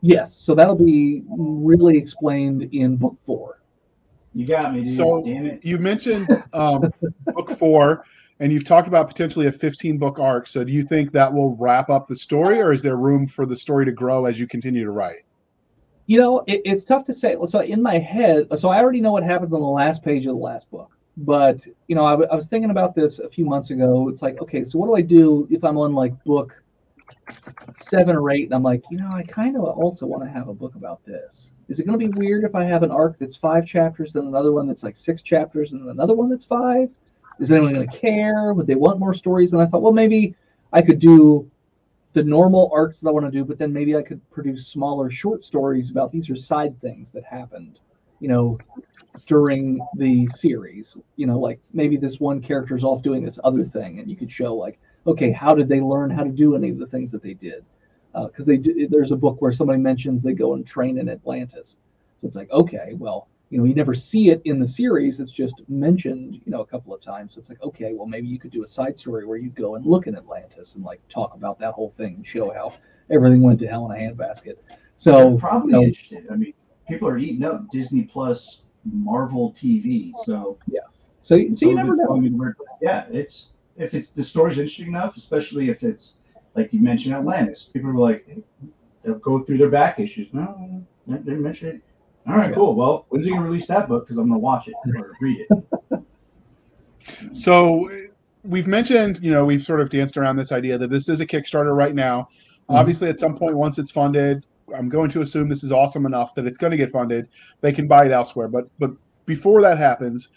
Yes, 0.00 0.34
so 0.34 0.54
that'll 0.54 0.76
be 0.76 1.24
really 1.28 1.96
explained 1.98 2.68
in 2.72 2.96
book 2.96 3.16
four. 3.26 3.60
You 4.34 4.46
got 4.46 4.72
me, 4.72 4.80
dude. 4.84 4.94
So- 4.94 5.22
Damn 5.24 5.46
it. 5.46 5.64
You 5.64 5.78
mentioned 5.78 6.28
um, 6.52 6.92
book 7.26 7.50
four, 7.50 8.04
and 8.40 8.52
you've 8.52 8.64
talked 8.64 8.86
about 8.86 9.08
potentially 9.08 9.46
a 9.46 9.52
15 9.52 9.98
book 9.98 10.18
arc. 10.20 10.46
So, 10.46 10.62
do 10.62 10.70
you 10.70 10.84
think 10.84 11.10
that 11.12 11.32
will 11.32 11.56
wrap 11.56 11.90
up 11.90 12.06
the 12.06 12.14
story, 12.14 12.60
or 12.60 12.70
is 12.72 12.82
there 12.82 12.96
room 12.96 13.26
for 13.26 13.46
the 13.46 13.56
story 13.56 13.84
to 13.86 13.92
grow 13.92 14.26
as 14.26 14.38
you 14.38 14.46
continue 14.46 14.84
to 14.84 14.90
write? 14.92 15.24
You 16.06 16.20
know, 16.20 16.44
it, 16.46 16.62
it's 16.64 16.84
tough 16.84 17.04
to 17.06 17.14
say. 17.14 17.36
So 17.46 17.60
in 17.60 17.82
my 17.82 17.98
head, 17.98 18.46
so 18.56 18.70
I 18.70 18.78
already 18.78 19.00
know 19.00 19.12
what 19.12 19.24
happens 19.24 19.52
on 19.52 19.60
the 19.60 19.66
last 19.66 20.02
page 20.02 20.24
of 20.24 20.34
the 20.36 20.40
last 20.40 20.70
book. 20.70 20.96
But 21.18 21.58
you 21.88 21.96
know, 21.96 22.04
I, 22.04 22.12
w- 22.12 22.28
I 22.30 22.36
was 22.36 22.48
thinking 22.48 22.70
about 22.70 22.94
this 22.94 23.18
a 23.18 23.28
few 23.28 23.44
months 23.44 23.70
ago. 23.70 24.08
It's 24.08 24.22
like, 24.22 24.40
okay, 24.40 24.64
so 24.64 24.78
what 24.78 24.86
do 24.86 24.94
I 24.94 25.02
do 25.02 25.48
if 25.50 25.64
I'm 25.64 25.76
on 25.76 25.92
like 25.92 26.12
book 26.24 26.54
seven 27.76 28.14
or 28.16 28.30
eight, 28.30 28.44
and 28.44 28.54
I'm 28.54 28.62
like, 28.62 28.82
you 28.90 28.98
know, 28.98 29.10
I 29.12 29.22
kind 29.24 29.56
of 29.56 29.64
also 29.64 30.06
want 30.06 30.22
to 30.22 30.30
have 30.30 30.48
a 30.48 30.54
book 30.54 30.74
about 30.76 31.04
this. 31.04 31.48
Is 31.68 31.80
it 31.80 31.86
going 31.86 31.98
to 31.98 32.06
be 32.06 32.18
weird 32.18 32.44
if 32.44 32.54
I 32.54 32.64
have 32.64 32.82
an 32.82 32.90
arc 32.90 33.18
that's 33.18 33.36
five 33.36 33.66
chapters, 33.66 34.12
then 34.12 34.26
another 34.26 34.52
one 34.52 34.66
that's 34.66 34.82
like 34.82 34.96
six 34.96 35.20
chapters, 35.20 35.72
and 35.72 35.88
another 35.90 36.14
one 36.14 36.30
that's 36.30 36.44
five? 36.44 36.88
Is 37.40 37.52
anyone 37.52 37.74
going 37.74 37.88
to 37.88 37.96
care? 37.96 38.52
Would 38.52 38.66
they 38.66 38.74
want 38.74 38.98
more 38.98 39.14
stories? 39.14 39.52
And 39.52 39.62
I 39.62 39.66
thought, 39.66 39.82
well, 39.82 39.92
maybe 39.92 40.34
I 40.72 40.82
could 40.82 40.98
do 40.98 41.50
the 42.14 42.22
normal 42.22 42.70
arcs 42.72 43.00
that 43.00 43.08
I 43.08 43.12
want 43.12 43.26
to 43.26 43.32
do, 43.32 43.44
but 43.44 43.58
then 43.58 43.72
maybe 43.72 43.96
I 43.96 44.02
could 44.02 44.20
produce 44.30 44.68
smaller 44.68 45.10
short 45.10 45.44
stories 45.44 45.90
about 45.90 46.10
these 46.10 46.30
are 46.30 46.36
side 46.36 46.80
things 46.80 47.10
that 47.10 47.24
happened, 47.24 47.80
you 48.18 48.28
know, 48.28 48.58
during 49.26 49.80
the 49.96 50.26
series. 50.28 50.96
You 51.16 51.26
know, 51.26 51.38
like 51.38 51.60
maybe 51.72 51.96
this 51.96 52.20
one 52.20 52.40
character's 52.40 52.84
off 52.84 53.02
doing 53.02 53.24
this 53.24 53.38
other 53.44 53.64
thing, 53.64 53.98
and 53.98 54.10
you 54.10 54.16
could 54.16 54.30
show 54.30 54.54
like, 54.54 54.78
okay, 55.06 55.32
how 55.32 55.54
did 55.54 55.68
they 55.68 55.80
learn 55.80 56.10
how 56.10 56.24
to 56.24 56.30
do 56.30 56.56
any 56.56 56.70
of 56.70 56.78
the 56.78 56.86
things 56.86 57.10
that 57.12 57.22
they 57.22 57.34
did? 57.34 57.64
Uh, 58.14 58.26
because 58.26 58.46
they 58.46 58.56
do, 58.56 58.88
there's 58.88 59.12
a 59.12 59.16
book 59.16 59.40
where 59.40 59.52
somebody 59.52 59.78
mentions 59.78 60.22
they 60.22 60.32
go 60.32 60.54
and 60.54 60.66
train 60.66 60.98
in 60.98 61.08
Atlantis, 61.08 61.76
so 62.20 62.26
it's 62.26 62.36
like, 62.36 62.50
okay, 62.50 62.94
well, 62.94 63.28
you 63.50 63.58
know, 63.58 63.64
you 63.64 63.74
never 63.74 63.94
see 63.94 64.30
it 64.30 64.42
in 64.44 64.58
the 64.58 64.68
series; 64.68 65.20
it's 65.20 65.30
just 65.30 65.62
mentioned, 65.68 66.34
you 66.34 66.52
know, 66.52 66.60
a 66.60 66.66
couple 66.66 66.94
of 66.94 67.00
times. 67.00 67.34
So 67.34 67.40
it's 67.40 67.48
like, 67.48 67.62
okay, 67.62 67.94
well, 67.94 68.06
maybe 68.06 68.26
you 68.26 68.38
could 68.38 68.50
do 68.50 68.62
a 68.62 68.66
side 68.66 68.98
story 68.98 69.24
where 69.24 69.38
you 69.38 69.50
go 69.50 69.76
and 69.76 69.86
look 69.86 70.06
in 70.06 70.16
Atlantis 70.16 70.74
and 70.74 70.84
like 70.84 71.00
talk 71.08 71.34
about 71.34 71.58
that 71.60 71.72
whole 71.72 71.94
thing 71.96 72.16
and 72.16 72.26
show 72.26 72.50
how 72.50 72.72
everything 73.10 73.40
went 73.42 73.60
to 73.60 73.66
hell 73.66 73.90
in 73.90 73.96
a 73.96 74.00
handbasket. 74.00 74.56
So 74.98 75.38
probably 75.38 75.72
no. 75.72 75.82
interested. 75.82 76.26
I 76.30 76.36
mean, 76.36 76.52
people 76.88 77.08
are 77.08 77.18
eating 77.18 77.44
up 77.44 77.70
Disney 77.70 78.02
Plus 78.02 78.62
Marvel 78.92 79.52
TV, 79.52 80.12
so 80.24 80.58
So, 81.22 81.36
so 81.54 81.68
you 81.68 81.74
never 81.74 81.92
of 81.92 81.98
it's 81.98 82.02
know. 82.02 82.06
going 82.08 82.24
in 82.24 82.54
Yeah, 82.80 83.06
it's 83.10 83.52
if 83.76 83.94
it's 83.94 84.08
the 84.10 84.24
story's 84.24 84.58
interesting 84.58 84.88
enough, 84.88 85.16
especially 85.16 85.68
if 85.70 85.82
it's 85.82 86.18
like 86.54 86.72
you 86.72 86.80
mentioned 86.80 87.14
Atlantis. 87.14 87.64
People 87.72 87.90
are 87.90 87.94
like, 87.94 88.26
they'll 89.04 89.14
go 89.18 89.42
through 89.44 89.58
their 89.58 89.70
back 89.70 90.00
issues. 90.00 90.28
No, 90.32 90.84
they 91.06 91.16
didn't 91.18 91.42
mention 91.42 91.68
it. 91.68 91.82
All 92.26 92.36
right, 92.36 92.50
Yeah. 92.50 92.54
cool. 92.56 92.74
Well, 92.74 93.06
when's 93.08 93.24
he 93.26 93.30
gonna 93.32 93.42
release 93.42 93.66
that 93.66 93.88
book? 93.88 94.06
Because 94.06 94.18
I'm 94.18 94.28
gonna 94.28 94.38
watch 94.38 94.68
it 94.68 94.74
or 94.96 95.12
read 95.20 95.46
it. 95.48 96.02
So 97.32 97.88
we've 98.44 98.66
mentioned, 98.66 99.20
you 99.22 99.30
know, 99.30 99.44
we've 99.44 99.62
sort 99.62 99.80
of 99.80 99.88
danced 99.88 100.16
around 100.16 100.36
this 100.36 100.52
idea 100.52 100.76
that 100.78 100.90
this 100.90 101.08
is 101.08 101.20
a 101.20 101.26
Kickstarter 101.26 101.74
right 101.74 101.94
now. 101.94 102.22
Mm-hmm. 102.22 102.74
Obviously, 102.74 103.08
at 103.08 103.18
some 103.18 103.34
point, 103.34 103.56
once 103.56 103.78
it's 103.78 103.90
funded, 103.90 104.44
I'm 104.76 104.88
going 104.88 105.10
to 105.10 105.22
assume 105.22 105.48
this 105.48 105.64
is 105.64 105.72
awesome 105.72 106.06
enough 106.06 106.34
that 106.34 106.46
it's 106.46 106.58
going 106.58 106.70
to 106.70 106.76
get 106.76 106.90
funded. 106.90 107.28
They 107.60 107.72
can 107.72 107.86
buy 107.86 108.06
it 108.06 108.12
elsewhere. 108.12 108.48
But 108.48 108.68
but 108.78 108.90
before 109.26 109.60
that 109.62 109.78
happens, 109.78 110.28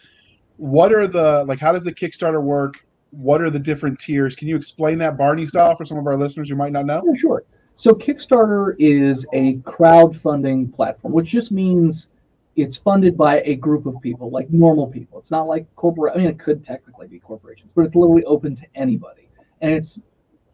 what 0.57 0.93
are 0.93 1.07
the 1.07 1.43
like? 1.45 1.59
How 1.59 1.71
does 1.71 1.83
the 1.83 1.93
Kickstarter 1.93 2.41
work? 2.41 2.85
What 3.11 3.41
are 3.41 3.49
the 3.49 3.59
different 3.59 3.99
tiers? 3.99 4.35
Can 4.35 4.47
you 4.47 4.55
explain 4.55 4.97
that 4.99 5.17
Barney 5.17 5.45
style 5.45 5.75
for 5.75 5.85
some 5.85 5.97
of 5.97 6.07
our 6.07 6.15
listeners 6.15 6.49
who 6.49 6.55
might 6.55 6.71
not 6.71 6.85
know? 6.85 7.03
Yeah, 7.05 7.19
sure. 7.19 7.43
So 7.75 7.91
Kickstarter 7.93 8.75
is 8.79 9.25
a 9.33 9.55
crowdfunding 9.57 10.73
platform, 10.73 11.13
which 11.13 11.29
just 11.29 11.51
means 11.51 12.07
it's 12.55 12.75
funded 12.75 13.17
by 13.17 13.41
a 13.41 13.55
group 13.55 13.85
of 13.85 13.95
people, 14.01 14.29
like 14.29 14.49
normal 14.51 14.87
people. 14.87 15.19
It's 15.19 15.31
not 15.31 15.47
like 15.47 15.65
corporate. 15.75 16.13
I 16.15 16.19
mean, 16.19 16.27
it 16.27 16.39
could 16.39 16.63
technically 16.63 17.07
be 17.07 17.19
corporations, 17.19 17.71
but 17.73 17.85
it's 17.85 17.95
literally 17.95 18.23
open 18.25 18.55
to 18.57 18.65
anybody. 18.75 19.29
And 19.61 19.73
it's 19.73 19.99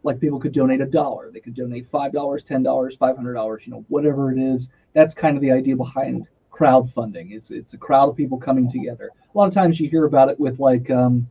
like 0.08 0.20
people 0.20 0.40
could 0.40 0.54
donate 0.54 0.82
a 0.82 0.86
dollar, 0.86 1.30
they 1.32 1.42
could 1.42 1.54
donate 1.54 1.86
five 1.90 2.14
dollars, 2.14 2.44
ten 2.44 2.64
dollars, 2.64 2.96
five 2.96 3.16
hundred 3.16 3.34
dollars, 3.34 3.64
you 3.66 3.74
know, 3.74 3.86
whatever 3.90 4.32
it 4.32 4.40
is. 4.40 4.70
That's 4.94 5.14
kind 5.14 5.36
of 5.36 5.42
the 5.42 5.52
idea 5.52 5.76
behind 5.76 6.26
crowdfunding. 6.52 7.36
Is 7.36 7.52
it's 7.52 7.74
a 7.74 7.78
crowd 7.78 8.10
of 8.10 8.16
people 8.16 8.38
coming 8.40 8.72
together. 8.72 9.12
A 9.34 9.38
lot 9.38 9.48
of 9.48 9.54
times 9.54 9.80
you 9.80 9.90
hear 9.90 10.06
about 10.06 10.30
it 10.30 10.40
with 10.40 10.60
like 10.60 10.90
um, 10.90 11.30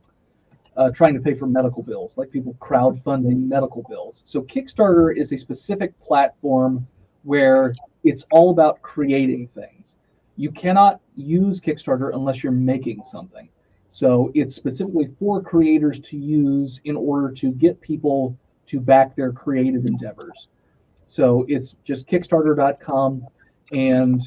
uh, 0.77 0.91
trying 0.91 1.15
to 1.15 1.19
pay 1.19 1.33
for 1.33 1.47
medical 1.47 1.81
bills, 1.81 2.17
like 2.17 2.29
people 2.31 2.55
crowdfunding 2.61 3.47
medical 3.47 3.83
bills. 3.89 4.21
So 4.25 4.43
Kickstarter 4.43 5.17
is 5.17 5.31
a 5.31 5.37
specific 5.37 5.99
platform 5.99 6.87
where 7.23 7.73
it's 8.03 8.25
all 8.31 8.51
about 8.51 8.81
creating 8.83 9.49
things. 9.55 9.95
You 10.37 10.51
cannot 10.51 11.01
use 11.15 11.59
Kickstarter 11.59 12.13
unless 12.13 12.43
you're 12.43 12.51
making 12.51 13.01
something. 13.03 13.49
So 13.89 14.31
it's 14.35 14.53
specifically 14.53 15.09
for 15.17 15.41
creators 15.41 15.99
to 16.01 16.15
use 16.15 16.79
in 16.83 16.95
order 16.95 17.33
to 17.33 17.51
get 17.51 17.81
people 17.81 18.37
to 18.67 18.79
back 18.79 19.15
their 19.15 19.31
creative 19.31 19.85
endeavors. 19.85 20.47
So 21.07 21.45
it's 21.47 21.75
just 21.83 22.07
kickstarter.com 22.07 23.25
and 23.71 24.21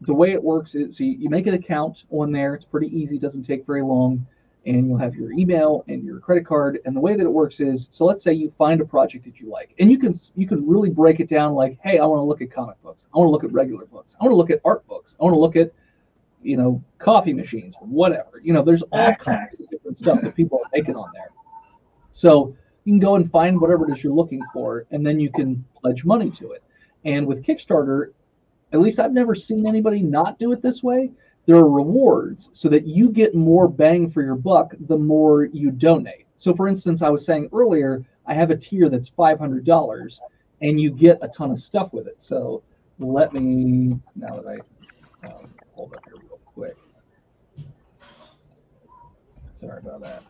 the 0.00 0.14
way 0.14 0.32
it 0.32 0.42
works 0.42 0.74
is 0.74 0.98
you, 1.00 1.12
you 1.12 1.30
make 1.30 1.46
an 1.46 1.54
account 1.54 2.04
on 2.10 2.32
there. 2.32 2.54
It's 2.54 2.64
pretty 2.64 2.88
easy, 2.88 3.18
doesn't 3.18 3.44
take 3.44 3.64
very 3.66 3.82
long 3.82 4.26
and 4.66 4.86
you'll 4.86 4.98
have 4.98 5.14
your 5.14 5.32
email 5.32 5.84
and 5.88 6.02
your 6.04 6.18
credit 6.18 6.46
card. 6.46 6.80
And 6.84 6.96
the 6.96 7.00
way 7.00 7.16
that 7.16 7.22
it 7.22 7.32
works 7.32 7.60
is 7.60 7.88
so 7.90 8.04
let's 8.04 8.22
say 8.22 8.32
you 8.32 8.52
find 8.56 8.80
a 8.80 8.84
project 8.84 9.24
that 9.26 9.38
you 9.38 9.50
like 9.50 9.74
and 9.78 9.90
you 9.90 9.98
can 9.98 10.18
you 10.34 10.46
can 10.46 10.66
really 10.66 10.90
break 10.90 11.20
it 11.20 11.28
down 11.28 11.54
like 11.54 11.78
hey 11.82 11.98
i 11.98 12.04
want 12.04 12.18
to 12.18 12.24
look 12.24 12.40
at 12.40 12.50
comic 12.50 12.80
books. 12.82 13.06
I 13.14 13.18
want 13.18 13.28
to 13.28 13.32
look 13.32 13.44
at 13.44 13.52
regular 13.52 13.86
books. 13.86 14.16
I 14.20 14.24
want 14.24 14.32
to 14.32 14.36
look 14.36 14.50
at 14.50 14.60
art 14.64 14.86
books. 14.86 15.16
I 15.20 15.24
want 15.24 15.34
to 15.34 15.38
look 15.38 15.56
at 15.56 15.72
you 16.42 16.56
know 16.56 16.82
coffee 16.98 17.32
machines 17.32 17.74
whatever. 17.80 18.40
You 18.42 18.52
know 18.52 18.62
there's 18.62 18.82
all 18.90 19.14
kinds 19.18 19.60
of 19.60 19.68
different 19.68 19.98
stuff 19.98 20.20
that 20.22 20.34
people 20.34 20.60
are 20.64 20.70
making 20.72 20.96
on 20.96 21.10
there. 21.14 21.30
So 22.12 22.56
you 22.84 22.92
can 22.92 23.00
go 23.00 23.16
and 23.16 23.30
find 23.30 23.60
whatever 23.60 23.88
it 23.88 23.94
is 23.96 24.04
you're 24.04 24.12
looking 24.12 24.42
for, 24.52 24.86
and 24.90 25.06
then 25.06 25.18
you 25.18 25.30
can 25.30 25.64
pledge 25.80 26.04
money 26.04 26.30
to 26.32 26.52
it. 26.52 26.62
And 27.04 27.26
with 27.26 27.42
Kickstarter, 27.42 28.12
at 28.72 28.80
least 28.80 28.98
I've 28.98 29.12
never 29.12 29.34
seen 29.34 29.66
anybody 29.66 30.02
not 30.02 30.38
do 30.38 30.52
it 30.52 30.62
this 30.62 30.82
way. 30.82 31.10
There 31.46 31.56
are 31.56 31.68
rewards 31.68 32.50
so 32.52 32.68
that 32.70 32.86
you 32.86 33.10
get 33.10 33.34
more 33.34 33.68
bang 33.68 34.10
for 34.10 34.22
your 34.22 34.34
buck 34.34 34.74
the 34.80 34.96
more 34.96 35.44
you 35.44 35.70
donate. 35.70 36.26
So, 36.36 36.54
for 36.54 36.68
instance, 36.68 37.02
I 37.02 37.10
was 37.10 37.24
saying 37.24 37.50
earlier, 37.52 38.04
I 38.26 38.34
have 38.34 38.50
a 38.50 38.56
tier 38.56 38.88
that's 38.88 39.10
$500 39.10 40.18
and 40.62 40.80
you 40.80 40.90
get 40.90 41.18
a 41.22 41.28
ton 41.28 41.50
of 41.50 41.60
stuff 41.60 41.92
with 41.92 42.06
it. 42.06 42.22
So, 42.22 42.62
let 42.98 43.32
me, 43.34 43.98
now 44.16 44.40
that 44.40 44.46
I 44.46 45.26
um, 45.26 45.50
hold 45.74 45.94
up 45.94 46.04
here 46.06 46.16
real 46.16 46.40
quick. 46.46 46.76
Sorry 49.52 49.78
about 49.78 50.00
that. 50.02 50.22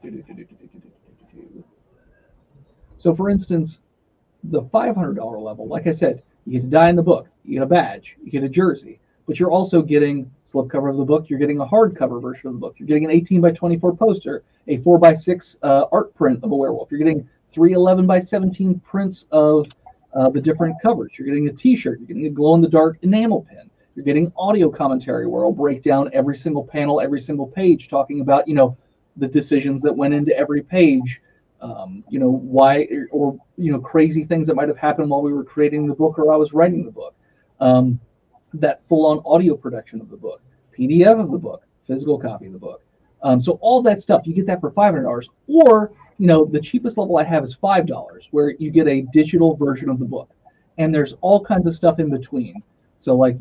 So, 3.04 3.14
for 3.14 3.28
instance, 3.28 3.80
the 4.44 4.62
$500 4.62 5.42
level, 5.42 5.68
like 5.68 5.86
I 5.86 5.92
said, 5.92 6.22
you 6.46 6.54
get 6.54 6.62
to 6.62 6.68
die 6.68 6.88
in 6.88 6.96
the 6.96 7.02
book, 7.02 7.28
you 7.44 7.52
get 7.52 7.62
a 7.62 7.66
badge, 7.66 8.16
you 8.24 8.30
get 8.30 8.42
a 8.42 8.48
jersey, 8.48 8.98
but 9.26 9.38
you're 9.38 9.50
also 9.50 9.82
getting 9.82 10.30
slipcover 10.50 10.90
of 10.90 10.96
the 10.96 11.04
book, 11.04 11.28
you're 11.28 11.38
getting 11.38 11.60
a 11.60 11.66
hardcover 11.66 12.22
version 12.22 12.46
of 12.46 12.54
the 12.54 12.60
book, 12.60 12.76
you're 12.78 12.88
getting 12.88 13.04
an 13.04 13.10
18 13.10 13.42
by 13.42 13.50
24 13.50 13.94
poster, 13.94 14.42
a 14.68 14.78
4 14.78 14.98
by 14.98 15.12
6 15.12 15.58
uh, 15.62 15.84
art 15.92 16.14
print 16.14 16.42
of 16.42 16.52
a 16.52 16.56
werewolf, 16.56 16.90
you're 16.90 16.96
getting 16.96 17.28
three 17.52 17.74
11 17.74 18.06
by 18.06 18.20
17 18.20 18.80
prints 18.80 19.26
of 19.32 19.66
uh, 20.14 20.30
the 20.30 20.40
different 20.40 20.74
covers, 20.80 21.12
you're 21.18 21.28
getting 21.28 21.48
a 21.48 21.52
T-shirt, 21.52 21.98
you're 21.98 22.08
getting 22.08 22.24
a 22.24 22.30
glow 22.30 22.54
in 22.54 22.62
the 22.62 22.68
dark 22.68 22.96
enamel 23.02 23.42
pin, 23.42 23.68
you're 23.96 24.06
getting 24.06 24.32
audio 24.34 24.70
commentary 24.70 25.26
where 25.26 25.44
I'll 25.44 25.52
break 25.52 25.82
down 25.82 26.08
every 26.14 26.38
single 26.38 26.64
panel, 26.64 27.02
every 27.02 27.20
single 27.20 27.48
page, 27.48 27.90
talking 27.90 28.22
about 28.22 28.48
you 28.48 28.54
know 28.54 28.78
the 29.18 29.28
decisions 29.28 29.82
that 29.82 29.94
went 29.94 30.14
into 30.14 30.34
every 30.34 30.62
page 30.62 31.20
um, 31.64 32.04
you 32.10 32.18
know 32.18 32.30
why 32.30 32.86
or 33.10 33.38
you 33.56 33.72
know 33.72 33.80
crazy 33.80 34.22
things 34.22 34.46
that 34.46 34.54
might 34.54 34.68
have 34.68 34.76
happened 34.76 35.08
while 35.08 35.22
we 35.22 35.32
were 35.32 35.44
creating 35.44 35.86
the 35.86 35.94
book 35.94 36.18
or 36.18 36.32
I 36.32 36.36
was 36.36 36.52
writing 36.52 36.84
the 36.84 36.92
book. 36.92 37.14
Um, 37.58 37.98
that 38.52 38.86
full-on 38.88 39.22
audio 39.24 39.56
production 39.56 40.00
of 40.00 40.10
the 40.10 40.16
book, 40.16 40.42
PDF 40.78 41.18
of 41.18 41.32
the 41.32 41.38
book, 41.38 41.64
physical 41.86 42.18
copy 42.18 42.46
of 42.46 42.52
the 42.52 42.58
book. 42.58 42.82
Um, 43.22 43.40
so 43.40 43.52
all 43.62 43.82
that 43.82 44.02
stuff 44.02 44.26
you 44.26 44.34
get 44.34 44.46
that 44.46 44.60
for 44.60 44.70
five 44.72 44.92
hundred 44.92 45.04
dollars, 45.04 45.28
or 45.46 45.92
you 46.18 46.26
know 46.26 46.44
the 46.44 46.60
cheapest 46.60 46.98
level 46.98 47.16
I 47.16 47.24
have 47.24 47.42
is 47.42 47.54
five 47.54 47.86
dollars, 47.86 48.28
where 48.30 48.50
you 48.58 48.70
get 48.70 48.86
a 48.86 49.06
digital 49.14 49.56
version 49.56 49.88
of 49.88 49.98
the 49.98 50.04
book, 50.04 50.28
and 50.76 50.94
there's 50.94 51.14
all 51.22 51.42
kinds 51.42 51.66
of 51.66 51.74
stuff 51.74 51.98
in 51.98 52.10
between. 52.10 52.62
So 52.98 53.14
like 53.14 53.38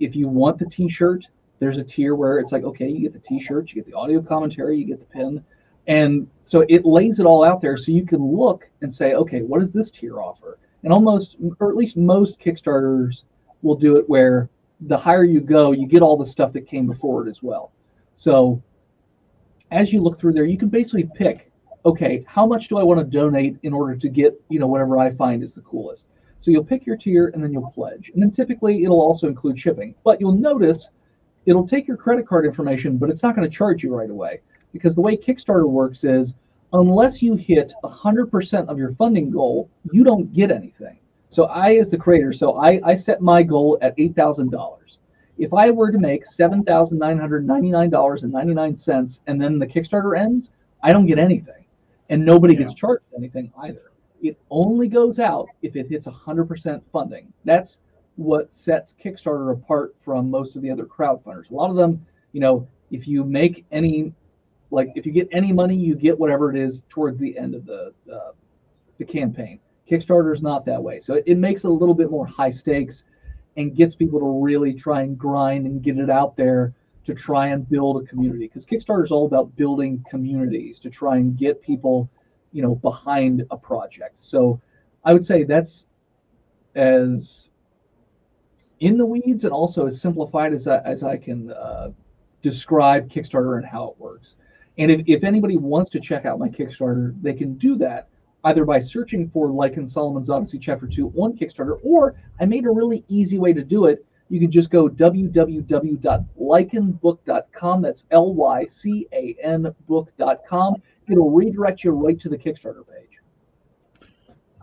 if 0.00 0.16
you 0.16 0.26
want 0.26 0.58
the 0.58 0.66
T-shirt, 0.66 1.26
there's 1.58 1.76
a 1.76 1.84
tier 1.84 2.14
where 2.14 2.38
it's 2.38 2.50
like 2.50 2.64
okay, 2.64 2.88
you 2.88 3.00
get 3.00 3.12
the 3.12 3.18
T-shirt, 3.18 3.68
you 3.68 3.74
get 3.82 3.86
the 3.86 3.96
audio 3.96 4.22
commentary, 4.22 4.78
you 4.78 4.86
get 4.86 5.00
the 5.00 5.04
pin 5.04 5.44
and 5.88 6.28
so 6.44 6.64
it 6.68 6.84
lays 6.84 7.18
it 7.18 7.24
all 7.24 7.42
out 7.42 7.60
there 7.62 7.76
so 7.76 7.90
you 7.92 8.06
can 8.06 8.22
look 8.22 8.68
and 8.82 8.94
say, 8.94 9.14
okay, 9.14 9.40
what 9.40 9.60
does 9.60 9.72
this 9.72 9.90
tier 9.90 10.20
offer? 10.20 10.58
And 10.84 10.92
almost, 10.92 11.36
or 11.60 11.70
at 11.70 11.76
least 11.76 11.96
most 11.96 12.38
Kickstarters 12.38 13.24
will 13.62 13.74
do 13.74 13.96
it 13.96 14.08
where 14.08 14.48
the 14.82 14.96
higher 14.96 15.24
you 15.24 15.40
go, 15.40 15.72
you 15.72 15.86
get 15.86 16.02
all 16.02 16.16
the 16.16 16.26
stuff 16.26 16.52
that 16.52 16.68
came 16.68 16.86
before 16.86 17.26
it 17.26 17.30
as 17.30 17.42
well. 17.42 17.72
So 18.16 18.62
as 19.70 19.92
you 19.92 20.00
look 20.02 20.18
through 20.20 20.34
there, 20.34 20.44
you 20.44 20.58
can 20.58 20.68
basically 20.68 21.08
pick, 21.16 21.50
okay, 21.84 22.24
how 22.28 22.46
much 22.46 22.68
do 22.68 22.76
I 22.78 22.82
want 22.82 23.00
to 23.00 23.04
donate 23.04 23.56
in 23.62 23.72
order 23.72 23.96
to 23.96 24.08
get, 24.08 24.40
you 24.50 24.58
know, 24.58 24.66
whatever 24.66 24.98
I 24.98 25.10
find 25.10 25.42
is 25.42 25.54
the 25.54 25.62
coolest. 25.62 26.06
So 26.40 26.50
you'll 26.50 26.64
pick 26.64 26.86
your 26.86 26.96
tier 26.96 27.28
and 27.28 27.42
then 27.42 27.52
you'll 27.52 27.70
pledge. 27.70 28.10
And 28.12 28.22
then 28.22 28.30
typically 28.30 28.84
it'll 28.84 29.00
also 29.00 29.26
include 29.26 29.58
shipping. 29.58 29.94
But 30.04 30.20
you'll 30.20 30.32
notice 30.32 30.88
it'll 31.46 31.66
take 31.66 31.88
your 31.88 31.96
credit 31.96 32.28
card 32.28 32.44
information, 32.44 32.98
but 32.98 33.08
it's 33.08 33.22
not 33.22 33.34
going 33.34 33.48
to 33.50 33.56
charge 33.56 33.82
you 33.82 33.94
right 33.94 34.10
away 34.10 34.42
because 34.72 34.94
the 34.94 35.00
way 35.00 35.16
Kickstarter 35.16 35.68
works 35.68 36.04
is 36.04 36.34
unless 36.72 37.22
you 37.22 37.34
hit 37.34 37.74
100% 37.82 38.68
of 38.68 38.78
your 38.78 38.94
funding 38.94 39.30
goal, 39.30 39.68
you 39.92 40.04
don't 40.04 40.32
get 40.32 40.50
anything. 40.50 40.98
So 41.30 41.44
I, 41.44 41.74
as 41.76 41.90
the 41.90 41.98
creator, 41.98 42.32
so 42.32 42.58
I, 42.58 42.80
I 42.84 42.94
set 42.94 43.20
my 43.20 43.42
goal 43.42 43.76
at 43.82 43.94
$8,000. 43.96 44.78
If 45.38 45.52
I 45.54 45.70
were 45.70 45.90
to 45.92 45.98
make 45.98 46.26
$7,999.99 46.26 49.20
and 49.26 49.40
then 49.40 49.58
the 49.58 49.66
Kickstarter 49.66 50.18
ends, 50.18 50.50
I 50.82 50.92
don't 50.92 51.06
get 51.06 51.18
anything. 51.18 51.64
And 52.08 52.24
nobody 52.24 52.54
yeah. 52.54 52.60
gets 52.60 52.74
charged 52.74 53.04
anything 53.16 53.52
either. 53.62 53.92
It 54.20 54.36
only 54.50 54.88
goes 54.88 55.20
out 55.20 55.48
if 55.62 55.76
it 55.76 55.88
hits 55.88 56.06
100% 56.06 56.82
funding. 56.92 57.32
That's 57.44 57.78
what 58.16 58.52
sets 58.52 58.96
Kickstarter 59.02 59.52
apart 59.52 59.94
from 60.04 60.28
most 60.28 60.56
of 60.56 60.62
the 60.62 60.70
other 60.70 60.86
crowdfunders. 60.86 61.50
A 61.50 61.54
lot 61.54 61.70
of 61.70 61.76
them, 61.76 62.04
you 62.32 62.40
know, 62.40 62.66
if 62.90 63.06
you 63.06 63.22
make 63.22 63.64
any 63.70 64.12
like 64.70 64.90
if 64.94 65.06
you 65.06 65.12
get 65.12 65.28
any 65.32 65.52
money, 65.52 65.74
you 65.74 65.94
get 65.94 66.18
whatever 66.18 66.54
it 66.54 66.60
is 66.60 66.82
towards 66.88 67.18
the 67.18 67.36
end 67.38 67.54
of 67.54 67.64
the 67.64 67.92
uh, 68.12 68.32
the 68.98 69.04
campaign. 69.04 69.60
Kickstarter 69.90 70.34
is 70.34 70.42
not 70.42 70.66
that 70.66 70.82
way, 70.82 71.00
so 71.00 71.14
it, 71.14 71.24
it 71.26 71.38
makes 71.38 71.64
it 71.64 71.68
a 71.68 71.72
little 71.72 71.94
bit 71.94 72.10
more 72.10 72.26
high 72.26 72.50
stakes 72.50 73.04
and 73.56 73.74
gets 73.74 73.96
people 73.96 74.20
to 74.20 74.42
really 74.42 74.72
try 74.72 75.02
and 75.02 75.18
grind 75.18 75.66
and 75.66 75.82
get 75.82 75.98
it 75.98 76.10
out 76.10 76.36
there 76.36 76.74
to 77.04 77.14
try 77.14 77.48
and 77.48 77.68
build 77.68 78.02
a 78.02 78.06
community 78.06 78.46
because 78.46 78.66
Kickstarter 78.66 79.02
is 79.02 79.10
all 79.10 79.24
about 79.24 79.56
building 79.56 80.04
communities 80.10 80.78
to 80.78 80.90
try 80.90 81.16
and 81.16 81.36
get 81.38 81.60
people, 81.62 82.08
you 82.52 82.62
know, 82.62 82.74
behind 82.74 83.44
a 83.50 83.56
project. 83.56 84.20
So 84.20 84.60
I 85.04 85.14
would 85.14 85.24
say 85.24 85.44
that's 85.44 85.86
as 86.74 87.48
in 88.80 88.98
the 88.98 89.06
weeds 89.06 89.44
and 89.44 89.52
also 89.52 89.86
as 89.86 90.00
simplified 90.00 90.52
as 90.52 90.68
I, 90.68 90.78
as 90.80 91.02
I 91.02 91.16
can 91.16 91.50
uh, 91.50 91.90
describe 92.42 93.08
Kickstarter 93.08 93.56
and 93.56 93.66
how 93.66 93.88
it 93.88 93.98
works. 93.98 94.36
And 94.78 94.90
if, 94.90 95.02
if 95.06 95.24
anybody 95.24 95.56
wants 95.56 95.90
to 95.90 96.00
check 96.00 96.24
out 96.24 96.38
my 96.38 96.48
Kickstarter, 96.48 97.14
they 97.20 97.34
can 97.34 97.54
do 97.54 97.76
that 97.76 98.08
either 98.44 98.64
by 98.64 98.78
searching 98.78 99.28
for 99.30 99.48
Lycan 99.48 99.88
Solomon's 99.88 100.30
Odyssey 100.30 100.58
Chapter 100.58 100.86
2 100.86 101.12
on 101.16 101.36
Kickstarter, 101.36 101.78
or 101.82 102.14
I 102.40 102.46
made 102.46 102.64
a 102.64 102.70
really 102.70 103.04
easy 103.08 103.38
way 103.38 103.52
to 103.52 103.64
do 103.64 103.86
it. 103.86 104.06
You 104.30 104.38
can 104.38 104.52
just 104.52 104.70
go 104.70 104.88
www.lycanbook.com. 104.88 107.82
That's 107.82 108.04
L 108.10 108.34
Y 108.34 108.66
C 108.66 109.06
A 109.12 109.34
N 109.42 109.74
book.com. 109.88 110.74
It'll 111.10 111.30
redirect 111.30 111.82
you 111.82 111.92
right 111.92 112.20
to 112.20 112.28
the 112.28 112.36
Kickstarter 112.36 112.86
page. 112.86 113.08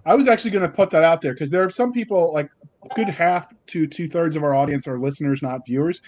I 0.05 0.13
was 0.13 0.27
actually 0.27 0.51
going 0.51 0.61
to 0.61 0.69
put 0.69 0.91
that 0.91 1.03
out 1.03 1.21
there 1.21 1.33
because 1.33 1.49
there 1.49 1.63
are 1.63 1.71
some 1.71 1.91
people, 1.91 2.31
like 2.31 2.51
good 2.95 3.09
half 3.09 3.51
to 3.67 3.87
two 3.87 4.07
thirds 4.07 4.35
of 4.35 4.43
our 4.43 4.53
audience 4.53 4.87
are 4.87 4.99
listeners, 4.99 5.41
not 5.41 5.65
viewers. 5.65 6.03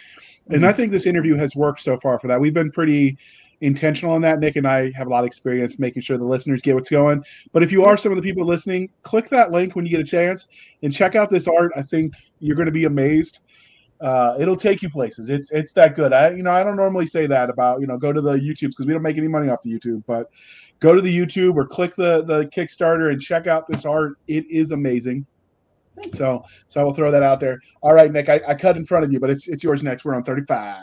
And 0.49 0.57
mm-hmm. 0.57 0.65
I 0.65 0.73
think 0.73 0.91
this 0.91 1.07
interview 1.07 1.33
has 1.35 1.55
worked 1.55 1.81
so 1.81 1.97
far 1.97 2.19
for 2.19 2.27
that. 2.27 2.39
We've 2.39 2.53
been 2.53 2.69
pretty 2.69 3.17
intentional 3.61 4.13
on 4.13 4.21
that. 4.21 4.39
Nick 4.39 4.55
and 4.55 4.67
I 4.67 4.91
have 4.91 5.07
a 5.07 5.09
lot 5.09 5.19
of 5.19 5.27
experience 5.27 5.79
making 5.79 6.01
sure 6.01 6.17
the 6.17 6.25
listeners 6.25 6.61
get 6.61 6.75
what's 6.75 6.89
going. 6.89 7.23
But 7.51 7.63
if 7.63 7.71
you 7.71 7.85
are 7.85 7.97
some 7.97 8.11
of 8.11 8.15
the 8.15 8.21
people 8.21 8.45
listening, 8.45 8.89
click 9.03 9.29
that 9.29 9.51
link 9.51 9.75
when 9.75 9.85
you 9.85 9.91
get 9.91 9.99
a 9.99 10.03
chance 10.03 10.47
and 10.83 10.93
check 10.93 11.15
out 11.15 11.29
this 11.29 11.47
art. 11.47 11.71
I 11.75 11.81
think 11.81 12.13
you're 12.39 12.55
going 12.55 12.67
to 12.67 12.71
be 12.71 12.85
amazed. 12.85 13.41
Uh, 13.99 14.35
it'll 14.39 14.55
take 14.55 14.83
you 14.83 14.89
places. 14.89 15.29
It's 15.29 15.51
it's 15.51 15.73
that 15.73 15.95
good. 15.95 16.13
I 16.13 16.29
you 16.29 16.43
know 16.43 16.51
I 16.51 16.63
don't 16.63 16.75
normally 16.75 17.07
say 17.07 17.25
that 17.25 17.49
about 17.49 17.81
you 17.81 17.87
know 17.87 17.97
go 17.97 18.13
to 18.13 18.21
the 18.21 18.33
YouTube 18.33 18.69
because 18.69 18.85
we 18.85 18.93
don't 18.93 19.01
make 19.01 19.17
any 19.17 19.27
money 19.27 19.49
off 19.49 19.63
the 19.63 19.71
YouTube, 19.71 20.03
but 20.05 20.29
go 20.79 20.93
to 20.93 21.01
the 21.01 21.15
YouTube 21.15 21.55
or 21.55 21.65
click 21.65 21.95
the 21.95 22.23
the 22.23 22.45
Kickstarter 22.45 23.11
and 23.11 23.19
check 23.19 23.47
out 23.47 23.65
this 23.65 23.85
art. 23.85 24.13
It 24.27 24.45
is 24.51 24.71
amazing. 24.71 25.25
So 26.13 26.43
so 26.67 26.79
I 26.79 26.83
will 26.83 26.93
throw 26.93 27.09
that 27.09 27.23
out 27.23 27.39
there. 27.39 27.59
All 27.81 27.93
right, 27.93 28.11
Nick, 28.11 28.29
I, 28.29 28.39
I 28.47 28.53
cut 28.53 28.77
in 28.77 28.85
front 28.85 29.03
of 29.03 29.11
you, 29.11 29.19
but 29.19 29.31
it's 29.31 29.47
it's 29.47 29.63
yours 29.63 29.81
next. 29.81 30.05
We're 30.05 30.13
on 30.13 30.23
35. 30.23 30.77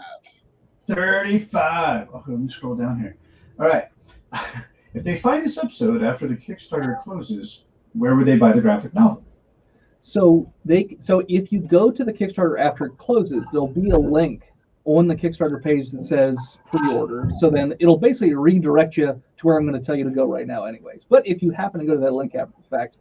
35. 0.86 2.08
Okay, 2.08 2.22
let 2.26 2.40
me 2.40 2.48
scroll 2.48 2.74
down 2.74 2.98
here. 2.98 3.16
All 3.58 3.66
right. 3.66 3.88
If 4.94 5.02
they 5.02 5.16
find 5.16 5.44
this 5.44 5.58
episode 5.58 6.04
after 6.04 6.28
the 6.28 6.36
Kickstarter 6.36 7.02
closes, 7.02 7.64
where 7.94 8.14
would 8.14 8.26
they 8.26 8.36
buy 8.36 8.52
the 8.52 8.60
graphic 8.60 8.94
novel? 8.94 9.24
So 10.02 10.52
they 10.64 10.96
so 11.00 11.24
if 11.28 11.50
you 11.50 11.58
go 11.58 11.90
to 11.90 12.04
the 12.04 12.12
Kickstarter 12.12 12.60
after 12.60 12.84
it 12.86 12.96
closes, 12.96 13.44
there'll 13.50 13.66
be 13.66 13.90
a 13.90 13.98
link 13.98 14.44
on 14.84 15.08
the 15.08 15.16
Kickstarter 15.16 15.60
page 15.60 15.90
that 15.90 16.04
says 16.04 16.58
pre-order. 16.70 17.28
So 17.40 17.50
then 17.50 17.74
it'll 17.80 17.96
basically 17.96 18.34
redirect 18.34 18.96
you 18.96 19.20
to 19.36 19.46
where 19.46 19.56
I'm 19.56 19.66
going 19.66 19.80
to 19.80 19.84
tell 19.84 19.96
you 19.96 20.04
to 20.04 20.10
go 20.10 20.26
right 20.26 20.46
now, 20.46 20.62
anyways. 20.64 21.04
But 21.08 21.26
if 21.26 21.42
you 21.42 21.50
happen 21.50 21.80
to 21.80 21.86
go 21.86 21.94
to 21.94 22.00
that 22.00 22.12
link 22.12 22.36
after 22.36 22.54
the 22.62 22.68
fact, 22.68 22.98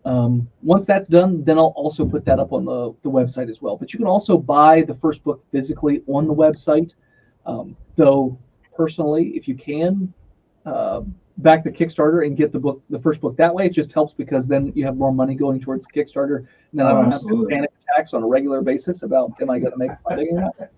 Um, 0.06 0.48
once 0.62 0.86
that's 0.86 1.08
done, 1.08 1.44
then 1.44 1.58
I'll 1.58 1.74
also 1.76 2.06
put 2.06 2.26
that 2.26 2.40
up 2.40 2.54
on 2.54 2.66
the, 2.66 2.94
the 3.04 3.10
website 3.10 3.50
as 3.50 3.62
well. 3.62 3.78
But 3.78 3.94
you 3.94 3.98
can 3.98 4.08
also 4.08 4.38
buy 4.38 4.84
the 4.84 4.96
first 4.96 5.24
book 5.24 5.44
physically 5.52 6.02
on 6.08 6.28
the 6.28 6.34
website. 6.34 6.94
Um, 7.46 7.76
though 7.96 8.38
personally, 8.76 9.30
if 9.36 9.48
you 9.48 9.56
can, 9.56 10.14
uh, 10.66 11.02
back 11.40 11.64
the 11.64 11.72
Kickstarter 11.72 12.26
and 12.26 12.38
get 12.38 12.52
the 12.52 12.60
book, 12.60 12.82
the 12.90 13.00
first 13.00 13.22
book 13.22 13.36
that 13.38 13.54
way, 13.54 13.66
it 13.66 13.74
just 13.74 13.94
helps 13.94 14.14
because 14.14 14.48
then 14.48 14.72
you 14.76 14.86
have 14.86 14.98
more 14.98 15.14
money 15.14 15.36
going 15.36 15.60
towards 15.60 15.86
the 15.86 15.92
Kickstarter, 15.92 16.38
and 16.38 16.48
then 16.80 16.86
I 16.86 16.92
don't 16.92 17.12
Absolutely. 17.12 17.54
have 17.54 17.62
panic 17.62 17.72
attacks 17.82 18.14
on 18.14 18.24
a 18.24 18.28
regular 18.28 18.62
basis 18.62 19.04
about 19.04 19.32
am 19.42 19.50
I 19.50 19.60
going 19.60 19.72
to 19.72 19.78
make 19.78 19.92
funding 20.08 20.38
or 20.38 20.42
not. 20.42 20.70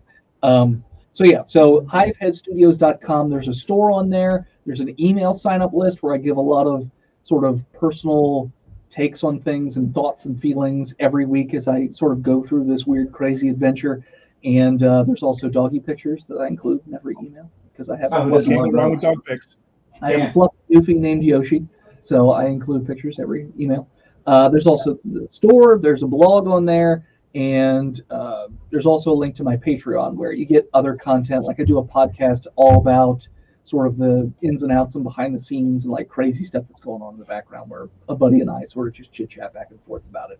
Um, 0.43 0.83
so 1.13 1.23
yeah, 1.25 1.43
so 1.43 1.81
hiveheadstudios.com. 1.81 3.29
There's 3.29 3.47
a 3.47 3.53
store 3.53 3.91
on 3.91 4.09
there. 4.09 4.47
There's 4.65 4.79
an 4.79 4.99
email 4.99 5.33
sign 5.33 5.61
up 5.61 5.73
list 5.73 6.03
where 6.03 6.13
I 6.13 6.17
give 6.17 6.37
a 6.37 6.41
lot 6.41 6.67
of 6.67 6.89
sort 7.23 7.43
of 7.43 7.61
personal 7.73 8.51
takes 8.91 9.23
on 9.23 9.39
things 9.39 9.77
and 9.77 9.93
thoughts 9.93 10.25
and 10.25 10.39
feelings 10.39 10.93
every 10.99 11.25
week 11.25 11.53
as 11.55 11.67
I 11.67 11.87
sort 11.87 12.11
of 12.11 12.21
go 12.21 12.43
through 12.43 12.65
this 12.65 12.85
weird, 12.85 13.11
crazy 13.11 13.49
adventure. 13.49 14.03
And 14.43 14.83
uh, 14.83 15.03
there's 15.03 15.23
also 15.23 15.47
doggy 15.49 15.79
pictures 15.79 16.25
that 16.27 16.35
I 16.37 16.47
include 16.47 16.81
in 16.87 16.93
every 16.93 17.15
email 17.23 17.49
because 17.71 17.89
I 17.89 17.97
have 17.97 18.11
Oh, 18.11 18.17
a 18.17 18.29
there's 18.29 18.45
fluffy. 18.45 18.57
Nothing 18.57 18.71
wrong 18.73 18.91
with 18.91 19.01
dog 19.01 19.23
pics. 19.25 19.57
I 20.01 20.11
have 20.11 20.19
Yeah. 20.19 20.29
a 20.29 20.33
fluffy 20.33 20.57
goofy 20.73 20.93
named 20.95 21.23
Yoshi, 21.23 21.65
so 22.03 22.31
I 22.31 22.47
include 22.47 22.85
pictures 22.85 23.17
every 23.19 23.47
email. 23.59 23.87
Uh, 24.27 24.49
there's 24.49 24.67
also 24.67 24.99
the 25.05 25.27
store. 25.29 25.79
There's 25.81 26.03
a 26.03 26.07
blog 26.07 26.47
on 26.47 26.65
there, 26.65 27.07
and 27.33 28.01
uh, 28.09 28.47
there's 28.71 28.85
also 28.85 29.11
a 29.11 29.17
link 29.23 29.35
to 29.35 29.43
my 29.43 29.55
Patreon 29.57 30.15
where 30.15 30.33
you 30.33 30.45
get 30.45 30.69
other 30.73 30.95
content. 30.95 31.43
Like 31.45 31.59
I 31.59 31.63
do 31.63 31.77
a 31.77 31.83
podcast 31.83 32.47
all 32.55 32.77
about 32.79 33.27
sort 33.71 33.87
of 33.87 33.97
the 33.97 34.29
ins 34.43 34.63
and 34.63 34.71
outs 34.71 34.95
and 34.95 35.03
behind 35.03 35.33
the 35.33 35.39
scenes 35.39 35.85
and 35.85 35.93
like 35.93 36.09
crazy 36.09 36.43
stuff 36.43 36.65
that's 36.67 36.81
going 36.81 37.01
on 37.01 37.13
in 37.13 37.19
the 37.19 37.25
background, 37.25 37.71
where 37.71 37.87
a 38.09 38.15
buddy 38.15 38.41
and 38.41 38.49
I 38.51 38.65
sort 38.65 38.89
of 38.89 38.93
just 38.93 39.13
chit 39.13 39.29
chat 39.29 39.53
back 39.53 39.67
and 39.71 39.79
forth 39.87 40.03
about 40.09 40.29
it. 40.31 40.39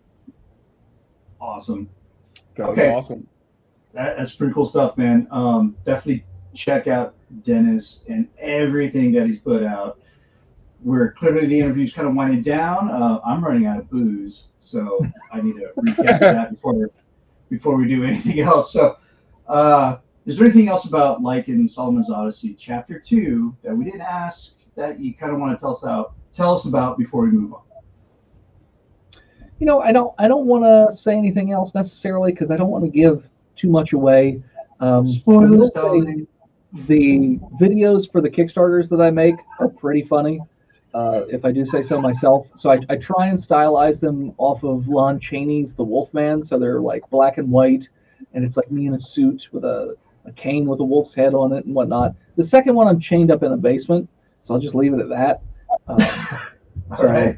Awesome. 1.40 1.90
That 2.56 2.68
was 2.70 2.78
Okay. 2.78 2.94
awesome. 2.94 3.28
That, 3.94 4.18
that's 4.18 4.36
pretty 4.36 4.54
cool 4.54 4.66
stuff, 4.66 4.98
man. 4.98 5.28
Um, 5.32 5.76
definitely 5.86 6.26
check 6.54 6.88
out 6.88 7.16
Dennis 7.44 8.04
and 8.10 8.28
everything 8.38 9.14
that 9.14 9.28
he's 9.28 9.40
put 9.40 9.64
out. 9.64 10.00
We're 10.84 11.14
clearly 11.14 11.48
the 11.48 11.60
interview's 11.60 11.94
kind 11.94 12.08
of 12.08 12.14
winding 12.16 12.42
down. 12.42 12.90
Uh, 12.92 13.20
I'm 13.26 13.44
running 13.44 13.66
out 13.66 13.80
of 13.80 13.90
booze, 13.90 14.46
so 14.60 15.06
I 15.32 15.42
need 15.42 15.56
to 15.56 15.70
recap 15.80 16.20
that 16.20 16.52
before 16.52 16.90
before 17.50 17.76
we 17.76 17.88
do 17.88 18.04
anything 18.04 18.40
else. 18.42 18.74
So, 18.74 18.98
uh, 19.48 19.98
is 20.26 20.38
there 20.38 20.46
anything 20.46 20.70
else 20.70 20.86
about 20.86 21.22
like 21.22 21.48
in 21.48 21.68
Solomon's 21.68 22.10
Odyssey 22.10 22.56
Chapter 22.60 23.00
Two 23.00 23.56
that 23.64 23.76
we 23.76 23.86
didn't 23.86 24.02
ask 24.02 24.52
that 24.76 25.00
you 25.00 25.14
kind 25.14 25.34
of 25.34 25.40
want 25.40 25.58
to 25.58 25.60
tell 25.60 25.76
us 25.76 25.84
out 25.86 26.14
tell 26.36 26.56
us 26.56 26.66
about 26.66 26.98
before 26.98 27.24
we 27.24 27.32
move 27.32 27.54
on? 27.54 27.62
you 29.62 29.68
know, 29.68 29.80
I 29.80 29.92
don't 29.92 30.14
I 30.18 30.28
don't 30.28 30.48
want 30.48 30.64
to 30.64 30.94
say 30.94 31.16
anything 31.16 31.52
else 31.52 31.76
necessarily 31.76 32.32
because 32.32 32.50
I 32.50 32.58
don't 32.58 32.72
want 32.72 32.84
to 32.84 32.90
give 32.90 33.30
too 33.56 33.70
much 33.70 33.94
away. 33.94 34.42
Um, 34.80 35.08
Spoilers, 35.08 35.70
darling. 35.70 36.28
the 36.88 37.38
videos 37.60 38.12
for 38.12 38.22
the 38.22 38.30
Kickstarters 38.30 38.90
that 38.90 39.00
I 39.00 39.12
make 39.12 39.36
are 39.60 39.70
pretty 39.70 40.02
funny, 40.02 40.40
uh, 40.96 41.26
if 41.30 41.46
I 41.46 41.52
do 41.52 41.64
say 41.64 41.84
so 41.84 42.02
myself. 42.02 42.48
So 42.56 42.72
I, 42.72 42.80
I 42.90 42.96
try 42.96 43.28
and 43.28 43.38
stylize 43.38 44.00
them 44.00 44.34
off 44.40 44.64
of 44.64 44.88
Lon 44.88 45.20
Chaney's 45.20 45.76
The 45.76 45.84
Wolfman, 45.84 46.44
so 46.44 46.58
they're 46.58 46.82
like 46.82 47.08
black 47.12 47.38
and 47.38 47.52
white, 47.52 47.88
and 48.34 48.44
it's 48.44 48.58
like 48.58 48.72
me 48.72 48.88
in 48.88 48.96
a 48.96 49.00
suit 49.00 49.50
with 49.52 49.64
a, 49.64 49.96
a 50.26 50.32
cane 50.32 50.66
with 50.66 50.80
a 50.80 50.84
wolf's 50.84 51.14
head 51.14 51.34
on 51.34 51.54
it 51.54 51.66
and 51.66 51.76
whatnot. 51.76 52.16
The 52.38 52.44
second 52.44 52.76
one 52.76 52.88
I'm 52.88 53.00
chained 53.00 53.32
up 53.32 53.44
in 53.44 53.52
a 53.52 53.58
basement, 53.58 54.10
so 54.42 54.54
I'll 54.54 54.60
just 54.60 54.76
leave 54.76 54.94
it 54.94 55.00
at 55.00 55.10
that. 55.10 55.42
Um, 55.88 55.98
All 57.00 57.06
right. 57.06 57.38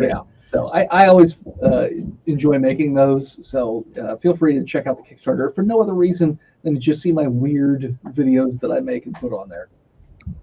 yeah. 0.00 0.20
So 0.44 0.68
I, 0.68 0.84
I 0.84 1.06
always 1.06 1.36
uh, 1.64 1.88
enjoy 2.26 2.58
making 2.58 2.94
those. 2.94 3.38
So 3.46 3.84
uh, 4.00 4.16
feel 4.16 4.36
free 4.36 4.54
to 4.54 4.64
check 4.64 4.86
out 4.86 4.96
the 4.96 5.02
Kickstarter 5.02 5.54
for 5.54 5.62
no 5.62 5.82
other 5.82 5.94
reason 5.94 6.38
than 6.62 6.74
to 6.74 6.80
just 6.80 7.02
see 7.02 7.10
my 7.10 7.26
weird 7.26 7.98
videos 8.08 8.60
that 8.60 8.70
I 8.70 8.80
make 8.80 9.06
and 9.06 9.14
put 9.14 9.32
on 9.32 9.48
there. 9.48 9.68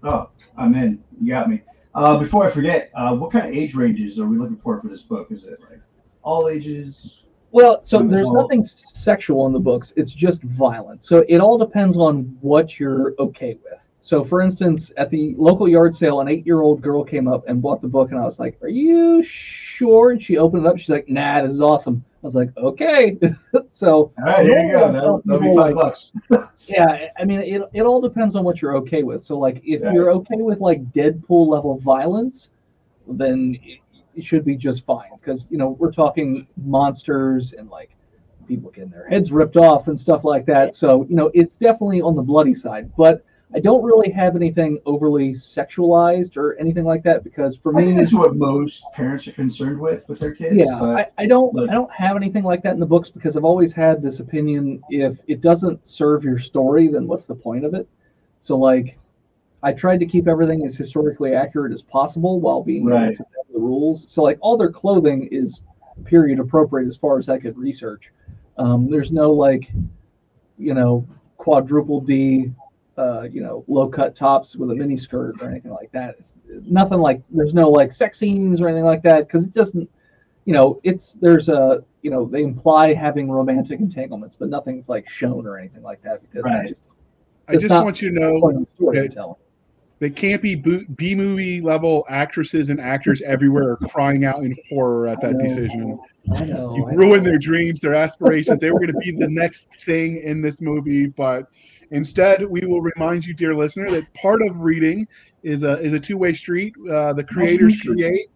Oh, 0.02 0.28
I'm 0.56 0.74
in. 0.74 1.02
You 1.20 1.32
got 1.32 1.48
me. 1.48 1.62
Uh, 1.94 2.18
before 2.18 2.46
I 2.46 2.50
forget, 2.50 2.90
uh, 2.94 3.14
what 3.14 3.32
kind 3.32 3.46
of 3.46 3.54
age 3.54 3.74
ranges 3.74 4.18
are 4.18 4.26
we 4.26 4.38
looking 4.38 4.56
for 4.56 4.80
for 4.80 4.88
this 4.88 5.02
book? 5.02 5.28
Is 5.30 5.44
it 5.44 5.60
like 5.70 5.80
all 6.22 6.48
ages? 6.48 7.21
Well, 7.52 7.82
so 7.82 8.02
there's 8.02 8.30
nothing 8.30 8.64
sexual 8.64 9.46
in 9.46 9.52
the 9.52 9.60
books. 9.60 9.92
It's 9.96 10.12
just 10.12 10.42
violent. 10.42 11.04
So 11.04 11.24
it 11.28 11.38
all 11.38 11.58
depends 11.58 11.96
on 11.96 12.36
what 12.40 12.80
you're 12.80 13.14
okay 13.18 13.58
with. 13.62 13.78
So, 14.00 14.24
for 14.24 14.40
instance, 14.40 14.90
at 14.96 15.10
the 15.10 15.34
local 15.38 15.68
yard 15.68 15.94
sale, 15.94 16.20
an 16.20 16.28
eight-year-old 16.28 16.82
girl 16.82 17.04
came 17.04 17.28
up 17.28 17.46
and 17.46 17.62
bought 17.62 17.80
the 17.80 17.88
book, 17.88 18.10
and 18.10 18.18
I 18.18 18.24
was 18.24 18.40
like, 18.40 18.58
"Are 18.60 18.68
you 18.68 19.22
sure?" 19.22 20.10
And 20.10 20.20
she 20.20 20.38
opened 20.38 20.66
it 20.66 20.68
up. 20.68 20.76
She's 20.76 20.88
like, 20.88 21.08
"Nah, 21.08 21.42
this 21.42 21.52
is 21.52 21.60
awesome." 21.60 22.04
I 22.22 22.26
was 22.26 22.34
like, 22.34 22.50
"Okay." 22.56 23.16
so 23.68 24.12
All 24.18 24.24
right, 24.24 24.44
here 24.44 24.64
you 24.64 24.72
go. 24.72 24.90
That'll, 24.90 25.22
that'll 25.24 25.40
be 25.40 25.56
five 25.56 25.74
bucks. 25.74 26.12
Yeah, 26.66 27.08
I 27.18 27.24
mean, 27.24 27.40
it, 27.40 27.62
it 27.72 27.82
all 27.82 28.00
depends 28.00 28.36
on 28.36 28.44
what 28.44 28.62
you're 28.62 28.76
okay 28.76 29.02
with. 29.02 29.24
So, 29.24 29.36
like, 29.36 29.56
if 29.64 29.82
Yeah. 29.82 29.92
you're 29.92 30.12
okay 30.12 30.36
with 30.36 30.60
like 30.60 30.92
Deadpool 30.92 31.48
level 31.48 31.76
violence, 31.78 32.50
then 33.08 33.58
should 34.20 34.44
be 34.44 34.56
just 34.56 34.84
fine. 34.84 35.10
Because 35.20 35.46
you 35.50 35.56
know 35.58 35.70
we're 35.78 35.92
talking 35.92 36.46
monsters 36.64 37.52
and 37.52 37.68
like 37.70 37.90
people 38.48 38.70
getting 38.70 38.90
their 38.90 39.08
heads 39.08 39.32
ripped 39.32 39.56
off 39.56 39.88
and 39.88 39.98
stuff 39.98 40.24
like 40.24 40.44
that. 40.46 40.74
So 40.74 41.06
you 41.08 41.14
know 41.16 41.30
it's 41.34 41.56
definitely 41.56 42.00
on 42.02 42.14
the 42.16 42.22
bloody 42.22 42.54
side. 42.54 42.90
But 42.96 43.24
I 43.54 43.60
don't 43.60 43.82
really 43.84 44.10
have 44.10 44.34
anything 44.34 44.80
overly 44.86 45.32
sexualized 45.32 46.38
or 46.38 46.58
anything 46.58 46.84
like 46.84 47.02
that 47.02 47.22
because 47.22 47.54
for 47.54 47.70
me, 47.70 47.92
that's 47.92 48.12
what 48.12 48.34
most 48.34 48.82
parents 48.94 49.28
are 49.28 49.32
concerned 49.32 49.78
with 49.78 50.08
with 50.08 50.18
their 50.20 50.34
kids. 50.34 50.56
yeah, 50.56 50.78
but 50.80 51.12
I, 51.18 51.24
I 51.24 51.26
don't 51.26 51.54
like- 51.54 51.68
I 51.68 51.72
don't 51.74 51.92
have 51.92 52.16
anything 52.16 52.44
like 52.44 52.62
that 52.62 52.72
in 52.72 52.80
the 52.80 52.86
books 52.86 53.10
because 53.10 53.36
I've 53.36 53.44
always 53.44 53.72
had 53.72 54.00
this 54.02 54.20
opinion 54.20 54.82
if 54.88 55.18
it 55.26 55.40
doesn't 55.42 55.84
serve 55.86 56.24
your 56.24 56.38
story, 56.38 56.88
then 56.88 57.06
what's 57.06 57.26
the 57.26 57.34
point 57.34 57.64
of 57.66 57.74
it? 57.74 57.86
So 58.40 58.56
like 58.56 58.98
I 59.62 59.72
tried 59.72 60.00
to 60.00 60.06
keep 60.06 60.26
everything 60.28 60.64
as 60.64 60.74
historically 60.74 61.34
accurate 61.34 61.72
as 61.72 61.82
possible 61.82 62.40
while 62.40 62.62
being 62.62 62.88
able 62.88 62.98
Right. 62.98 63.16
to 63.16 63.22
know 63.22 63.41
the 63.52 63.58
rules. 63.60 64.04
So 64.08 64.22
like 64.22 64.38
all 64.40 64.56
their 64.56 64.70
clothing 64.70 65.28
is 65.30 65.60
period 66.04 66.38
appropriate 66.40 66.88
as 66.88 66.96
far 66.96 67.18
as 67.18 67.28
I 67.28 67.38
could 67.38 67.56
research. 67.56 68.10
Um, 68.58 68.90
there's 68.90 69.10
no 69.12 69.32
like, 69.32 69.70
you 70.58 70.74
know, 70.74 71.06
quadruple 71.36 72.00
D, 72.00 72.52
uh, 72.98 73.22
you 73.22 73.42
know, 73.42 73.64
low 73.68 73.88
cut 73.88 74.14
tops 74.14 74.56
with 74.56 74.70
a 74.70 74.74
mini 74.74 74.96
skirt 74.96 75.40
or 75.42 75.48
anything 75.50 75.70
like 75.72 75.90
that. 75.92 76.16
It's 76.18 76.34
nothing 76.48 76.98
like 76.98 77.22
there's 77.30 77.54
no 77.54 77.70
like 77.70 77.92
sex 77.92 78.18
scenes 78.18 78.60
or 78.60 78.68
anything 78.68 78.84
like 78.84 79.02
that 79.02 79.26
because 79.26 79.44
it 79.44 79.52
doesn't, 79.52 79.88
you 80.44 80.52
know, 80.52 80.80
it's 80.82 81.14
there's 81.14 81.48
a 81.48 81.82
you 82.02 82.10
know 82.10 82.24
they 82.26 82.42
imply 82.42 82.92
having 82.94 83.30
romantic 83.30 83.80
entanglements, 83.80 84.36
but 84.38 84.48
nothing's 84.48 84.88
like 84.88 85.08
shown 85.08 85.46
or 85.46 85.58
anything 85.58 85.82
like 85.82 86.02
that 86.02 86.20
because 86.22 86.44
Right. 86.44 86.68
just 86.68 86.82
I 87.48 87.56
just 87.56 87.70
not- 87.70 87.84
want 87.84 88.02
you 88.02 88.12
to 88.12 88.20
know 88.20 88.66
the 90.02 90.10
story 90.10 90.32
Okay. 90.32 90.50
I'm 90.50 90.62
telling. 90.62 90.82
the 90.82 90.96
campy 90.96 90.96
B 90.96 91.14
movie 91.14 91.60
level 91.60 92.06
actresses 92.08 92.70
and 92.70 92.80
actors 92.80 93.22
everywhere 93.22 93.72
are 93.72 93.76
crying 93.88 94.24
out 94.24 94.44
in 94.44 94.54
horror 94.68 95.08
at 95.08 95.20
that 95.22 95.38
decision. 95.38 95.98
I 96.34 96.44
know. 96.44 96.74
You've 96.76 96.88
I 96.88 96.94
ruined 96.94 97.24
know. 97.24 97.30
their 97.30 97.38
dreams, 97.38 97.80
their 97.80 97.94
aspirations. 97.94 98.60
They 98.60 98.70
were 98.70 98.80
going 98.80 98.92
to 98.92 98.98
be 98.98 99.12
the 99.12 99.28
next 99.28 99.84
thing 99.84 100.18
in 100.24 100.40
this 100.42 100.62
movie, 100.62 101.06
but 101.06 101.46
instead, 101.90 102.44
we 102.44 102.66
will 102.66 102.82
remind 102.82 103.24
you, 103.26 103.34
dear 103.34 103.54
listener, 103.54 103.90
that 103.92 104.12
part 104.14 104.42
of 104.42 104.60
reading 104.60 105.06
is 105.42 105.62
a 105.64 105.80
is 105.80 105.92
a 105.92 106.00
two 106.00 106.18
way 106.18 106.34
street. 106.34 106.74
Uh, 106.90 107.12
the 107.12 107.24
creators 107.24 107.76
create, 107.76 108.28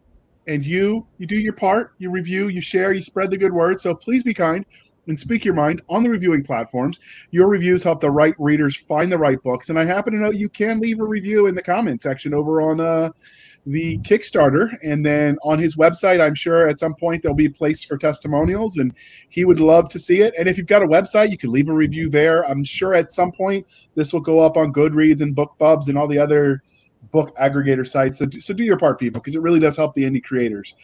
and 0.46 0.64
you 0.64 1.06
you 1.18 1.26
do 1.26 1.36
your 1.36 1.54
part. 1.54 1.92
You 1.98 2.10
review, 2.10 2.48
you 2.48 2.60
share, 2.60 2.92
you 2.92 3.02
spread 3.02 3.30
the 3.30 3.38
good 3.38 3.52
word. 3.52 3.80
So 3.80 3.94
please 3.94 4.22
be 4.22 4.34
kind 4.34 4.64
and 5.06 5.18
speak 5.18 5.44
your 5.44 5.54
mind 5.54 5.82
on 5.88 6.02
the 6.02 6.10
reviewing 6.10 6.42
platforms. 6.42 6.98
Your 7.30 7.48
reviews 7.48 7.82
help 7.82 8.00
the 8.00 8.10
right 8.10 8.34
readers 8.38 8.76
find 8.76 9.10
the 9.10 9.18
right 9.18 9.42
books, 9.42 9.68
and 9.68 9.78
I 9.78 9.84
happen 9.84 10.12
to 10.12 10.18
know 10.18 10.30
you 10.30 10.48
can 10.48 10.80
leave 10.80 11.00
a 11.00 11.04
review 11.04 11.46
in 11.46 11.54
the 11.54 11.62
comment 11.62 12.02
section 12.02 12.34
over 12.34 12.60
on 12.62 12.80
uh, 12.80 13.10
the 13.66 13.98
Kickstarter, 13.98 14.76
and 14.84 15.04
then 15.04 15.36
on 15.42 15.58
his 15.58 15.76
website, 15.76 16.24
I'm 16.24 16.36
sure 16.36 16.68
at 16.68 16.78
some 16.78 16.94
point 16.94 17.22
there'll 17.22 17.34
be 17.34 17.46
a 17.46 17.50
place 17.50 17.82
for 17.82 17.98
testimonials, 17.98 18.78
and 18.78 18.92
he 19.28 19.44
would 19.44 19.58
love 19.58 19.88
to 19.88 19.98
see 19.98 20.20
it. 20.20 20.34
And 20.38 20.48
if 20.48 20.56
you've 20.56 20.68
got 20.68 20.82
a 20.82 20.86
website, 20.86 21.30
you 21.30 21.38
can 21.38 21.50
leave 21.50 21.68
a 21.68 21.74
review 21.74 22.08
there. 22.08 22.48
I'm 22.48 22.62
sure 22.62 22.94
at 22.94 23.10
some 23.10 23.32
point 23.32 23.66
this 23.96 24.12
will 24.12 24.20
go 24.20 24.38
up 24.38 24.56
on 24.56 24.72
Goodreads 24.72 25.20
and 25.20 25.34
BookBubs 25.34 25.88
and 25.88 25.98
all 25.98 26.06
the 26.06 26.18
other 26.18 26.62
book 27.10 27.36
aggregator 27.38 27.86
sites. 27.86 28.18
So, 28.18 28.26
do- 28.26 28.40
so 28.40 28.54
do 28.54 28.64
your 28.64 28.76
part, 28.76 29.00
people, 29.00 29.20
because 29.20 29.34
it 29.34 29.42
really 29.42 29.60
does 29.60 29.76
help 29.76 29.94
the 29.94 30.04
indie 30.04 30.22
creators. 30.22 30.74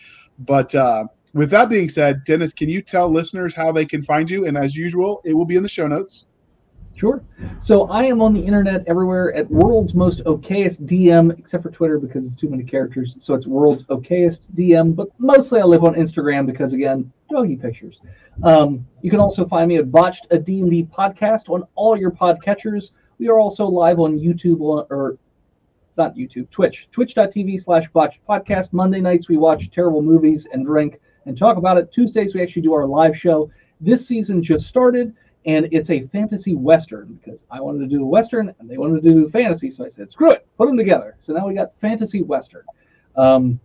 But 0.40 0.74
uh, 0.74 1.04
with 1.34 1.50
that 1.50 1.68
being 1.68 1.88
said, 1.88 2.24
Dennis, 2.24 2.52
can 2.52 2.68
you 2.68 2.82
tell 2.82 3.08
listeners 3.08 3.54
how 3.54 3.72
they 3.72 3.86
can 3.86 4.02
find 4.02 4.30
you? 4.30 4.46
And 4.46 4.56
as 4.56 4.76
usual, 4.76 5.22
it 5.24 5.32
will 5.34 5.44
be 5.44 5.56
in 5.56 5.62
the 5.62 5.68
show 5.68 5.86
notes. 5.86 6.26
Sure. 6.94 7.24
So 7.60 7.88
I 7.88 8.04
am 8.04 8.20
on 8.20 8.34
the 8.34 8.40
internet 8.40 8.84
everywhere 8.86 9.34
at 9.34 9.50
World's 9.50 9.94
Most 9.94 10.22
Okayest 10.24 10.86
DM, 10.86 11.36
except 11.38 11.62
for 11.62 11.70
Twitter 11.70 11.98
because 11.98 12.26
it's 12.26 12.34
too 12.34 12.48
many 12.48 12.62
characters. 12.62 13.16
So 13.18 13.34
it's 13.34 13.46
World's 13.46 13.84
Okayest 13.84 14.40
DM, 14.54 14.94
but 14.94 15.08
mostly 15.18 15.60
I 15.60 15.64
live 15.64 15.84
on 15.84 15.94
Instagram 15.94 16.46
because 16.46 16.74
again, 16.74 17.10
doggy 17.30 17.56
pictures. 17.56 18.00
Um, 18.42 18.86
you 19.00 19.10
can 19.10 19.20
also 19.20 19.46
find 19.46 19.68
me 19.68 19.78
at 19.78 19.90
Botched 19.90 20.26
a 20.30 20.38
D&D 20.38 20.88
podcast 20.96 21.48
on 21.48 21.64
all 21.74 21.96
your 21.96 22.10
podcatchers. 22.10 22.90
We 23.18 23.28
are 23.28 23.38
also 23.38 23.66
live 23.66 23.98
on 23.98 24.18
YouTube 24.18 24.60
or, 24.60 25.18
not 25.96 26.14
YouTube, 26.14 26.48
Twitch, 26.50 26.88
twitch.tv 26.90 27.62
slash 27.62 27.88
botched 27.88 28.20
podcast. 28.26 28.72
Monday 28.72 29.00
nights 29.00 29.28
we 29.28 29.36
watch 29.36 29.70
terrible 29.70 30.02
movies 30.02 30.46
and 30.52 30.64
drink 30.64 30.98
and 31.26 31.36
talk 31.36 31.56
about 31.56 31.78
it. 31.78 31.92
Tuesdays 31.92 32.34
we 32.34 32.42
actually 32.42 32.62
do 32.62 32.72
our 32.72 32.86
live 32.86 33.16
show. 33.16 33.50
This 33.80 34.06
season 34.06 34.42
just 34.42 34.66
started 34.66 35.14
and 35.44 35.68
it's 35.72 35.90
a 35.90 36.06
fantasy 36.08 36.54
western 36.54 37.18
because 37.22 37.44
I 37.50 37.60
wanted 37.60 37.80
to 37.80 37.86
do 37.86 38.02
a 38.02 38.06
western 38.06 38.54
and 38.58 38.70
they 38.70 38.78
wanted 38.78 39.02
to 39.02 39.12
do 39.12 39.28
fantasy, 39.30 39.70
so 39.70 39.84
I 39.84 39.88
said, 39.88 40.10
screw 40.10 40.30
it, 40.30 40.46
put 40.56 40.66
them 40.66 40.76
together. 40.76 41.16
So 41.20 41.32
now 41.32 41.48
we 41.48 41.54
got 41.54 41.72
fantasy 41.80 42.22
western. 42.22 42.62
Um, 43.16 43.58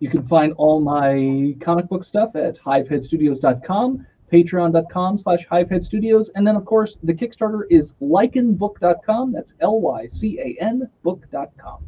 you 0.00 0.10
can 0.10 0.26
find 0.26 0.52
all 0.56 0.80
my 0.80 1.54
comic 1.60 1.88
book 1.88 2.04
stuff 2.04 2.34
at 2.36 2.58
hiveheadstudios.com, 2.58 4.06
patreon.com 4.32 5.18
slash 5.18 5.46
hiveheadstudios, 5.46 6.30
and 6.34 6.46
then 6.46 6.56
of 6.56 6.64
course 6.64 6.98
the 7.02 7.14
Kickstarter 7.14 7.62
is 7.70 7.94
lycanbook.com. 8.02 9.32
That's 9.32 9.54
L-Y-C-A-N 9.60 10.90
book.com. 11.02 11.86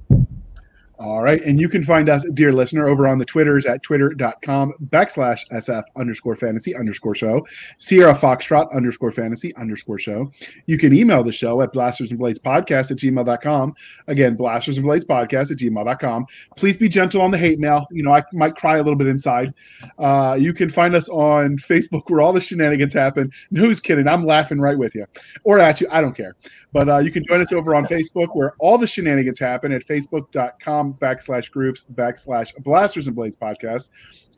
All 1.01 1.23
right. 1.23 1.41
And 1.43 1.61
you 1.61 1.69
can 1.69 1.85
find 1.85 2.09
us, 2.09 2.29
dear 2.35 2.53
listener, 2.53 2.89
over 2.89 3.07
on 3.07 3.19
the 3.19 3.25
Twitters 3.25 3.67
at 3.67 3.85
twitter.com 3.85 4.73
backslash 4.87 5.49
SF 5.53 5.85
underscore 5.97 6.35
fantasy 6.35 6.75
underscore 6.75 7.15
show, 7.15 7.47
Sierra 7.77 8.15
Foxtrot 8.15 8.73
underscore 8.73 9.13
fantasy 9.13 9.55
underscore 9.55 10.01
show. 10.01 10.33
You 10.67 10.77
can 10.77 10.93
email 10.93 11.23
the 11.23 11.31
show 11.31 11.63
at 11.63 11.73
blasters 11.73 12.11
and 12.11 12.19
blades 12.19 12.41
podcast 12.41 12.91
at 12.91 12.97
gmail.com. 12.97 13.75
Again, 14.09 14.35
blasters 14.35 14.77
and 14.77 14.85
blades 14.85 15.05
podcast 15.05 15.53
at 15.53 15.59
gmail.com. 15.59 16.27
Please 16.57 16.77
be 16.77 16.89
gentle 16.89 17.21
on 17.21 17.31
the 17.31 17.39
hate 17.39 17.61
mail. 17.61 17.87
You 17.93 18.03
know, 18.03 18.13
I 18.13 18.25
might 18.33 18.57
cry 18.57 18.79
a 18.79 18.83
little 18.83 18.97
bit 18.97 19.07
inside. 19.07 19.55
Uh, 20.01 20.37
you 20.39 20.53
can 20.53 20.69
find 20.69 20.97
us 20.97 21.09
on 21.11 21.59
Facebook 21.59 22.03
where 22.07 22.21
all 22.21 22.33
the 22.33 22.41
shenanigans 22.41 22.93
happen. 22.93 23.31
Who's 23.53 23.79
kidding? 23.79 24.09
I'm 24.09 24.25
laughing 24.27 24.61
right 24.61 24.77
with 24.77 24.97
you 24.97 25.07
or 25.45 25.61
at 25.61 25.81
you. 25.81 25.87
I 25.93 26.01
don't 26.01 26.17
care. 26.17 26.35
But 26.73 26.89
uh, 26.89 26.99
you 26.99 27.13
can 27.13 27.25
join 27.25 27.41
us 27.41 27.53
over 27.53 27.75
on 27.77 27.87
Facebook 27.87 28.35
where 28.35 28.55
all 28.59 28.79
the 28.79 28.87
shenanigans 28.87 29.39
happen 29.39 29.71
at 29.73 29.87
facebook.com 29.87 30.88
backslash 30.95 31.51
groups 31.51 31.85
backslash 31.95 32.55
blasters 32.63 33.07
and 33.07 33.17
blades 33.17 33.37
podcast. 33.37 33.91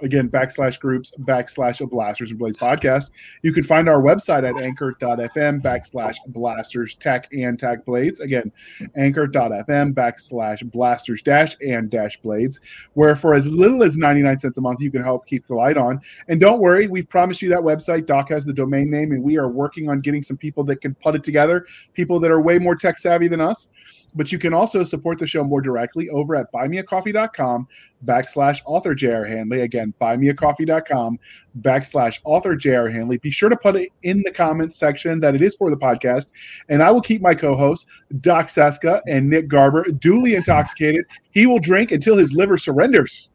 Again, 0.03 0.29
backslash 0.29 0.79
groups 0.81 1.13
backslash 1.21 1.89
blasters 1.91 2.31
and 2.31 2.39
blades 2.39 2.57
podcast. 2.57 3.11
You 3.43 3.53
can 3.53 3.63
find 3.63 3.89
our 3.89 4.01
website 4.01 4.49
at 4.49 4.63
anchor.fm 4.63 5.63
backslash 5.63 6.17
blasters 6.29 6.95
tech 6.95 7.29
and 7.33 7.59
tech 7.59 7.85
blades. 7.85 8.21
Again, 8.21 8.51
anchor.fm 8.97 9.93
backslash 9.93 10.71
blasters 10.71 11.23
dash 11.23 11.57
and 11.61 11.91
dash 11.91 12.21
blades, 12.23 12.61
where 12.95 13.15
for 13.15 13.35
as 13.35 13.47
little 13.49 13.83
as 13.83 13.97
99 13.97 14.39
cents 14.39 14.59
a 14.59 14.61
month, 14.61 14.81
you 14.81 14.91
can 14.91 15.03
help 15.03 15.27
keep 15.27 15.47
the 15.47 15.55
light 15.55 15.77
on. 15.77 16.01
And 16.29 16.41
don't 16.41 16.61
worry, 16.61 16.87
we've 16.87 17.09
promised 17.09 17.43
you 17.43 17.49
that 17.51 17.61
website. 17.61 18.07
Doc 18.07 18.31
has 18.31 18.47
the 18.47 18.55
domain 18.55 18.91
name, 18.91 19.13
and 19.13 19.23
we 19.23 19.37
are 19.39 19.49
working 19.49 19.91
on 19.91 20.01
getting 20.01 20.23
some 20.23 20.37
people 20.37 20.65
that 20.65 20.81
can 20.81 20.95
put 20.95 21.15
it 21.15 21.23
together, 21.23 21.67
people 21.93 22.19
that 22.21 22.31
are 22.31 22.41
way 22.41 22.59
more 22.59 22.75
tech 22.75 22.99
savvy 22.99 23.29
than 23.29 23.41
us. 23.41 23.69
But 24.15 24.33
you 24.33 24.39
can 24.39 24.53
also 24.53 24.85
support 24.85 25.19
the 25.19 25.27
show 25.27 25.45
more 25.45 25.61
directly 25.61 26.09
over 26.11 26.37
at 26.37 26.53
buymeacoffee.com 26.53 27.69
backslash 28.05 28.61
author 28.65 28.95
J.R. 28.95 29.25
Handley. 29.25 29.61
Again, 29.61 29.95
buymeacoffee.com 30.01 31.19
backslash 31.61 32.21
author 32.25 32.57
J.R. 32.57 32.89
Handley. 32.89 33.19
Be 33.19 33.31
sure 33.31 33.49
to 33.49 33.57
put 33.57 33.77
it 33.77 33.91
in 34.03 34.23
the 34.23 34.33
comments 34.33 34.77
section 34.77 35.21
that 35.21 35.35
it 35.35 35.43
is 35.43 35.57
for 35.57 35.71
the 35.71 35.77
podcast. 35.77 36.33
And 36.69 36.83
I 36.83 36.91
will 36.91 37.01
keep 37.01 37.23
my 37.23 37.35
co 37.35 37.55
hosts, 37.55 38.03
Doc 38.21 38.47
Seska 38.47 39.01
and 39.07 39.29
Nick 39.29 39.49
Garber, 39.49 39.85
duly 39.85 40.35
intoxicated. 40.35 41.07
He 41.31 41.47
will 41.47 41.61
drink 41.61 41.93
until 41.93 42.17
his 42.17 42.33
liver 42.33 42.57
surrenders. 42.57 43.31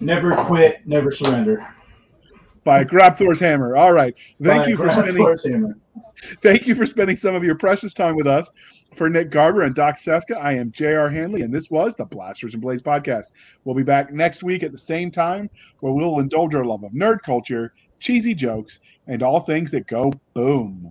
Never 0.00 0.36
quit, 0.44 0.86
never 0.86 1.10
surrender. 1.10 1.66
By 2.66 2.82
Grabthar's 2.82 3.38
Hammer. 3.38 3.76
All 3.76 3.92
right. 3.92 4.18
Thank 4.42 4.64
By 4.64 4.68
you 4.70 4.76
for 4.76 4.82
Grab 4.82 4.98
spending 4.98 5.16
Thor's. 5.16 5.46
Thank 6.42 6.66
you 6.66 6.74
for 6.74 6.84
spending 6.84 7.14
some 7.14 7.36
of 7.36 7.44
your 7.44 7.54
precious 7.54 7.94
time 7.94 8.16
with 8.16 8.26
us. 8.26 8.50
For 8.92 9.08
Nick 9.08 9.30
Garber 9.30 9.62
and 9.62 9.72
Doc 9.72 9.94
Seska, 9.94 10.36
I 10.36 10.54
am 10.54 10.72
J.R. 10.72 11.08
Handley, 11.08 11.42
and 11.42 11.54
this 11.54 11.70
was 11.70 11.94
the 11.94 12.04
Blasters 12.04 12.54
and 12.54 12.62
Blades 12.62 12.82
podcast. 12.82 13.30
We'll 13.64 13.76
be 13.76 13.84
back 13.84 14.12
next 14.12 14.42
week 14.42 14.64
at 14.64 14.72
the 14.72 14.78
same 14.78 15.12
time 15.12 15.48
where 15.78 15.92
we'll 15.92 16.18
indulge 16.18 16.56
our 16.56 16.64
love 16.64 16.82
of 16.82 16.90
nerd 16.90 17.22
culture, 17.22 17.72
cheesy 18.00 18.34
jokes, 18.34 18.80
and 19.06 19.22
all 19.22 19.38
things 19.38 19.70
that 19.70 19.86
go 19.86 20.12
boom. 20.34 20.90